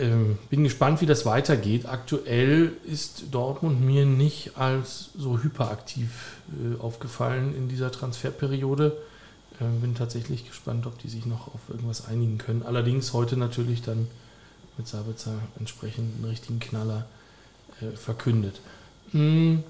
ähm, 0.00 0.38
bin 0.48 0.64
gespannt, 0.64 1.00
wie 1.00 1.06
das 1.06 1.26
weitergeht. 1.26 1.86
Aktuell 1.86 2.72
ist 2.84 3.24
Dortmund 3.30 3.80
mir 3.80 4.06
nicht 4.06 4.56
als 4.56 5.10
so 5.16 5.42
hyperaktiv 5.42 6.38
äh, 6.50 6.80
aufgefallen 6.80 7.54
in 7.56 7.68
dieser 7.68 7.92
Transferperiode. 7.92 8.96
äh, 9.60 9.64
bin 9.80 9.94
tatsächlich 9.94 10.48
gespannt, 10.48 10.86
ob 10.86 10.98
die 10.98 11.08
sich 11.08 11.26
noch 11.26 11.48
auf 11.48 11.60
irgendwas 11.68 12.06
einigen 12.06 12.38
können. 12.38 12.62
Allerdings 12.62 13.12
heute 13.12 13.36
natürlich 13.36 13.82
dann 13.82 14.08
mit 14.78 14.88
Sabitzer 14.88 15.34
entsprechend 15.58 16.16
einen 16.16 16.24
richtigen 16.24 16.58
Knaller 16.58 17.06
äh, 17.80 17.96
verkündet. 17.96 18.60
Hm. 19.12 19.62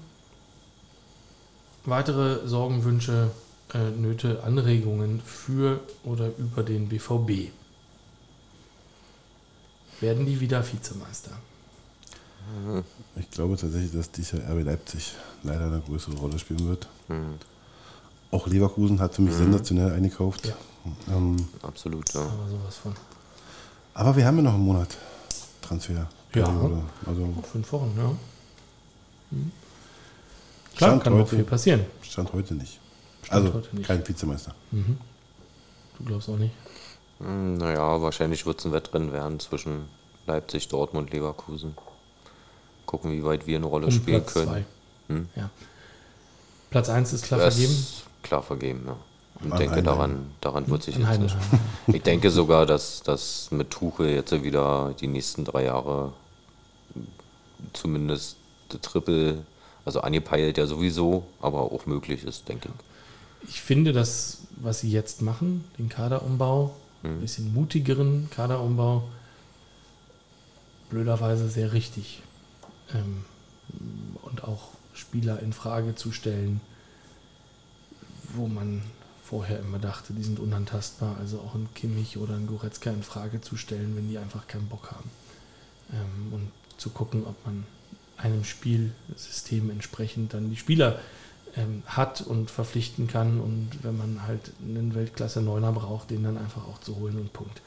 Weitere 1.83 2.47
Sorgen, 2.47 2.83
Wünsche, 2.83 3.31
äh, 3.73 3.89
Nöte, 3.91 4.43
Anregungen 4.43 5.21
für 5.25 5.79
oder 6.03 6.29
über 6.37 6.63
den 6.63 6.89
BVB. 6.89 7.51
Werden 10.01 10.25
die 10.25 10.39
wieder 10.39 10.61
Vizemeister? 10.65 11.31
Ich 13.15 13.29
glaube 13.29 13.55
tatsächlich, 13.55 13.91
dass 13.93 14.11
dieses 14.11 14.31
Jahr 14.39 14.51
RB 14.51 14.63
Leipzig 14.65 15.13
leider 15.43 15.67
eine 15.67 15.79
größere 15.79 16.15
Rolle 16.17 16.37
spielen 16.39 16.67
wird. 16.67 16.87
Mhm. 17.07 17.35
Auch 18.31 18.47
Leverkusen 18.47 18.99
hat 18.99 19.13
für 19.15 19.21
mich 19.21 19.33
sensationell 19.33 19.91
eingekauft. 19.93 20.47
Ja. 20.47 20.53
Ähm, 21.15 21.37
Absolut, 21.61 22.11
ja. 22.13 22.21
Aber 22.21 22.49
sowas 22.49 22.77
von. 22.77 22.93
aber 23.93 24.15
wir 24.15 24.25
haben 24.25 24.37
ja 24.37 24.43
noch 24.43 24.55
einen 24.55 24.65
Monat 24.65 24.97
Transfer. 25.61 26.07
Ja. 26.33 26.45
Also 27.05 27.33
Fünf 27.51 27.71
Wochen, 27.73 27.93
ja. 27.97 28.09
Hm. 29.31 29.51
Klar, 30.75 30.89
Stand 30.91 31.03
kann 31.03 31.13
noch 31.13 31.19
heute- 31.25 31.35
viel 31.35 31.43
passieren. 31.45 31.85
Stand 32.01 32.33
heute 32.33 32.55
nicht. 32.55 32.79
Stand 33.23 33.45
also 33.45 33.53
heute 33.59 33.75
nicht. 33.75 33.85
kein 33.87 34.07
Vizemeister. 34.07 34.55
Mhm. 34.71 34.97
Du 35.99 36.03
glaubst 36.05 36.29
auch 36.29 36.37
nicht? 36.37 36.53
Hm, 37.23 37.57
Naja, 37.57 38.01
wahrscheinlich 38.01 38.45
wird 38.45 38.59
es 38.59 38.65
ein 38.65 38.71
Wettrennen 38.71 39.11
werden 39.13 39.39
zwischen 39.39 39.87
Leipzig, 40.27 40.67
Dortmund, 40.67 41.11
Leverkusen. 41.11 41.75
Gucken, 42.85 43.11
wie 43.11 43.23
weit 43.23 43.47
wir 43.47 43.57
eine 43.57 43.65
Rolle 43.65 43.87
Um 43.87 43.91
spielen 43.91 44.21
Platz 44.21 44.33
können. 44.33 44.47
zwei. 44.47 44.65
Hm? 45.07 45.29
Ja. 45.35 45.49
Platz 46.69 46.89
1 46.89 47.13
ist 47.13 47.25
klar 47.25 47.39
Das 47.39 47.55
vergeben. 47.55 47.73
ist 47.73 48.03
klar 48.23 48.43
vergeben, 48.43 48.83
ja. 48.87 48.95
Ich 49.43 49.53
denke, 49.55 49.81
daran, 49.81 50.31
daran 50.39 50.67
wird 50.69 50.83
sich 50.83 50.95
jetzt 50.97 51.19
nicht. 51.19 51.35
Ich 51.87 52.03
denke 52.03 52.29
sogar, 52.29 52.65
dass, 52.67 53.01
dass 53.01 53.49
mit 53.49 53.71
Tuchel 53.71 54.09
jetzt 54.09 54.31
wieder 54.43 54.93
die 54.99 55.07
nächsten 55.07 55.45
drei 55.45 55.63
Jahre 55.63 56.13
zumindest 57.73 58.37
der 58.71 58.81
Triple, 58.81 59.43
also 59.85 60.01
angepeilt 60.01 60.57
ja 60.57 60.67
sowieso, 60.67 61.23
aber 61.41 61.61
auch 61.71 61.85
möglich 61.87 62.23
ist, 62.23 62.47
denke 62.49 62.69
ich. 62.69 63.49
Ich 63.49 63.61
finde 63.61 63.93
das, 63.93 64.39
was 64.57 64.81
sie 64.81 64.91
jetzt 64.91 65.21
machen, 65.23 65.65
den 65.79 65.89
Kaderumbau, 65.89 66.71
ein 67.03 67.17
Mhm. 67.17 67.21
bisschen 67.21 67.53
mutigeren 67.53 68.29
Kaderumbau, 68.29 69.07
blöderweise 70.89 71.49
sehr 71.49 71.73
richtig. 71.73 72.21
Ähm, 72.93 73.25
und 74.23 74.43
auch 74.43 74.69
Spieler 74.93 75.39
in 75.39 75.53
Frage 75.53 75.95
zu 75.95 76.11
stellen, 76.11 76.59
wo 78.33 78.47
man 78.47 78.81
vorher 79.23 79.59
immer 79.59 79.79
dachte, 79.79 80.13
die 80.13 80.23
sind 80.23 80.39
unantastbar, 80.39 81.15
also 81.17 81.39
auch 81.39 81.55
ein 81.55 81.69
Kimmich 81.73 82.17
oder 82.17 82.35
ein 82.35 82.47
Goretzka 82.47 82.89
in 82.91 83.03
Frage 83.03 83.39
zu 83.39 83.55
stellen, 83.55 83.95
wenn 83.95 84.09
die 84.09 84.17
einfach 84.17 84.47
keinen 84.47 84.67
Bock 84.67 84.91
haben. 84.91 85.09
Ähm, 85.93 86.33
und 86.33 86.51
zu 86.77 86.89
gucken, 86.89 87.25
ob 87.25 87.45
man 87.45 87.63
einem 88.17 88.43
Spielsystem 88.43 89.69
entsprechend 89.69 90.33
dann 90.33 90.49
die 90.49 90.57
Spieler 90.57 90.99
ähm, 91.57 91.83
hat 91.85 92.21
und 92.21 92.49
verpflichten 92.49 93.07
kann 93.07 93.39
und 93.39 93.69
wenn 93.83 93.97
man 93.97 94.25
halt 94.27 94.51
einen 94.61 94.95
Weltklasse 94.95 95.41
Neuner 95.41 95.71
braucht, 95.71 96.09
den 96.11 96.23
dann 96.23 96.37
einfach 96.37 96.65
auch 96.67 96.79
zu 96.79 96.95
holen 96.95 97.17
und 97.17 97.33
Punkt. 97.33 97.61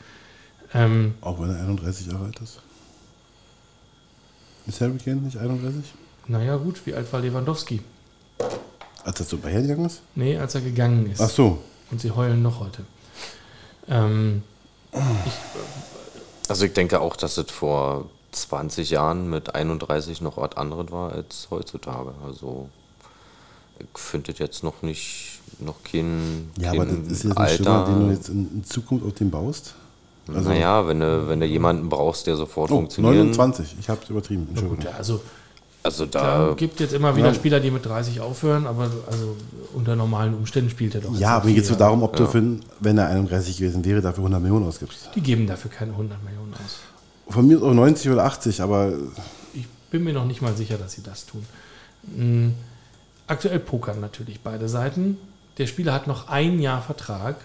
Ähm, 0.72 1.14
Auch 1.20 1.40
wenn 1.40 1.50
er 1.50 1.60
31 1.60 2.06
Jahre 2.08 2.24
alt 2.24 2.40
ist. 2.40 2.60
Ist 4.66 4.80
Harry 4.80 4.96
Kane 4.98 5.16
nicht 5.20 5.36
31? 5.36 5.84
naja 6.26 6.56
gut, 6.56 6.80
wie 6.86 6.94
alt 6.94 7.12
war 7.12 7.20
Lewandowski? 7.20 7.82
Als 9.04 9.20
er 9.20 9.26
zu 9.26 9.36
Bayern 9.38 9.62
gegangen 9.62 9.84
ist? 9.84 10.00
Nee, 10.14 10.38
als 10.38 10.54
er 10.54 10.62
gegangen 10.62 11.10
ist. 11.10 11.20
Ach 11.20 11.28
so. 11.28 11.62
Und 11.90 12.00
sie 12.00 12.10
heulen 12.10 12.40
noch 12.42 12.60
heute. 12.60 12.82
Ähm, 13.88 14.42
Also 16.48 16.64
ich 16.64 16.72
denke 16.72 17.00
auch, 17.00 17.16
dass 17.16 17.36
es 17.36 17.50
vor 17.50 18.06
20 18.32 18.90
Jahren 18.90 19.28
mit 19.30 19.54
31 19.54 20.20
noch 20.20 20.36
was 20.38 20.56
anderes 20.56 20.90
war 20.90 21.12
als 21.12 21.48
heutzutage. 21.50 22.14
Also 22.24 22.68
ich 23.78 23.98
finde 24.00 24.32
das 24.32 24.38
jetzt 24.38 24.62
noch 24.64 24.82
nicht, 24.82 25.40
noch 25.60 25.82
kein, 25.84 26.50
Ja, 26.58 26.70
kein 26.72 26.80
aber 26.80 26.90
das 26.90 27.12
ist 27.12 27.24
jetzt 27.24 27.36
ein 27.38 27.48
Stürmer, 27.48 27.84
den 27.86 28.06
du 28.06 28.12
jetzt 28.12 28.28
in, 28.28 28.64
Zukunft 28.64 29.06
auf 29.06 29.14
den 29.14 29.30
baust. 29.30 29.74
Also, 30.32 30.48
naja, 30.48 30.86
wenn 30.86 31.00
du, 31.00 31.28
wenn 31.28 31.40
du 31.40 31.46
jemanden 31.46 31.88
brauchst, 31.88 32.26
der 32.26 32.36
sofort 32.36 32.70
oh, 32.70 32.76
funktioniert. 32.76 33.14
29. 33.14 33.76
Ich 33.78 33.88
habe 33.88 34.00
es 34.02 34.08
übertrieben. 34.08 34.48
gut, 34.54 34.86
also 34.86 35.20
Also 35.82 36.06
klar, 36.06 36.48
da 36.48 36.54
gibt 36.54 36.80
jetzt 36.80 36.94
immer 36.94 37.14
wieder 37.14 37.26
ja. 37.28 37.34
Spieler, 37.34 37.60
die 37.60 37.70
mit 37.70 37.84
30 37.84 38.20
aufhören, 38.22 38.66
aber 38.66 38.90
also 39.06 39.36
unter 39.74 39.94
normalen 39.96 40.32
Umständen 40.34 40.70
spielt 40.70 40.94
er 40.94 41.02
doch. 41.02 41.14
Ja, 41.18 41.36
aber 41.36 41.46
mir 41.46 41.54
geht 41.54 41.64
es 41.64 41.68
so 41.68 41.74
darum, 41.74 42.02
ob 42.02 42.16
du, 42.16 42.22
Ja. 42.22 42.28
für, 42.30 42.38
einen- 42.38 42.64
wenn 42.80 42.96
er 42.96 43.08
31 43.08 43.58
gewesen 43.58 43.84
wäre, 43.84 44.00
dafür 44.00 44.24
100 44.24 44.40
Millionen 44.40 44.66
ausgibst. 44.66 45.10
Die 45.14 45.20
geben 45.20 45.46
dafür 45.46 45.70
keine 45.70 45.92
100 45.92 46.24
Millionen 46.24 46.54
aus. 46.54 46.78
Von 47.28 47.46
mir 47.46 47.58
ist 47.58 47.62
auch 47.62 47.74
90 47.74 48.10
oder 48.10 48.24
80, 48.24 48.62
aber 48.62 48.94
Ich 49.52 49.66
bin 49.90 50.04
mir 50.04 50.14
noch 50.14 50.24
nicht 50.24 50.40
mal 50.40 50.56
sicher, 50.56 50.78
dass 50.78 50.92
sie 50.92 51.02
das 51.02 51.26
tun. 51.26 51.44
Mm, 52.16 52.48
Aktuell 53.26 53.58
pokern 53.58 54.00
natürlich 54.00 54.40
beide 54.40 54.68
Seiten. 54.68 55.18
Der 55.58 55.66
Spieler 55.66 55.94
hat 55.94 56.06
noch 56.06 56.28
ein 56.28 56.58
Jahr 56.60 56.82
Vertrag, 56.82 57.36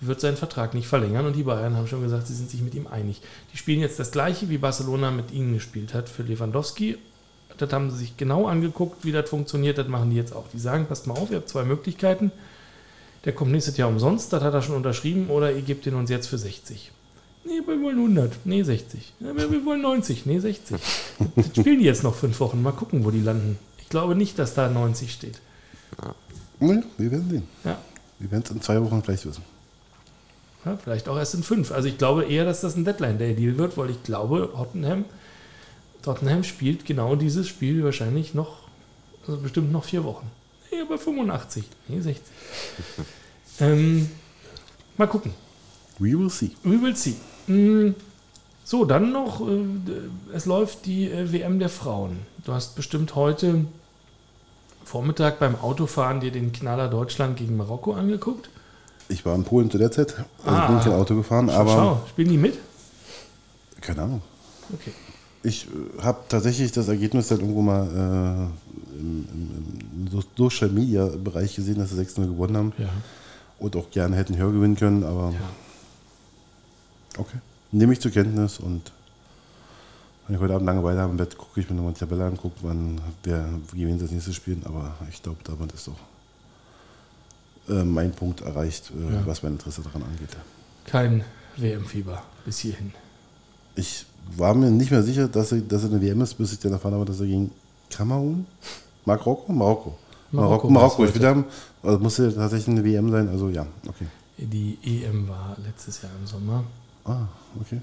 wird 0.00 0.20
seinen 0.20 0.36
Vertrag 0.36 0.74
nicht 0.74 0.88
verlängern 0.88 1.26
und 1.26 1.36
die 1.36 1.44
Bayern 1.44 1.76
haben 1.76 1.86
schon 1.86 2.02
gesagt, 2.02 2.26
sie 2.26 2.34
sind 2.34 2.50
sich 2.50 2.60
mit 2.60 2.74
ihm 2.74 2.86
einig. 2.86 3.22
Die 3.52 3.56
spielen 3.56 3.80
jetzt 3.80 3.98
das 3.98 4.10
gleiche, 4.10 4.48
wie 4.50 4.58
Barcelona 4.58 5.10
mit 5.10 5.30
ihnen 5.30 5.54
gespielt 5.54 5.94
hat 5.94 6.08
für 6.08 6.22
Lewandowski. 6.22 6.98
Das 7.56 7.72
haben 7.72 7.90
sie 7.90 7.98
sich 7.98 8.16
genau 8.16 8.46
angeguckt, 8.46 9.04
wie 9.04 9.12
das 9.12 9.30
funktioniert. 9.30 9.78
Das 9.78 9.88
machen 9.88 10.10
die 10.10 10.16
jetzt 10.16 10.34
auch. 10.34 10.46
Die 10.52 10.58
sagen, 10.58 10.86
passt 10.86 11.06
mal 11.06 11.14
auf, 11.14 11.30
ihr 11.30 11.36
habt 11.36 11.48
zwei 11.48 11.64
Möglichkeiten. 11.64 12.32
Der 13.24 13.32
kommt 13.32 13.52
nächstes 13.52 13.76
Jahr 13.76 13.88
umsonst, 13.88 14.32
das 14.32 14.42
hat 14.42 14.52
er 14.52 14.62
schon 14.62 14.74
unterschrieben, 14.74 15.30
oder 15.30 15.52
ihr 15.52 15.62
gebt 15.62 15.86
ihn 15.86 15.94
uns 15.94 16.10
jetzt 16.10 16.26
für 16.26 16.38
60. 16.38 16.90
Nee, 17.44 17.60
wir 17.64 17.80
wollen 17.80 17.96
100. 17.96 18.32
Nee, 18.44 18.62
60. 18.62 19.14
Ja, 19.20 19.36
wir, 19.36 19.50
wir 19.50 19.64
wollen 19.64 19.82
90. 19.82 20.26
Nee, 20.26 20.38
60. 20.38 20.80
Das 21.36 21.46
spielen 21.46 21.78
die 21.78 21.84
jetzt 21.84 22.02
noch 22.02 22.14
fünf 22.14 22.38
Wochen. 22.40 22.62
Mal 22.62 22.72
gucken, 22.72 23.04
wo 23.04 23.10
die 23.10 23.20
landen. 23.20 23.58
Ich 23.92 23.94
glaube 23.94 24.14
nicht, 24.14 24.38
dass 24.38 24.54
da 24.54 24.70
90 24.70 25.12
steht. 25.12 25.38
ne, 26.60 26.82
wir 26.96 27.10
werden 27.10 27.28
sehen. 27.28 27.42
Ja. 27.62 27.76
Wir 28.18 28.30
werden 28.30 28.42
es 28.42 28.50
in 28.50 28.62
zwei 28.62 28.82
Wochen 28.82 29.02
gleich 29.02 29.26
wissen. 29.26 29.42
Ja, 30.64 30.78
vielleicht 30.82 31.10
auch 31.10 31.18
erst 31.18 31.34
in 31.34 31.42
fünf. 31.42 31.70
Also 31.72 31.88
ich 31.88 31.98
glaube 31.98 32.24
eher, 32.24 32.46
dass 32.46 32.62
das 32.62 32.74
ein 32.74 32.86
Deadline-Day-Deal 32.86 33.58
wird, 33.58 33.76
weil 33.76 33.90
ich 33.90 34.02
glaube, 34.02 34.48
Tottenham, 34.56 35.04
Tottenham 36.00 36.42
spielt 36.42 36.86
genau 36.86 37.16
dieses 37.16 37.46
Spiel 37.48 37.84
wahrscheinlich 37.84 38.32
noch, 38.32 38.60
also 39.26 39.38
bestimmt 39.38 39.72
noch 39.72 39.84
vier 39.84 40.04
Wochen. 40.04 40.30
Nee, 40.70 40.80
aber 40.80 40.96
85. 40.96 41.64
Nee, 41.88 42.00
60. 42.00 42.24
ähm, 43.60 44.08
mal 44.96 45.06
gucken. 45.06 45.34
We 45.98 46.18
will 46.18 46.30
see. 46.30 46.52
We 46.62 46.80
will 46.80 46.96
see. 46.96 47.16
Mm, 47.46 47.94
So, 48.64 48.86
dann 48.86 49.12
noch, 49.12 49.46
äh, 49.46 49.64
es 50.32 50.46
läuft 50.46 50.86
die 50.86 51.10
äh, 51.10 51.30
WM 51.30 51.58
der 51.58 51.68
Frauen. 51.68 52.20
Du 52.44 52.52
hast 52.54 52.74
bestimmt 52.74 53.14
heute 53.14 53.66
Vormittag 54.96 55.38
beim 55.38 55.54
Autofahren 55.56 56.20
dir 56.20 56.30
den 56.30 56.52
Knaller 56.52 56.86
Deutschland 56.88 57.38
gegen 57.38 57.56
Marokko 57.56 57.94
angeguckt. 57.94 58.50
Ich 59.08 59.24
war 59.24 59.34
in 59.34 59.42
Polen 59.42 59.70
zu 59.70 59.78
der 59.78 59.90
Zeit, 59.90 60.14
also 60.44 60.58
Ah. 60.58 60.66
bin 60.66 60.80
kein 60.80 60.92
Auto 60.92 61.16
gefahren, 61.16 61.48
aber 61.48 61.70
Schau, 61.70 62.00
spielen 62.10 62.28
die 62.28 62.36
mit? 62.36 62.58
keine 63.80 64.02
Ahnung. 64.02 64.20
Okay. 64.70 64.92
Ich 65.44 65.66
äh, 65.66 66.02
habe 66.02 66.18
tatsächlich 66.28 66.72
das 66.72 66.88
Ergebnis 66.88 67.28
dann 67.28 67.40
irgendwo 67.40 67.62
mal 67.62 67.86
äh, 67.86 68.98
im, 69.00 69.26
im, 69.32 70.04
im 70.04 70.08
So- 70.12 70.22
Social 70.36 70.68
Media 70.68 71.06
Bereich 71.06 71.56
gesehen, 71.56 71.78
dass 71.78 71.88
sie 71.88 71.96
6-0 71.98 72.26
gewonnen 72.26 72.56
haben 72.58 72.72
Ja. 72.76 72.90
und 73.60 73.74
auch 73.76 73.90
gerne 73.90 74.14
hätten 74.16 74.36
höher 74.36 74.52
gewinnen 74.52 74.76
können, 74.76 75.04
aber 75.04 75.30
ja. 75.32 75.40
okay. 77.18 77.38
Nehme 77.70 77.94
ich 77.94 78.00
zur 78.00 78.10
Kenntnis 78.10 78.58
und 78.58 78.92
wenn 80.26 80.36
ich 80.36 80.40
heute 80.40 80.54
Abend 80.54 80.66
Langeweile 80.66 81.00
habe 81.00 81.10
im 81.10 81.16
Bett, 81.16 81.36
gucke 81.36 81.60
ich 81.60 81.68
mir 81.68 81.76
nochmal 81.76 81.92
die 81.92 81.98
Tabelle 82.00 82.24
an, 82.26 82.36
gucke, 82.36 82.56
wann 82.62 83.00
wen 83.24 83.98
sie 83.98 84.04
das 84.04 84.10
nächste 84.12 84.32
spielen, 84.32 84.62
aber 84.64 84.94
ich 85.10 85.22
glaube, 85.22 85.38
damit 85.44 85.72
ist 85.72 85.88
doch 85.88 85.96
äh, 87.68 87.84
mein 87.84 88.12
Punkt 88.12 88.40
erreicht, 88.40 88.90
äh, 88.96 89.14
Ja. 89.14 89.26
was 89.26 89.42
mein 89.42 89.52
Interesse 89.52 89.82
daran 89.82 90.02
angeht. 90.02 90.30
Kein 90.84 91.24
WM-Fieber 91.56 92.22
bis 92.44 92.58
hierhin. 92.60 92.92
Ich 93.74 94.06
war 94.36 94.54
mir 94.54 94.70
nicht 94.70 94.90
mehr 94.90 95.02
sicher, 95.02 95.28
dass 95.28 95.52
er, 95.52 95.60
dass 95.60 95.82
er 95.84 95.90
eine 95.90 96.00
WM 96.00 96.20
ist, 96.20 96.34
bis 96.34 96.52
ich 96.52 96.58
dann 96.60 96.72
erfahren 96.72 96.94
habe, 96.94 97.04
dass 97.04 97.20
er 97.20 97.26
gegen 97.26 97.50
Kamerun, 97.90 98.46
Marokko, 99.04 99.52
Marokko, 99.52 99.52
Marokko 99.52 99.98
Marokko, 100.32 100.70
Marokko 100.70 101.02
gespielt 101.02 101.24
haben. 101.24 101.44
Also 101.82 101.98
musste 101.98 102.34
tatsächlich 102.34 102.68
eine 102.76 102.84
WM 102.84 103.10
sein, 103.10 103.28
also 103.28 103.48
ja, 103.48 103.66
okay. 103.88 104.06
Die 104.38 104.78
EM 104.82 105.28
war 105.28 105.56
letztes 105.64 106.02
Jahr 106.02 106.10
im 106.20 106.26
Sommer. 106.26 106.64
Ah, 107.04 107.26
okay. 107.60 107.80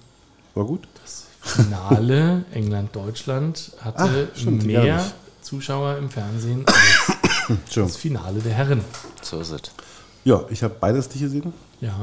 War 0.56 0.66
gut. 0.66 0.88
Das 1.02 1.26
Finale 1.42 2.46
England-Deutschland 2.52 3.72
hatte 3.80 4.30
Ach, 4.32 4.38
stimmt, 4.38 4.66
mehr. 4.66 5.04
Zuschauer 5.42 5.98
im 5.98 6.10
Fernsehen 6.10 6.66
als 6.68 7.60
das 7.76 7.96
Finale 7.96 8.40
der 8.40 8.54
Herren. 8.54 8.84
so 9.22 9.40
ist 9.40 9.52
es. 9.52 9.62
Ja, 10.24 10.44
ich 10.50 10.62
habe 10.64 10.76
beides 10.80 11.10
nicht 11.10 11.22
gesehen. 11.22 11.54
Ja. 11.82 11.96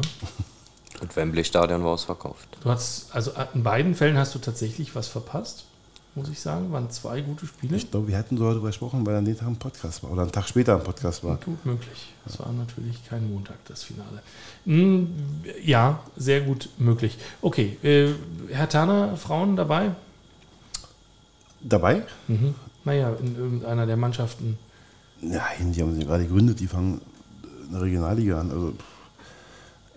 Und 1.01 1.15
Wembley 1.15 1.45
Stadion 1.45 1.85
war 1.85 1.93
ausverkauft. 1.93 2.49
Du 2.63 2.71
hast, 2.71 3.15
also 3.15 3.33
in 3.55 3.63
beiden 3.63 3.95
Fällen 3.95 4.17
hast 4.17 4.35
du 4.35 4.39
tatsächlich 4.39 4.95
was 4.95 5.09
verpasst. 5.09 5.66
Muss 6.17 6.29
ich 6.29 6.41
sagen. 6.41 6.73
Waren 6.73 6.91
zwei 6.91 7.21
gute 7.21 7.47
Spiele. 7.47 7.77
Ich 7.77 7.91
glaube, 7.91 8.09
wir 8.09 8.17
hätten 8.17 8.37
so 8.37 8.49
darüber 8.49 8.69
gesprochen, 8.69 9.07
weil 9.07 9.15
an 9.15 9.25
dem 9.25 9.37
Tag 9.37 9.49
ein 9.49 9.57
Podcast 9.57 10.03
war 10.03 10.11
oder 10.11 10.23
einen 10.23 10.33
Tag 10.33 10.49
später 10.49 10.75
ein 10.77 10.83
Podcast 10.83 11.23
war. 11.23 11.37
Gut 11.37 11.65
möglich. 11.65 12.13
Das 12.25 12.39
war 12.41 12.51
natürlich 12.53 13.07
kein 13.09 13.31
Montag, 13.31 13.57
das 13.67 13.85
Finale. 13.85 14.23
Hm, 14.65 15.09
ja, 15.63 16.01
sehr 16.17 16.41
gut 16.41 16.71
möglich. 16.79 17.19
Okay, 17.43 17.77
äh, 17.83 18.13
Herr 18.51 18.69
Tanner, 18.69 19.17
Frauen 19.17 19.55
dabei? 19.55 19.93
Dabei? 21.61 22.03
Mhm. 22.29 22.55
Naja, 22.85 23.13
in 23.21 23.37
irgendeiner 23.37 23.87
der 23.87 23.97
Mannschaften. 23.97 24.59
Nein, 25.21 25.73
die 25.73 25.83
haben 25.83 25.95
sich 25.95 26.07
gerade 26.07 26.25
gegründet, 26.25 26.61
die 26.61 26.67
fangen 26.67 27.01
in 27.67 27.73
der 27.73 27.83
Regionalliga 27.83 28.41
an. 28.41 28.51
Also 28.51 28.73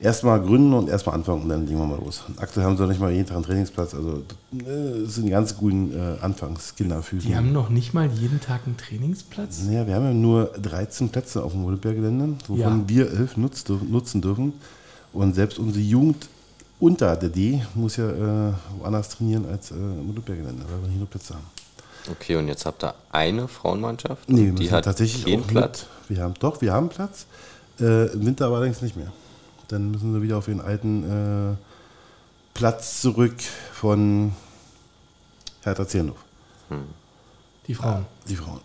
erstmal 0.01 0.39
gründen 0.41 0.73
und 0.73 0.89
erstmal 0.89 1.15
anfangen 1.15 1.43
und 1.43 1.49
dann 1.49 1.65
legen 1.67 1.79
wir 1.79 1.85
mal 1.85 1.99
los. 1.99 2.23
Aktuell 2.37 2.65
haben 2.65 2.75
sie 2.77 2.83
noch 2.83 2.89
nicht 2.89 2.99
mal 3.01 3.11
jeden 3.11 3.25
Tag 3.25 3.35
einen 3.35 3.45
Trainingsplatz. 3.45 3.93
Also 3.93 4.23
äh, 4.53 5.03
das 5.03 5.15
sind 5.15 5.29
ganz 5.29 5.57
guten 5.57 5.91
äh, 5.93 6.17
Anfangskinderfüße. 6.21 7.27
Die 7.27 7.35
haben 7.35 7.51
noch 7.51 7.69
nicht 7.69 7.93
mal 7.93 8.07
jeden 8.11 8.39
Tag 8.41 8.61
einen 8.65 8.77
Trainingsplatz? 8.77 9.63
Naja, 9.65 9.87
wir 9.87 9.95
haben 9.95 10.05
ja 10.05 10.13
nur 10.13 10.45
13 10.61 11.09
Plätze 11.09 11.43
auf 11.43 11.51
dem 11.51 11.65
Olympiagelände, 11.65 12.35
wovon 12.47 12.59
Ja. 12.59 12.83
wir 12.87 13.11
elf 13.11 13.37
nutz, 13.37 13.63
nutzen 13.67 14.21
dürfen. 14.21 14.53
Und 15.11 15.33
selbst 15.35 15.59
unsere 15.59 15.83
Jugend 15.83 16.27
unter 16.79 17.15
der 17.17 17.29
D 17.29 17.61
muss 17.75 17.97
ja 17.97 18.09
äh, 18.09 18.53
woanders 18.79 19.09
trainieren 19.09 19.45
als 19.51 19.71
äh, 19.71 19.75
im 19.75 20.09
Olympiagelände, 20.11 20.63
weil 20.71 20.81
wir 20.83 20.89
hier 20.89 20.99
nur 20.99 21.09
Plätze 21.09 21.33
haben. 21.33 21.43
Okay, 22.09 22.37
und 22.37 22.47
jetzt 22.47 22.65
habt 22.65 22.83
ihr 22.83 22.93
eine 23.11 23.47
Frauenmannschaft? 23.47 24.29
Nee, 24.29 24.45
wir 24.45 24.53
die 24.53 24.71
hat 24.71 24.85
tatsächlich 24.85 25.25
keinen 25.25 25.43
auch 25.43 25.47
Platz. 25.47 25.85
Mit, 26.07 26.17
wir 26.17 26.23
haben, 26.23 26.33
doch, 26.39 26.61
wir 26.61 26.71
haben 26.73 26.87
Platz. 26.89 27.25
Äh, 27.79 28.07
Im 28.13 28.25
Winter 28.25 28.45
aber 28.45 28.57
allerdings 28.57 28.81
nicht 28.81 28.95
mehr. 28.95 29.11
Dann 29.69 29.91
müssen 29.91 30.13
wir 30.13 30.21
wieder 30.21 30.37
auf 30.37 30.45
den 30.45 30.61
alten 30.61 31.53
äh, 31.53 31.55
Platz 32.53 33.01
zurück 33.01 33.35
von 33.73 34.33
Hertha 35.61 35.87
Zierndorf, 35.87 36.17
Die 37.67 37.73
Frauen. 37.75 38.05
die 38.27 38.35
Frauen. 38.35 38.59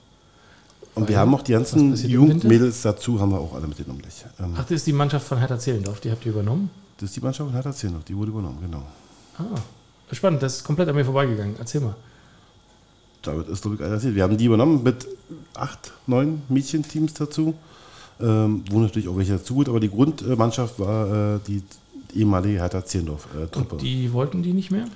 Und 0.94 1.02
Weil- 1.02 1.09
wir 1.10 1.18
haben 1.18 1.35
auch 1.35 1.43
die 1.43 1.52
ganzen? 1.52 1.94
Jugendmädels 1.97 2.82
dazu, 2.82 3.20
haben 3.20 3.31
wir 3.32 3.39
auch 3.40 3.55
alle 3.55 3.66
mitgenommen. 3.66 4.01
gleich. 4.01 4.24
Ähm, 4.39 4.55
Ach, 4.56 4.62
das 4.62 4.70
ist 4.72 4.86
die 4.86 4.93
Mannschaft 4.93 5.26
von 5.26 5.39
Hertha 5.39 5.59
Zehlendorf, 5.59 6.01
die 6.01 6.10
habt 6.10 6.24
ihr 6.26 6.32
übernommen? 6.32 6.70
das 6.98 7.10
ist 7.10 7.16
die 7.16 7.20
Mannschaft 7.20 7.48
von 7.48 7.55
Hertha 7.55 7.72
Zierndorf, 7.72 8.05
die 8.05 8.16
wurde 8.16 8.31
übernommen, 8.31 8.59
genau. 8.62 8.82
Ah, 9.39 9.60
spannend, 10.14 10.43
das 10.43 10.56
ist 10.56 10.64
komplett 10.64 10.89
an 10.89 10.94
mir 10.94 11.05
vorbeigegangen. 11.05 11.56
Erzähl 11.59 11.81
mal. 11.81 11.97
Damit 13.22 13.48
ist 13.48 13.62
glaube 13.62 13.76
ich 13.76 13.82
alles 13.82 13.94
erzählt. 13.94 14.14
Wir 14.14 14.22
haben 14.22 14.36
die 14.39 14.44
übernommen 14.44 14.82
mit 14.85 15.06
acht, 15.55 15.93
neun 16.06 16.43
Mädchenteams 16.48 17.14
dazu, 17.14 17.55
ähm, 18.20 18.65
wo 18.70 18.78
natürlich 18.81 19.09
auch 19.09 19.16
welche 19.16 19.32
dazu 19.32 19.55
gut, 19.55 19.69
aber 19.69 19.81
die 19.81 19.91
Grundmannschaft 19.91 20.78
war 20.78 21.36
äh, 21.36 21.39
die 21.47 21.62
ehemalige 22.15 22.61
Hertha 22.61 22.85
Zierndorf-Truppe. 22.85 23.74
Und 23.74 23.82
die 23.82 24.12
wollten 24.12 24.43
die 24.43 24.53
nicht 24.53 24.70
mehr? 24.70 24.86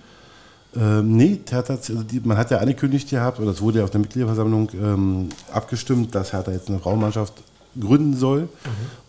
Ähm, 0.77 1.17
nee, 1.17 1.41
Hertha, 1.49 1.75
also 1.75 2.03
die, 2.03 2.21
man 2.21 2.37
hat 2.37 2.51
ja 2.51 2.59
angekündigt 2.59 3.11
gehabt, 3.11 3.41
oder 3.41 3.51
es 3.51 3.61
wurde 3.61 3.79
ja 3.79 3.85
auf 3.85 3.91
der 3.91 4.01
Mitgliederversammlung 4.01 4.71
ähm, 4.75 5.29
abgestimmt, 5.53 6.15
dass 6.15 6.33
Hertha 6.33 6.53
jetzt 6.53 6.69
eine 6.69 6.79
Frauenmannschaft 6.79 7.33
gründen 7.79 8.17
soll. 8.17 8.49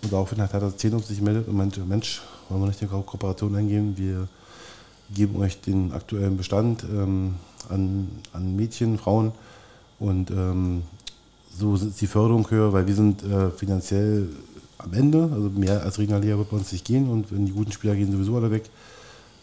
Und 0.02 0.11
daraufhin 0.11 0.41
hat 0.41 0.53
Hertha 0.53 0.76
Zehndorf 0.76 1.06
sich 1.06 1.19
gemeldet 1.19 1.48
und 1.48 1.57
meinte, 1.57 1.81
Mensch, 1.81 2.22
wollen 2.48 2.61
wir 2.61 2.68
nicht 2.68 2.81
eine 2.81 2.90
Ko- 2.90 3.02
Kooperation 3.02 3.56
eingehen? 3.56 3.94
Wir 3.98 4.27
geben 5.14 5.36
euch 5.40 5.60
den 5.61 5.91
aktuellen 5.91 6.38
Bestand 6.38 6.84
ähm, 6.84 7.36
an, 7.68 8.07
an 8.31 8.56
Mädchen, 8.56 8.98
Frauen 8.98 9.31
und 9.99 10.31
ähm, 10.31 10.84
so 11.60 11.76
ist 11.76 11.99
die 12.02 12.07
Förderung 12.07 12.49
höher, 12.49 12.72
weil 12.73 12.88
wir 12.88 12.95
sind 12.95 13.23
äh, 13.23 13.49
finanziell 13.52 14.30
am 14.77 14.94
Ende, 14.94 15.30
also 15.34 15.49
mehr 15.49 15.84
als 15.84 15.99
Regionalliga 15.99 16.38
wird 16.38 16.49
bei 16.49 16.57
uns 16.57 16.72
nicht 16.72 16.86
gehen 16.86 17.10
und 17.10 17.31
wenn 17.31 17.45
die 17.45 17.52
guten 17.52 17.72
Spieler 17.72 17.95
gehen 17.95 18.11
sowieso 18.11 18.38
alle 18.38 18.49
weg, 18.49 18.69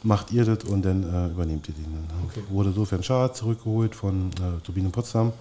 macht 0.02 0.32
ihr 0.32 0.44
das 0.44 0.64
und 0.64 0.84
dann 0.84 1.02
äh, 1.02 1.28
übernehmt 1.32 1.68
ihr 1.68 1.74
den. 1.74 1.84
Dann 1.84 2.18
Okay. 2.28 2.42
wurde 2.50 2.72
Sofern 2.72 3.02
Schad 3.02 3.36
zurückgeholt 3.36 3.94
von 3.94 4.30
äh, 4.32 4.60
Turbine 4.64 4.88
Potsdam 4.90 5.32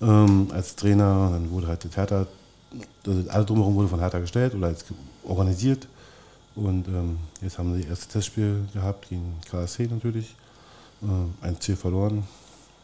ähm, 0.00 0.48
als 0.52 0.74
Trainer. 0.76 1.30
Dann 1.32 1.50
wurde 1.50 1.68
halt 1.68 1.84
das 1.84 1.96
Hertha, 1.96 2.26
also 3.06 3.28
alles 3.30 3.46
drumherum 3.46 3.74
wurde 3.74 3.88
von 3.88 4.00
Hertha 4.00 4.18
gestellt 4.18 4.54
oder 4.54 4.74
organisiert. 5.24 5.86
Und 6.54 6.86
ähm, 6.88 7.18
jetzt 7.40 7.58
haben 7.58 7.74
sie 7.74 7.80
das 7.82 7.90
erste 7.90 8.08
Testspiel 8.12 8.66
gehabt 8.72 9.08
gegen 9.08 9.34
KSC 9.50 9.86
natürlich. 9.90 10.34
Äh, 11.02 11.46
ein 11.46 11.60
Ziel 11.60 11.76
verloren. 11.76 12.24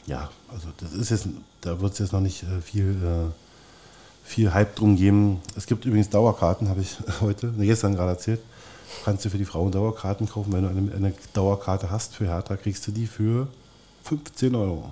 Ja, 0.08 0.30
also 0.52 0.68
das 0.78 0.92
ist 0.92 1.10
jetzt, 1.10 1.28
da 1.60 1.78
wird 1.80 1.92
es 1.92 1.98
jetzt 1.98 2.12
noch 2.12 2.20
nicht 2.20 2.42
äh, 2.42 2.60
viel, 2.62 2.96
äh, 3.02 4.26
viel 4.26 4.52
Hype 4.52 4.74
drum 4.74 4.96
geben. 4.96 5.40
Es 5.54 5.66
gibt 5.66 5.84
übrigens 5.84 6.08
Dauerkarten, 6.08 6.68
habe 6.68 6.80
ich 6.80 6.96
heute, 7.20 7.52
gestern 7.58 7.94
gerade 7.94 8.12
erzählt. 8.12 8.40
Kannst 9.04 9.24
du 9.24 9.30
für 9.30 9.36
die 9.38 9.44
Frauen 9.44 9.70
Dauerkarten 9.70 10.26
kaufen. 10.26 10.52
Wenn 10.52 10.62
du 10.62 10.70
eine, 10.70 10.92
eine 10.94 11.14
Dauerkarte 11.34 11.90
hast 11.90 12.14
für 12.14 12.26
Hertha, 12.26 12.56
kriegst 12.56 12.86
du 12.86 12.90
die 12.90 13.06
für 13.06 13.46
15 14.04 14.54
Euro. 14.54 14.90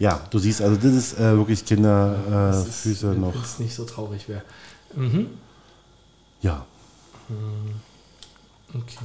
Ja, 0.00 0.20
du 0.30 0.40
siehst, 0.40 0.60
also 0.60 0.74
das 0.74 0.92
ist 0.92 1.14
äh, 1.20 1.36
wirklich 1.36 1.64
Kinderfüße 1.64 2.66
äh, 2.66 2.68
ist, 2.68 2.80
Füße 2.80 3.10
wenn 3.12 3.20
noch. 3.20 3.34
es 3.42 3.60
nicht 3.60 3.74
so 3.74 3.84
traurig 3.84 4.28
wäre. 4.28 4.42
Mhm. 4.96 5.28
Ja, 6.42 6.66
Okay. 8.74 9.04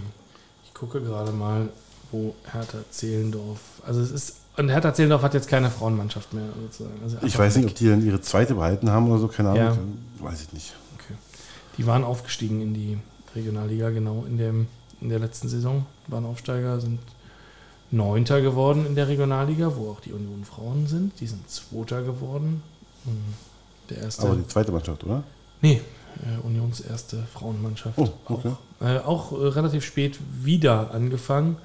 Ich 0.65 0.73
gucke 0.73 1.02
gerade 1.02 1.31
mal, 1.31 1.69
wo 2.11 2.36
Hertha 2.52 2.80
Zehlendorf. 2.91 3.60
Also 3.86 4.02
es 4.02 4.11
ist. 4.11 4.36
Und 4.57 4.69
Hertha 4.69 4.94
Zehlendorf 4.94 5.22
hat 5.22 5.34
jetzt 5.34 5.48
keine 5.48 5.69
Frauenmannschaft 5.69 6.34
mehr 6.34 6.49
sozusagen. 6.61 6.99
Also 7.03 7.18
ich 7.23 7.38
weiß 7.38 7.56
nicht, 7.57 7.68
ob 7.69 7.76
die 7.76 7.88
dann 7.88 8.06
ihre 8.06 8.19
zweite 8.22 8.56
behalten 8.56 8.90
haben 8.90 9.10
oder 9.10 9.19
so, 9.19 9.27
keine 9.27 9.49
Ahnung. 9.52 9.98
Weiß 10.19 10.41
ich 10.41 10.52
nicht. 10.53 10.73
Okay. 10.95 11.14
Die 11.77 11.88
waren 11.88 12.03
aufgestiegen 12.03 12.61
in 12.61 12.73
die 12.73 12.98
Regionalliga, 13.36 13.90
genau, 13.90 14.26
in, 14.27 14.38
dem, 14.38 14.68
in 14.99 15.10
der 15.10 15.19
letzten 15.19 15.48
Saison. 15.48 15.86
Waren 16.07 16.26
Aufsteiger, 16.26 16.80
sind 16.81 16.99
Neunter 17.91 18.41
geworden 18.41 18.86
in 18.86 18.95
der 18.95 19.07
Regionalliga, 19.07 19.72
wo 19.76 19.91
auch 19.91 19.99
die 20.02 20.11
Union 20.11 20.44
Frauen 20.44 20.88
sind. 20.88 21.19
Die 21.22 21.27
sind 21.27 21.49
Zweiter 21.49 22.02
geworden. 22.02 22.61
Hm, 23.06 23.14
Der 23.90 23.99
erste. 23.99 24.27
Aber 24.27 24.36
die 24.36 24.48
zweite 24.48 24.72
Mannschaft, 24.72 25.03
oder? 25.03 25.23
nee, 25.61 25.81
äh, 26.23 26.45
Unions 26.45 26.81
erste 26.81 27.23
Frauenmannschaft. 27.34 27.98
Oh, 27.98 28.10
okay. 28.26 28.52
Auch, 28.80 28.86
äh, 28.86 28.98
auch 28.99 29.31
äh, 29.31 29.48
relativ 29.48 29.86
spät 29.86 30.19
wieder 30.41 30.91
angefangen, 30.94 31.57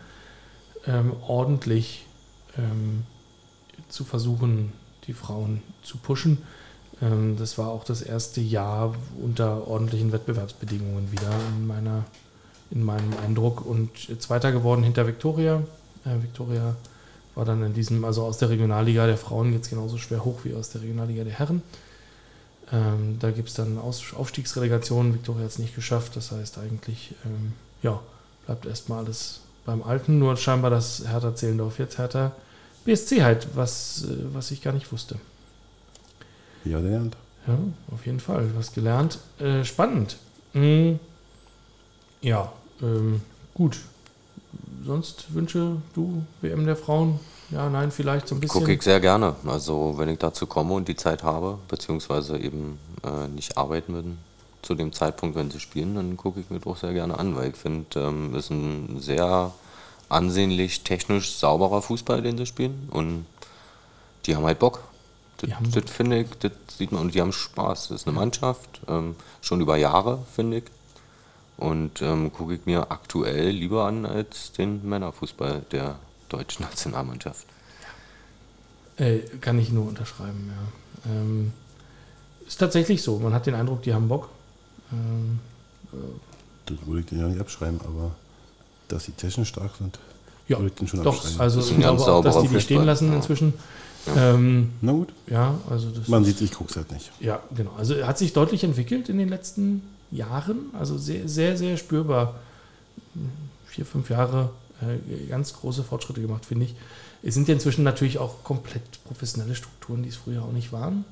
ähm, 0.86 1.12
ordentlich 1.26 2.06
ähm, 2.58 3.04
zu 3.88 4.04
versuchen, 4.04 4.72
die 5.06 5.12
Frauen 5.12 5.62
zu 5.82 5.98
pushen. 5.98 6.38
Ähm, 7.02 7.36
das 7.38 7.58
war 7.58 7.68
auch 7.68 7.84
das 7.84 8.02
erste 8.02 8.40
Jahr 8.40 8.94
unter 9.22 9.66
ordentlichen 9.66 10.12
Wettbewerbsbedingungen 10.12 11.10
wieder 11.12 11.30
in, 11.56 11.66
meiner, 11.66 12.04
in 12.70 12.84
meinem 12.84 13.12
Eindruck. 13.24 13.64
Und 13.64 13.90
Zweiter 14.20 14.52
geworden 14.52 14.82
hinter 14.82 15.06
Viktoria. 15.06 15.62
Äh, 16.04 16.22
Viktoria 16.22 16.76
war 17.34 17.44
dann 17.44 17.62
in 17.62 17.74
diesem, 17.74 18.04
also 18.04 18.22
aus 18.24 18.38
der 18.38 18.50
Regionalliga 18.50 19.06
der 19.06 19.18
Frauen 19.18 19.52
jetzt 19.52 19.70
genauso 19.70 19.98
schwer 19.98 20.24
hoch 20.24 20.40
wie 20.44 20.54
aus 20.54 20.70
der 20.70 20.82
Regionalliga 20.82 21.24
der 21.24 21.32
Herren. 21.32 21.62
Ähm, 22.72 23.18
da 23.18 23.30
gibt 23.30 23.48
es 23.48 23.54
dann 23.54 23.78
Aus 23.78 24.14
Aufstiegsrelegationen. 24.14 25.14
Viktoria 25.14 25.44
hat 25.44 25.50
es 25.50 25.58
nicht 25.58 25.74
geschafft. 25.74 26.16
Das 26.16 26.30
heißt 26.30 26.58
eigentlich, 26.58 27.14
ähm, 27.24 27.52
ja, 27.82 28.00
bleibt 28.46 28.66
erstmal 28.66 29.04
alles 29.04 29.40
beim 29.64 29.82
Alten. 29.82 30.18
Nur 30.18 30.36
scheinbar 30.36 30.70
das 30.70 31.04
Hertha 31.06 31.34
Zehlendorf 31.34 31.78
jetzt 31.78 31.98
Hertha 31.98 32.32
BSC 32.84 33.22
halt, 33.22 33.48
was, 33.54 34.04
äh, 34.04 34.34
was 34.34 34.50
ich 34.50 34.62
gar 34.62 34.72
nicht 34.72 34.90
wusste. 34.92 35.16
Ja, 36.64 36.80
gelernt. 36.80 37.16
Ja, 37.46 37.58
auf 37.92 38.06
jeden 38.06 38.20
Fall. 38.20 38.50
Was 38.56 38.72
gelernt. 38.72 39.18
Äh, 39.38 39.64
spannend. 39.64 40.16
Mm, 40.52 40.94
ja, 42.20 42.52
ähm, 42.82 43.20
gut. 43.54 43.78
Sonst 44.84 45.32
Wünsche 45.34 45.76
du 45.94 46.24
WM 46.40 46.66
der 46.66 46.76
Frauen? 46.76 47.18
Ja, 47.50 47.68
nein, 47.68 47.90
vielleicht 47.90 48.28
so 48.28 48.34
ein 48.34 48.40
bisschen. 48.40 48.60
Gucke 48.60 48.72
ich 48.72 48.82
sehr 48.82 49.00
gerne. 49.00 49.36
Also 49.46 49.94
wenn 49.96 50.08
ich 50.08 50.18
dazu 50.18 50.46
komme 50.46 50.74
und 50.74 50.88
die 50.88 50.96
Zeit 50.96 51.22
habe, 51.22 51.58
beziehungsweise 51.68 52.38
eben 52.38 52.78
äh, 53.02 53.28
nicht 53.28 53.56
arbeiten 53.56 53.92
müssen 53.92 54.18
zu 54.64 54.74
dem 54.74 54.92
Zeitpunkt, 54.92 55.36
wenn 55.36 55.50
sie 55.50 55.60
spielen, 55.60 55.94
dann 55.94 56.16
gucke 56.16 56.40
ich 56.40 56.50
mir 56.50 56.64
auch 56.66 56.76
sehr 56.76 56.92
gerne 56.92 57.18
an, 57.18 57.36
weil 57.36 57.50
ich 57.50 57.56
finde, 57.56 58.00
ähm, 58.00 58.34
ist 58.34 58.50
ein 58.50 59.00
sehr 59.00 59.52
ansehnlich 60.08 60.82
technisch 60.82 61.36
sauberer 61.36 61.82
Fußball, 61.82 62.22
den 62.22 62.38
sie 62.38 62.46
spielen 62.46 62.88
und 62.90 63.26
die 64.26 64.34
haben 64.34 64.44
halt 64.44 64.58
Bock. 64.58 64.82
Das, 65.38 65.50
das 65.72 65.90
finde 65.90 66.20
ich, 66.20 66.28
das 66.38 66.52
sieht 66.68 66.92
man 66.92 67.02
und 67.02 67.14
die 67.14 67.20
haben 67.20 67.32
Spaß. 67.32 67.88
Das 67.88 68.02
ist 68.02 68.06
eine 68.06 68.16
Mannschaft, 68.16 68.80
ähm, 68.88 69.16
schon 69.42 69.60
über 69.60 69.76
Jahre, 69.76 70.24
finde 70.34 70.58
ich. 70.58 70.64
Und 71.56 72.02
ähm, 72.02 72.32
gucke 72.32 72.54
ich 72.54 72.66
mir 72.66 72.90
aktuell 72.90 73.50
lieber 73.50 73.84
an 73.84 74.06
als 74.06 74.52
den 74.52 74.88
Männerfußball 74.88 75.62
der 75.72 75.96
deutschen 76.28 76.64
Nationalmannschaft. 76.68 77.46
Äh, 78.96 79.18
kann 79.40 79.58
ich 79.58 79.70
nur 79.70 79.86
unterschreiben, 79.88 80.50
ja. 80.54 81.10
Ähm, 81.12 81.52
ist 82.46 82.58
tatsächlich 82.58 83.02
so. 83.02 83.18
Man 83.18 83.34
hat 83.34 83.46
den 83.46 83.54
Eindruck, 83.54 83.82
die 83.82 83.94
haben 83.94 84.08
Bock. 84.08 84.28
Ähm, 84.94 85.38
Das 86.66 86.76
würde 86.86 87.00
ich 87.00 87.06
den 87.06 87.20
ja 87.20 87.28
nicht 87.28 87.40
abschreiben, 87.40 87.80
aber 87.82 88.12
dass 88.88 89.04
sie 89.04 89.12
technisch 89.12 89.48
stark 89.48 89.72
sind, 89.78 89.98
ja, 90.48 90.58
würde 90.58 90.68
ich 90.68 90.74
den 90.74 90.88
schon 90.88 91.02
doch. 91.02 91.16
abschreiben. 91.16 91.40
Also 91.40 91.56
Das 91.56 91.66
ist 91.66 91.70
ich 91.72 91.78
ein 91.78 91.82
ganz 91.82 92.04
glaube 92.04 92.12
auch, 92.12 92.24
dass 92.24 92.42
die 92.42 92.48
die 92.48 92.60
stehen 92.60 92.84
lassen 92.84 93.08
ja. 93.08 93.16
inzwischen. 93.16 93.54
Ähm, 94.16 94.72
Na 94.82 94.92
gut, 94.92 95.08
ja, 95.26 95.54
also 95.70 95.88
das. 95.90 96.08
man 96.08 96.24
sieht, 96.24 96.40
ich 96.42 96.52
gucke 96.52 96.70
es 96.70 96.76
halt 96.76 96.92
nicht. 96.92 97.10
Ja, 97.20 97.42
genau. 97.54 97.72
Also 97.78 97.94
er 97.94 98.06
hat 98.06 98.18
sich 98.18 98.34
deutlich 98.34 98.62
entwickelt 98.62 99.08
in 99.08 99.16
den 99.18 99.28
letzten 99.30 99.82
Jahren. 100.10 100.66
Also 100.78 100.98
sehr, 100.98 101.26
sehr, 101.28 101.56
sehr 101.56 101.76
spürbar. 101.78 102.34
Vier, 103.66 103.86
fünf 103.86 104.10
Jahre 104.10 104.50
äh, 104.82 105.26
ganz 105.28 105.54
große 105.54 105.82
Fortschritte 105.84 106.20
gemacht, 106.20 106.44
finde 106.44 106.66
ich. 106.66 106.74
Es 107.22 107.32
sind 107.34 107.48
ja 107.48 107.54
inzwischen 107.54 107.82
natürlich 107.84 108.18
auch 108.18 108.44
komplett 108.44 108.82
professionelle 109.04 109.54
Strukturen, 109.54 110.02
die 110.02 110.10
es 110.10 110.16
früher 110.16 110.42
auch 110.42 110.52
nicht 110.52 110.72
waren. 110.72 111.06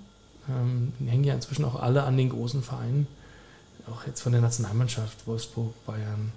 Ähm, 0.50 0.92
die 0.98 1.06
hängen 1.06 1.24
ja 1.24 1.32
inzwischen 1.34 1.64
auch 1.64 1.80
alle 1.80 2.02
an 2.02 2.18
den 2.18 2.28
großen 2.28 2.62
Vereinen. 2.62 3.06
Auch 3.90 4.06
jetzt 4.06 4.20
von 4.20 4.32
der 4.32 4.40
Nationalmannschaft, 4.40 5.26
Wolfsburg, 5.26 5.72
Bayern, 5.86 6.32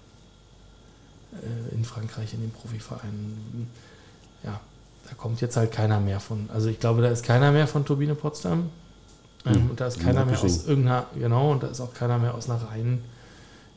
äh, 1.34 1.76
in 1.76 1.86
Frankreich, 1.86 2.34
in 2.34 2.42
den 2.42 2.52
Profivereinen. 2.52 3.70
Ja, 4.44 4.60
da 5.08 5.16
kommt 5.16 5.42
jetzt 5.42 5.58
halt 5.58 5.72
keiner 5.72 6.00
mehr 6.00 6.20
von. 6.20 6.50
Also 6.54 6.70
ich 6.70 6.80
glaube, 6.80 7.02
da 7.02 7.10
ist 7.10 7.24
keiner 7.24 7.52
mehr 7.52 7.68
von 7.68 7.86
Turbine 7.86 8.16
Potsdam. 8.16 8.70
Ähm, 9.46 9.54
Hm. 9.54 9.70
und 9.72 9.80
da 9.80 9.88
ist 9.88 10.00
keiner 10.00 10.26
mehr 10.26 10.42
aus 10.42 10.66
irgendeiner, 10.66 11.06
genau, 11.14 11.52
und 11.52 11.62
da 11.62 11.68
ist 11.68 11.80
auch 11.80 11.94
keiner 11.94 12.18
mehr 12.18 12.34
aus 12.34 12.50
einer 12.50 12.62
reinen 12.64 13.04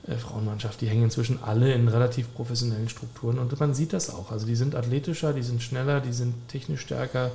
äh, 0.07 0.15
Frauenmannschaft. 0.17 0.81
Die 0.81 0.87
hängen 0.87 1.05
inzwischen 1.05 1.43
alle 1.43 1.73
in 1.75 1.89
relativ 1.89 2.33
professionellen 2.35 2.89
Strukturen 2.89 3.39
und 3.39 3.59
man 3.61 3.75
sieht 3.75 3.93
das 3.93 4.09
auch. 4.09 4.33
Also 4.33 4.47
die 4.47 4.57
sind 4.57 4.75
athletischer, 4.75 5.35
die 5.35 5.43
sind 5.43 5.63
schneller, 5.63 6.01
die 6.01 6.13
sind 6.15 6.49
technisch 6.49 6.81
stärker, 6.81 7.31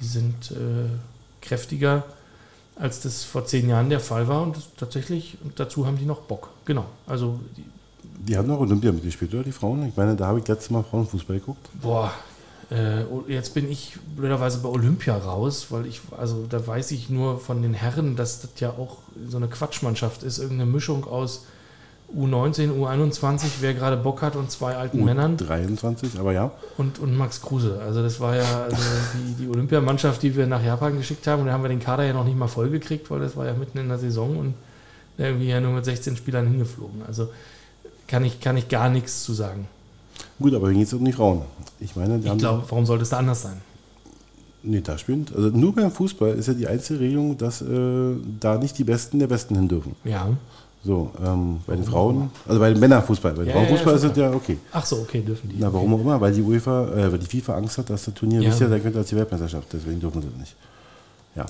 die 0.00 0.06
sind 0.06 0.50
äh, 0.52 0.88
kräftiger, 1.42 2.04
als 2.78 3.00
das 3.00 3.24
vor 3.24 3.44
zehn 3.44 3.68
Jahren 3.68 3.90
der 3.90 4.00
Fall 4.00 4.28
war. 4.28 4.42
Und 4.42 4.56
tatsächlich, 4.76 5.36
und 5.44 5.58
dazu 5.58 5.86
haben 5.86 5.98
die 5.98 6.04
noch 6.04 6.20
Bock. 6.20 6.50
Genau. 6.64 6.84
Also 7.06 7.40
die, 7.56 7.64
Die 8.26 8.36
haben 8.36 8.48
noch 8.48 8.60
Olympia 8.60 8.92
mitgespielt, 8.92 9.34
oder? 9.34 9.42
Die 9.42 9.52
Frauen? 9.52 9.86
Ich 9.88 9.96
meine, 9.96 10.16
da 10.16 10.26
habe 10.26 10.38
ich 10.38 10.46
letztes 10.48 10.70
Mal 10.70 10.82
Frauenfußball 10.82 11.38
geguckt. 11.38 11.68
Boah, 11.80 12.12
äh, 12.70 13.02
jetzt 13.28 13.54
bin 13.54 13.70
ich 13.70 13.96
blöderweise 14.16 14.58
bei 14.58 14.68
Olympia 14.68 15.16
raus, 15.16 15.68
weil 15.70 15.86
ich, 15.86 16.00
also 16.16 16.46
da 16.48 16.64
weiß 16.64 16.90
ich 16.90 17.08
nur 17.08 17.40
von 17.40 17.62
den 17.62 17.74
Herren, 17.74 18.14
dass 18.14 18.42
das 18.42 18.50
ja 18.58 18.70
auch 18.70 18.98
so 19.28 19.38
eine 19.38 19.48
Quatschmannschaft 19.48 20.22
ist, 20.22 20.38
irgendeine 20.38 20.70
Mischung 20.70 21.04
aus 21.04 21.46
U19, 22.16 22.70
U21, 22.70 23.44
wer 23.60 23.74
gerade 23.74 23.96
Bock 23.96 24.22
hat 24.22 24.34
und 24.34 24.50
zwei 24.50 24.76
alten 24.76 25.04
Männern 25.04 25.36
U23, 25.36 26.18
aber 26.18 26.32
ja. 26.32 26.50
und, 26.78 26.98
und 26.98 27.14
Max 27.14 27.42
Kruse. 27.42 27.80
Also 27.84 28.02
das 28.02 28.18
war 28.18 28.34
ja 28.36 28.62
also 28.64 28.76
die, 29.14 29.44
die 29.44 29.48
Olympiamannschaft, 29.48 30.22
die 30.22 30.34
wir 30.34 30.46
nach 30.46 30.64
Japan 30.64 30.96
geschickt 30.96 31.26
haben 31.26 31.40
und 31.40 31.46
da 31.48 31.52
haben 31.52 31.62
wir 31.62 31.68
den 31.68 31.80
Kader 31.80 32.04
ja 32.04 32.14
noch 32.14 32.24
nicht 32.24 32.36
mal 32.36 32.48
voll 32.48 32.70
gekriegt, 32.70 33.10
weil 33.10 33.20
das 33.20 33.36
war 33.36 33.46
ja 33.46 33.52
mitten 33.52 33.76
in 33.78 33.88
der 33.88 33.98
Saison 33.98 34.38
und 34.38 34.54
irgendwie 35.18 35.48
ja 35.48 35.60
nur 35.60 35.72
mit 35.72 35.84
16 35.84 36.16
Spielern 36.16 36.46
hingeflogen. 36.46 37.02
Also 37.06 37.28
kann 38.06 38.24
ich, 38.24 38.40
kann 38.40 38.56
ich 38.56 38.68
gar 38.68 38.88
nichts 38.88 39.22
zu 39.22 39.34
sagen. 39.34 39.68
Gut, 40.38 40.54
aber 40.54 40.68
hier 40.68 40.78
geht 40.78 40.86
es 40.86 40.94
um 40.94 41.04
die 41.04 41.12
Frauen. 41.12 41.42
Ich 41.78 41.94
meine, 41.94 42.18
Ich 42.18 42.38
glaube, 42.38 42.64
warum 42.68 42.86
sollte 42.86 43.02
es 43.02 43.10
da 43.10 43.18
anders 43.18 43.42
sein? 43.42 43.60
Nee, 44.62 44.80
da 44.80 44.98
spielen. 44.98 45.26
Also 45.34 45.48
nur 45.50 45.74
beim 45.74 45.90
Fußball 45.90 46.34
ist 46.34 46.48
ja 46.48 46.54
die 46.54 46.66
einzige 46.66 47.00
Regelung, 47.00 47.38
dass 47.38 47.62
äh, 47.62 48.14
da 48.40 48.58
nicht 48.58 48.76
die 48.78 48.84
Besten 48.84 49.18
der 49.18 49.28
Besten 49.28 49.54
hin 49.54 49.68
dürfen. 49.68 49.94
Ja. 50.04 50.28
So, 50.88 51.10
ähm, 51.22 51.60
bei 51.66 51.76
den 51.76 51.84
Frauen, 51.84 52.30
also 52.46 52.58
bei 52.58 52.70
den 52.70 52.80
Männerfußball, 52.80 53.34
bei 53.34 53.44
den 53.44 53.48
Ja, 53.48 53.52
Frauenfußball 53.56 53.92
ja, 53.92 53.96
ist 53.96 54.04
ja, 54.04 54.10
es 54.10 54.16
ja 54.16 54.32
okay. 54.32 54.56
Ach 54.72 54.86
so, 54.86 54.96
okay, 54.96 55.20
dürfen 55.20 55.50
die. 55.50 55.56
Na, 55.58 55.70
warum 55.70 55.92
auch 55.92 56.00
immer, 56.00 56.18
weil 56.18 56.32
die 56.32 56.40
UEFA, 56.40 56.88
äh, 56.88 57.12
weil 57.12 57.18
die 57.18 57.26
FIFA 57.26 57.56
Angst 57.56 57.76
hat, 57.76 57.90
dass 57.90 58.06
das 58.06 58.14
Turnier 58.14 58.40
wichtiger 58.40 58.70
sein 58.70 58.82
könnte 58.82 58.98
als 58.98 59.10
die 59.10 59.16
Weltmeisterschaft, 59.16 59.68
deswegen 59.70 60.00
dürfen 60.00 60.22
sie 60.22 60.28
das 60.28 60.38
nicht. 60.38 60.56
Ja. 61.36 61.44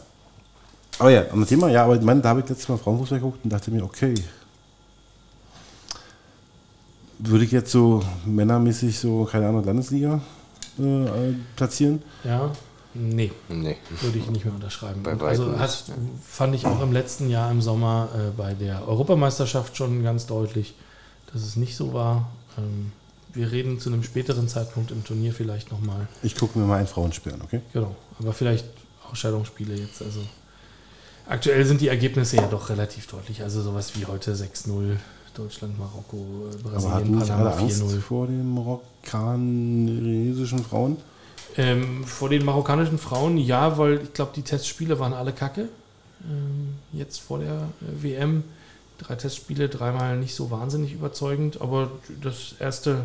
Aber 0.99 1.11
ja, 1.11 1.23
am 1.31 1.47
Thema, 1.47 1.69
ja, 1.69 1.85
aber 1.85 1.95
ich 1.95 2.03
meine, 2.03 2.21
da 2.21 2.31
habe 2.31 2.41
ich 2.41 2.49
letztes 2.49 2.69
Mal 2.69 2.79
Frauenfußball 2.79 3.21
geguckt 3.21 3.39
und 3.45 3.53
dachte 3.53 3.71
mir, 3.71 3.85
okay, 3.85 4.15
würde 7.21 7.45
ich 7.45 7.53
jetzt 7.53 7.71
so 7.71 8.03
männermäßig 8.27 8.99
so, 8.99 9.23
keine 9.31 9.47
Ahnung, 9.47 9.65
Landesliga 9.65 10.21
äh, 10.81 11.33
platzieren? 11.55 12.03
Ja, 12.25 12.51
nee, 12.99 13.33
Nee. 13.49 13.77
würde 14.01 14.19
ich 14.19 14.29
nicht 14.31 14.45
mehr 14.45 14.55
unterschreiben. 14.55 15.03
Also 15.21 15.59
hat, 15.59 15.85
fand 16.27 16.55
ich 16.55 16.67
auch 16.67 16.81
im 16.83 16.93
letzten 16.93 17.31
Jahr 17.31 17.51
im 17.51 17.63
Sommer 17.63 18.09
äh, 18.15 18.31
bei 18.37 18.55
der 18.55 18.87
Europameisterschaft 18.89 19.77
schon 19.77 20.03
ganz 20.03 20.27
deutlich, 20.27 20.75
dass 21.33 21.43
es 21.43 21.57
nicht 21.57 21.77
so 21.77 21.93
war. 21.95 22.29
Ähm, 22.57 22.93
wir 23.35 23.53
reden 23.53 23.79
zu 23.79 23.91
einem 23.91 24.03
späteren 24.03 24.49
Zeitpunkt 24.49 24.91
im 24.91 25.05
Turnier 25.05 25.33
vielleicht 25.33 25.71
nochmal. 25.71 26.09
Ich 26.23 26.35
gucke 26.37 26.59
mir 26.59 26.67
mal 26.67 26.79
ein 26.81 26.87
Frauenspiel 26.87 27.33
an, 27.35 27.43
okay? 27.43 27.61
Genau, 27.73 27.95
aber 28.19 28.33
vielleicht 28.33 28.65
Ausscheidungsspiele 29.11 29.75
jetzt. 29.77 30.03
Also 30.03 30.21
aktuell 31.29 31.65
sind 31.65 31.81
die 31.81 31.89
Ergebnisse 31.89 32.37
ja 32.37 32.47
doch 32.49 32.69
relativ 32.71 33.07
deutlich. 33.07 33.43
Also 33.43 33.63
sowas 33.63 33.93
wie 33.97 34.07
heute 34.07 34.35
6-0 34.35 34.97
Deutschland, 35.35 35.79
Marokko, 35.79 36.17
äh, 36.17 36.77
Aber 36.77 36.95
hatten 36.95 37.13
Brasilien, 37.13 37.19
nicht 37.19 37.31
alle 37.31 37.45
Panama 37.51 37.63
Angst 37.63 37.83
4-0. 37.83 38.01
vor 38.01 38.27
den 38.27 38.55
marokkanesischen 38.55 40.65
Frauen? 40.65 40.97
Ähm, 41.59 42.05
vor 42.05 42.29
den 42.29 42.45
marokkanischen 42.45 42.99
Frauen 42.99 43.37
ja, 43.37 43.79
weil 43.79 44.03
ich 44.05 44.13
glaube, 44.13 44.31
die 44.35 44.43
Testspiele 44.43 45.01
waren 45.01 45.13
alle 45.13 45.33
kacke. 45.33 45.69
Ähm, 46.23 46.77
jetzt 46.93 47.21
vor 47.21 47.41
der 47.41 47.69
äh, 47.81 48.03
WM. 48.03 48.45
Drei 48.99 49.17
Testspiele, 49.17 49.69
dreimal 49.69 50.17
nicht 50.17 50.37
so 50.37 50.53
wahnsinnig 50.53 50.93
überzeugend, 50.93 51.61
aber 51.61 51.91
das 52.23 52.55
erste 52.61 53.05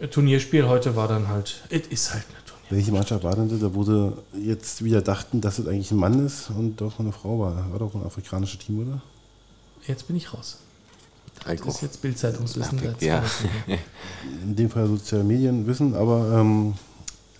äh, 0.00 0.08
Turnierspiel 0.08 0.66
heute 0.66 0.96
war 0.96 1.06
dann 1.06 1.28
halt, 1.28 1.62
es 1.70 1.86
ist 1.86 2.12
halt 2.12 2.24
ein 2.24 2.44
Turnier. 2.44 2.70
Welche 2.70 2.92
Mannschaft 2.92 3.22
war 3.22 3.36
denn 3.36 3.48
das, 3.48 3.60
da 3.60 3.72
wo 3.72 3.84
sie 3.84 4.12
jetzt 4.44 4.82
wieder 4.82 5.00
dachten, 5.00 5.40
dass 5.40 5.60
es 5.60 5.68
eigentlich 5.68 5.92
ein 5.92 5.98
Mann 5.98 6.26
ist 6.26 6.50
und 6.50 6.80
doch 6.80 6.98
eine 6.98 7.12
Frau 7.12 7.38
war? 7.38 7.70
War 7.70 7.78
doch 7.78 7.94
ein 7.94 8.04
afrikanisches 8.04 8.58
Team, 8.58 8.80
oder? 8.80 9.00
Jetzt 9.86 10.08
bin 10.08 10.16
ich 10.16 10.34
raus. 10.34 10.58
Das 11.44 11.60
ist 11.60 11.82
jetzt 11.82 12.02
Bildzeitungswissen. 12.02 12.80
Ja. 12.98 13.22
In 14.42 14.56
dem 14.56 14.70
Fall 14.70 14.88
soziale 14.88 15.22
Medien 15.22 15.66
wissen, 15.68 15.94
aber 15.94 16.40
ähm, 16.40 16.74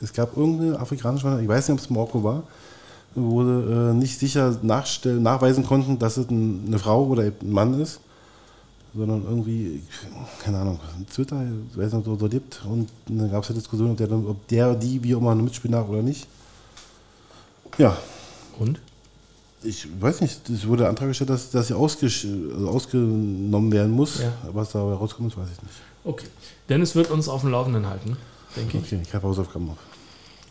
es 0.01 0.12
gab 0.12 0.37
irgendeine 0.37 0.79
afrikanische 0.79 1.27
Mannschaft, 1.27 1.43
ich 1.43 1.49
weiß 1.49 1.69
nicht, 1.69 1.79
ob 1.79 1.85
es 1.85 1.91
Marokko 1.91 2.25
war, 2.25 2.43
wo 3.15 3.43
sie 3.43 3.51
äh, 3.51 3.95
nicht 3.95 4.19
sicher 4.19 4.57
nachweisen 4.62 5.65
konnten, 5.65 5.99
dass 5.99 6.16
es 6.16 6.31
ein, 6.31 6.65
eine 6.66 6.79
Frau 6.79 7.07
oder 7.07 7.25
ein 7.25 7.35
Mann 7.43 7.81
ist, 7.81 8.01
sondern 8.95 9.25
irgendwie, 9.25 9.83
keine 10.43 10.59
Ahnung, 10.59 10.81
Twitter, 11.12 11.43
ich 11.70 11.79
weiß 11.79 11.93
nicht, 11.93 12.07
ob 12.07 12.15
es 12.15 12.20
so 12.20 12.29
gibt, 12.29 12.65
und 12.65 12.89
dann 13.07 13.31
gab 13.31 13.43
es 13.43 13.51
eine 13.51 13.59
Diskussion, 13.59 13.91
ob 13.91 13.97
der, 13.97 14.11
ob 14.12 14.49
der, 14.49 14.75
die, 14.75 15.03
wie 15.03 15.15
auch 15.15 15.20
immer, 15.20 15.35
mitspielen 15.35 15.73
darf 15.73 15.89
oder 15.89 16.03
nicht. 16.03 16.27
Ja, 17.77 17.97
Und? 18.59 18.81
Ich 19.65 19.89
weiß 20.01 20.20
nicht, 20.20 20.49
es 20.51 20.69
wurde 20.69 20.83
der 20.83 20.91
Antrag 20.91 21.09
gestellt, 21.09 21.31
dass, 21.31 21.51
dass 21.51 21.66
sie 21.66 21.75
also 21.75 22.69
ausgenommen 22.69 23.73
werden 23.73 23.91
muss. 23.91 24.20
Ja. 24.20 24.33
Was 24.53 24.70
dabei 24.70 24.93
rauskommt, 24.93 25.37
weiß 25.37 25.49
ich 25.53 25.62
nicht. 25.62 25.75
Okay. 26.05 26.27
Dennis 26.69 26.95
wird 26.95 27.11
uns 27.11 27.29
auf 27.29 27.41
dem 27.41 27.51
Laufenden 27.51 27.87
halten, 27.87 28.16
denke 28.57 28.79
ich. 28.79 28.85
Okay, 28.85 29.01
ich 29.03 29.15
habe 29.15 29.27
Hausaufgaben 29.27 29.70
auf. 29.70 29.79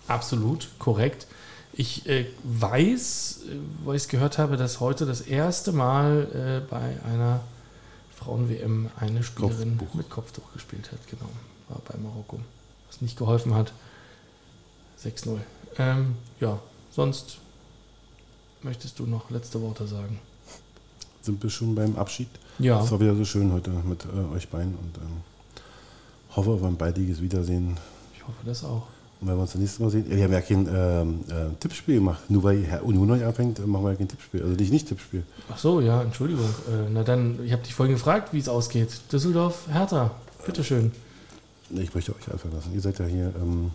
Absolut, 0.07 0.69
korrekt. 0.79 1.27
Ich 1.73 2.07
äh, 2.07 2.25
weiß, 2.43 3.39
äh, 3.49 3.55
wo 3.83 3.93
ich 3.93 4.03
es 4.03 4.07
gehört 4.07 4.37
habe, 4.37 4.57
dass 4.57 4.79
heute 4.79 5.05
das 5.05 5.21
erste 5.21 5.71
Mal 5.71 6.63
äh, 6.65 6.69
bei 6.69 6.97
einer 7.03 7.41
Frauen-WM 8.15 8.89
eine 8.99 9.21
Spielerin 9.23 9.77
Kopftuch. 9.77 9.93
mit 9.95 10.09
Kopftuch 10.09 10.53
gespielt 10.53 10.91
hat. 10.91 10.99
Genau, 11.09 11.29
war 11.69 11.81
bei 11.87 11.97
Marokko. 11.99 12.39
Was 12.87 13.01
nicht 13.01 13.17
geholfen 13.17 13.53
hat. 13.53 13.73
6-0. 15.03 15.37
Ähm, 15.77 16.15
ja, 16.39 16.59
sonst 16.91 17.37
möchtest 18.63 18.97
du 18.97 19.05
noch 19.05 19.29
letzte 19.29 19.61
Worte 19.61 19.85
sagen? 19.85 20.19
Sind 21.21 21.43
wir 21.43 21.49
schon 21.49 21.75
beim 21.75 21.95
Abschied? 21.95 22.29
Ja, 22.57 22.81
Es 22.81 22.89
war 22.91 22.99
wieder 22.99 23.15
so 23.15 23.23
schön 23.25 23.51
heute 23.51 23.69
mit 23.69 24.05
äh, 24.05 24.33
euch 24.35 24.49
beiden 24.49 24.73
und 24.75 24.97
ähm, 24.97 25.21
hoffe 26.37 26.51
auf 26.51 26.63
ein 26.63 26.75
baldiges 26.77 27.21
Wiedersehen. 27.21 27.77
ich 28.15 28.25
hoffe 28.25 28.37
das 28.45 28.63
auch. 28.63 28.83
Und 29.19 29.27
wenn 29.29 29.35
wir 29.35 29.41
uns 29.41 29.53
das 29.53 29.59
nächste 29.61 29.81
Mal 29.81 29.89
sehen, 29.89 30.05
wir 30.07 30.23
haben 30.23 30.31
ja 30.33 30.41
kein 30.41 30.67
ähm, 30.71 31.19
äh, 31.29 31.51
Tippspiel 31.59 31.95
gemacht. 31.95 32.21
Nur 32.29 32.43
weil 32.43 32.63
Herr 32.63 32.85
Union 32.85 33.07
neu 33.07 33.25
anfängt, 33.25 33.57
äh, 33.57 33.63
machen 33.63 33.83
wir 33.85 33.91
ja 33.91 33.97
kein 33.97 34.07
Tippspiel. 34.07 34.43
Also 34.43 34.53
nicht 34.53 34.71
nicht 34.71 34.87
Tippspiel. 34.87 35.23
Ach 35.51 35.57
so, 35.57 35.81
ja, 35.81 36.03
Entschuldigung. 36.03 36.45
Äh, 36.45 36.89
na 36.91 37.03
dann, 37.03 37.39
ich 37.43 37.51
habe 37.51 37.63
dich 37.63 37.73
vorhin 37.73 37.95
gefragt, 37.95 38.31
wie 38.33 38.37
es 38.39 38.47
ausgeht. 38.47 38.89
Düsseldorf, 39.11 39.67
Hertha, 39.71 40.11
bitteschön. 40.45 40.91
Ich 41.71 41.93
möchte 41.95 42.15
euch 42.15 42.31
einfach 42.31 42.51
lassen. 42.53 42.71
Ihr 42.75 42.81
seid 42.81 42.99
ja 42.99 43.05
hier. 43.05 43.33
Ähm, 43.41 43.71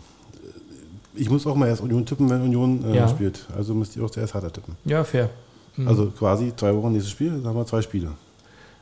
ich 1.13 1.29
muss 1.29 1.45
auch 1.45 1.55
mal 1.55 1.67
erst 1.67 1.81
Union 1.81 2.05
tippen, 2.05 2.29
wenn 2.29 2.41
Union 2.41 2.83
äh, 2.85 2.95
Ja. 2.95 3.07
spielt. 3.09 3.45
Also 3.55 3.73
müsst 3.75 3.95
ihr 3.97 4.03
auch 4.05 4.09
zuerst 4.09 4.33
Hertha 4.33 4.49
tippen. 4.49 4.77
Ja, 4.85 5.03
fair. 5.03 5.29
Mhm. 5.75 5.87
Also 5.89 6.09
quasi 6.11 6.53
zwei 6.55 6.73
Wochen 6.73 6.93
nächstes 6.93 7.11
Spiel, 7.11 7.31
dann 7.31 7.45
haben 7.45 7.57
wir 7.57 7.65
zwei 7.65 7.81
Spiele. 7.81 8.13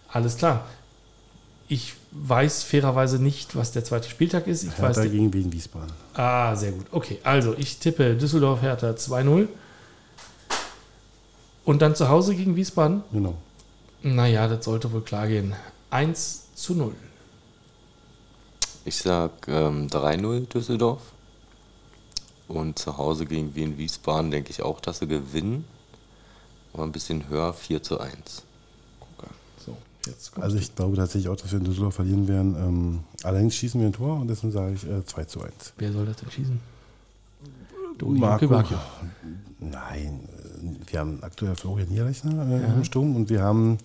Alles 0.10 0.38
klar. 0.38 0.66
Ich 1.68 1.96
weiß 2.12 2.64
fairerweise 2.64 3.20
nicht, 3.22 3.56
was 3.56 3.72
der 3.72 3.84
zweite 3.84 4.10
Spieltag 4.10 4.48
ist. 4.48 4.64
Ich 4.64 4.70
weiß 4.72 4.98
Hertha 4.98 5.04
die- 5.04 5.10
gegen 5.12 5.34
Wien 5.34 5.52
Wiesbaden. 5.54 5.92
Ah, 6.14 6.56
sehr 6.56 6.72
gut. 6.74 6.86
Okay, 6.92 7.20
also 7.24 7.56
ich 7.58 7.78
tippe 7.80 8.16
Düsseldorf 8.16 8.62
Hertha 8.62 8.92
2-0. 8.96 9.48
Und 11.64 11.82
dann 11.82 11.96
zu 11.96 12.10
Hause 12.10 12.36
gegen 12.36 12.56
Wiesbaden? 12.56 13.04
Genau. 13.12 13.36
Naja, 14.04 14.48
das 14.48 14.66
sollte 14.66 14.92
wohl 14.92 15.02
klar 15.02 15.28
gehen. 15.28 15.56
1 15.92 16.46
zu 16.56 16.74
0. 16.74 16.94
Ich 18.84 18.98
sag 18.98 19.32
ähm, 19.48 19.88
3-0 19.88 20.48
Düsseldorf. 20.48 21.02
Und 22.48 22.80
zu 22.80 22.98
Hause 22.98 23.26
gegen 23.26 23.56
Wien 23.56 23.78
Wiesbaden 23.78 24.32
denke 24.32 24.50
ich 24.50 24.62
auch, 24.64 24.80
dass 24.82 25.00
sie 25.00 25.08
gewinnen. 25.08 25.66
Aber 26.74 26.84
ein 26.84 26.92
bisschen 26.92 27.30
höher, 27.30 27.54
4 27.54 27.84
zu 27.84 28.00
1. 28.00 28.44
So, 30.06 30.12
jetzt 30.12 30.32
kommt 30.32 30.44
Also 30.44 30.58
ich 30.58 30.76
glaube 30.76 30.96
tatsächlich 30.98 31.30
auch, 31.30 31.36
dass 31.36 31.52
wir 31.52 31.60
in 31.60 31.66
Düsseldorf 31.66 31.96
verlieren 31.96 32.28
werden. 32.28 32.56
Ähm, 32.56 33.00
allerdings 33.24 33.56
schießen 33.56 33.80
wir 33.80 33.88
ein 33.88 33.94
Tor 33.94 34.20
und 34.20 34.28
deswegen 34.28 34.52
sage 34.52 34.74
ich 34.74 34.88
äh, 34.88 35.06
2 35.06 35.24
zu 35.26 35.42
1. 35.44 35.54
Wer 35.78 35.92
soll 35.92 36.06
das 36.06 36.18
denn 36.18 36.32
schießen? 36.32 36.60
Du, 37.98 38.08
Marco. 38.10 38.48
Bacchio. 38.48 38.78
Nein, 39.60 40.22
äh, 40.28 40.92
wir 40.92 41.00
haben 41.00 41.20
aktuell 41.22 41.56
Florian 41.56 41.90
Nierlechner 41.90 42.32
äh, 42.50 42.62
Ja. 42.62 42.74
im 42.74 42.84
Sturm 42.84 43.16
und 43.16 43.30
wir 43.30 43.42
haben 43.44 43.78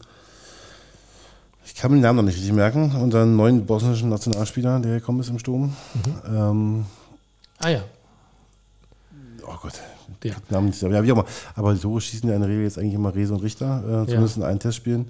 Ich 1.67 1.75
kann 1.75 1.91
mir 1.91 1.99
den 1.99 2.03
Namen 2.03 2.17
noch 2.19 2.23
nicht 2.25 2.37
richtig 2.37 2.53
merken. 2.55 2.95
Unseren 2.97 3.37
neuen 3.37 3.67
bosnischen 3.67 4.09
Nationalspieler, 4.09 4.81
der 4.81 5.01
gekommen 5.01 5.21
ist 5.21 5.29
im 5.29 5.39
Sturm. 5.39 5.75
Ähm, 6.27 6.87
Ah 7.59 7.69
ja, 7.71 7.83
oh 9.47 9.55
Gott. 9.63 9.81
der. 10.23 10.37
Namen 10.51 10.67
nicht, 10.69 10.81
ja, 10.81 10.91
wie 10.91 11.13
auch 11.13 11.17
immer. 11.17 11.25
Aber 11.55 11.75
die 11.75 11.81
Tore 11.81 12.01
schießen 12.01 12.29
ja 12.29 12.35
in 12.37 12.41
der 12.43 12.51
Regel 12.51 12.65
jetzt 12.65 12.79
eigentlich 12.79 12.95
immer 12.95 13.15
Rese 13.15 13.35
und 13.35 13.43
Richter, 13.43 14.03
äh, 14.03 14.07
zumindest 14.07 14.37
in 14.39 14.43
allen 14.43 14.59
Testspielen. 14.59 15.09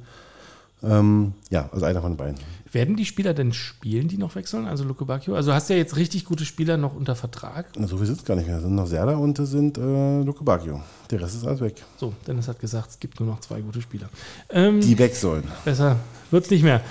Ähm, 0.82 1.32
ja, 1.50 1.68
also 1.72 1.86
einer 1.86 2.00
von 2.02 2.12
den 2.12 2.16
beiden. 2.16 2.36
Werden 2.70 2.96
die 2.96 3.06
Spieler 3.06 3.32
denn 3.32 3.52
spielen, 3.54 4.08
die 4.08 4.18
noch 4.18 4.34
wechseln? 4.34 4.66
Also 4.66 4.84
Luke 4.84 5.04
Bacchio? 5.06 5.34
Also 5.34 5.54
hast 5.54 5.68
du 5.70 5.72
ja 5.74 5.78
jetzt 5.78 5.96
richtig 5.96 6.24
gute 6.26 6.44
Spieler 6.44 6.76
noch 6.76 6.94
unter 6.94 7.16
Vertrag. 7.16 7.66
Na, 7.78 7.86
So 7.86 7.96
viel 7.96 8.06
sind 8.06 8.18
es 8.18 8.24
gar 8.24 8.34
nicht 8.36 8.46
mehr. 8.46 8.56
Es 8.58 8.62
sind 8.62 8.74
noch 8.74 8.86
Serda 8.86 9.16
und 9.16 9.38
es 9.38 9.50
sind 9.50 9.78
äh, 9.78 10.22
Luke 10.22 10.44
Bacchio. 10.44 10.82
Der 11.10 11.20
Rest 11.22 11.36
ist 11.36 11.46
alles 11.46 11.60
weg. 11.60 11.82
So, 11.96 12.12
Dennis 12.26 12.48
hat 12.48 12.60
gesagt, 12.60 12.90
es 12.90 13.00
gibt 13.00 13.18
nur 13.20 13.28
noch 13.30 13.40
zwei 13.40 13.60
gute 13.62 13.80
Spieler. 13.80 14.08
Ähm, 14.50 14.80
Die 14.80 14.98
weg 14.98 15.14
sollen. 15.16 15.44
besser 15.64 15.96
wird's 16.30 16.50
nicht 16.50 16.62
mehr. 16.62 16.82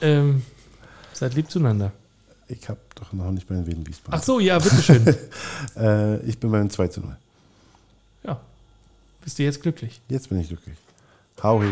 Ähm, 0.00 0.42
seid 1.12 1.34
lieb 1.34 1.50
zueinander. 1.50 1.92
Ich 2.46 2.66
habe 2.68 2.80
doch 2.94 3.12
noch 3.12 3.30
nicht 3.30 3.46
bei 3.46 3.56
den 3.56 3.66
Wien 3.66 3.86
Wiesbaden. 3.86 4.18
Ach 4.18 4.24
so, 4.24 4.40
ja, 4.40 4.58
bitteschön. 4.58 5.04
Äh, 5.76 6.20
ich 6.22 6.38
bin 6.38 6.50
beim 6.50 6.70
2 6.70 6.88
zu 6.88 7.00
0. 7.02 7.14
ja, 8.24 8.40
bist 9.22 9.38
du 9.38 9.42
jetzt 9.42 9.60
glücklich? 9.60 10.00
Jetzt 10.08 10.28
bin 10.30 10.40
ich 10.40 10.48
glücklich. 10.48 10.76
Hau 11.42 11.62
he. 11.62 11.68